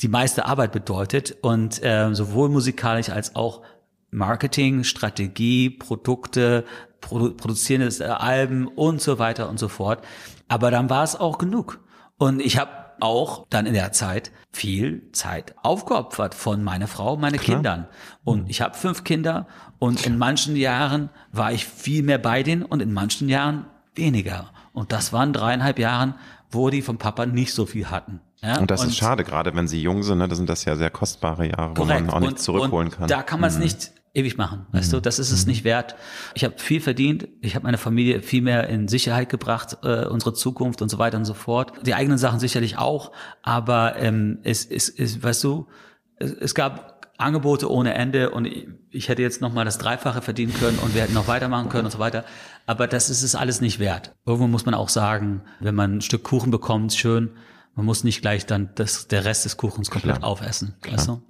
die 0.00 0.08
meiste 0.08 0.46
Arbeit 0.46 0.70
bedeutet 0.70 1.36
und 1.42 1.82
äh, 1.82 2.14
sowohl 2.14 2.48
musikalisch 2.48 3.10
als 3.10 3.34
auch 3.34 3.62
Marketing, 4.10 4.84
Strategie, 4.84 5.68
Produkte, 5.68 6.64
produ 7.00 7.34
produzierende 7.34 8.20
Alben 8.20 8.68
und 8.68 9.02
so 9.02 9.18
weiter 9.18 9.48
und 9.48 9.58
so 9.58 9.68
fort. 9.68 10.04
Aber 10.48 10.70
dann 10.70 10.90
war 10.90 11.04
es 11.04 11.16
auch 11.16 11.38
genug. 11.38 11.80
Und 12.18 12.40
ich 12.40 12.58
habe 12.58 12.70
auch 13.00 13.46
dann 13.48 13.66
in 13.66 13.74
der 13.74 13.92
Zeit 13.92 14.32
viel 14.50 15.10
Zeit 15.12 15.54
aufgeopfert 15.62 16.34
von 16.34 16.64
meiner 16.64 16.88
Frau, 16.88 17.16
meine 17.16 17.38
Klar. 17.38 17.58
Kindern. 17.58 17.86
Und 18.24 18.50
ich 18.50 18.60
habe 18.60 18.76
fünf 18.76 19.04
Kinder 19.04 19.46
und 19.78 20.04
in 20.04 20.18
manchen 20.18 20.56
Jahren 20.56 21.10
war 21.30 21.52
ich 21.52 21.64
viel 21.64 22.02
mehr 22.02 22.18
bei 22.18 22.42
denen 22.42 22.62
und 22.62 22.80
in 22.80 22.92
manchen 22.92 23.28
Jahren 23.28 23.66
weniger. 23.94 24.50
Und 24.72 24.92
das 24.92 25.12
waren 25.12 25.32
dreieinhalb 25.32 25.78
Jahren, 25.78 26.14
wo 26.50 26.70
die 26.70 26.82
vom 26.82 26.98
Papa 26.98 27.26
nicht 27.26 27.52
so 27.52 27.66
viel 27.66 27.90
hatten. 27.90 28.20
Ja? 28.42 28.58
Und 28.58 28.70
das 28.70 28.84
ist 28.84 28.96
schade, 28.96 29.24
gerade 29.24 29.54
wenn 29.54 29.68
sie 29.68 29.82
jung 29.82 30.02
sind, 30.02 30.18
ne? 30.18 30.28
das 30.28 30.38
sind 30.38 30.48
das 30.48 30.64
ja 30.64 30.76
sehr 30.76 30.90
kostbare 30.90 31.48
Jahre, 31.48 31.70
wo 31.70 31.82
Korrekt. 31.82 32.06
man 32.06 32.10
auch 32.10 32.20
nicht 32.20 32.32
und, 32.32 32.38
zurückholen 32.40 32.88
und 32.88 32.94
kann. 32.94 33.04
Mhm. 33.04 33.08
Da 33.08 33.22
kann 33.22 33.40
man 33.40 33.50
es 33.50 33.58
nicht 33.58 33.92
ewig 34.14 34.36
machen, 34.36 34.66
weißt 34.72 34.92
du, 34.92 35.00
das 35.00 35.18
ist 35.18 35.30
es 35.30 35.46
nicht 35.46 35.64
wert. 35.64 35.94
Ich 36.34 36.44
habe 36.44 36.54
viel 36.58 36.80
verdient, 36.80 37.28
ich 37.40 37.54
habe 37.54 37.64
meine 37.64 37.78
Familie 37.78 38.22
viel 38.22 38.42
mehr 38.42 38.68
in 38.68 38.88
Sicherheit 38.88 39.28
gebracht, 39.28 39.78
äh, 39.82 40.06
unsere 40.06 40.34
Zukunft 40.34 40.82
und 40.82 40.88
so 40.88 40.98
weiter 40.98 41.18
und 41.18 41.24
so 41.24 41.34
fort. 41.34 41.72
Die 41.86 41.94
eigenen 41.94 42.18
Sachen 42.18 42.40
sicherlich 42.40 42.78
auch, 42.78 43.12
aber 43.42 43.96
ähm, 43.96 44.38
es 44.42 44.64
ist, 44.64 44.98
es, 44.98 45.22
weißt 45.22 45.44
du, 45.44 45.68
es, 46.16 46.32
es 46.32 46.54
gab 46.54 46.98
Angebote 47.18 47.70
ohne 47.70 47.94
Ende 47.94 48.30
und 48.30 48.44
ich, 48.46 48.68
ich 48.90 49.08
hätte 49.08 49.22
jetzt 49.22 49.40
noch 49.40 49.52
mal 49.52 49.64
das 49.64 49.78
Dreifache 49.78 50.22
verdienen 50.22 50.54
können 50.54 50.78
und 50.78 50.94
wir 50.94 51.02
hätten 51.02 51.14
noch 51.14 51.26
weitermachen 51.26 51.68
können 51.68 51.86
und 51.86 51.90
so 51.90 51.98
weiter. 51.98 52.24
Aber 52.66 52.86
das 52.86 53.10
ist 53.10 53.22
es 53.22 53.34
alles 53.34 53.60
nicht 53.60 53.80
wert. 53.80 54.14
Irgendwo 54.24 54.46
muss 54.46 54.64
man 54.66 54.74
auch 54.74 54.88
sagen, 54.88 55.42
wenn 55.58 55.74
man 55.74 55.96
ein 55.96 56.00
Stück 56.00 56.22
Kuchen 56.22 56.50
bekommt, 56.50 56.94
schön. 56.94 57.30
Man 57.78 57.86
muss 57.86 58.02
nicht 58.02 58.22
gleich 58.22 58.44
dann 58.44 58.70
das, 58.74 59.06
der 59.06 59.24
Rest 59.24 59.44
des 59.44 59.56
Kuchens 59.56 59.88
komplett 59.88 60.16
Klar. 60.18 60.28
aufessen. 60.28 60.74
Weißt 60.84 61.06
du? 61.06 61.22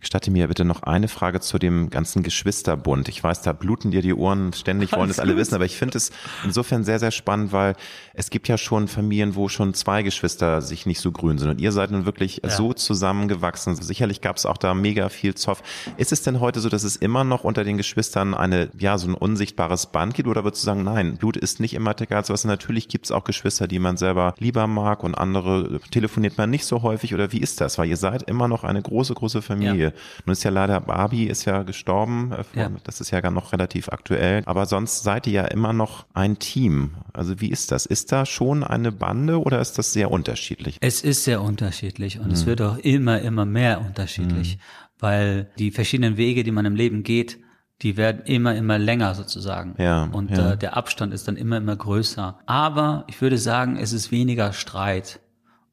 Gestatte 0.00 0.30
mir 0.30 0.46
bitte 0.48 0.66
noch 0.66 0.82
eine 0.82 1.08
Frage 1.08 1.40
zu 1.40 1.58
dem 1.58 1.88
ganzen 1.88 2.22
Geschwisterbund. 2.22 3.08
Ich 3.08 3.24
weiß, 3.24 3.40
da 3.40 3.54
bluten 3.54 3.90
dir 3.90 4.02
die 4.02 4.12
Ohren 4.12 4.52
ständig, 4.52 4.92
wollen 4.92 5.04
Alles 5.04 5.16
es 5.16 5.20
alle 5.20 5.32
gut. 5.32 5.40
wissen, 5.40 5.54
aber 5.54 5.64
ich 5.64 5.78
finde 5.78 5.96
es 5.96 6.10
insofern 6.44 6.84
sehr, 6.84 6.98
sehr 6.98 7.10
spannend, 7.10 7.52
weil 7.52 7.74
es 8.12 8.28
gibt 8.28 8.48
ja 8.48 8.58
schon 8.58 8.86
Familien, 8.86 9.34
wo 9.34 9.48
schon 9.48 9.72
zwei 9.72 10.02
Geschwister 10.02 10.60
sich 10.60 10.84
nicht 10.84 11.00
so 11.00 11.10
grün 11.10 11.38
sind 11.38 11.48
und 11.48 11.58
ihr 11.58 11.72
seid 11.72 11.90
nun 11.90 12.04
wirklich 12.04 12.42
Ja. 12.44 12.50
so 12.50 12.74
zusammengewachsen. 12.74 13.74
Sicherlich 13.74 14.20
gab 14.20 14.36
es 14.36 14.44
auch 14.44 14.58
da 14.58 14.74
mega 14.74 15.08
viel 15.08 15.34
Zoff. 15.34 15.62
Ist 15.96 16.12
es 16.12 16.20
denn 16.20 16.38
heute 16.38 16.60
so, 16.60 16.68
dass 16.68 16.84
es 16.84 16.96
immer 16.96 17.24
noch 17.24 17.44
unter 17.44 17.64
den 17.64 17.78
Geschwistern 17.78 18.34
eine, 18.34 18.68
ja, 18.78 18.98
so 18.98 19.08
ein 19.08 19.14
unsichtbares 19.14 19.86
Band 19.86 20.12
gibt 20.12 20.28
oder 20.28 20.44
würdest 20.44 20.64
du 20.64 20.66
sagen, 20.66 20.84
nein, 20.84 21.16
Blut 21.16 21.38
ist 21.38 21.60
nicht 21.60 21.72
immer 21.72 21.98
egal, 21.98 22.26
sowas. 22.26 22.44
Natürlich 22.44 22.88
gibt 22.88 23.06
es 23.06 23.10
auch 23.10 23.24
Geschwister, 23.24 23.66
die 23.68 23.78
man 23.78 23.96
selber 23.96 24.34
lieber 24.38 24.66
mag 24.66 25.02
und 25.02 25.14
andere 25.14 25.80
telefoniert 25.94 26.36
man 26.36 26.50
nicht 26.50 26.66
so 26.66 26.82
häufig 26.82 27.14
oder 27.14 27.32
wie 27.32 27.38
ist 27.38 27.60
das? 27.60 27.78
Weil 27.78 27.88
ihr 27.88 27.96
seid 27.96 28.22
immer 28.24 28.48
noch 28.48 28.64
eine 28.64 28.82
große, 28.82 29.14
große 29.14 29.40
Familie. 29.42 29.92
Nun 30.26 30.32
ist 30.32 30.42
ja 30.44 30.50
leider 30.50 30.80
Barbie 30.80 31.24
ist 31.26 31.44
ja 31.46 31.62
gestorben, 31.62 32.32
äh, 32.32 32.44
Ja. 32.60 32.70
das 32.84 33.00
ist 33.00 33.10
ja 33.10 33.20
gar 33.20 33.30
noch 33.30 33.52
relativ 33.52 33.88
aktuell, 33.88 34.42
aber 34.44 34.66
sonst 34.66 35.02
seid 35.02 35.26
ihr 35.26 35.32
ja 35.32 35.44
immer 35.46 35.72
noch 35.72 36.06
ein 36.12 36.38
Team. 36.38 36.96
Also 37.12 37.40
wie 37.40 37.48
ist 37.48 37.72
das? 37.72 37.86
Ist 37.86 38.12
da 38.12 38.26
schon 38.26 38.62
eine 38.64 38.92
Bande 38.92 39.40
oder 39.40 39.60
ist 39.60 39.78
das 39.78 39.92
sehr 39.92 40.10
unterschiedlich? 40.10 40.78
Es 40.80 41.00
ist 41.02 41.24
sehr 41.24 41.40
unterschiedlich 41.40 42.18
und 42.18 42.26
Mhm. 42.26 42.32
es 42.32 42.44
wird 42.46 42.60
auch 42.60 42.76
immer, 42.78 43.20
immer 43.22 43.44
mehr 43.46 43.80
unterschiedlich, 43.80 44.58
weil 44.98 45.50
die 45.58 45.70
verschiedenen 45.70 46.16
Wege, 46.16 46.42
die 46.44 46.50
man 46.52 46.64
im 46.66 46.74
Leben 46.76 47.02
geht, 47.02 47.38
die 47.82 47.96
werden 47.96 48.22
immer, 48.24 48.54
immer 48.54 48.78
länger 48.78 49.14
sozusagen. 49.14 49.74
Ja, 49.78 50.04
und 50.04 50.30
ja. 50.30 50.52
Äh, 50.52 50.56
der 50.56 50.76
Abstand 50.76 51.12
ist 51.12 51.26
dann 51.28 51.36
immer, 51.36 51.56
immer 51.58 51.74
größer. 51.76 52.38
Aber 52.46 53.04
ich 53.08 53.20
würde 53.20 53.36
sagen, 53.36 53.76
es 53.76 53.92
ist 53.92 54.12
weniger 54.12 54.52
Streit 54.52 55.20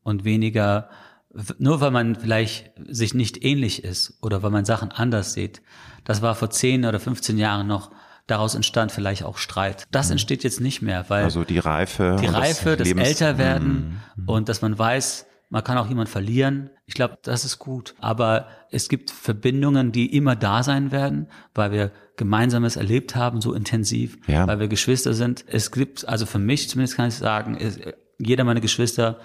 und 0.03 0.23
weniger, 0.23 0.89
nur 1.59 1.81
weil 1.81 1.91
man 1.91 2.15
vielleicht 2.15 2.71
sich 2.87 3.13
nicht 3.13 3.43
ähnlich 3.43 3.83
ist 3.83 4.17
oder 4.21 4.43
weil 4.43 4.51
man 4.51 4.65
Sachen 4.65 4.91
anders 4.91 5.33
sieht. 5.33 5.61
Das 6.03 6.21
war 6.21 6.35
vor 6.35 6.49
10 6.49 6.85
oder 6.85 6.99
15 6.99 7.37
Jahren 7.37 7.67
noch, 7.67 7.91
daraus 8.27 8.55
entstand 8.55 8.91
vielleicht 8.91 9.23
auch 9.23 9.37
Streit. 9.37 9.85
Das 9.91 10.09
entsteht 10.09 10.43
jetzt 10.43 10.61
nicht 10.61 10.81
mehr, 10.81 11.05
weil 11.09 11.21
Mhm. 11.21 11.25
Also 11.25 11.43
die 11.43 11.59
Reife. 11.59 12.17
die 12.21 12.25
Reife, 12.27 12.75
das, 12.77 12.87
Lebens- 12.87 13.07
Älterwerden 13.07 14.01
Mhm. 14.15 14.29
und 14.29 14.49
dass 14.49 14.61
man 14.61 14.77
weiß, 14.77 15.25
man 15.49 15.63
kann 15.65 15.77
auch 15.77 15.87
jemand 15.89 16.07
verlieren. 16.07 16.69
Ich 16.85 16.93
glaube, 16.93 17.17
das 17.23 17.43
ist 17.43 17.59
gut. 17.59 17.93
Aber 17.99 18.47
es 18.71 18.87
gibt 18.87 19.11
Verbindungen, 19.11 19.91
die 19.91 20.15
immer 20.15 20.35
da 20.37 20.63
sein 20.63 20.91
werden, 20.91 21.27
weil 21.53 21.71
wir 21.73 21.91
Gemeinsames 22.15 22.77
erlebt 22.77 23.15
haben, 23.17 23.41
so 23.41 23.53
intensiv, 23.53 24.17
Ja. 24.27 24.47
weil 24.47 24.59
wir 24.59 24.67
Geschwister 24.69 25.13
sind. 25.13 25.43
Es 25.47 25.71
gibt, 25.71 26.07
also 26.07 26.25
für 26.25 26.39
mich 26.39 26.69
zumindest 26.69 26.95
kann 26.95 27.09
ich 27.09 27.15
sagen, 27.15 27.57
jeder 28.17 28.43
meiner 28.45 28.61
Geschwister 28.61 29.19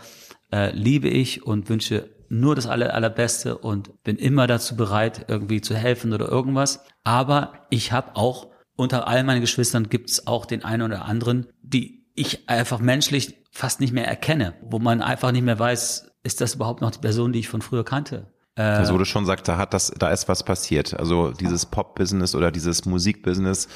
äh, 0.53 0.70
liebe 0.72 1.09
ich 1.09 1.47
und 1.47 1.68
wünsche 1.68 2.11
nur 2.28 2.55
das 2.55 2.66
aller, 2.66 2.94
allerbeste 2.94 3.59
und 3.59 4.03
bin 4.03 4.16
immer 4.16 4.47
dazu 4.47 4.76
bereit, 4.76 5.26
irgendwie 5.28 5.61
zu 5.61 5.74
helfen 5.74 6.12
oder 6.12 6.28
irgendwas. 6.28 6.84
Aber 7.05 7.53
ich 7.70 7.92
habe 7.92 8.16
auch 8.16 8.49
unter 8.76 9.07
all 9.09 9.24
meinen 9.24 9.40
Geschwistern 9.40 9.88
gibt 9.88 10.11
es 10.11 10.26
auch 10.26 10.44
den 10.44 10.64
einen 10.64 10.82
oder 10.82 11.05
anderen, 11.05 11.47
die 11.62 12.07
ich 12.14 12.49
einfach 12.49 12.80
menschlich 12.80 13.36
fast 13.51 13.80
nicht 13.80 13.92
mehr 13.92 14.07
erkenne, 14.07 14.55
wo 14.62 14.78
man 14.78 15.03
einfach 15.03 15.32
nicht 15.32 15.44
mehr 15.44 15.59
weiß, 15.59 16.11
ist 16.24 16.40
das 16.40 16.57
überhaupt 16.57 16.80
noch 16.80 16.90
die 16.90 16.99
Person, 16.99 17.32
die 17.32 17.38
ich 17.38 17.49
von 17.49 17.62
früher 17.62 17.84
kannte? 17.84 18.32
Äh, 18.57 18.62
Also 18.62 18.94
wo 18.94 18.99
du 18.99 19.05
schon 19.05 19.24
sagst, 19.24 19.49
da 19.49 19.57
hat 19.57 19.72
das, 19.72 19.92
da 19.97 20.11
ist 20.11 20.28
was 20.28 20.42
passiert. 20.42 20.99
Also 20.99 21.30
dieses 21.30 21.66
Pop-Business 21.66 22.34
oder 22.34 22.51
dieses 22.51 22.84
Musikbusiness 22.84 23.68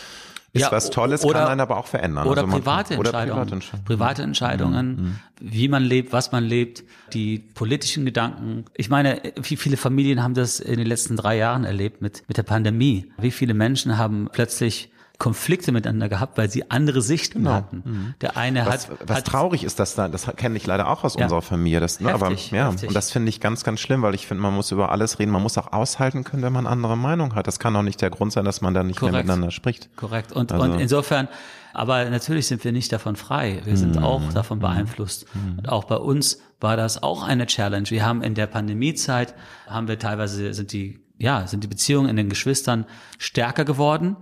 ist 0.52 0.62
Ja, 0.62 0.72
was 0.72 0.90
Tolles, 0.90 1.24
oder- 1.24 1.40
kann 1.40 1.48
einen 1.52 1.60
aber 1.60 1.76
auch 1.76 1.86
verändern. 1.86 2.26
Oder 2.26 2.42
also 2.42 2.50
man- 2.50 2.60
private 2.60 2.98
oder 2.98 3.08
Entscheidungen. 3.10 3.36
private 3.38 3.52
Entscheidungen. 3.54 3.84
Private 3.86 4.22
Entscheidungen, 4.22 5.20
wie 5.40 5.68
man 5.68 5.82
lebt, 5.84 6.12
was 6.12 6.32
man 6.32 6.44
lebt, 6.44 6.84
die 7.12 7.38
politischen 7.38 8.04
Gedanken. 8.04 8.64
Ich 8.76 8.88
meine, 8.88 9.20
wie 9.40 9.56
viele 9.56 9.76
Familien 9.76 10.22
haben 10.22 10.34
das 10.34 10.58
in 10.60 10.78
den 10.78 10.86
letzten 10.86 11.16
drei 11.16 11.36
Jahren 11.36 11.64
erlebt 11.64 12.02
mit, 12.02 12.24
mit 12.28 12.36
der 12.36 12.42
Pandemie? 12.42 13.12
Wie 13.18 13.30
viele 13.30 13.54
Menschen 13.54 13.96
haben 13.98 14.28
plötzlich 14.32 14.90
Konflikte 15.20 15.70
miteinander 15.70 16.08
gehabt, 16.08 16.36
weil 16.36 16.50
sie 16.50 16.68
andere 16.70 17.00
Sichten 17.02 17.48
hatten. 17.48 18.16
Der 18.22 18.36
eine 18.36 18.66
Was, 18.66 18.88
hat, 18.88 18.98
was 19.06 19.16
hat 19.18 19.26
traurig 19.26 19.62
ist, 19.62 19.78
dass 19.78 19.94
da, 19.94 20.08
das 20.08 20.26
kenne 20.36 20.56
ich 20.56 20.66
leider 20.66 20.88
auch 20.88 21.04
aus 21.04 21.14
Ja. 21.14 21.22
unserer 21.24 21.42
Familie. 21.42 21.78
Das, 21.78 22.00
ne, 22.00 22.12
aber 22.12 22.30
Heftig, 22.30 22.50
ja, 22.50 22.66
heftig. 22.70 22.88
und 22.88 22.94
das 22.96 23.12
finde 23.12 23.28
ich 23.28 23.38
ganz, 23.38 23.62
ganz 23.62 23.78
schlimm, 23.78 24.02
weil 24.02 24.14
ich 24.16 24.26
finde, 24.26 24.42
man 24.42 24.54
muss 24.54 24.72
über 24.72 24.90
alles 24.90 25.18
reden. 25.20 25.30
Man 25.30 25.42
muss 25.42 25.56
auch 25.58 25.72
aushalten 25.72 26.24
können, 26.24 26.42
wenn 26.42 26.52
man 26.52 26.66
andere 26.66 26.96
Meinung 26.96 27.36
hat. 27.36 27.46
Das 27.46 27.58
kann 27.60 27.76
auch 27.76 27.82
nicht 27.82 28.00
der 28.00 28.10
Grund 28.10 28.32
sein, 28.32 28.44
dass 28.44 28.60
man 28.62 28.74
dann 28.74 28.88
nicht 28.88 29.00
mehr 29.00 29.10
Korrekt. 29.10 29.26
miteinander 29.28 29.52
spricht. 29.52 29.94
Korrekt. 29.96 30.32
Und, 30.32 30.50
Also- 30.52 30.64
und 30.64 30.80
insofern, 30.80 31.28
aber 31.74 32.08
natürlich 32.10 32.46
sind 32.48 32.64
wir 32.64 32.72
nicht 32.72 32.90
davon 32.90 33.14
frei. 33.14 33.60
Wir 33.64 33.76
sind 33.76 33.96
Mhm. 33.96 34.02
auch 34.02 34.32
davon 34.32 34.58
beeinflusst. 34.58 35.26
Und 35.58 35.68
auch 35.68 35.84
bei 35.84 35.96
uns 35.96 36.40
war 36.60 36.76
das 36.76 37.02
auch 37.02 37.22
eine 37.22 37.46
Challenge. 37.46 37.88
Wir 37.90 38.04
haben 38.06 38.22
in 38.22 38.34
der 38.34 38.46
Pandemiezeit, 38.46 39.34
haben 39.68 39.86
wir 39.86 39.98
teilweise, 39.98 40.52
sind 40.54 40.72
die, 40.72 40.98
ja, 41.18 41.46
sind 41.46 41.62
die 41.62 41.68
Beziehungen 41.68 42.08
in 42.08 42.16
den 42.16 42.30
Geschwistern 42.30 42.86
stärker 43.18 43.66
geworden. 43.66 44.16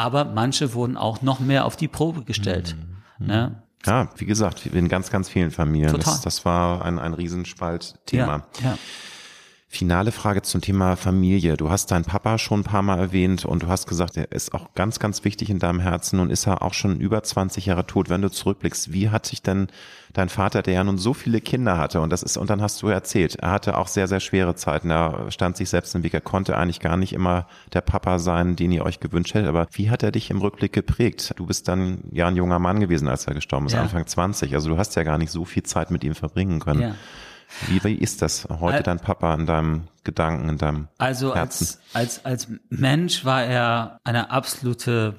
Aber 0.00 0.24
manche 0.24 0.72
wurden 0.72 0.96
auch 0.96 1.20
noch 1.20 1.40
mehr 1.40 1.66
auf 1.66 1.76
die 1.76 1.88
Probe 1.88 2.24
gestellt. 2.24 2.74
Mhm. 3.18 3.26
Ne? 3.26 3.62
Ja, 3.84 4.08
wie 4.16 4.24
gesagt, 4.24 4.66
in 4.66 4.88
ganz, 4.88 5.10
ganz 5.10 5.28
vielen 5.28 5.50
Familien. 5.50 5.90
Total. 5.90 6.14
Das, 6.14 6.20
das 6.22 6.44
war 6.44 6.84
ein, 6.84 6.98
ein 6.98 7.12
Riesenspaltthema. 7.12 8.46
Ja, 8.62 8.70
ja. 8.70 8.78
Finale 9.72 10.10
Frage 10.10 10.42
zum 10.42 10.60
Thema 10.60 10.96
Familie. 10.96 11.56
Du 11.56 11.70
hast 11.70 11.92
deinen 11.92 12.04
Papa 12.04 12.38
schon 12.38 12.60
ein 12.60 12.64
paar 12.64 12.82
Mal 12.82 12.98
erwähnt 12.98 13.44
und 13.44 13.62
du 13.62 13.68
hast 13.68 13.86
gesagt, 13.86 14.16
er 14.16 14.32
ist 14.32 14.52
auch 14.52 14.74
ganz, 14.74 14.98
ganz 14.98 15.24
wichtig 15.24 15.48
in 15.48 15.60
deinem 15.60 15.78
Herzen 15.78 16.18
und 16.18 16.30
ist 16.30 16.48
er 16.48 16.62
auch 16.62 16.74
schon 16.74 16.98
über 16.98 17.22
20 17.22 17.66
Jahre 17.66 17.86
tot. 17.86 18.08
Wenn 18.10 18.20
du 18.20 18.30
zurückblickst, 18.32 18.92
wie 18.92 19.10
hat 19.10 19.26
sich 19.26 19.42
denn 19.42 19.68
dein 20.12 20.28
Vater, 20.28 20.62
der 20.62 20.74
ja 20.74 20.82
nun 20.82 20.98
so 20.98 21.14
viele 21.14 21.40
Kinder 21.40 21.78
hatte 21.78 22.00
und 22.00 22.10
das 22.10 22.24
ist, 22.24 22.36
und 22.36 22.50
dann 22.50 22.60
hast 22.60 22.82
du 22.82 22.88
erzählt, 22.88 23.36
er 23.36 23.52
hatte 23.52 23.78
auch 23.78 23.86
sehr, 23.86 24.08
sehr 24.08 24.18
schwere 24.18 24.56
Zeiten. 24.56 24.90
Er 24.90 25.30
stand 25.30 25.56
sich 25.56 25.70
selbst 25.70 25.94
im 25.94 26.02
Weg. 26.02 26.14
Er 26.14 26.20
konnte 26.20 26.56
eigentlich 26.56 26.80
gar 26.80 26.96
nicht 26.96 27.12
immer 27.12 27.46
der 27.72 27.80
Papa 27.80 28.18
sein, 28.18 28.56
den 28.56 28.72
ihr 28.72 28.84
euch 28.84 28.98
gewünscht 28.98 29.34
hättet. 29.34 29.48
Aber 29.48 29.68
wie 29.70 29.88
hat 29.88 30.02
er 30.02 30.10
dich 30.10 30.30
im 30.30 30.38
Rückblick 30.40 30.72
geprägt? 30.72 31.32
Du 31.36 31.46
bist 31.46 31.68
dann 31.68 32.00
ja 32.10 32.26
ein 32.26 32.34
junger 32.34 32.58
Mann 32.58 32.80
gewesen, 32.80 33.06
als 33.06 33.28
er 33.28 33.34
gestorben 33.34 33.66
ist, 33.66 33.74
Ja. 33.74 33.82
Anfang 33.82 34.04
20. 34.04 34.52
Also 34.52 34.68
du 34.68 34.78
hast 34.78 34.96
ja 34.96 35.04
gar 35.04 35.16
nicht 35.16 35.30
so 35.30 35.44
viel 35.44 35.62
Zeit 35.62 35.92
mit 35.92 36.02
ihm 36.02 36.16
verbringen 36.16 36.58
können. 36.58 36.80
ja. 36.80 36.94
Wie, 37.66 37.82
wie 37.84 37.94
ist 37.94 38.22
das 38.22 38.46
heute 38.48 38.78
Al- 38.78 38.82
dein 38.82 39.00
Papa 39.00 39.34
in 39.34 39.46
deinem 39.46 39.88
Gedanken, 40.04 40.48
in 40.48 40.58
deinem 40.58 40.88
Also 40.98 41.34
Herzen? 41.34 41.78
als, 41.92 42.20
als, 42.24 42.24
als 42.24 42.48
Mensch 42.68 43.24
war 43.24 43.42
er 43.44 43.98
eine 44.04 44.30
absolute, 44.30 45.16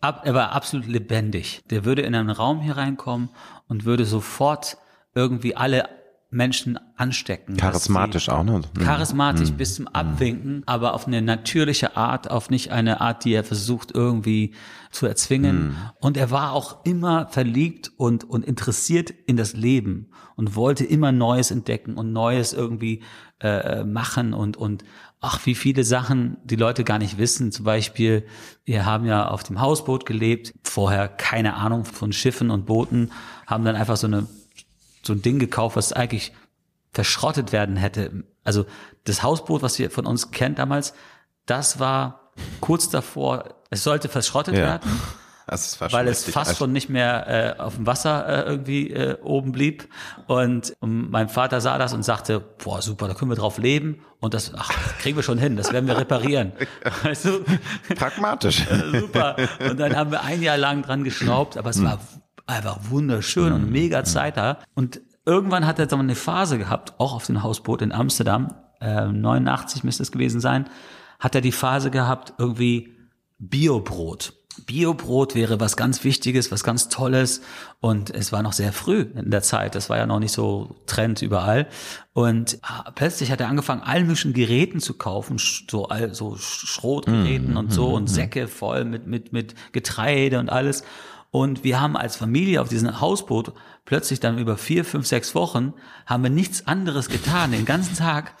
ab, 0.00 0.22
er 0.24 0.34
war 0.34 0.52
absolut 0.52 0.86
lebendig. 0.86 1.62
Der 1.70 1.84
würde 1.84 2.02
in 2.02 2.14
einen 2.14 2.30
Raum 2.30 2.60
hier 2.60 2.76
reinkommen 2.76 3.30
und 3.68 3.84
würde 3.84 4.04
sofort 4.04 4.78
irgendwie 5.14 5.56
alle 5.56 5.88
Menschen 6.36 6.78
anstecken. 6.96 7.56
Charismatisch 7.56 8.28
auch, 8.28 8.44
ne? 8.44 8.60
Mhm. 8.60 8.80
Charismatisch 8.80 9.50
bis 9.52 9.76
zum 9.76 9.88
Abwinken, 9.88 10.62
aber 10.66 10.94
auf 10.94 11.06
eine 11.06 11.22
natürliche 11.22 11.96
Art, 11.96 12.30
auf 12.30 12.50
nicht 12.50 12.70
eine 12.70 13.00
Art, 13.00 13.24
die 13.24 13.32
er 13.32 13.42
versucht 13.42 13.92
irgendwie 13.92 14.54
zu 14.90 15.06
erzwingen. 15.06 15.68
Mhm. 15.68 15.76
Und 16.00 16.16
er 16.16 16.30
war 16.30 16.52
auch 16.52 16.84
immer 16.84 17.28
verliebt 17.28 17.90
und, 17.96 18.24
und 18.24 18.44
interessiert 18.44 19.10
in 19.10 19.36
das 19.36 19.54
Leben 19.54 20.10
und 20.36 20.54
wollte 20.54 20.84
immer 20.84 21.10
Neues 21.10 21.50
entdecken 21.50 21.94
und 21.94 22.12
Neues 22.12 22.52
irgendwie 22.52 23.02
äh, 23.40 23.84
machen 23.84 24.34
und, 24.34 24.56
und 24.56 24.84
ach, 25.20 25.44
wie 25.46 25.54
viele 25.54 25.84
Sachen 25.84 26.36
die 26.44 26.56
Leute 26.56 26.84
gar 26.84 26.98
nicht 26.98 27.18
wissen. 27.18 27.50
Zum 27.50 27.64
Beispiel, 27.64 28.26
wir 28.64 28.84
haben 28.86 29.06
ja 29.06 29.28
auf 29.28 29.42
dem 29.42 29.60
Hausboot 29.60 30.06
gelebt, 30.06 30.54
vorher 30.62 31.08
keine 31.08 31.54
Ahnung 31.54 31.84
von 31.84 32.12
Schiffen 32.12 32.50
und 32.50 32.66
Booten, 32.66 33.10
haben 33.46 33.64
dann 33.64 33.76
einfach 33.76 33.96
so 33.96 34.06
eine 34.06 34.26
so 35.06 35.12
ein 35.12 35.22
Ding 35.22 35.38
gekauft, 35.38 35.76
was 35.76 35.92
eigentlich 35.92 36.32
verschrottet 36.92 37.52
werden 37.52 37.76
hätte. 37.76 38.24
Also 38.44 38.66
das 39.04 39.22
Hausboot, 39.22 39.62
was 39.62 39.78
ihr 39.78 39.90
von 39.90 40.06
uns 40.06 40.30
kennt 40.30 40.58
damals, 40.58 40.94
das 41.46 41.78
war 41.78 42.32
kurz 42.60 42.88
davor, 42.90 43.54
es 43.70 43.82
sollte 43.82 44.08
verschrottet 44.08 44.54
Ja. 44.54 44.60
werden. 44.62 44.90
Weil 45.90 46.08
es 46.08 46.24
fast 46.24 46.48
alt. 46.50 46.58
schon 46.58 46.72
nicht 46.72 46.88
mehr 46.88 47.56
äh, 47.56 47.60
auf 47.60 47.76
dem 47.76 47.86
Wasser 47.86 48.26
äh, 48.46 48.50
irgendwie 48.50 48.90
äh, 48.90 49.16
oben 49.22 49.52
blieb. 49.52 49.88
Und, 50.26 50.74
und 50.80 51.08
mein 51.12 51.28
Vater 51.28 51.60
sah 51.60 51.78
das 51.78 51.92
und 51.92 52.02
sagte, 52.02 52.40
boah, 52.40 52.82
super, 52.82 53.06
da 53.06 53.14
können 53.14 53.30
wir 53.30 53.36
drauf 53.36 53.58
leben 53.58 54.00
und 54.18 54.34
das 54.34 54.52
ach, 54.56 54.72
das 54.72 54.98
kriegen 54.98 55.14
wir 55.16 55.22
schon 55.22 55.38
hin, 55.38 55.56
das 55.56 55.72
werden 55.72 55.86
wir 55.86 55.96
reparieren. 55.96 56.50
Weißt 57.04 57.26
du? 57.26 57.44
Pragmatisch. 57.94 58.66
super. 58.90 59.36
Und 59.70 59.78
dann 59.78 59.94
haben 59.94 60.10
wir 60.10 60.24
ein 60.24 60.42
Jahr 60.42 60.56
lang 60.58 60.82
dran 60.82 61.04
geschraubt, 61.04 61.56
aber 61.56 61.70
es 61.70 61.80
war 61.80 62.00
einfach 62.46 62.78
wunderschön 62.90 63.52
und 63.52 63.70
mega 63.70 64.04
Zeit 64.04 64.36
da. 64.36 64.58
Und 64.74 65.00
irgendwann 65.24 65.66
hat 65.66 65.78
er 65.78 65.86
dann 65.86 66.00
eine 66.00 66.14
Phase 66.14 66.58
gehabt, 66.58 66.94
auch 66.98 67.14
auf 67.14 67.26
dem 67.26 67.42
Hausboot 67.42 67.82
in 67.82 67.92
Amsterdam, 67.92 68.54
äh, 68.80 69.06
89 69.06 69.84
müsste 69.84 70.02
es 70.02 70.12
gewesen 70.12 70.40
sein, 70.40 70.68
hat 71.18 71.34
er 71.34 71.40
die 71.40 71.52
Phase 71.52 71.90
gehabt, 71.90 72.34
irgendwie 72.38 72.96
Biobrot. 73.38 74.32
Biobrot 74.64 75.34
wäre 75.34 75.60
was 75.60 75.76
ganz 75.76 76.02
Wichtiges, 76.02 76.50
was 76.50 76.64
ganz 76.64 76.88
Tolles. 76.88 77.42
Und 77.80 78.10
es 78.10 78.32
war 78.32 78.42
noch 78.42 78.54
sehr 78.54 78.72
früh 78.72 79.00
in 79.14 79.30
der 79.30 79.42
Zeit. 79.42 79.74
Das 79.74 79.90
war 79.90 79.98
ja 79.98 80.06
noch 80.06 80.18
nicht 80.18 80.32
so 80.32 80.76
Trend 80.86 81.20
überall. 81.20 81.66
Und 82.14 82.58
ah, 82.62 82.90
plötzlich 82.94 83.30
hat 83.30 83.40
er 83.40 83.48
angefangen, 83.48 83.82
all 83.82 84.00
möglichen 84.04 84.32
Geräten 84.32 84.80
zu 84.80 84.94
kaufen, 84.94 85.36
so, 85.38 85.88
all, 85.88 86.14
so 86.14 86.36
Schrotgeräten 86.36 87.56
und 87.58 87.72
so 87.72 87.94
und 87.94 88.08
Säcke 88.08 88.48
voll 88.48 88.84
mit, 88.84 89.06
mit, 89.06 89.32
mit 89.32 89.54
Getreide 89.72 90.38
und 90.38 90.48
alles. 90.48 90.84
Und 91.30 91.64
wir 91.64 91.80
haben 91.80 91.96
als 91.96 92.16
Familie 92.16 92.60
auf 92.62 92.68
diesem 92.68 93.00
Hausboot 93.00 93.52
plötzlich 93.84 94.20
dann 94.20 94.38
über 94.38 94.56
vier, 94.56 94.84
fünf, 94.84 95.06
sechs 95.06 95.34
Wochen 95.34 95.74
haben 96.06 96.22
wir 96.22 96.30
nichts 96.30 96.66
anderes 96.66 97.08
getan, 97.08 97.52
den 97.52 97.64
ganzen 97.64 97.96
Tag 97.96 98.34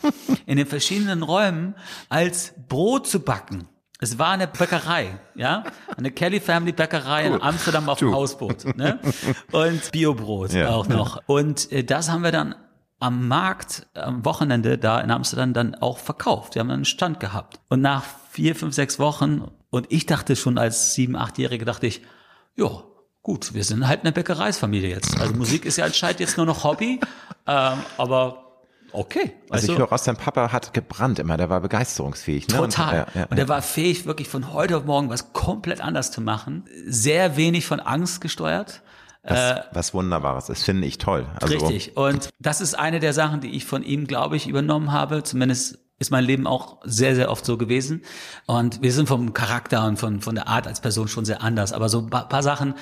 in 0.46 0.56
den 0.56 0.66
verschiedenen 0.66 1.22
Räumen, 1.22 1.74
als 2.08 2.54
Brot 2.68 3.06
zu 3.06 3.20
backen. 3.20 3.68
Es 3.98 4.18
war 4.18 4.30
eine 4.30 4.46
Bäckerei, 4.46 5.18
ja, 5.34 5.64
eine 5.96 6.10
Kelly 6.10 6.40
Family 6.40 6.72
Bäckerei 6.72 7.26
in 7.28 7.40
Amsterdam 7.40 7.88
auf 7.88 7.98
dem 7.98 8.12
Hausboot, 8.12 8.76
ne? 8.76 8.98
Und 9.52 9.90
Biobrot 9.90 10.52
Ja. 10.52 10.68
auch 10.68 10.86
noch. 10.86 11.22
Und 11.26 11.72
äh, 11.72 11.82
das 11.82 12.10
haben 12.10 12.22
wir 12.22 12.32
dann 12.32 12.54
am 12.98 13.26
Markt 13.28 13.86
am 13.94 14.24
Wochenende 14.24 14.76
da 14.78 15.00
in 15.00 15.10
Amsterdam 15.10 15.52
dann 15.54 15.74
auch 15.76 15.98
verkauft. 15.98 16.54
Wir 16.54 16.60
haben 16.60 16.70
einen 16.70 16.84
Stand 16.84 17.20
gehabt. 17.20 17.60
Und 17.68 17.80
nach 17.80 18.04
vier, 18.30 18.54
fünf, 18.54 18.74
sechs 18.74 18.98
Wochen 18.98 19.50
und 19.70 19.86
ich 19.90 20.04
dachte 20.06 20.36
schon 20.36 20.58
als 20.58 20.94
sieben, 20.94 21.16
achtjährige 21.16 21.64
dachte 21.64 21.86
ich, 21.86 22.02
ja, 22.56 22.82
gut, 23.22 23.54
wir 23.54 23.64
sind 23.64 23.86
halt 23.86 24.00
eine 24.00 24.12
Bäckereisfamilie 24.12 24.90
jetzt. 24.90 25.18
Also 25.20 25.34
Musik 25.34 25.64
ist 25.64 25.76
ja 25.78 25.84
anscheinend 25.84 26.20
jetzt 26.20 26.36
nur 26.36 26.46
noch 26.46 26.64
Hobby, 26.64 27.00
ähm, 27.46 27.78
aber 27.98 28.62
okay. 28.92 29.32
Also 29.50 29.66
ich 29.66 29.74
du? 29.74 29.78
höre 29.78 29.92
aus, 29.92 30.04
dein 30.04 30.16
Papa 30.16 30.52
hat 30.52 30.72
gebrannt 30.72 31.18
immer, 31.18 31.36
der 31.36 31.50
war 31.50 31.60
begeisterungsfähig. 31.60 32.48
Ne? 32.48 32.56
Total. 32.56 33.04
Und, 33.04 33.14
ja, 33.14 33.20
ja, 33.20 33.26
und 33.26 33.38
er 33.38 33.48
war 33.48 33.62
fähig, 33.62 34.06
wirklich 34.06 34.28
von 34.28 34.52
heute 34.52 34.76
auf 34.76 34.84
morgen 34.84 35.10
was 35.10 35.32
komplett 35.32 35.80
anders 35.80 36.10
zu 36.10 36.20
machen. 36.20 36.64
Sehr 36.86 37.36
wenig 37.36 37.66
von 37.66 37.80
Angst 37.80 38.20
gesteuert. 38.20 38.82
was, 39.22 39.64
was 39.72 39.94
Wunderbares 39.94 40.48
ist, 40.48 40.64
finde 40.64 40.86
ich 40.86 40.98
toll. 40.98 41.26
Also, 41.40 41.54
Richtig. 41.54 41.96
Und 41.96 42.30
das 42.38 42.60
ist 42.60 42.78
eine 42.78 43.00
der 43.00 43.12
Sachen, 43.12 43.40
die 43.40 43.50
ich 43.50 43.66
von 43.66 43.82
ihm, 43.82 44.06
glaube 44.06 44.36
ich, 44.36 44.46
übernommen 44.46 44.92
habe. 44.92 45.24
Zumindest 45.24 45.78
ist 45.98 46.10
mein 46.10 46.24
Leben 46.24 46.46
auch 46.46 46.78
sehr, 46.84 47.14
sehr 47.14 47.30
oft 47.30 47.44
so 47.46 47.56
gewesen. 47.56 48.02
Und 48.46 48.82
wir 48.82 48.92
sind 48.92 49.08
vom 49.08 49.32
Charakter 49.32 49.86
und 49.86 49.98
von, 49.98 50.20
von 50.20 50.34
der 50.34 50.48
Art 50.48 50.66
als 50.66 50.80
Person 50.80 51.08
schon 51.08 51.24
sehr 51.24 51.42
anders. 51.42 51.72
Aber 51.72 51.88
so 51.88 52.00
ein 52.00 52.10
paar, 52.10 52.28
paar 52.28 52.42
Sachen. 52.42 52.74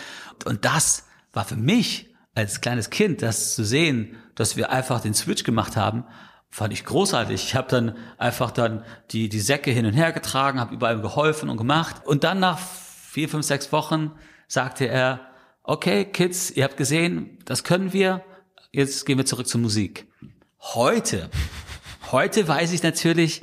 Und 0.45 0.65
das 0.65 1.05
war 1.33 1.45
für 1.45 1.57
mich 1.57 2.15
als 2.35 2.61
kleines 2.61 2.91
Kind, 2.91 3.23
das 3.23 3.55
zu 3.55 3.65
sehen, 3.65 4.17
dass 4.35 4.57
wir 4.57 4.71
einfach 4.71 5.01
den 5.01 5.15
Switch 5.15 5.45
gemacht 5.45 5.77
haben, 5.77 6.05
fand 6.51 6.73
ich 6.73 6.85
großartig. 6.85 7.45
Ich 7.45 7.55
habe 7.55 7.69
dann 7.69 7.97
einfach 8.19 8.51
dann 8.51 8.85
die, 9.11 9.29
die 9.29 9.41
Säcke 9.41 9.71
hin 9.71 9.87
und 9.87 9.93
her 9.93 10.13
getragen, 10.13 10.61
habe 10.61 10.75
überall 10.75 11.01
geholfen 11.01 11.49
und 11.49 11.57
gemacht. 11.57 11.97
Und 12.05 12.25
dann 12.25 12.41
nach 12.41 12.59
vier, 12.59 13.29
fünf, 13.29 13.47
sechs 13.47 13.71
Wochen 13.73 14.13
sagte 14.49 14.87
er, 14.87 15.21
okay, 15.63 16.05
Kids, 16.05 16.51
ihr 16.51 16.65
habt 16.65 16.77
gesehen, 16.77 17.39
das 17.45 17.65
können 17.65 17.93
wir, 17.93 18.23
jetzt 18.73 19.07
gehen 19.07 19.19
wir 19.19 19.27
zurück 19.27 19.47
zur 19.47 19.61
Musik. 19.61 20.09
Heute, 20.61 21.31
heute 22.15 22.49
weiß 22.49 22.73
ich 22.73 22.83
natürlich, 22.83 23.43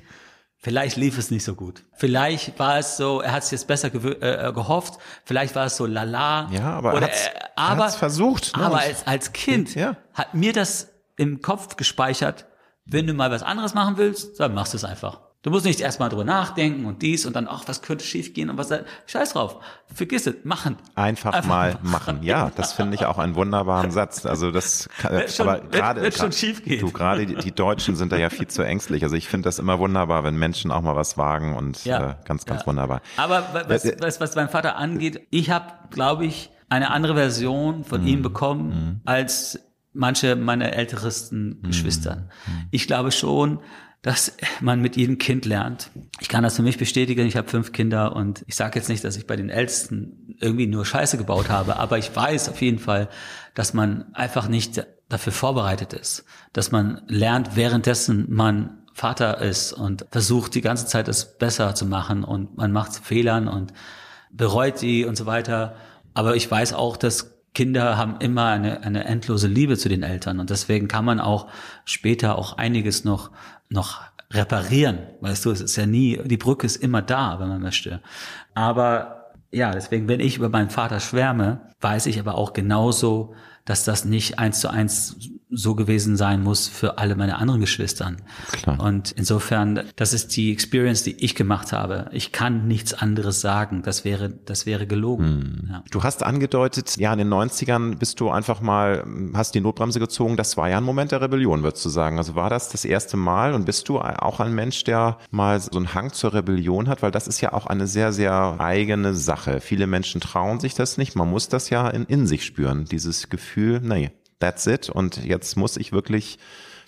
vielleicht 0.57 0.97
lief 0.97 1.17
es 1.17 1.30
nicht 1.32 1.43
so 1.43 1.55
gut. 1.55 1.84
Vielleicht 1.93 2.57
war 2.59 2.78
es 2.80 2.97
so, 2.97 3.22
er 3.22 3.32
hat 3.34 3.43
es 3.43 3.51
jetzt 3.51 3.67
besser 3.67 3.89
gewö- 3.89 4.19
äh, 4.22 4.51
gehofft, 4.53 4.95
vielleicht 5.26 5.55
war 5.55 5.65
es 5.67 5.78
so 5.78 5.86
lala. 5.86 6.49
Ja, 6.51 6.74
aber 6.74 6.91
er 6.91 6.97
Oder, 6.97 7.05
hat's- 7.07 7.28
äh, 7.28 7.30
er 7.55 7.63
aber, 7.63 7.84
hat's 7.86 7.95
versucht, 7.95 8.55
ne? 8.57 8.63
Aber 8.65 8.80
als, 8.80 9.05
als 9.07 9.34
Kind 9.34 9.76
Ja. 9.76 9.95
hat 10.13 10.34
mir 10.34 10.53
das 10.53 10.88
im 11.17 11.41
Kopf 11.41 11.76
gespeichert, 11.78 12.45
wenn 12.86 13.05
du 13.07 13.13
mal 13.13 13.30
was 13.32 13.43
anderes 13.43 13.74
machen 13.74 13.97
willst, 13.97 14.39
dann 14.39 14.53
machst 14.53 14.74
du 14.74 14.78
es 14.78 14.84
einfach. 14.86 15.22
Du 15.43 15.49
musst 15.49 15.65
nicht 15.65 15.81
erstmal 15.81 16.09
drüber 16.09 16.23
nachdenken 16.23 16.85
und 16.85 17.01
dies 17.01 17.25
und 17.25 17.35
dann, 17.35 17.47
ach, 17.49 17.63
was 17.65 17.81
könnte 17.81 18.05
schief 18.05 18.35
gehen 18.35 18.51
und 18.51 18.57
was, 18.59 18.69
scheiß 19.07 19.33
drauf. 19.33 19.57
Vergiss 19.91 20.27
es, 20.27 20.35
machen. 20.43 20.77
Einfach, 20.93 21.43
mal 21.45 21.79
machen. 21.81 22.19
Ja, 22.21 22.51
das 22.55 22.73
finde 22.73 22.93
ich 22.93 23.05
auch 23.07 23.17
einen 23.17 23.33
wunderbaren 23.33 23.89
Satz. 23.89 24.27
Also 24.27 24.51
das, 24.51 24.87
kann- 24.99 25.13
Wird 25.13 25.31
schon- 25.31 25.49
aber 25.49 25.61
gerade, 25.61 26.01
wird 26.03 26.15
schon 26.15 26.31
schief 26.31 26.63
gehen. 26.63 26.79
du 26.81 26.91
gerade 26.91 27.25
die, 27.25 27.33
die 27.35 27.51
Deutschen 27.51 27.95
sind 27.95 28.11
da 28.11 28.17
ja 28.17 28.29
viel 28.29 28.47
zu 28.49 28.61
ängstlich. 28.61 29.01
Also 29.03 29.15
ich 29.15 29.27
finde 29.27 29.45
das 29.47 29.57
immer 29.57 29.79
wunderbar, 29.79 30.23
wenn 30.23 30.35
Menschen 30.35 30.71
auch 30.71 30.81
mal 30.81 30.95
was 30.95 31.17
wagen 31.17 31.55
und 31.55 31.85
Ja. 31.85 32.11
äh, 32.11 32.15
ganz, 32.25 32.45
ganz 32.45 32.61
Ja. 32.61 32.67
wunderbar. 32.67 33.01
Aber 33.17 33.39
wa- 33.51 33.63
was, 33.67 33.83
was, 33.99 34.19
was 34.21 34.35
mein 34.35 34.47
Vater 34.49 34.75
angeht, 34.75 35.25
ich 35.31 35.49
habe, 35.49 35.73
glaube 35.89 36.25
ich, 36.25 36.51
eine 36.69 36.91
andere 36.91 37.15
Version 37.15 37.79
Mhm. 37.79 37.83
von 37.85 38.05
ihm 38.05 38.21
bekommen 38.21 39.01
als 39.05 39.59
manche 39.91 40.35
meiner 40.35 40.71
ältesten 40.73 41.47
Mhm. 41.61 41.63
Geschwistern. 41.63 42.29
Ich 42.69 42.85
glaube 42.85 43.11
schon, 43.11 43.59
dass 44.02 44.36
man 44.62 44.82
mit 44.82 44.95
jedem 44.95 45.20
Kind 45.20 45.45
lernt. 45.45 45.91
Ich 46.20 46.28
kann 46.28 46.43
das 46.43 46.56
für 46.56 46.64
mich 46.64 46.78
bestätigen. 46.78 47.28
Ich 47.28 47.38
habe 47.38 47.47
fünf 47.47 47.72
Kinder 47.72 48.16
und 48.16 48.43
ich 48.47 48.56
sage 48.56 48.80
jetzt 48.80 48.89
nicht, 48.89 49.04
dass 49.04 49.16
ich 49.16 49.28
bei 49.28 49.36
den 49.36 49.49
Ältesten 49.49 50.36
irgendwie 50.39 50.66
nur 50.66 50.86
Scheiße 50.86 51.18
gebaut 51.18 51.49
habe, 51.49 51.78
aber 51.78 51.99
ich 51.99 52.16
weiß 52.16 52.49
auf 52.49 52.62
jeden 52.62 52.80
Fall, 52.80 53.10
dass 53.54 53.74
man 53.74 54.14
einfach 54.14 54.47
nicht 54.47 54.86
dafür 55.08 55.34
vorbereitet 55.34 55.93
ist, 55.93 56.26
dass 56.54 56.72
man 56.72 57.02
lernt, 57.08 57.56
währenddessen 57.56 58.26
man 58.30 58.78
Vater 58.93 59.39
ist 59.39 59.74
und 59.74 60.06
versucht 60.12 60.56
die 60.56 60.62
ganze 60.62 60.86
Zeit 60.86 61.08
es 61.08 61.38
besser 61.38 61.76
zu 61.76 61.86
machen 61.86 62.24
und 62.24 62.58
man 62.58 62.72
macht 62.72 62.93
Fehlern 62.95 63.47
und 63.47 63.74
bereut 64.32 64.82
die 64.82 65.06
und 65.06 65.16
so 65.16 65.26
weiter. 65.26 65.76
Aber 66.14 66.36
ich 66.36 66.49
weiß 66.49 66.74
auch, 66.74 66.97
dass 66.97 67.32
Kinder 67.54 67.97
haben 67.97 68.16
immer 68.20 68.45
eine, 68.45 68.84
eine 68.84 69.04
endlose 69.04 69.47
Liebe 69.47 69.78
zu 69.78 69.89
den 69.89 70.04
Eltern 70.04 70.39
und 70.39 70.49
deswegen 70.49 70.88
kann 70.88 71.04
man 71.04 71.20
auch 71.20 71.47
später 71.84 72.38
auch 72.38 72.58
einiges 72.58 73.04
noch, 73.04 73.32
noch 73.72 74.01
reparieren. 74.32 74.99
Weißt 75.22 75.45
du, 75.45 75.51
es 75.51 75.61
ist 75.61 75.76
ja 75.76 75.86
nie, 75.86 76.19
die 76.24 76.38
Brücke 76.38 76.65
ist 76.65 76.78
immer 76.78 77.01
da, 77.01 77.39
wenn 77.39 77.49
man 77.49 77.61
möchte. 77.61 78.01
Aber 78.53 79.32
ja, 79.51 79.72
deswegen, 79.72 80.07
wenn 80.07 80.19
ich 80.19 80.38
über 80.38 80.49
meinen 80.49 80.69
Vater 80.69 80.99
schwärme, 80.99 81.61
weiß 81.82 82.05
ich 82.05 82.19
aber 82.19 82.36
auch 82.36 82.53
genauso, 82.53 83.34
dass 83.65 83.84
das 83.84 84.05
nicht 84.05 84.39
eins 84.39 84.61
zu 84.61 84.69
eins 84.69 85.17
so 85.52 85.76
gewesen 85.76 86.16
sein 86.16 86.41
muss 86.41 86.68
für 86.68 86.97
alle 86.97 87.16
meine 87.16 87.38
anderen 87.38 87.60
Geschwistern. 87.60 88.18
Klar. 88.52 88.80
Und 88.80 89.12
insofern, 89.12 89.82
das 89.97 90.14
ist 90.14 90.36
die 90.36 90.52
Experience, 90.52 91.04
die 91.04 91.24
ich 91.24 91.36
gemacht 91.36 91.74
habe. 91.74 92.10
Ich 92.14 92.32
kann 92.32 92.68
nichts 92.68 92.93
anderes 92.93 93.41
sagen. 93.41 93.82
Das 93.84 94.06
wäre, 94.06 94.30
das 94.30 94.66
wäre 94.66 94.88
gelogen. 94.88 95.68
Ja. 95.70 95.84
Du 95.91 96.04
hast 96.04 96.24
angedeutet, 96.24 96.95
ja, 96.97 97.12
in 97.12 97.20
den 97.20 97.30
90ern 97.30 97.97
bist 97.97 98.20
du 98.22 98.30
einfach 98.30 98.62
mal, 98.62 99.06
hast 99.34 99.54
die 99.54 99.62
Notbremse 99.62 99.99
gezogen. 99.99 100.38
Das 100.38 100.56
war 100.56 100.70
ja 100.70 100.78
ein 100.78 100.84
Moment 100.84 101.12
der 101.12 101.22
Rebellion, 101.22 101.64
würdest 101.64 101.84
du 101.84 101.89
sagen. 101.89 102.18
Also 102.18 102.36
war 102.36 102.49
das 102.49 102.70
das 102.70 102.86
erste 102.86 103.18
Mal 103.18 103.54
und 103.54 103.66
bist 103.66 103.89
du 103.89 103.99
auch 103.99 104.39
ein 104.39 104.54
Mensch, 104.54 104.86
der 104.86 105.18
mal 105.32 105.60
so 105.60 105.72
einen 105.76 105.93
Hang 105.93 106.14
zur 106.14 106.34
Rebellion 106.34 106.88
hat? 106.88 107.02
Weil 107.02 107.12
das 107.12 107.28
ist 107.28 107.41
ja 107.41 107.52
auch 107.52 107.68
eine 107.68 107.88
sehr, 107.88 108.14
sehr 108.14 108.56
eigene 108.60 109.14
Sache. 109.14 109.60
Viele 109.60 109.86
Menschen 109.86 110.22
trauen 110.22 110.62
sich 110.62 110.76
das 110.76 110.97
nicht. 110.97 111.16
Man 111.16 111.30
muss 111.30 111.49
das 111.49 111.70
ja 111.70 111.89
in, 111.89 112.06
in 112.06 112.26
sich 112.26 112.45
spüren. 112.45 112.86
Dieses 112.86 113.30
Gefühl, 113.30 113.82
nee, 113.82 114.12
that's 114.41 114.67
it. 114.67 114.89
Und 114.89 115.23
jetzt 115.23 115.55
muss 115.55 115.77
ich 115.77 115.91
wirklich 115.91 116.37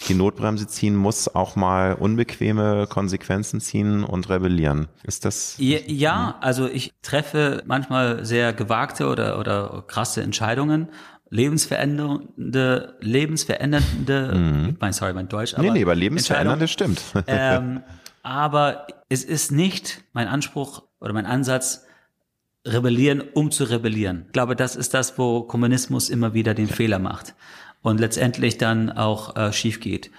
die 0.09 0.15
Notbremse 0.15 0.67
ziehen, 0.67 0.95
muss 0.95 1.33
auch 1.33 1.55
mal 1.55 1.93
unbequeme 1.93 2.87
Konsequenzen 2.87 3.61
ziehen 3.61 4.03
und 4.03 4.29
rebellieren. 4.29 4.87
Ist 5.03 5.23
das? 5.23 5.55
Ja, 5.59 5.79
ja, 5.85 6.35
also 6.41 6.67
ich 6.67 6.93
treffe 7.01 7.63
manchmal 7.65 8.25
sehr 8.25 8.51
gewagte 8.53 9.07
oder, 9.07 9.39
oder 9.39 9.83
krasse 9.87 10.21
Entscheidungen, 10.21 10.89
lebensverändernde, 11.29 12.97
lebensverändernde, 12.99 14.75
mein, 14.79 14.93
sorry, 14.93 15.13
mein 15.13 15.29
Deutsch, 15.29 15.53
aber 15.53 15.63
Mhm. 15.63 15.67
Nee, 15.73 15.79
nee, 15.79 15.83
aber 15.83 15.93
Entscheidungen. 15.93 16.01
lebensveränderndes 16.01 16.71
stimmt. 16.71 17.01
ähm, 17.27 17.83
aber 18.23 18.87
es 19.09 19.23
ist 19.23 19.51
nicht 19.51 20.03
mein 20.13 20.27
Anspruch 20.27 20.83
oder 20.99 21.13
mein 21.13 21.25
Ansatz, 21.25 21.85
rebellieren, 22.66 23.22
um 23.34 23.51
zu 23.51 23.66
rebellieren. 23.66 24.24
Ich 24.28 24.34
glaube, 24.34 24.55
das 24.55 24.76
ist 24.76 24.93
das, 24.93 25.18
wo 25.18 25.43
Kommunismus 25.43 26.09
immer 26.09 26.34
wieder 26.34 26.53
den 26.53 26.68
Fehler 26.68 26.99
macht 26.99 27.36
und 27.82 27.99
letztendlich 27.99 28.57
dann 28.57 28.91
auch 28.91 29.36
äh, 29.36 29.51
schief 29.51 29.80
geht. 29.80 30.11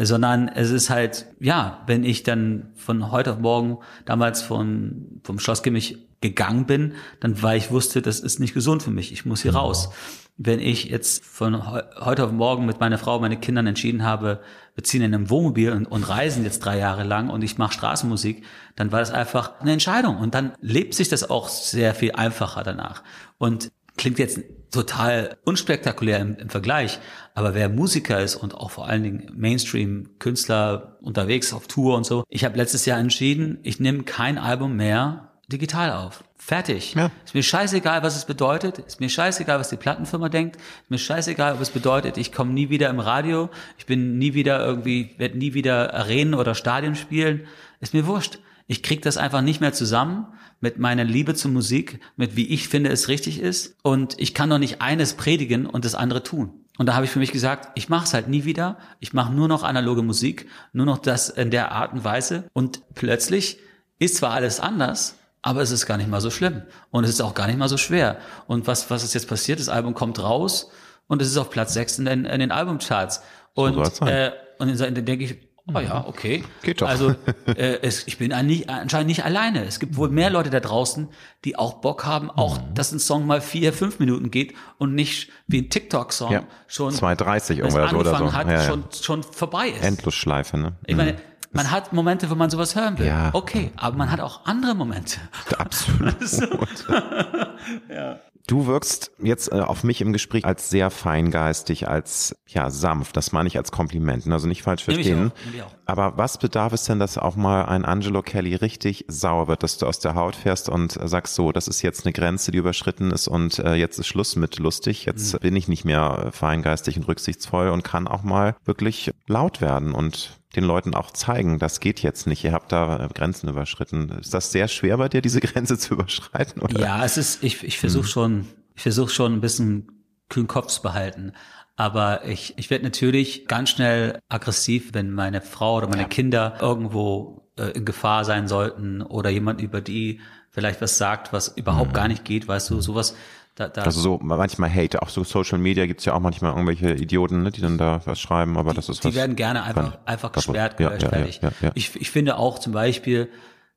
Sondern 0.00 0.48
es 0.48 0.70
ist 0.70 0.90
halt, 0.90 1.26
ja, 1.38 1.82
wenn 1.86 2.04
ich 2.04 2.22
dann 2.22 2.70
von 2.74 3.10
heute 3.10 3.32
auf 3.32 3.38
morgen 3.38 3.78
damals 4.04 4.42
von, 4.42 5.20
vom 5.22 5.38
Schloss 5.38 5.62
Kimmich 5.62 5.98
gegangen 6.20 6.66
bin, 6.66 6.94
dann 7.20 7.42
weil 7.42 7.58
ich 7.58 7.70
wusste, 7.70 8.00
das 8.00 8.20
ist 8.20 8.40
nicht 8.40 8.54
gesund 8.54 8.82
für 8.82 8.90
mich, 8.90 9.12
ich 9.12 9.26
muss 9.26 9.42
hier 9.42 9.54
raus. 9.54 9.90
Wenn 10.38 10.60
ich 10.60 10.84
jetzt 10.84 11.24
von 11.24 11.62
heute 11.66 12.24
auf 12.24 12.32
morgen 12.32 12.64
mit 12.64 12.80
meiner 12.80 12.96
Frau, 12.96 13.18
meine 13.18 13.38
Kindern 13.38 13.66
entschieden 13.66 14.02
habe, 14.02 14.40
wir 14.74 14.84
ziehen 14.84 15.02
in 15.02 15.14
einem 15.14 15.28
Wohnmobil 15.28 15.72
und, 15.72 15.84
und 15.84 16.08
reisen 16.08 16.42
jetzt 16.42 16.60
drei 16.60 16.78
Jahre 16.78 17.04
lang 17.04 17.28
und 17.28 17.42
ich 17.42 17.58
mache 17.58 17.74
Straßenmusik, 17.74 18.44
dann 18.76 18.92
war 18.92 19.00
das 19.00 19.10
einfach 19.10 19.60
eine 19.60 19.72
Entscheidung 19.72 20.16
und 20.16 20.34
dann 20.34 20.52
lebt 20.60 20.94
sich 20.94 21.10
das 21.10 21.28
auch 21.28 21.48
sehr 21.48 21.94
viel 21.94 22.12
einfacher 22.12 22.62
danach. 22.62 23.02
Und 23.36 23.70
klingt 23.96 24.18
jetzt 24.18 24.40
total 24.70 25.36
unspektakulär 25.44 26.18
im, 26.18 26.36
im, 26.36 26.48
Vergleich, 26.48 26.98
aber 27.34 27.54
wer 27.54 27.68
Musiker 27.68 28.20
ist 28.20 28.36
und 28.36 28.54
auch 28.54 28.70
vor 28.70 28.88
allen 28.88 29.02
Dingen 29.02 29.30
Mainstream-Künstler 29.34 30.96
unterwegs 31.02 31.52
auf 31.52 31.68
Tour 31.68 31.96
und 31.96 32.06
so, 32.06 32.24
ich 32.28 32.44
habe 32.44 32.56
letztes 32.56 32.86
Jahr 32.86 32.98
entschieden, 32.98 33.58
ich 33.62 33.80
nehme 33.80 34.02
kein 34.02 34.38
Album 34.38 34.76
mehr 34.76 35.32
digital 35.52 35.92
auf. 35.92 36.24
Fertig. 36.38 36.94
Ja. 36.94 37.10
Ist 37.24 37.34
mir 37.34 37.42
scheißegal, 37.42 38.02
was 38.02 38.16
es 38.16 38.24
bedeutet. 38.24 38.78
Ist 38.80 38.98
mir 38.98 39.08
scheißegal, 39.08 39.60
was 39.60 39.68
die 39.68 39.76
Plattenfirma 39.76 40.28
denkt. 40.28 40.56
Ist 40.56 40.90
mir 40.90 40.98
scheißegal, 40.98 41.54
ob 41.54 41.60
es 41.60 41.70
bedeutet, 41.70 42.16
ich 42.16 42.32
komme 42.32 42.52
nie 42.52 42.68
wieder 42.68 42.90
im 42.90 42.98
Radio. 42.98 43.48
Ich 43.78 43.86
bin 43.86 44.18
nie 44.18 44.34
wieder 44.34 44.64
irgendwie, 44.64 45.14
werde 45.18 45.38
nie 45.38 45.54
wieder 45.54 45.94
Arenen 45.94 46.34
oder 46.34 46.56
Stadien 46.56 46.96
spielen. 46.96 47.46
Ist 47.80 47.94
mir 47.94 48.06
wurscht. 48.06 48.38
Ich 48.66 48.82
krieg 48.82 49.02
das 49.02 49.18
einfach 49.18 49.40
nicht 49.40 49.60
mehr 49.60 49.72
zusammen 49.72 50.26
mit 50.62 50.78
meiner 50.78 51.04
Liebe 51.04 51.34
zur 51.34 51.50
Musik, 51.50 52.00
mit 52.16 52.36
wie 52.36 52.48
ich 52.48 52.68
finde, 52.68 52.88
es 52.88 53.08
richtig 53.08 53.40
ist. 53.40 53.76
Und 53.82 54.14
ich 54.18 54.32
kann 54.32 54.48
doch 54.48 54.58
nicht 54.58 54.80
eines 54.80 55.14
predigen 55.14 55.66
und 55.66 55.84
das 55.84 55.94
andere 55.94 56.22
tun. 56.22 56.52
Und 56.78 56.86
da 56.86 56.94
habe 56.94 57.04
ich 57.04 57.10
für 57.10 57.18
mich 57.18 57.32
gesagt, 57.32 57.70
ich 57.74 57.88
mache 57.88 58.04
es 58.04 58.14
halt 58.14 58.28
nie 58.28 58.44
wieder. 58.44 58.78
Ich 59.00 59.12
mache 59.12 59.32
nur 59.32 59.48
noch 59.48 59.64
analoge 59.64 60.02
Musik, 60.02 60.48
nur 60.72 60.86
noch 60.86 60.98
das 60.98 61.28
in 61.28 61.50
der 61.50 61.72
Art 61.72 61.92
und 61.92 62.04
Weise. 62.04 62.44
Und 62.52 62.80
plötzlich 62.94 63.58
ist 63.98 64.16
zwar 64.16 64.30
alles 64.30 64.60
anders, 64.60 65.16
aber 65.42 65.62
es 65.62 65.72
ist 65.72 65.86
gar 65.86 65.96
nicht 65.96 66.08
mal 66.08 66.20
so 66.20 66.30
schlimm. 66.30 66.62
Und 66.90 67.04
es 67.04 67.10
ist 67.10 67.20
auch 67.20 67.34
gar 67.34 67.48
nicht 67.48 67.58
mal 67.58 67.68
so 67.68 67.76
schwer. 67.76 68.18
Und 68.46 68.68
was, 68.68 68.88
was 68.88 69.02
ist 69.02 69.14
jetzt 69.14 69.28
passiert? 69.28 69.58
Das 69.58 69.68
Album 69.68 69.94
kommt 69.94 70.22
raus 70.22 70.70
und 71.08 71.20
es 71.20 71.28
ist 71.28 71.36
auf 71.36 71.50
Platz 71.50 71.74
6 71.74 71.98
in 71.98 72.04
den, 72.04 72.24
in 72.24 72.38
den 72.38 72.52
Albumcharts. 72.52 73.22
Und, 73.54 73.94
so 73.94 74.06
äh, 74.06 74.30
und 74.58 74.80
dann 74.80 75.04
denke 75.04 75.24
ich, 75.24 75.36
Oh 75.66 75.78
ja, 75.78 76.04
okay. 76.06 76.44
Geht 76.62 76.82
doch. 76.82 76.88
Also 76.88 77.14
äh, 77.46 77.78
es, 77.82 78.06
ich 78.08 78.18
bin 78.18 78.32
nicht, 78.46 78.68
anscheinend 78.68 79.06
nicht 79.06 79.24
alleine. 79.24 79.64
Es 79.64 79.78
gibt 79.78 79.96
wohl 79.96 80.08
mehr 80.08 80.28
Leute 80.28 80.50
da 80.50 80.58
draußen, 80.58 81.08
die 81.44 81.56
auch 81.56 81.74
Bock 81.74 82.04
haben, 82.04 82.30
auch 82.30 82.58
mhm. 82.58 82.74
dass 82.74 82.90
ein 82.90 82.98
Song 82.98 83.26
mal 83.26 83.40
vier, 83.40 83.72
fünf 83.72 84.00
Minuten 84.00 84.32
geht 84.32 84.54
und 84.78 84.94
nicht 84.94 85.30
wie 85.46 85.60
ein 85.62 85.70
TikTok-Song 85.70 86.32
ja. 86.32 86.42
schon 86.66 86.92
2,30 86.92 87.58
irgendwas 87.58 87.92
oder 87.94 88.16
so. 88.16 88.32
hat, 88.32 88.48
ja, 88.48 88.54
ja. 88.54 88.62
Schon, 88.62 88.84
schon 88.90 89.22
vorbei 89.22 89.68
ist. 89.68 89.84
Endlosschleife, 89.84 90.58
ne? 90.58 90.72
Ich 90.84 90.96
meine, 90.96 91.12
mhm. 91.12 91.18
man 91.52 91.70
hat 91.70 91.92
Momente, 91.92 92.28
wo 92.28 92.34
man 92.34 92.50
sowas 92.50 92.74
hören 92.74 92.98
will. 92.98 93.06
Ja. 93.06 93.30
Okay, 93.32 93.70
aber 93.76 93.96
man 93.96 94.10
hat 94.10 94.20
auch 94.20 94.44
andere 94.46 94.74
Momente. 94.74 95.20
Absolut. 95.58 96.16
ja. 97.88 98.20
Du 98.46 98.66
wirkst 98.66 99.12
jetzt 99.22 99.52
äh, 99.52 99.60
auf 99.60 99.84
mich 99.84 100.00
im 100.00 100.12
Gespräch 100.12 100.44
als 100.44 100.68
sehr 100.68 100.90
feingeistig, 100.90 101.88
als 101.88 102.34
ja 102.46 102.70
sanft. 102.70 103.16
Das 103.16 103.32
meine 103.32 103.46
ich 103.46 103.56
als 103.56 103.70
Kompliment. 103.70 104.26
Also 104.26 104.48
nicht 104.48 104.62
falsch 104.62 104.84
verstehen. 104.84 105.32
Auch, 105.32 105.64
auch. 105.64 105.72
Aber 105.86 106.18
was 106.18 106.38
bedarf 106.38 106.72
es 106.72 106.84
denn, 106.84 106.98
dass 106.98 107.18
auch 107.18 107.36
mal 107.36 107.66
ein 107.66 107.84
Angelo 107.84 108.22
Kelly 108.22 108.54
richtig 108.56 109.04
sauer 109.08 109.46
wird, 109.46 109.62
dass 109.62 109.78
du 109.78 109.86
aus 109.86 110.00
der 110.00 110.14
Haut 110.14 110.34
fährst 110.34 110.68
und 110.68 110.98
sagst 111.04 111.34
so, 111.34 111.52
das 111.52 111.68
ist 111.68 111.82
jetzt 111.82 112.04
eine 112.04 112.12
Grenze, 112.12 112.50
die 112.50 112.58
überschritten 112.58 113.12
ist 113.12 113.28
und 113.28 113.58
äh, 113.60 113.74
jetzt 113.74 113.98
ist 113.98 114.06
Schluss 114.06 114.34
mit 114.34 114.58
lustig. 114.58 115.04
Jetzt 115.04 115.34
mhm. 115.34 115.38
bin 115.38 115.56
ich 115.56 115.68
nicht 115.68 115.84
mehr 115.84 116.30
feingeistig 116.32 116.96
und 116.96 117.06
rücksichtsvoll 117.06 117.68
und 117.68 117.84
kann 117.84 118.08
auch 118.08 118.22
mal 118.22 118.56
wirklich 118.64 119.12
laut 119.26 119.60
werden 119.60 119.92
und 119.92 120.41
den 120.54 120.64
Leuten 120.64 120.94
auch 120.94 121.10
zeigen, 121.10 121.58
das 121.58 121.80
geht 121.80 122.00
jetzt 122.00 122.26
nicht, 122.26 122.44
ihr 122.44 122.52
habt 122.52 122.72
da 122.72 123.08
Grenzen 123.14 123.48
überschritten. 123.48 124.10
Ist 124.20 124.34
das 124.34 124.52
sehr 124.52 124.68
schwer 124.68 124.98
bei 124.98 125.08
dir, 125.08 125.22
diese 125.22 125.40
Grenze 125.42 125.78
zu 125.78 125.94
überschreiten? 125.94 126.62
Oder? 126.62 126.78
Ja, 126.78 127.04
es 127.04 127.16
ist, 127.16 127.42
ich, 127.42 127.62
ich 127.62 127.78
versuche 127.78 128.04
mhm. 128.04 128.08
schon, 128.08 128.48
ich 128.74 128.82
versuche 128.82 129.10
schon 129.10 129.34
ein 129.34 129.40
bisschen 129.40 130.04
kühlen 130.28 130.48
Kopf 130.48 130.68
zu 130.68 130.82
behalten. 130.82 131.32
Aber 131.76 132.26
ich, 132.26 132.54
ich 132.58 132.70
werde 132.70 132.84
natürlich 132.84 133.46
ganz 133.48 133.70
schnell 133.70 134.18
aggressiv, 134.28 134.90
wenn 134.92 135.10
meine 135.10 135.40
Frau 135.40 135.78
oder 135.78 135.88
meine 135.88 136.02
ja. 136.02 136.08
Kinder 136.08 136.58
irgendwo 136.60 137.50
äh, 137.56 137.70
in 137.70 137.84
Gefahr 137.84 138.24
sein 138.24 138.46
sollten 138.46 139.02
oder 139.02 139.30
jemand 139.30 139.60
über 139.60 139.80
die 139.80 140.20
vielleicht 140.50 140.82
was 140.82 140.98
sagt, 140.98 141.32
was 141.32 141.48
überhaupt 141.48 141.90
mhm. 141.90 141.94
gar 141.94 142.08
nicht 142.08 142.24
geht, 142.24 142.46
weißt 142.46 142.70
du, 142.70 142.80
sowas 142.80 143.16
da, 143.54 143.68
da 143.68 143.82
also 143.82 144.00
so 144.00 144.18
manchmal 144.22 144.72
Hate, 144.74 145.02
auch 145.02 145.10
so 145.10 145.24
Social 145.24 145.58
Media 145.58 145.86
gibt's 145.86 146.04
ja 146.06 146.14
auch 146.14 146.20
manchmal 146.20 146.52
irgendwelche 146.52 146.94
Idioten, 146.94 147.42
ne, 147.42 147.50
die 147.50 147.60
dann 147.60 147.76
da 147.76 148.00
was 148.04 148.18
schreiben, 148.18 148.56
aber 148.56 148.70
die, 148.70 148.76
das 148.76 148.88
ist 148.88 149.04
Die 149.04 149.08
was 149.08 149.14
werden 149.14 149.36
gerne 149.36 149.62
einfach, 149.62 149.98
einfach 150.06 150.32
gesperrt, 150.32 150.80
ja, 150.80 150.92
ja, 150.92 151.08
fertig. 151.08 151.40
Ja, 151.42 151.52
ja, 151.60 151.70
ich, 151.74 151.94
ich 152.00 152.10
finde 152.10 152.38
auch 152.38 152.58
zum 152.58 152.72
Beispiel, 152.72 153.28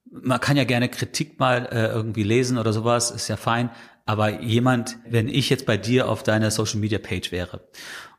man 0.10 0.40
kann 0.40 0.56
ja 0.56 0.64
gerne 0.64 0.88
Kritik 0.88 1.40
mal 1.40 1.68
äh, 1.72 1.88
irgendwie 1.88 2.24
lesen 2.24 2.58
oder 2.58 2.72
sowas, 2.72 3.12
ist 3.12 3.28
ja 3.28 3.36
fein, 3.36 3.70
aber 4.06 4.42
jemand, 4.42 4.98
wenn 5.08 5.28
ich 5.28 5.50
jetzt 5.50 5.66
bei 5.66 5.78
dir 5.78 6.10
auf 6.10 6.24
deiner 6.24 6.52
Social 6.52 6.80
Media 6.80 7.00
Page 7.00 7.32
wäre 7.34 7.68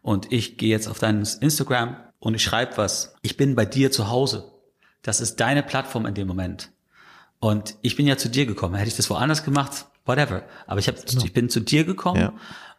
und 0.02 0.30
ich 0.32 0.58
gehe 0.58 0.70
jetzt 0.70 0.88
auf 0.88 0.98
dein 0.98 1.26
Instagram 1.40 1.96
und 2.18 2.34
ich 2.34 2.42
schreibe 2.42 2.76
was, 2.76 3.14
ich 3.22 3.36
bin 3.36 3.54
bei 3.54 3.64
dir 3.64 3.90
zu 3.90 4.10
Hause. 4.10 4.52
Das 5.02 5.20
ist 5.20 5.40
deine 5.40 5.62
Plattform 5.62 6.04
in 6.06 6.14
dem 6.14 6.26
Moment. 6.26 6.72
Und 7.38 7.76
ich 7.82 7.96
bin 7.96 8.06
ja 8.06 8.16
zu 8.16 8.28
dir 8.28 8.46
gekommen. 8.46 8.74
Hätte 8.74 8.88
ich 8.88 8.96
das 8.96 9.08
woanders 9.08 9.44
gemacht, 9.44 9.86
whatever. 10.06 10.42
Aber 10.66 10.80
ich, 10.80 10.88
hab, 10.88 11.04
genau. 11.04 11.24
ich 11.24 11.32
bin 11.32 11.48
zu 11.48 11.60
dir 11.60 11.84
gekommen. 11.84 12.20
Ja. 12.20 12.32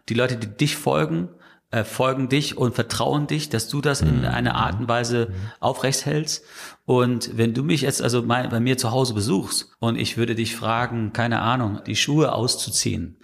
Die 0.09 0.13
Leute, 0.13 0.37
die 0.37 0.47
dich 0.47 0.75
folgen, 0.75 1.29
äh, 1.69 1.83
folgen 1.83 2.29
dich 2.29 2.57
und 2.57 2.75
vertrauen 2.75 3.27
dich, 3.27 3.49
dass 3.49 3.67
du 3.67 3.81
das 3.81 4.01
in 4.01 4.19
mhm. 4.19 4.25
einer 4.25 4.55
Art 4.55 4.79
und 4.79 4.87
Weise 4.87 5.27
mhm. 5.29 5.51
aufrecht 5.59 6.05
hältst. 6.05 6.45
Und 6.85 7.37
wenn 7.37 7.53
du 7.53 7.63
mich 7.63 7.81
jetzt 7.81 8.01
also 8.01 8.21
mein, 8.21 8.49
bei 8.49 8.61
mir 8.61 8.77
zu 8.77 8.91
Hause 8.91 9.13
besuchst 9.13 9.71
und 9.79 9.97
ich 9.97 10.15
würde 10.15 10.33
dich 10.33 10.55
fragen, 10.55 11.11
keine 11.11 11.41
Ahnung, 11.41 11.81
die 11.85 11.97
Schuhe 11.97 12.31
auszuziehen, 12.31 13.17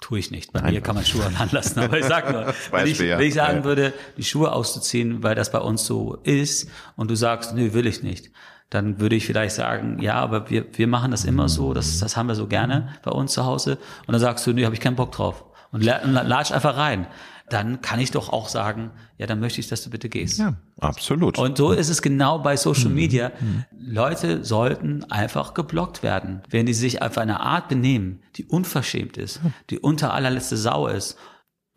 tue 0.00 0.18
ich 0.18 0.30
nicht. 0.30 0.52
Bei 0.52 0.60
Nein. 0.60 0.74
mir 0.74 0.80
kann 0.80 0.94
man 0.94 1.04
Schuhe 1.04 1.30
anlassen, 1.38 1.80
aber 1.80 1.98
ich 1.98 2.06
sag 2.06 2.32
nur, 2.32 2.54
wenn 2.72 2.86
ich, 2.86 2.98
wenn 2.98 3.20
ich 3.20 3.34
sagen 3.34 3.58
ja. 3.58 3.64
würde, 3.64 3.92
die 4.16 4.24
Schuhe 4.24 4.52
auszuziehen, 4.52 5.22
weil 5.22 5.34
das 5.34 5.52
bei 5.52 5.60
uns 5.60 5.84
so 5.84 6.16
ist 6.24 6.70
und 6.96 7.10
du 7.10 7.14
sagst, 7.14 7.54
nö, 7.54 7.74
will 7.74 7.86
ich 7.86 8.02
nicht, 8.02 8.30
dann 8.72 9.00
würde 9.00 9.16
ich 9.16 9.26
vielleicht 9.26 9.54
sagen, 9.54 9.98
ja, 10.00 10.14
aber 10.14 10.48
wir, 10.48 10.64
wir 10.72 10.86
machen 10.86 11.10
das 11.10 11.26
immer 11.26 11.50
so, 11.50 11.74
das, 11.74 11.98
das 11.98 12.16
haben 12.16 12.28
wir 12.28 12.34
so 12.34 12.46
gerne 12.46 12.88
bei 13.02 13.10
uns 13.10 13.32
zu 13.32 13.44
Hause. 13.44 13.76
Und 14.06 14.12
dann 14.12 14.20
sagst 14.20 14.46
du, 14.46 14.52
nee, 14.54 14.64
habe 14.64 14.74
ich 14.74 14.80
keinen 14.80 14.96
Bock 14.96 15.12
drauf. 15.12 15.44
Und 15.72 15.84
latsch 15.84 16.52
einfach 16.52 16.78
rein. 16.78 17.06
Dann 17.50 17.82
kann 17.82 18.00
ich 18.00 18.12
doch 18.12 18.32
auch 18.32 18.48
sagen, 18.48 18.90
ja, 19.18 19.26
dann 19.26 19.40
möchte 19.40 19.60
ich, 19.60 19.68
dass 19.68 19.82
du 19.82 19.90
bitte 19.90 20.08
gehst. 20.08 20.38
Ja, 20.38 20.54
absolut. 20.80 21.38
Und 21.38 21.58
so 21.58 21.72
ist 21.72 21.90
es 21.90 22.00
genau 22.00 22.38
bei 22.38 22.56
Social 22.56 22.88
mhm. 22.88 22.94
Media. 22.94 23.30
Mhm. 23.40 23.64
Leute 23.78 24.42
sollten 24.42 25.04
einfach 25.10 25.52
geblockt 25.52 26.02
werden. 26.02 26.42
Wenn 26.48 26.64
die 26.64 26.72
sich 26.72 27.02
auf 27.02 27.18
eine 27.18 27.40
Art 27.40 27.68
benehmen, 27.68 28.20
die 28.36 28.46
unverschämt 28.46 29.18
ist, 29.18 29.40
die 29.68 29.78
unter 29.78 30.14
allerletzte 30.14 30.56
Sau 30.56 30.86
ist 30.86 31.18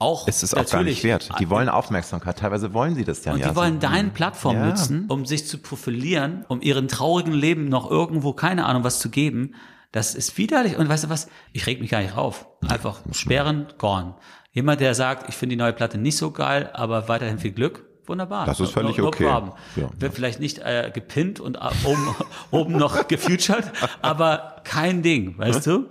auch 0.05 0.27
es 0.27 0.43
ist 0.43 0.55
auch 0.55 0.69
gar 0.69 0.83
nicht 0.83 1.03
wert. 1.03 1.29
Die 1.39 1.49
wollen 1.49 1.69
Aufmerksamkeit. 1.69 2.37
Teilweise 2.37 2.73
wollen 2.73 2.95
sie 2.95 3.03
das 3.03 3.25
ja. 3.25 3.33
Und 3.33 3.43
die 3.43 3.55
wollen 3.55 3.79
deine 3.79 4.09
Plattform 4.09 4.55
ja. 4.55 4.67
nutzen, 4.67 5.05
um 5.09 5.25
sich 5.25 5.47
zu 5.47 5.57
profilieren, 5.57 6.45
um 6.47 6.61
ihren 6.61 6.87
traurigen 6.87 7.33
Leben 7.33 7.69
noch 7.69 7.89
irgendwo 7.89 8.33
keine 8.33 8.65
Ahnung 8.65 8.83
was 8.83 8.99
zu 8.99 9.09
geben. 9.09 9.55
Das 9.91 10.13
ist 10.13 10.37
widerlich. 10.37 10.77
Und 10.77 10.89
weißt 10.89 11.05
du 11.05 11.09
was? 11.09 11.27
Ich 11.53 11.65
reg 11.67 11.79
mich 11.79 11.89
gar 11.89 12.01
nicht 12.01 12.15
auf. 12.15 12.47
Einfach 12.67 13.01
sperren, 13.11 13.67
gone. 13.77 14.15
Jemand, 14.51 14.79
der 14.79 14.93
sagt, 14.93 15.29
ich 15.29 15.35
finde 15.35 15.55
die 15.55 15.61
neue 15.61 15.73
Platte 15.73 15.97
nicht 15.97 16.17
so 16.17 16.31
geil, 16.31 16.69
aber 16.73 17.07
weiterhin 17.07 17.39
viel 17.39 17.51
Glück. 17.51 17.85
Wunderbar. 18.07 18.45
Das 18.45 18.59
ist 18.59 18.71
völlig 18.71 18.97
no, 18.97 19.03
no 19.03 19.07
okay. 19.07 19.23
Ja. 19.23 19.89
Wird 19.97 20.13
vielleicht 20.13 20.39
nicht 20.39 20.59
äh, 20.59 20.91
gepinnt 20.93 21.39
und 21.39 21.55
äh, 21.55 21.69
oben, 21.85 22.15
oben 22.51 22.77
noch 22.77 23.07
gefutured, 23.07 23.71
aber 24.01 24.57
kein 24.63 25.01
Ding, 25.01 25.37
weißt 25.37 25.65
du? 25.65 25.89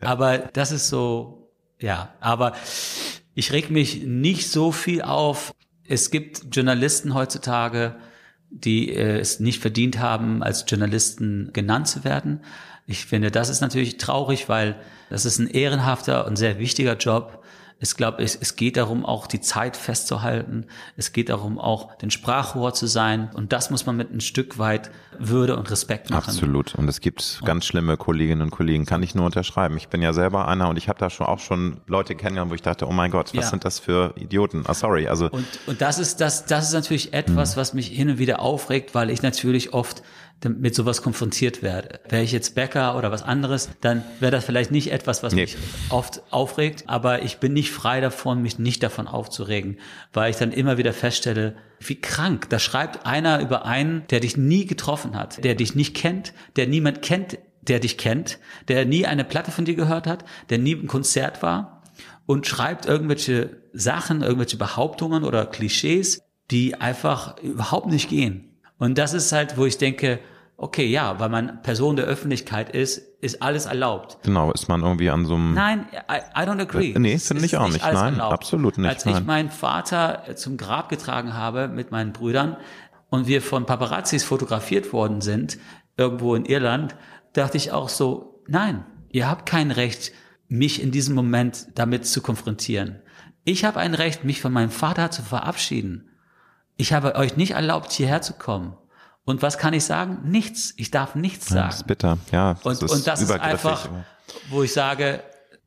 Aber 0.00 0.38
das 0.38 0.70
ist 0.70 0.88
so, 0.88 1.50
ja, 1.80 2.10
aber 2.20 2.52
ich 3.36 3.52
reg 3.52 3.70
mich 3.70 4.02
nicht 4.02 4.50
so 4.50 4.72
viel 4.72 5.02
auf. 5.02 5.54
Es 5.86 6.10
gibt 6.10 6.56
Journalisten 6.56 7.14
heutzutage, 7.14 7.94
die 8.48 8.90
äh, 8.90 9.18
es 9.18 9.40
nicht 9.40 9.60
verdient 9.60 9.98
haben, 9.98 10.42
als 10.42 10.64
Journalisten 10.66 11.50
genannt 11.52 11.86
zu 11.86 12.02
werden. 12.02 12.40
Ich 12.86 13.04
finde, 13.04 13.30
das 13.30 13.50
ist 13.50 13.60
natürlich 13.60 13.98
traurig, 13.98 14.48
weil 14.48 14.76
das 15.10 15.26
ist 15.26 15.38
ein 15.38 15.48
ehrenhafter 15.48 16.26
und 16.26 16.36
sehr 16.36 16.58
wichtiger 16.58 16.96
Job. 16.96 17.44
Es 17.78 17.94
glaube, 17.94 18.22
es, 18.22 18.34
es 18.34 18.56
geht 18.56 18.78
darum, 18.78 19.04
auch 19.04 19.26
die 19.26 19.40
Zeit 19.40 19.76
festzuhalten. 19.76 20.64
Es 20.96 21.12
geht 21.12 21.28
darum, 21.28 21.58
auch 21.58 21.94
den 21.98 22.10
Sprachrohr 22.10 22.72
zu 22.72 22.86
sein. 22.86 23.28
Und 23.34 23.52
das 23.52 23.68
muss 23.68 23.84
man 23.84 23.96
mit 23.96 24.10
ein 24.10 24.22
Stück 24.22 24.58
weit 24.58 24.90
Würde 25.18 25.56
und 25.56 25.70
Respekt 25.70 26.08
machen. 26.08 26.30
Absolut. 26.30 26.74
Und 26.74 26.88
es 26.88 27.00
gibt 27.00 27.42
ganz 27.44 27.66
schlimme 27.66 27.98
Kolleginnen 27.98 28.40
und 28.40 28.50
Kollegen, 28.50 28.86
kann 28.86 29.02
ich 29.02 29.14
nur 29.14 29.26
unterschreiben. 29.26 29.76
Ich 29.76 29.88
bin 29.88 30.00
ja 30.00 30.14
selber 30.14 30.48
einer 30.48 30.70
und 30.70 30.78
ich 30.78 30.88
habe 30.88 30.98
da 30.98 31.10
schon 31.10 31.26
auch 31.26 31.38
schon 31.38 31.82
Leute 31.86 32.14
kennengelernt, 32.14 32.50
wo 32.50 32.54
ich 32.54 32.62
dachte, 32.62 32.86
oh 32.86 32.92
mein 32.92 33.10
Gott, 33.10 33.34
was 33.34 33.44
ja. 33.44 33.50
sind 33.50 33.66
das 33.66 33.78
für 33.78 34.14
Idioten? 34.16 34.64
Ah, 34.66 34.74
sorry. 34.74 35.06
Also 35.08 35.28
und, 35.28 35.46
und 35.66 35.82
das 35.82 35.98
ist 35.98 36.22
das, 36.22 36.46
das 36.46 36.68
ist 36.68 36.72
natürlich 36.72 37.12
etwas, 37.12 37.56
mhm. 37.56 37.60
was 37.60 37.74
mich 37.74 37.88
hin 37.88 38.08
und 38.08 38.18
wieder 38.18 38.40
aufregt, 38.40 38.94
weil 38.94 39.10
ich 39.10 39.20
natürlich 39.20 39.74
oft 39.74 40.02
mit 40.44 40.74
sowas 40.74 41.02
konfrontiert 41.02 41.62
werde. 41.62 42.00
Wäre 42.08 42.22
ich 42.22 42.32
jetzt 42.32 42.54
Bäcker 42.54 42.96
oder 42.96 43.10
was 43.10 43.22
anderes, 43.22 43.70
dann 43.80 44.04
wäre 44.20 44.32
das 44.32 44.44
vielleicht 44.44 44.70
nicht 44.70 44.92
etwas, 44.92 45.22
was 45.22 45.32
nee. 45.32 45.42
mich 45.42 45.56
oft 45.90 46.22
aufregt, 46.30 46.84
aber 46.86 47.22
ich 47.22 47.38
bin 47.38 47.52
nicht 47.52 47.72
frei 47.72 48.00
davon, 48.00 48.42
mich 48.42 48.58
nicht 48.58 48.82
davon 48.82 49.08
aufzuregen, 49.08 49.78
weil 50.12 50.30
ich 50.30 50.36
dann 50.36 50.52
immer 50.52 50.78
wieder 50.78 50.92
feststelle, 50.92 51.56
wie 51.80 52.00
krank. 52.00 52.48
Da 52.50 52.58
schreibt 52.58 53.06
einer 53.06 53.40
über 53.40 53.64
einen, 53.64 54.06
der 54.10 54.20
dich 54.20 54.36
nie 54.36 54.66
getroffen 54.66 55.16
hat, 55.16 55.42
der 55.42 55.54
dich 55.54 55.74
nicht 55.74 55.96
kennt, 55.96 56.32
der 56.56 56.66
niemand 56.66 57.02
kennt, 57.02 57.38
der 57.62 57.80
dich 57.80 57.98
kennt, 57.98 58.38
der 58.68 58.84
nie 58.84 59.06
eine 59.06 59.24
Platte 59.24 59.50
von 59.50 59.64
dir 59.64 59.74
gehört 59.74 60.06
hat, 60.06 60.24
der 60.50 60.58
nie 60.58 60.72
im 60.72 60.86
Konzert 60.86 61.42
war 61.42 61.82
und 62.26 62.46
schreibt 62.46 62.86
irgendwelche 62.86 63.62
Sachen, 63.72 64.22
irgendwelche 64.22 64.56
Behauptungen 64.56 65.24
oder 65.24 65.46
Klischees, 65.46 66.22
die 66.50 66.74
einfach 66.74 67.38
überhaupt 67.42 67.88
nicht 67.88 68.08
gehen. 68.08 68.56
Und 68.78 68.98
das 68.98 69.14
ist 69.14 69.32
halt, 69.32 69.56
wo 69.56 69.64
ich 69.64 69.78
denke, 69.78 70.18
okay, 70.56 70.86
ja, 70.86 71.20
weil 71.20 71.28
man 71.28 71.62
Person 71.62 71.96
der 71.96 72.06
Öffentlichkeit 72.06 72.70
ist, 72.70 72.98
ist 73.20 73.42
alles 73.42 73.66
erlaubt. 73.66 74.18
Genau, 74.22 74.52
ist 74.52 74.68
man 74.68 74.82
irgendwie 74.82 75.10
an 75.10 75.26
so 75.26 75.34
einem... 75.34 75.54
Nein, 75.54 75.86
I, 75.92 76.40
I 76.40 76.44
don't 76.44 76.60
agree. 76.60 76.92
Äh, 76.92 76.98
nee, 76.98 77.18
finde 77.18 77.44
ich 77.44 77.56
auch 77.56 77.68
nicht. 77.68 77.84
Nein, 77.84 78.14
erlaubt. 78.14 78.32
absolut 78.32 78.78
nicht. 78.78 78.88
Als 78.88 79.04
nein. 79.04 79.16
ich 79.16 79.24
meinen 79.24 79.50
Vater 79.50 80.24
zum 80.36 80.56
Grab 80.56 80.88
getragen 80.88 81.34
habe 81.34 81.68
mit 81.68 81.90
meinen 81.90 82.12
Brüdern 82.12 82.56
und 83.10 83.26
wir 83.26 83.42
von 83.42 83.66
Paparazzis 83.66 84.24
fotografiert 84.24 84.92
worden 84.92 85.20
sind, 85.20 85.58
irgendwo 85.96 86.34
in 86.34 86.44
Irland, 86.44 86.96
dachte 87.32 87.56
ich 87.56 87.72
auch 87.72 87.88
so, 87.88 88.42
nein, 88.46 88.84
ihr 89.10 89.28
habt 89.28 89.46
kein 89.46 89.70
Recht, 89.70 90.12
mich 90.48 90.82
in 90.82 90.90
diesem 90.90 91.14
Moment 91.14 91.66
damit 91.74 92.06
zu 92.06 92.22
konfrontieren. 92.22 93.02
Ich 93.44 93.64
habe 93.64 93.80
ein 93.80 93.94
Recht, 93.94 94.24
mich 94.24 94.40
von 94.40 94.52
meinem 94.52 94.70
Vater 94.70 95.10
zu 95.10 95.22
verabschieden. 95.22 96.10
Ich 96.76 96.92
habe 96.92 97.14
euch 97.14 97.36
nicht 97.36 97.52
erlaubt, 97.52 97.92
hierher 97.92 98.22
zu 98.22 98.34
kommen. 98.34 98.76
Und 99.26 99.42
was 99.42 99.58
kann 99.58 99.74
ich 99.74 99.84
sagen? 99.84 100.20
Nichts. 100.24 100.72
Ich 100.76 100.92
darf 100.92 101.16
nichts 101.16 101.48
sagen. 101.48 101.58
Ja, 101.58 101.66
das 101.66 101.76
ist 101.76 101.86
bitter. 101.86 102.18
Ja, 102.30 102.54
das 102.54 102.64
und, 102.64 102.82
ist 102.82 102.90
und 102.92 103.06
das 103.06 103.20
ist 103.20 103.30
einfach, 103.32 103.88
wo 104.50 104.62
ich 104.62 104.72
sage, 104.72 105.20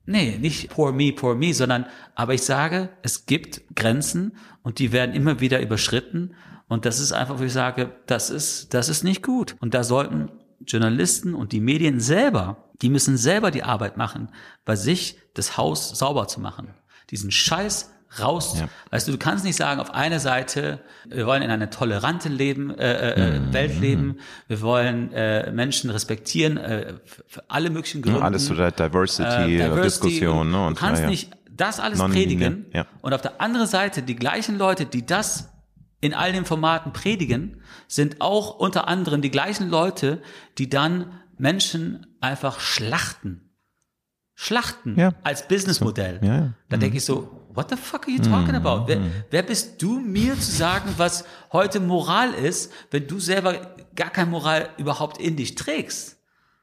nee, 0.06 0.38
nicht 0.40 0.70
poor 0.70 0.94
me, 0.94 1.12
poor 1.12 1.36
me, 1.36 1.54
sondern, 1.54 1.86
aber 2.16 2.34
ich 2.34 2.44
sage, 2.44 2.88
es 3.02 3.26
gibt 3.26 3.76
Grenzen 3.76 4.38
und 4.64 4.80
die 4.80 4.94
werden 4.94 5.14
immer 5.14 5.42
wieder 5.42 5.62
überschritten. 5.62 6.36
Und 6.70 6.86
das 6.86 7.02
ist 7.02 7.12
einfach, 7.12 7.38
wo 7.38 7.44
ich 7.44 7.52
sage, 7.52 7.92
das 8.06 8.30
ist, 8.30 8.74
das 8.74 8.88
ist 8.88 9.04
nicht 9.04 9.24
gut. 9.24 9.58
Und 9.60 9.74
da 9.74 9.84
sollten 9.84 10.32
Journalisten 10.66 11.36
und 11.36 11.52
die 11.52 11.60
Medien 11.60 12.00
selber, 12.00 12.70
die 12.82 12.90
müssen 12.90 13.18
selber 13.18 13.52
die 13.52 13.64
Arbeit 13.64 13.98
machen, 13.98 14.30
bei 14.64 14.78
sich 14.78 15.20
das 15.34 15.58
Haus 15.58 15.90
sauber 16.00 16.30
zu 16.30 16.40
machen. 16.40 16.74
Diesen 17.10 17.32
Scheiß 17.32 17.92
raus. 18.18 18.56
Ja. 18.60 18.70
Weißt 18.90 19.08
du, 19.08 19.12
du 19.12 19.18
kannst 19.18 19.44
nicht 19.44 19.56
sagen, 19.56 19.80
auf 19.80 19.94
einer 19.94 20.20
Seite, 20.20 20.80
wir 21.08 21.26
wollen 21.26 21.42
in 21.42 21.52
einer 21.52 21.70
toleranten 21.70 22.32
Leben, 22.32 22.76
äh, 22.78 23.12
äh, 23.12 23.40
mhm. 23.40 23.54
Welt 23.54 23.80
leben, 23.80 24.20
wir 24.48 24.62
wollen 24.62 25.14
äh, 25.14 25.52
Menschen 25.52 25.90
respektieren, 25.90 26.58
äh, 26.58 26.94
für 27.28 27.44
alle 27.50 27.70
möglichen 27.70 28.02
Gründe. 28.02 28.20
Ja, 28.20 28.26
alles 28.26 28.48
zu 28.48 28.56
der 28.56 28.72
Diversity, 28.72 29.30
äh, 29.30 29.48
Diversity 29.48 29.82
Diskussion. 29.82 30.52
Ne? 30.52 30.66
Und, 30.66 30.78
du 30.78 30.82
kannst 30.82 31.04
ja, 31.04 31.10
nicht 31.10 31.32
das 31.52 31.80
alles 31.80 32.00
predigen 32.00 32.66
ja. 32.74 32.88
und 33.02 33.14
auf 33.14 33.22
der 33.22 33.42
anderen 33.42 33.68
Seite 33.68 34.02
die 34.02 34.16
gleichen 34.16 34.58
Leute, 34.58 34.86
die 34.86 35.06
das 35.06 35.50
in 36.02 36.14
all 36.14 36.32
den 36.32 36.46
Formaten 36.46 36.94
predigen, 36.94 37.62
sind 37.88 38.22
auch 38.22 38.58
unter 38.58 38.88
anderem 38.88 39.22
die 39.22 39.32
gleichen 39.32 39.70
Leute, 39.70 40.22
die 40.58 40.70
dann 40.70 41.12
Menschen 41.38 42.08
einfach 42.22 42.60
schlachten. 42.60 43.42
Schlachten 44.36 44.98
als 45.24 45.50
Businessmodell. 45.50 46.20
Ja, 46.24 46.36
ja. 46.36 46.54
Da 46.70 46.78
mhm. 46.78 46.82
denke 46.82 46.98
ich 46.98 47.04
so, 47.04 47.39
what 47.60 47.70
the 47.70 47.76
fuck 47.76 48.08
are 48.08 48.12
you 48.12 48.20
talking 48.20 48.56
mhm. 48.56 48.66
about? 48.66 48.88
Wer, 48.88 49.02
wer 49.30 49.44
bist 49.44 49.82
du 49.82 50.00
mir 50.00 50.40
zu 50.40 50.52
sagen, 50.52 50.94
was 50.96 51.26
heute 51.52 51.82
Moral 51.82 52.34
ist, 52.34 52.72
wenn 52.90 53.06
du 53.06 53.20
selber 53.20 53.56
gar 53.96 54.10
keine 54.10 54.32
Moral 54.32 54.70
überhaupt 54.78 55.20
in 55.20 55.36
dich 55.36 55.56
trägst? 55.56 56.16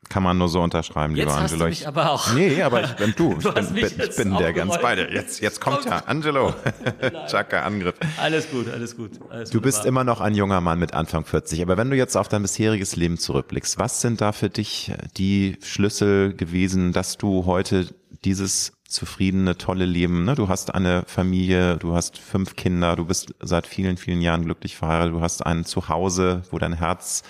Kann 0.08 0.22
man 0.22 0.38
nur 0.38 0.48
so 0.48 0.62
unterschreiben, 0.62 1.16
jetzt 1.16 1.26
lieber 1.26 1.34
hast 1.34 1.52
Angelo. 1.52 1.64
Du 1.64 1.68
mich 1.68 1.88
aber 1.88 2.12
auch. 2.12 2.32
Nee, 2.32 2.62
aber 2.62 2.84
ich 2.84 2.92
bin 2.92 3.12
du. 3.16 3.34
du 3.42 3.48
ich 3.48 3.54
bin, 3.54 3.74
bin, 3.74 4.08
ich 4.08 4.16
bin 4.16 4.36
der 4.38 4.52
ganz 4.52 4.78
beide. 4.80 5.12
Jetzt, 5.12 5.40
jetzt 5.40 5.60
kommt 5.60 5.84
ja 5.84 5.98
Angelo. 6.06 6.54
Chaka 7.28 7.62
Angriff. 7.62 7.96
Alles 8.16 8.48
gut, 8.50 8.70
alles 8.72 8.96
gut. 8.96 9.10
Alles 9.28 9.50
du 9.50 9.60
bist 9.60 9.84
immer 9.84 10.04
noch 10.04 10.20
ein 10.20 10.34
junger 10.34 10.60
Mann 10.60 10.78
mit 10.78 10.94
Anfang 10.94 11.26
40. 11.26 11.60
Aber 11.60 11.76
wenn 11.76 11.90
du 11.90 11.96
jetzt 11.96 12.16
auf 12.16 12.28
dein 12.28 12.42
bisheriges 12.42 12.96
Leben 12.96 13.18
zurückblickst, 13.18 13.78
was 13.78 14.00
sind 14.00 14.20
da 14.20 14.30
für 14.32 14.48
dich 14.48 14.92
die 15.18 15.58
Schlüssel 15.62 16.34
gewesen, 16.34 16.92
dass 16.92 17.18
du 17.18 17.44
heute 17.44 17.88
dieses 18.24 18.75
zufriedene, 18.88 19.58
tolle 19.58 19.84
Leben. 19.84 20.24
Ne? 20.24 20.34
Du 20.34 20.48
hast 20.48 20.74
eine 20.74 21.04
Familie, 21.06 21.76
du 21.76 21.94
hast 21.94 22.18
fünf 22.18 22.56
Kinder, 22.56 22.96
du 22.96 23.04
bist 23.04 23.34
seit 23.40 23.66
vielen, 23.66 23.96
vielen 23.96 24.20
Jahren 24.20 24.44
glücklich 24.44 24.76
verheiratet, 24.76 25.14
du 25.14 25.20
hast 25.20 25.44
ein 25.44 25.64
Zuhause, 25.64 26.42
wo 26.50 26.58
dein 26.58 26.74
Herz 26.74 27.22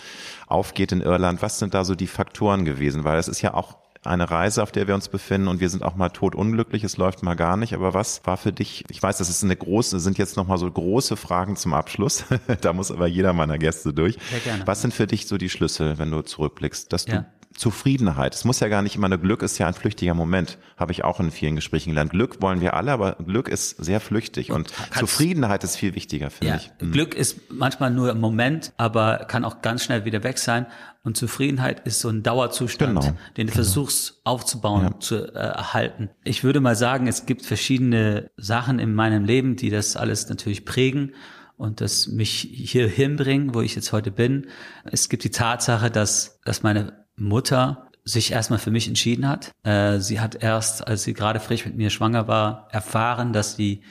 aufgeht 0.46 0.92
in 0.92 1.00
Irland. 1.00 1.42
Was 1.42 1.58
sind 1.58 1.74
da 1.74 1.84
so 1.84 1.94
die 1.94 2.06
Faktoren 2.06 2.64
gewesen? 2.64 3.04
Weil 3.04 3.18
es 3.18 3.28
ist 3.28 3.42
ja 3.42 3.54
auch 3.54 3.76
eine 4.06 4.30
Reise, 4.30 4.62
auf 4.62 4.72
der 4.72 4.86
wir 4.86 4.94
uns 4.94 5.08
befinden 5.08 5.48
und 5.48 5.60
wir 5.60 5.68
sind 5.68 5.82
auch 5.82 5.96
mal 5.96 6.08
totunglücklich, 6.10 6.84
es 6.84 6.96
läuft 6.96 7.22
mal 7.22 7.34
gar 7.34 7.56
nicht. 7.56 7.74
Aber 7.74 7.92
was 7.92 8.22
war 8.24 8.36
für 8.36 8.52
dich, 8.52 8.84
ich 8.88 9.02
weiß, 9.02 9.18
das 9.18 9.28
ist 9.28 9.42
eine 9.42 9.56
große, 9.56 10.00
sind 10.00 10.18
jetzt 10.18 10.36
nochmal 10.36 10.58
so 10.58 10.70
große 10.70 11.16
Fragen 11.16 11.56
zum 11.56 11.74
Abschluss. 11.74 12.24
da 12.60 12.72
muss 12.72 12.90
aber 12.90 13.06
jeder 13.06 13.32
meiner 13.32 13.58
Gäste 13.58 13.92
durch. 13.92 14.16
Sehr 14.30 14.40
gerne. 14.40 14.66
Was 14.66 14.82
sind 14.82 14.94
für 14.94 15.06
dich 15.06 15.26
so 15.26 15.38
die 15.38 15.50
Schlüssel, 15.50 15.98
wenn 15.98 16.10
du 16.10 16.22
zurückblickst, 16.22 16.92
dass 16.92 17.06
du 17.06 17.12
ja. 17.12 17.26
Zufriedenheit. 17.56 18.34
Es 18.34 18.44
muss 18.44 18.60
ja 18.60 18.68
gar 18.68 18.82
nicht 18.82 18.96
immer 18.96 19.06
eine 19.06 19.18
Glück 19.18 19.42
ist 19.42 19.58
ja 19.58 19.66
ein 19.66 19.74
flüchtiger 19.74 20.14
Moment, 20.14 20.58
habe 20.76 20.92
ich 20.92 21.04
auch 21.04 21.20
in 21.20 21.30
vielen 21.30 21.56
Gesprächen 21.56 21.90
gelernt. 21.90 22.10
Glück 22.10 22.42
wollen 22.42 22.60
wir 22.60 22.74
alle, 22.74 22.92
aber 22.92 23.16
Glück 23.24 23.48
ist 23.48 23.70
sehr 23.82 24.00
flüchtig 24.00 24.52
und, 24.52 24.72
und 24.78 24.94
Zufriedenheit 24.94 25.64
ist 25.64 25.76
viel 25.76 25.94
wichtiger, 25.94 26.30
finde 26.30 26.54
ja, 26.54 26.56
ich. 26.56 26.70
Mhm. 26.80 26.92
Glück 26.92 27.14
ist 27.14 27.50
manchmal 27.50 27.90
nur 27.90 28.10
im 28.10 28.20
Moment, 28.20 28.72
aber 28.76 29.24
kann 29.28 29.44
auch 29.44 29.62
ganz 29.62 29.84
schnell 29.84 30.04
wieder 30.04 30.22
weg 30.22 30.38
sein. 30.38 30.66
Und 31.02 31.16
Zufriedenheit 31.16 31.86
ist 31.86 32.00
so 32.00 32.08
ein 32.08 32.24
Dauerzustand, 32.24 33.00
genau. 33.00 33.16
den 33.36 33.46
du 33.46 33.52
genau. 33.52 33.52
versuchst 33.52 34.20
aufzubauen, 34.24 34.82
ja. 34.82 35.00
zu 35.00 35.32
äh, 35.34 35.38
erhalten. 35.38 36.10
Ich 36.24 36.42
würde 36.42 36.60
mal 36.60 36.74
sagen, 36.74 37.06
es 37.06 37.26
gibt 37.26 37.46
verschiedene 37.46 38.30
Sachen 38.36 38.80
in 38.80 38.92
meinem 38.92 39.24
Leben, 39.24 39.54
die 39.54 39.70
das 39.70 39.96
alles 39.96 40.28
natürlich 40.28 40.64
prägen 40.64 41.14
und 41.56 41.80
das 41.80 42.08
mich 42.08 42.48
hier 42.52 42.88
hinbringen, 42.88 43.54
wo 43.54 43.60
ich 43.60 43.76
jetzt 43.76 43.92
heute 43.92 44.10
bin. 44.10 44.48
Es 44.84 45.08
gibt 45.08 45.24
die 45.24 45.30
Tatsache, 45.30 45.90
dass, 45.90 46.40
dass 46.44 46.62
meine 46.62 47.05
Mutter 47.16 47.88
sich 48.05 48.32
erstmal 48.32 48.59
für 48.59 48.70
mich 48.70 48.86
entschieden 48.86 49.28
hat. 49.28 49.52
Äh, 49.64 49.98
sie 49.98 50.20
hat 50.20 50.43
erst, 50.43 50.86
als 50.86 51.02
sie 51.02 51.12
gerade 51.12 51.40
frisch 51.40 51.64
mit 51.64 51.76
mir 51.76 51.90
schwanger 51.90 52.28
war, 52.28 52.68
erfahren, 52.70 53.32
dass 53.32 53.56
sie 53.56 53.82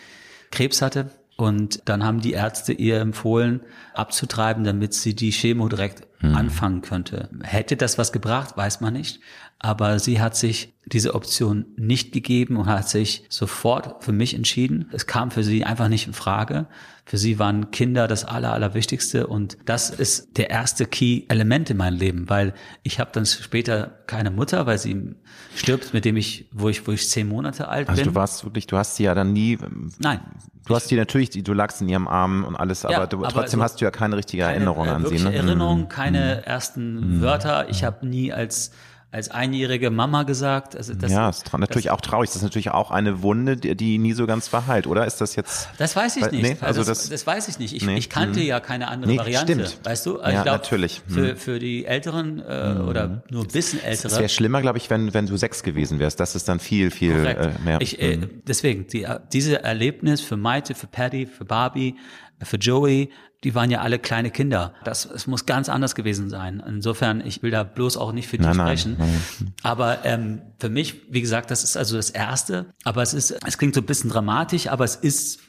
Krebs 0.52 0.82
hatte. 0.82 1.10
Und 1.38 1.82
dann 1.90 2.06
haben 2.06 2.22
die 2.22 2.32
Ärzte 2.32 2.72
ihr 2.72 3.02
empfohlen, 3.02 3.60
abzutreiben, 3.94 4.64
damit 4.64 4.94
sie 4.94 5.16
die 5.16 5.32
Chemo 5.32 5.68
direkt 5.68 6.08
hm. 6.20 6.34
anfangen 6.34 6.82
könnte. 6.82 7.30
Hätte 7.44 7.76
das 7.76 7.98
was 7.98 8.14
gebracht, 8.14 8.56
weiß 8.56 8.80
man 8.80 8.94
nicht. 8.94 9.20
Aber 9.60 10.00
sie 10.00 10.22
hat 10.22 10.36
sich 10.36 10.76
diese 10.86 11.16
Option 11.16 11.66
nicht 11.78 12.12
gegeben 12.12 12.58
und 12.58 12.68
hat 12.68 12.88
sich 12.88 13.26
sofort 13.30 14.04
für 14.04 14.12
mich 14.12 14.36
entschieden. 14.36 14.90
Es 14.92 15.08
kam 15.08 15.32
für 15.32 15.44
sie 15.44 15.64
einfach 15.64 15.88
nicht 15.88 16.06
in 16.06 16.14
Frage. 16.14 16.68
Für 17.06 17.18
sie 17.18 17.40
waren 17.40 17.72
Kinder 17.72 18.08
das 18.08 18.26
Aller, 18.26 18.54
Allerwichtigste 18.54 19.28
und 19.28 19.58
das 19.66 19.90
ist 19.90 20.38
der 20.38 20.50
erste 20.50 20.86
Key-Element 20.86 21.70
in 21.70 21.78
meinem 21.78 21.98
Leben, 21.98 22.30
weil 22.30 22.54
ich 22.84 23.00
habe 23.00 23.12
dann 23.14 23.26
später 23.26 24.00
keine 24.08 24.32
Mutter, 24.32 24.66
weil 24.66 24.78
sie 24.78 25.16
stirbt, 25.56 25.94
mit 25.94 26.06
dem 26.06 26.18
ich, 26.18 26.48
wo 26.52 26.70
ich, 26.70 26.88
wo 26.88 26.92
ich 26.92 27.08
zehn 27.10 27.28
Monate 27.28 27.68
alt 27.68 27.90
also 27.90 28.00
bin. 28.00 28.08
Also 28.08 28.12
du 28.12 28.16
warst 28.16 28.44
wirklich, 28.44 28.68
du 28.68 28.78
hast 28.78 28.96
sie 28.96 29.04
ja 29.04 29.16
dann 29.16 29.34
nie. 29.34 29.58
Nein. 30.00 30.20
Du 30.68 30.76
hast 30.76 30.90
die 30.90 30.96
natürlich, 30.96 31.30
du 31.30 31.54
lagst 31.54 31.82
in 31.82 31.90
ihrem 31.90 32.08
Arm 32.08 32.44
und 32.44 32.56
alles, 32.56 32.84
ja, 32.84 32.90
aber, 32.90 33.06
du, 33.06 33.18
aber 33.18 33.30
trotzdem 33.30 33.60
so 33.60 33.64
hast 33.64 33.82
du 33.82 33.86
ja 33.86 33.92
keine 33.92 34.18
richtige 34.18 34.44
keine, 34.44 34.56
Erinnerung 34.56 34.88
an 34.88 35.06
sie. 35.06 35.20
Ne? 35.20 35.34
Erinnerung, 35.34 35.90
keine 35.90 36.38
mhm. 36.38 36.44
ersten 36.44 37.18
mhm. 37.18 37.22
Wörter. 37.22 37.70
Ich 37.70 37.84
habe 37.84 38.08
nie 38.08 38.34
als 38.34 38.72
als 39.16 39.32
einjährige 39.32 39.92
Mama 39.92 40.24
gesagt. 40.24 40.76
Also 40.76 40.94
das, 40.94 41.10
ja, 41.10 41.30
ist 41.30 41.52
natürlich 41.58 41.86
das, 41.86 41.94
auch 41.94 42.02
traurig. 42.02 42.30
Das 42.30 42.36
ist 42.36 42.42
natürlich 42.42 42.72
auch 42.72 42.92
eine 42.92 43.22
Wunde, 43.22 43.56
die, 43.56 43.74
die, 43.74 43.98
nie 43.98 44.12
so 44.12 44.28
ganz 44.28 44.50
verheilt, 44.50 44.88
oder? 44.88 45.06
Ist 45.06 45.22
das 45.22 45.38
jetzt? 45.38 45.70
Das 45.78 45.96
weiß 45.96 46.18
ich 46.18 46.32
nicht. 46.32 46.44
Nee, 46.44 46.58
also 46.60 46.84
das, 46.84 47.00
das, 47.00 47.10
das, 47.10 47.26
weiß 47.26 47.48
ich 47.48 47.58
nicht. 47.58 47.74
Ich, 47.74 47.86
nee, 47.86 47.96
ich 47.96 48.10
kannte 48.10 48.42
mh. 48.42 48.46
ja 48.46 48.60
keine 48.60 48.90
andere 48.90 49.14
nee, 49.14 49.18
Variante. 49.18 49.54
Stimmt. 49.54 49.86
Weißt 49.86 50.06
du? 50.06 50.20
Also 50.20 50.36
ja, 50.36 50.44
glaub, 50.44 50.58
natürlich. 50.58 51.02
Für, 51.08 51.32
mhm. 51.32 51.38
für 51.38 51.60
die 51.60 51.86
Älteren 51.86 52.40
äh, 52.40 52.74
mhm. 52.74 52.88
oder 52.90 53.24
nur 53.30 53.44
ein 53.44 53.48
bisschen 53.48 53.82
Ältere. 53.82 54.08
Es 54.08 54.20
wäre 54.20 54.28
schlimmer, 54.28 54.62
glaube 54.62 54.80
ich, 54.80 54.90
wenn, 54.90 55.14
wenn 55.14 55.28
du 55.28 55.38
sechs 55.38 55.64
gewesen 55.64 56.00
wärst. 56.00 56.20
Das 56.20 56.36
ist 56.36 56.50
dann 56.50 56.60
viel, 56.60 56.92
viel 56.92 57.14
äh, 57.14 57.52
mehr. 57.64 57.80
Ich, 57.80 58.02
äh, 58.02 58.18
mhm. 58.18 58.42
deswegen, 58.46 58.86
die, 58.88 59.08
diese 59.32 59.64
Erlebnis 59.64 60.20
für 60.20 60.36
Maite, 60.36 60.76
für 60.76 60.88
Patty, 60.88 61.26
für 61.26 61.46
Barbie, 61.46 61.96
für 62.44 62.58
Joey, 62.58 63.12
die 63.46 63.54
waren 63.54 63.70
ja 63.70 63.82
alle 63.82 64.00
kleine 64.00 64.32
Kinder. 64.32 64.74
Das, 64.84 65.06
es 65.06 65.28
muss 65.28 65.46
ganz 65.46 65.70
anders 65.70 65.94
gewesen 65.94 66.30
sein. 66.30 66.62
Insofern, 66.68 67.22
ich 67.26 67.44
will 67.44 67.52
da 67.52 67.64
bloß 67.64 67.96
auch 67.96 68.12
nicht 68.12 68.28
für 68.28 68.40
die 68.40 68.44
nein, 68.44 68.56
sprechen. 68.56 68.96
Nein, 68.98 69.22
nein. 69.40 69.54
Aber 69.62 70.04
ähm, 70.04 70.42
für 70.60 70.70
mich, 70.70 71.04
wie 71.12 71.22
gesagt, 71.22 71.52
das 71.52 71.64
ist 71.64 71.78
also 71.78 71.96
das 71.96 72.10
Erste. 72.10 72.66
Aber 72.84 73.04
es 73.04 73.14
ist, 73.14 73.38
es 73.46 73.60
klingt 73.60 73.76
so 73.76 73.82
ein 73.82 73.86
bisschen 73.86 74.10
dramatisch, 74.10 74.68
aber 74.68 74.84
es 74.84 74.96
ist 74.96 75.42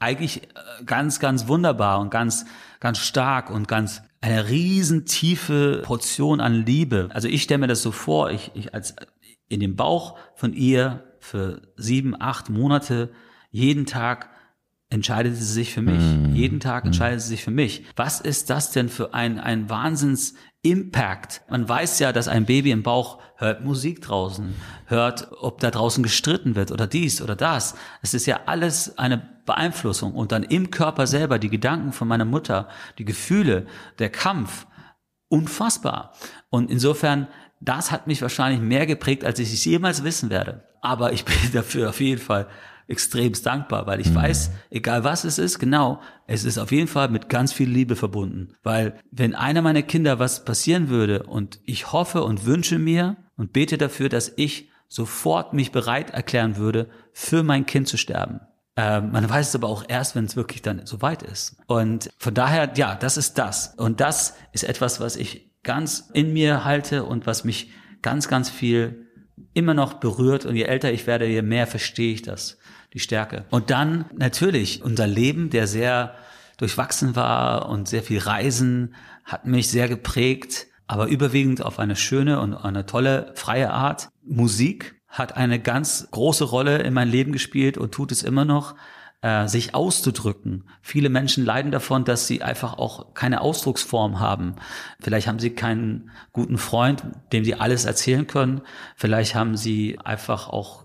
eigentlich 0.00 0.44
äh, 0.44 0.84
ganz, 0.86 1.20
ganz 1.20 1.46
wunderbar 1.46 2.00
und 2.00 2.10
ganz, 2.10 2.46
ganz 2.80 2.98
stark 2.98 3.50
und 3.50 3.68
ganz 3.68 4.02
eine 4.22 4.48
riesen 4.48 5.04
tiefe 5.04 5.82
Portion 5.84 6.40
an 6.40 6.64
Liebe. 6.64 7.10
Also 7.12 7.28
ich 7.28 7.42
stelle 7.42 7.58
mir 7.58 7.66
das 7.66 7.82
so 7.82 7.92
vor, 7.92 8.30
ich, 8.30 8.52
ich 8.54 8.72
als 8.72 8.96
in 9.48 9.60
dem 9.60 9.76
Bauch 9.76 10.16
von 10.34 10.54
ihr 10.54 11.04
für 11.20 11.60
sieben, 11.76 12.18
acht 12.18 12.48
Monate 12.48 13.10
jeden 13.50 13.84
Tag 13.84 14.30
entscheidet 14.90 15.36
sie 15.36 15.44
sich 15.44 15.72
für 15.72 15.82
mich. 15.82 16.00
Mm. 16.00 16.34
Jeden 16.34 16.60
Tag 16.60 16.84
entscheidet 16.84 17.20
sie 17.20 17.28
sich 17.28 17.44
für 17.44 17.50
mich. 17.50 17.84
Was 17.96 18.20
ist 18.20 18.50
das 18.50 18.70
denn 18.70 18.88
für 18.88 19.14
ein, 19.14 19.40
ein 19.40 19.68
Wahnsinns 19.68 20.34
Impact. 20.64 21.42
Man 21.50 21.68
weiß 21.68 21.98
ja, 21.98 22.12
dass 22.12 22.26
ein 22.26 22.46
Baby 22.46 22.70
im 22.70 22.82
Bauch 22.82 23.20
hört 23.36 23.62
Musik 23.64 24.00
draußen, 24.00 24.54
hört, 24.86 25.28
ob 25.38 25.60
da 25.60 25.70
draußen 25.70 26.02
gestritten 26.02 26.56
wird 26.56 26.72
oder 26.72 26.86
dies 26.86 27.20
oder 27.20 27.36
das. 27.36 27.74
Es 28.00 28.14
ist 28.14 28.24
ja 28.24 28.40
alles 28.46 28.96
eine 28.96 29.18
Beeinflussung. 29.44 30.14
Und 30.14 30.32
dann 30.32 30.42
im 30.42 30.70
Körper 30.70 31.06
selber 31.06 31.38
die 31.38 31.50
Gedanken 31.50 31.92
von 31.92 32.08
meiner 32.08 32.24
Mutter, 32.24 32.68
die 32.96 33.04
Gefühle, 33.04 33.66
der 33.98 34.08
Kampf, 34.08 34.66
unfassbar. 35.28 36.14
Und 36.48 36.70
insofern, 36.70 37.28
das 37.60 37.90
hat 37.90 38.06
mich 38.06 38.22
wahrscheinlich 38.22 38.62
mehr 38.62 38.86
geprägt, 38.86 39.22
als 39.22 39.38
ich 39.38 39.52
es 39.52 39.66
jemals 39.66 40.02
wissen 40.02 40.30
werde. 40.30 40.64
Aber 40.80 41.12
ich 41.12 41.26
bin 41.26 41.36
dafür 41.52 41.90
auf 41.90 42.00
jeden 42.00 42.22
Fall 42.22 42.48
extremst 42.88 43.46
dankbar, 43.46 43.86
weil 43.86 44.00
ich 44.00 44.10
mhm. 44.10 44.16
weiß, 44.16 44.50
egal 44.70 45.04
was 45.04 45.24
es 45.24 45.38
ist, 45.38 45.58
genau, 45.58 46.00
es 46.26 46.44
ist 46.44 46.58
auf 46.58 46.72
jeden 46.72 46.88
Fall 46.88 47.08
mit 47.08 47.28
ganz 47.28 47.52
viel 47.52 47.68
Liebe 47.68 47.96
verbunden. 47.96 48.54
Weil 48.62 48.98
wenn 49.10 49.34
einer 49.34 49.62
meiner 49.62 49.82
Kinder 49.82 50.18
was 50.18 50.44
passieren 50.44 50.88
würde 50.88 51.24
und 51.24 51.60
ich 51.64 51.92
hoffe 51.92 52.24
und 52.24 52.44
wünsche 52.44 52.78
mir 52.78 53.16
und 53.36 53.52
bete 53.52 53.78
dafür, 53.78 54.08
dass 54.08 54.32
ich 54.36 54.70
sofort 54.88 55.54
mich 55.54 55.72
bereit 55.72 56.10
erklären 56.10 56.56
würde, 56.56 56.88
für 57.12 57.42
mein 57.42 57.66
Kind 57.66 57.88
zu 57.88 57.96
sterben. 57.96 58.40
Ähm, 58.76 59.12
man 59.12 59.28
weiß 59.28 59.48
es 59.48 59.54
aber 59.54 59.68
auch 59.68 59.84
erst, 59.88 60.14
wenn 60.14 60.24
es 60.24 60.36
wirklich 60.36 60.62
dann 60.62 60.84
so 60.86 61.00
weit 61.00 61.22
ist. 61.22 61.56
Und 61.66 62.10
von 62.18 62.34
daher, 62.34 62.72
ja, 62.76 62.94
das 62.94 63.16
ist 63.16 63.38
das. 63.38 63.74
Und 63.76 64.00
das 64.00 64.34
ist 64.52 64.64
etwas, 64.64 65.00
was 65.00 65.16
ich 65.16 65.50
ganz 65.62 66.10
in 66.12 66.32
mir 66.32 66.64
halte 66.64 67.04
und 67.04 67.26
was 67.26 67.44
mich 67.44 67.70
ganz, 68.02 68.28
ganz 68.28 68.50
viel 68.50 69.06
immer 69.54 69.74
noch 69.74 69.94
berührt. 69.94 70.44
Und 70.44 70.56
je 70.56 70.64
älter 70.64 70.92
ich 70.92 71.06
werde, 71.06 71.26
je 71.26 71.42
mehr 71.42 71.66
verstehe 71.66 72.12
ich 72.12 72.22
das 72.22 72.58
die 72.94 73.00
Stärke. 73.00 73.44
Und 73.50 73.70
dann 73.70 74.06
natürlich 74.16 74.82
unser 74.82 75.06
Leben, 75.06 75.50
der 75.50 75.66
sehr 75.66 76.14
durchwachsen 76.56 77.16
war 77.16 77.68
und 77.68 77.88
sehr 77.88 78.02
viel 78.02 78.20
Reisen, 78.20 78.94
hat 79.24 79.46
mich 79.46 79.68
sehr 79.68 79.88
geprägt, 79.88 80.68
aber 80.86 81.08
überwiegend 81.08 81.62
auf 81.62 81.78
eine 81.78 81.96
schöne 81.96 82.40
und 82.40 82.54
eine 82.54 82.86
tolle, 82.86 83.32
freie 83.34 83.70
Art. 83.70 84.10
Musik 84.22 84.94
hat 85.08 85.36
eine 85.36 85.58
ganz 85.60 86.08
große 86.10 86.44
Rolle 86.44 86.78
in 86.78 86.94
mein 86.94 87.08
Leben 87.08 87.32
gespielt 87.32 87.78
und 87.78 87.92
tut 87.92 88.12
es 88.12 88.22
immer 88.22 88.44
noch 88.44 88.74
äh, 89.22 89.48
sich 89.48 89.74
auszudrücken. 89.74 90.68
Viele 90.82 91.08
Menschen 91.08 91.44
leiden 91.44 91.72
davon, 91.72 92.04
dass 92.04 92.26
sie 92.26 92.42
einfach 92.42 92.74
auch 92.74 93.14
keine 93.14 93.40
Ausdrucksform 93.40 94.20
haben. 94.20 94.56
Vielleicht 95.00 95.26
haben 95.26 95.38
sie 95.38 95.50
keinen 95.50 96.10
guten 96.32 96.58
Freund, 96.58 97.02
dem 97.32 97.44
sie 97.44 97.54
alles 97.54 97.86
erzählen 97.86 98.26
können. 98.26 98.60
Vielleicht 98.96 99.34
haben 99.34 99.56
sie 99.56 99.98
einfach 99.98 100.48
auch 100.48 100.83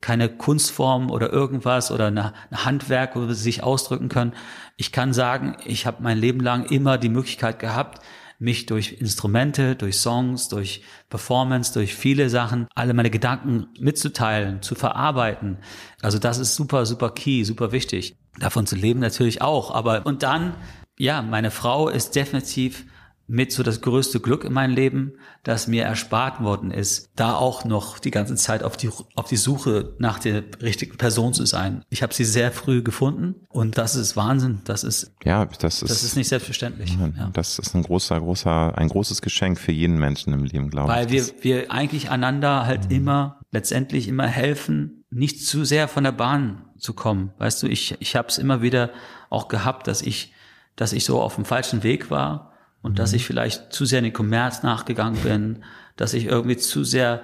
keine 0.00 0.28
Kunstform 0.28 1.10
oder 1.10 1.32
irgendwas 1.32 1.90
oder 1.90 2.06
eine, 2.06 2.32
eine 2.50 2.64
Handwerk, 2.64 3.16
wo 3.16 3.26
sie 3.28 3.34
sich 3.34 3.62
ausdrücken 3.62 4.08
können. 4.08 4.34
Ich 4.76 4.92
kann 4.92 5.12
sagen, 5.12 5.56
ich 5.64 5.86
habe 5.86 6.02
mein 6.02 6.18
Leben 6.18 6.40
lang 6.40 6.64
immer 6.66 6.98
die 6.98 7.08
Möglichkeit 7.08 7.58
gehabt, 7.58 8.00
mich 8.38 8.66
durch 8.66 9.00
Instrumente, 9.00 9.76
durch 9.76 9.96
Songs, 9.96 10.48
durch 10.48 10.82
Performance, 11.08 11.72
durch 11.72 11.94
viele 11.94 12.28
Sachen, 12.28 12.66
alle 12.74 12.92
meine 12.92 13.10
Gedanken 13.10 13.68
mitzuteilen, 13.78 14.60
zu 14.62 14.74
verarbeiten. 14.74 15.58
Also 16.02 16.18
das 16.18 16.38
ist 16.38 16.54
super, 16.54 16.84
super 16.84 17.10
key, 17.10 17.44
super 17.44 17.72
wichtig. 17.72 18.16
Davon 18.38 18.66
zu 18.66 18.76
leben 18.76 19.00
natürlich 19.00 19.40
auch. 19.40 19.70
Aber 19.70 20.04
und 20.04 20.22
dann, 20.22 20.54
ja, 20.98 21.22
meine 21.22 21.50
Frau 21.50 21.88
ist 21.88 22.14
definitiv 22.14 22.84
mit 23.28 23.50
so 23.52 23.62
das 23.62 23.80
größte 23.80 24.20
Glück 24.20 24.44
in 24.44 24.52
meinem 24.52 24.74
Leben, 24.74 25.14
das 25.42 25.66
mir 25.66 25.84
erspart 25.84 26.42
worden 26.42 26.70
ist, 26.70 27.10
da 27.16 27.34
auch 27.34 27.64
noch 27.64 27.98
die 27.98 28.10
ganze 28.10 28.36
Zeit 28.36 28.62
auf 28.62 28.76
die, 28.76 28.88
auf 29.14 29.28
die 29.28 29.36
Suche 29.36 29.94
nach 29.98 30.18
der 30.18 30.44
richtigen 30.62 30.96
Person 30.96 31.34
zu 31.34 31.44
sein. 31.44 31.84
Ich 31.90 32.02
habe 32.02 32.14
sie 32.14 32.24
sehr 32.24 32.52
früh 32.52 32.82
gefunden 32.82 33.34
und 33.48 33.78
das 33.78 33.96
ist 33.96 34.16
Wahnsinn. 34.16 34.60
Das 34.64 34.84
ist, 34.84 35.12
ja, 35.24 35.44
das 35.44 35.82
ist, 35.82 35.90
das 35.90 36.04
ist 36.04 36.16
nicht 36.16 36.28
selbstverständlich. 36.28 36.96
Ja, 37.16 37.30
Das 37.32 37.58
ist 37.58 37.74
ein 37.74 37.82
großer, 37.82 38.20
großer, 38.20 38.78
ein 38.78 38.88
großes 38.88 39.22
Geschenk 39.22 39.58
für 39.58 39.72
jeden 39.72 39.98
Menschen 39.98 40.32
im 40.32 40.44
Leben, 40.44 40.70
glaube 40.70 40.92
ich. 40.92 40.96
Weil 40.96 41.10
wir, 41.10 41.26
wir 41.40 41.72
eigentlich 41.72 42.10
einander 42.10 42.66
halt 42.66 42.90
mhm. 42.90 42.96
immer, 42.96 43.40
letztendlich 43.50 44.06
immer 44.06 44.26
helfen, 44.26 45.04
nicht 45.10 45.44
zu 45.44 45.64
sehr 45.64 45.88
von 45.88 46.04
der 46.04 46.12
Bahn 46.12 46.66
zu 46.78 46.92
kommen. 46.92 47.32
Weißt 47.38 47.62
du, 47.62 47.66
ich, 47.66 47.96
ich 48.00 48.14
habe 48.14 48.28
es 48.28 48.38
immer 48.38 48.62
wieder 48.62 48.90
auch 49.30 49.48
gehabt, 49.48 49.88
dass 49.88 50.02
ich, 50.02 50.32
dass 50.76 50.92
ich 50.92 51.04
so 51.04 51.20
auf 51.20 51.34
dem 51.34 51.44
falschen 51.44 51.82
Weg 51.82 52.10
war 52.10 52.52
und 52.82 52.98
dass 52.98 53.12
ich 53.12 53.24
vielleicht 53.24 53.72
zu 53.72 53.84
sehr 53.84 53.98
in 53.98 54.04
den 54.04 54.12
Kommerz 54.12 54.62
nachgegangen 54.62 55.20
bin, 55.22 55.64
dass 55.96 56.14
ich 56.14 56.26
irgendwie 56.26 56.56
zu 56.56 56.84
sehr 56.84 57.22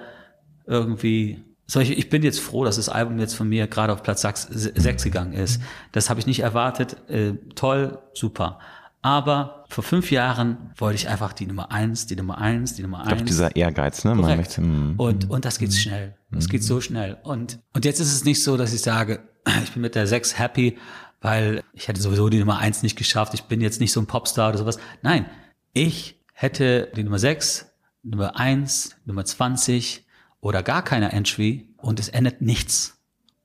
irgendwie 0.65 1.43
ich 1.75 2.09
bin 2.09 2.21
jetzt 2.23 2.39
froh, 2.39 2.65
dass 2.65 2.75
das 2.75 2.89
Album 2.89 3.19
jetzt 3.19 3.35
von 3.35 3.47
mir 3.47 3.67
gerade 3.67 3.93
auf 3.93 4.03
Platz 4.03 4.21
6, 4.21 5.03
gegangen 5.03 5.33
ist. 5.33 5.61
Das 5.91 6.09
habe 6.09 6.19
ich 6.19 6.27
nicht 6.27 6.41
erwartet. 6.41 6.97
Äh, 7.09 7.33
toll, 7.55 7.99
super. 8.13 8.59
Aber 9.01 9.65
vor 9.69 9.83
fünf 9.83 10.11
Jahren 10.11 10.71
wollte 10.77 10.95
ich 10.95 11.09
einfach 11.09 11.33
die 11.33 11.45
Nummer 11.45 11.71
eins, 11.71 12.05
die 12.05 12.15
Nummer 12.15 12.37
eins, 12.37 12.75
die 12.75 12.83
Nummer 12.83 12.99
eins. 12.99 13.07
Ich 13.07 13.15
glaube, 13.15 13.25
dieser 13.25 13.55
Ehrgeiz, 13.55 14.05
ne? 14.05 14.15
Man 14.15 14.37
möchte, 14.37 14.61
mm, 14.61 14.95
und, 14.97 15.29
und 15.29 15.45
das 15.45 15.57
geht 15.57 15.73
schnell. 15.73 16.15
Das 16.31 16.47
geht 16.47 16.63
so 16.63 16.79
schnell. 16.79 17.17
Und, 17.23 17.59
und 17.73 17.85
jetzt 17.85 17.99
ist 17.99 18.13
es 18.13 18.23
nicht 18.23 18.41
so, 18.41 18.55
dass 18.55 18.73
ich 18.73 18.81
sage, 18.81 19.19
ich 19.63 19.73
bin 19.73 19.81
mit 19.81 19.95
der 19.95 20.07
sechs 20.07 20.39
happy, 20.39 20.77
weil 21.21 21.63
ich 21.73 21.89
hätte 21.89 22.01
sowieso 22.01 22.29
die 22.29 22.39
Nummer 22.39 22.59
eins 22.59 22.81
nicht 22.81 22.97
geschafft. 22.97 23.33
Ich 23.33 23.43
bin 23.43 23.59
jetzt 23.59 23.81
nicht 23.81 23.91
so 23.91 23.99
ein 23.99 24.05
Popstar 24.05 24.49
oder 24.49 24.59
sowas. 24.59 24.77
Nein, 25.01 25.25
ich 25.73 26.21
hätte 26.33 26.91
die 26.95 27.03
Nummer 27.03 27.19
6, 27.19 27.73
Nummer 28.03 28.39
1, 28.39 28.95
Nummer 29.05 29.25
20 29.25 30.05
oder 30.39 30.61
gar 30.61 30.83
keine 30.83 31.11
Entry 31.11 31.67
und 31.77 31.99
es 31.99 32.09
endet 32.09 32.41
nichts. 32.41 33.01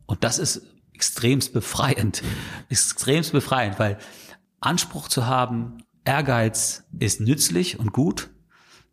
Und 0.07 0.25
das 0.25 0.39
ist 0.39 0.63
extremst 0.93 1.53
befreiend. 1.53 2.23
Extremst 2.69 3.33
befreiend, 3.33 3.79
weil 3.79 3.99
Anspruch 4.61 5.09
zu 5.09 5.27
haben, 5.27 5.79
Ehrgeiz 6.05 6.85
ist 6.99 7.21
nützlich 7.21 7.79
und 7.79 7.93
gut. 7.93 8.31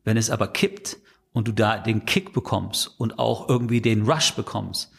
Wenn 0.04 0.18
es 0.18 0.30
aber 0.30 0.48
kippt 0.48 0.98
und 1.34 1.48
du 1.48 1.52
da 1.52 1.80
den 1.80 2.06
Kick 2.06 2.32
bekommst 2.32 3.00
und 3.00 3.18
auch 3.18 3.50
irgendwie 3.50 3.82
den 3.82 4.04
Rush 4.04 4.34
bekommst, 4.36 4.92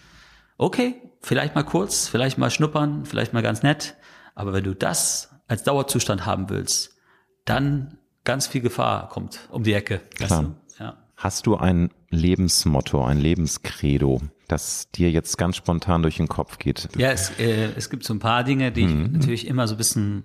okay, 0.58 1.00
vielleicht 1.20 1.54
mal 1.54 1.62
kurz, 1.62 2.08
vielleicht 2.08 2.38
mal 2.38 2.50
schnuppern, 2.50 3.06
vielleicht 3.06 3.32
mal 3.32 3.42
ganz 3.42 3.62
nett. 3.62 3.96
Aber 4.34 4.52
wenn 4.52 4.64
du 4.64 4.74
das 4.74 5.30
als 5.46 5.62
Dauerzustand 5.62 6.26
haben 6.26 6.50
willst, 6.50 6.96
dann 7.44 7.98
ganz 8.27 8.47
viel 8.47 8.61
Gefahr 8.61 9.09
kommt 9.09 9.48
um 9.51 9.62
die 9.62 9.73
Ecke. 9.73 10.03
Klar. 10.16 10.43
Du? 10.43 10.85
Ja. 10.85 10.98
Hast 11.16 11.47
du 11.47 11.57
ein 11.57 11.90
Lebensmotto, 12.11 13.03
ein 13.03 13.19
Lebenskredo, 13.19 14.20
das 14.48 14.90
dir 14.90 15.11
jetzt 15.11 15.39
ganz 15.39 15.57
spontan 15.57 16.03
durch 16.03 16.19
den 16.19 16.28
Kopf 16.28 16.59
geht? 16.59 16.90
Ja, 16.98 17.11
es, 17.11 17.31
äh, 17.39 17.70
es 17.74 17.89
gibt 17.89 18.05
so 18.05 18.12
ein 18.12 18.19
paar 18.19 18.44
Dinge, 18.44 18.70
die 18.73 18.85
mhm. 18.85 19.07
ich 19.07 19.12
natürlich 19.12 19.47
immer 19.47 19.66
so 19.66 19.74
ein 19.77 19.78
bisschen 19.78 20.24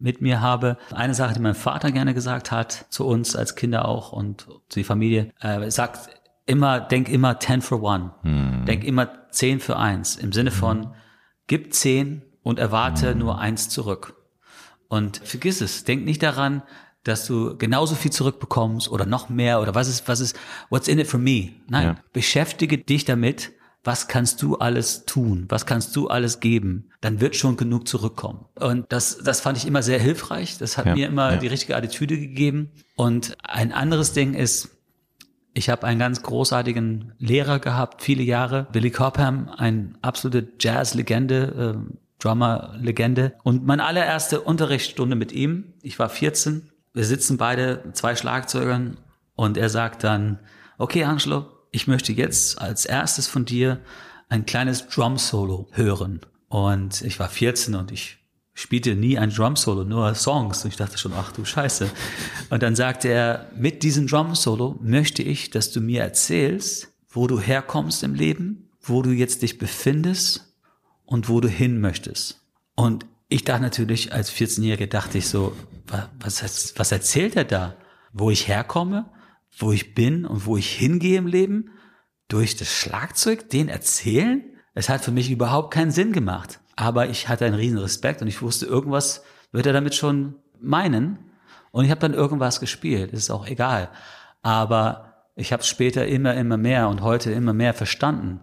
mit 0.00 0.20
mir 0.20 0.40
habe. 0.40 0.76
Eine 0.90 1.14
Sache, 1.14 1.34
die 1.34 1.40
mein 1.40 1.54
Vater 1.54 1.92
gerne 1.92 2.14
gesagt 2.14 2.50
hat, 2.50 2.86
zu 2.88 3.06
uns 3.06 3.36
als 3.36 3.54
Kinder 3.54 3.86
auch 3.86 4.12
und 4.12 4.48
zu 4.68 4.80
die 4.80 4.84
Familie, 4.84 5.30
äh, 5.40 5.70
sagt 5.70 6.10
immer, 6.46 6.80
denk 6.80 7.08
immer 7.08 7.38
10 7.38 7.62
for 7.62 7.80
one. 7.82 8.12
Mhm. 8.22 8.64
Denk 8.66 8.82
immer 8.82 9.30
10 9.30 9.60
für 9.60 9.78
eins. 9.78 10.16
Im 10.16 10.32
Sinne 10.32 10.50
von, 10.50 10.78
mhm. 10.80 10.94
gib 11.46 11.72
10 11.72 12.22
und 12.42 12.58
erwarte 12.58 13.14
mhm. 13.14 13.20
nur 13.20 13.38
eins 13.38 13.68
zurück. 13.68 14.16
Und 14.88 15.18
vergiss 15.24 15.60
es, 15.60 15.84
denk 15.84 16.04
nicht 16.04 16.22
daran, 16.22 16.62
dass 17.04 17.26
du 17.26 17.56
genauso 17.56 17.94
viel 17.94 18.10
zurückbekommst 18.10 18.90
oder 18.90 19.06
noch 19.06 19.28
mehr 19.28 19.60
oder 19.60 19.74
was 19.74 19.88
ist, 19.88 20.08
was 20.08 20.20
ist, 20.20 20.36
what's 20.70 20.88
in 20.88 20.98
it 20.98 21.06
for 21.06 21.20
me? 21.20 21.50
Nein, 21.68 21.86
ja. 21.86 21.96
beschäftige 22.12 22.78
dich 22.78 23.04
damit, 23.04 23.52
was 23.84 24.08
kannst 24.08 24.42
du 24.42 24.56
alles 24.56 25.04
tun? 25.04 25.44
Was 25.50 25.66
kannst 25.66 25.94
du 25.94 26.08
alles 26.08 26.40
geben? 26.40 26.88
Dann 27.02 27.20
wird 27.20 27.36
schon 27.36 27.58
genug 27.58 27.86
zurückkommen. 27.86 28.46
Und 28.58 28.86
das, 28.90 29.18
das 29.18 29.42
fand 29.42 29.58
ich 29.58 29.66
immer 29.66 29.82
sehr 29.82 29.98
hilfreich. 29.98 30.56
Das 30.56 30.78
hat 30.78 30.86
ja, 30.86 30.94
mir 30.94 31.06
immer 31.06 31.32
ja. 31.32 31.36
die 31.36 31.48
richtige 31.48 31.76
Attitüde 31.76 32.18
gegeben. 32.18 32.70
Und 32.96 33.36
ein 33.42 33.72
anderes 33.72 34.14
Ding 34.14 34.32
ist, 34.32 34.70
ich 35.52 35.68
habe 35.68 35.86
einen 35.86 35.98
ganz 35.98 36.22
großartigen 36.22 37.12
Lehrer 37.18 37.58
gehabt, 37.58 38.02
viele 38.02 38.22
Jahre. 38.22 38.66
Billy 38.72 38.90
Cobham, 38.90 39.50
ein 39.50 39.98
absolute 40.00 40.48
Jazz-Legende, 40.58 41.76
äh, 41.76 41.94
Drummer-Legende. 42.18 43.34
Und 43.42 43.66
meine 43.66 43.84
allererste 43.84 44.40
Unterrichtsstunde 44.40 45.14
mit 45.14 45.32
ihm, 45.32 45.74
ich 45.82 45.98
war 45.98 46.08
14, 46.08 46.70
wir 46.94 47.04
sitzen 47.04 47.36
beide, 47.36 47.92
zwei 47.92 48.16
Schlagzeugern, 48.16 48.96
und 49.36 49.56
er 49.56 49.68
sagt 49.68 50.04
dann, 50.04 50.38
okay, 50.78 51.04
Angelo, 51.04 51.46
ich 51.70 51.86
möchte 51.86 52.12
jetzt 52.12 52.60
als 52.60 52.84
erstes 52.84 53.26
von 53.26 53.44
dir 53.44 53.80
ein 54.28 54.46
kleines 54.46 54.88
Drum-Solo 54.88 55.68
hören. 55.72 56.20
Und 56.48 57.02
ich 57.02 57.18
war 57.18 57.28
14 57.28 57.74
und 57.74 57.90
ich 57.90 58.18
spielte 58.52 58.94
nie 58.94 59.18
ein 59.18 59.30
Drum-Solo, 59.30 59.84
nur 59.84 60.14
Songs. 60.14 60.64
Und 60.64 60.70
ich 60.70 60.76
dachte 60.76 60.98
schon, 60.98 61.12
ach 61.16 61.32
du 61.32 61.44
Scheiße. 61.44 61.90
Und 62.50 62.62
dann 62.62 62.76
sagte 62.76 63.08
er, 63.08 63.50
mit 63.56 63.82
diesem 63.82 64.06
Drum-Solo 64.06 64.78
möchte 64.80 65.22
ich, 65.22 65.50
dass 65.50 65.72
du 65.72 65.80
mir 65.80 66.02
erzählst, 66.02 66.92
wo 67.08 67.26
du 67.26 67.40
herkommst 67.40 68.04
im 68.04 68.14
Leben, 68.14 68.70
wo 68.80 69.02
du 69.02 69.10
jetzt 69.10 69.42
dich 69.42 69.58
befindest 69.58 70.54
und 71.04 71.28
wo 71.28 71.40
du 71.40 71.48
hin 71.48 71.80
möchtest. 71.80 72.40
Und 72.76 73.06
ich 73.34 73.42
dachte 73.42 73.62
natürlich, 73.62 74.12
als 74.12 74.32
14-Jährige 74.32 74.86
dachte 74.86 75.18
ich 75.18 75.28
so, 75.28 75.56
was, 76.20 76.72
was 76.76 76.92
erzählt 76.92 77.34
er 77.34 77.44
da? 77.44 77.76
Wo 78.12 78.30
ich 78.30 78.46
herkomme, 78.46 79.10
wo 79.58 79.72
ich 79.72 79.92
bin 79.92 80.24
und 80.24 80.46
wo 80.46 80.56
ich 80.56 80.70
hingehe 80.70 81.18
im 81.18 81.26
Leben? 81.26 81.70
Durch 82.28 82.54
das 82.54 82.72
Schlagzeug 82.72 83.50
den 83.50 83.68
erzählen? 83.68 84.44
Es 84.74 84.88
hat 84.88 85.04
für 85.04 85.10
mich 85.10 85.32
überhaupt 85.32 85.74
keinen 85.74 85.90
Sinn 85.90 86.12
gemacht. 86.12 86.60
Aber 86.76 87.08
ich 87.08 87.28
hatte 87.28 87.44
einen 87.44 87.56
riesen 87.56 87.78
Respekt 87.78 88.22
und 88.22 88.28
ich 88.28 88.40
wusste, 88.40 88.66
irgendwas 88.66 89.24
wird 89.50 89.66
er 89.66 89.72
damit 89.72 89.96
schon 89.96 90.36
meinen. 90.60 91.18
Und 91.72 91.84
ich 91.84 91.90
habe 91.90 92.00
dann 92.00 92.14
irgendwas 92.14 92.60
gespielt, 92.60 93.12
ist 93.12 93.30
auch 93.30 93.48
egal. 93.48 93.90
Aber 94.42 95.24
ich 95.34 95.52
habe 95.52 95.64
später 95.64 96.06
immer, 96.06 96.34
immer 96.34 96.56
mehr 96.56 96.88
und 96.88 97.02
heute 97.02 97.32
immer 97.32 97.52
mehr 97.52 97.74
verstanden. 97.74 98.42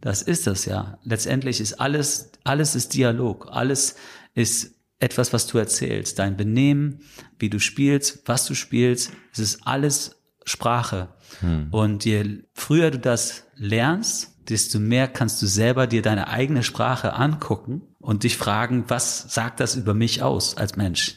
Das 0.00 0.20
ist 0.20 0.48
das 0.48 0.64
ja. 0.64 0.98
Letztendlich 1.04 1.60
ist 1.60 1.74
alles, 1.74 2.32
alles 2.42 2.74
ist 2.74 2.94
Dialog. 2.94 3.46
Alles 3.52 3.94
ist 4.34 4.74
etwas, 4.98 5.32
was 5.32 5.46
du 5.46 5.58
erzählst. 5.58 6.18
Dein 6.18 6.36
Benehmen, 6.36 7.00
wie 7.38 7.50
du 7.50 7.58
spielst, 7.58 8.22
was 8.26 8.46
du 8.46 8.54
spielst, 8.54 9.12
es 9.32 9.38
ist 9.40 9.66
alles 9.66 10.22
Sprache. 10.44 11.08
Hm. 11.40 11.68
Und 11.70 12.04
je 12.04 12.44
früher 12.54 12.90
du 12.90 12.98
das 12.98 13.44
lernst, 13.56 14.32
desto 14.48 14.78
mehr 14.78 15.08
kannst 15.08 15.40
du 15.42 15.46
selber 15.46 15.86
dir 15.86 16.02
deine 16.02 16.28
eigene 16.28 16.62
Sprache 16.62 17.14
angucken 17.14 17.82
und 17.98 18.24
dich 18.24 18.36
fragen, 18.36 18.84
was 18.88 19.32
sagt 19.32 19.60
das 19.60 19.76
über 19.76 19.94
mich 19.94 20.22
aus 20.22 20.56
als 20.56 20.76
Mensch? 20.76 21.16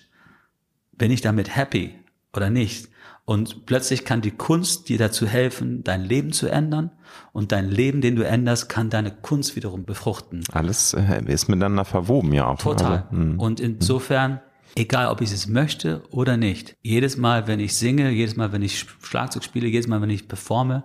Bin 0.92 1.12
ich 1.12 1.22
damit 1.22 1.56
happy 1.56 1.96
oder 2.34 2.50
nicht? 2.50 2.90
Und 3.26 3.66
plötzlich 3.66 4.06
kann 4.06 4.22
die 4.22 4.32
Kunst 4.32 4.88
dir 4.88 5.00
dazu 5.00 5.26
helfen, 5.26 5.84
dein 5.84 6.04
Leben 6.04 6.32
zu 6.32 6.48
ändern. 6.48 6.92
Und 7.34 7.52
dein 7.52 7.70
Leben, 7.70 8.02
den 8.02 8.16
du 8.16 8.26
änderst, 8.26 8.70
kann 8.70 8.92
deine 8.92 9.10
Kunst 9.10 9.56
wiederum 9.56 9.84
befruchten. 9.84 10.44
Alles 10.52 10.94
äh, 10.94 11.24
ist 11.26 11.50
miteinander 11.50 11.86
verwoben, 11.86 12.34
ja 12.34 12.48
auch. 12.48 12.60
Total. 12.60 13.08
Also, 13.10 13.12
hm. 13.12 13.40
und 13.40 13.60
insofern, 13.60 14.42
egal 14.76 15.08
ob 15.08 15.22
ich 15.22 15.32
es 15.32 15.48
möchte 15.48 16.04
oder 16.12 16.38
nicht, 16.38 16.76
jedes 16.84 17.18
Mal, 17.18 17.48
wenn 17.48 17.60
ich 17.60 17.76
singe, 17.76 18.12
jedes 18.12 18.36
Mal, 18.36 18.52
wenn 18.52 18.62
ich 18.62 18.86
Schlagzeug 19.02 19.44
spiele, 19.44 19.68
jedes 19.68 19.88
Mal, 19.88 20.02
wenn 20.02 20.10
ich 20.12 20.28
performe, 20.28 20.84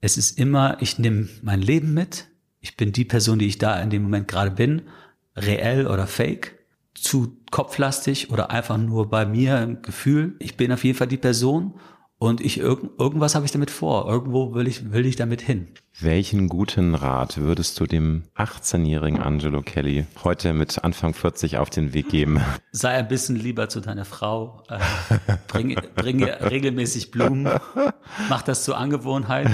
es 0.00 0.16
ist 0.16 0.38
immer, 0.38 0.78
ich 0.80 0.98
nehme 0.98 1.28
mein 1.42 1.60
Leben 1.60 1.94
mit. 1.94 2.26
Ich 2.60 2.76
bin 2.76 2.92
die 2.92 3.04
Person, 3.04 3.38
die 3.38 3.46
ich 3.46 3.58
da 3.58 3.80
in 3.80 3.90
dem 3.90 4.02
Moment 4.02 4.28
gerade 4.28 4.50
bin, 4.50 4.82
reell 5.36 5.86
oder 5.86 6.06
fake, 6.06 6.58
zu 7.00 7.36
kopflastig 7.50 8.30
oder 8.30 8.50
einfach 8.50 8.76
nur 8.76 9.08
bei 9.08 9.26
mir 9.26 9.62
im 9.62 9.82
Gefühl. 9.82 10.36
Ich 10.38 10.56
bin 10.56 10.72
auf 10.72 10.84
jeden 10.84 10.96
Fall 10.96 11.08
die 11.08 11.16
Person 11.16 11.74
und 12.18 12.40
ich 12.40 12.58
irgend, 12.58 12.98
irgendwas 12.98 13.34
habe 13.34 13.46
ich 13.46 13.52
damit 13.52 13.70
vor. 13.70 14.08
Irgendwo 14.08 14.54
will 14.54 14.68
ich, 14.68 14.92
will 14.92 15.06
ich 15.06 15.16
damit 15.16 15.40
hin. 15.40 15.68
Welchen 16.02 16.48
guten 16.48 16.94
Rat 16.94 17.36
würdest 17.36 17.78
du 17.78 17.84
dem 17.84 18.22
18-jährigen 18.34 19.20
Angelo 19.20 19.60
Kelly 19.60 20.06
heute 20.24 20.54
mit 20.54 20.82
Anfang 20.82 21.12
40 21.12 21.58
auf 21.58 21.68
den 21.68 21.92
Weg 21.92 22.08
geben? 22.08 22.40
Sei 22.72 22.92
ein 22.92 23.06
bisschen 23.06 23.36
lieber 23.36 23.68
zu 23.68 23.80
deiner 23.80 24.06
Frau. 24.06 24.62
Äh, 24.70 24.78
bring, 25.48 25.78
bring 25.94 26.24
regelmäßig 26.24 27.10
Blumen. 27.10 27.50
Mach 28.30 28.40
das 28.40 28.64
zur 28.64 28.78
Angewohnheit. 28.78 29.50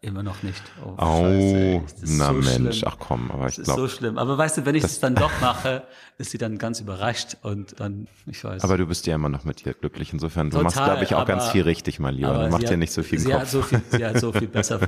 Immer 0.00 0.22
noch 0.22 0.42
nicht. 0.42 0.62
Oh, 0.82 0.94
oh 0.98 1.82
na 2.00 2.28
so 2.28 2.32
Mensch, 2.32 2.78
schlimm. 2.78 2.90
ach 2.90 2.96
komm, 2.98 3.30
aber 3.30 3.48
ich 3.48 3.56
glaube. 3.56 3.70
ist 3.70 3.76
so 3.76 3.88
schlimm. 3.88 4.16
Aber 4.16 4.38
weißt 4.38 4.56
du, 4.56 4.64
wenn 4.64 4.74
ich 4.74 4.84
es 4.84 5.00
dann 5.00 5.14
doch 5.14 5.30
mache, 5.42 5.82
ist 6.16 6.30
sie 6.30 6.38
dann 6.38 6.56
ganz 6.56 6.80
überrascht 6.80 7.36
und 7.42 7.78
dann, 7.78 8.08
ich 8.26 8.42
weiß. 8.42 8.64
Aber 8.64 8.78
du 8.78 8.86
bist 8.86 9.06
ja 9.06 9.16
immer 9.16 9.28
noch 9.28 9.44
mit 9.44 9.66
ihr 9.66 9.74
glücklich. 9.74 10.14
Insofern, 10.14 10.48
du 10.48 10.56
Total, 10.56 10.64
machst, 10.64 10.76
glaube 10.82 11.04
ich, 11.04 11.14
auch 11.14 11.20
aber, 11.20 11.34
ganz 11.34 11.50
viel 11.50 11.62
richtig, 11.62 12.00
mein 12.00 12.14
Lieber. 12.14 12.44
Du 12.44 12.50
machst 12.50 12.70
dir 12.70 12.78
nicht 12.78 12.92
so 12.92 13.02
viel 13.02 13.18
sie 13.18 13.30
Kopf. 13.30 13.42
Hat 13.42 13.48
so 13.48 13.60
viel, 13.60 13.82
sie 13.90 14.04
hat 14.04 14.18
so 14.18 14.32
viel 14.32 14.48
besser 14.48 14.80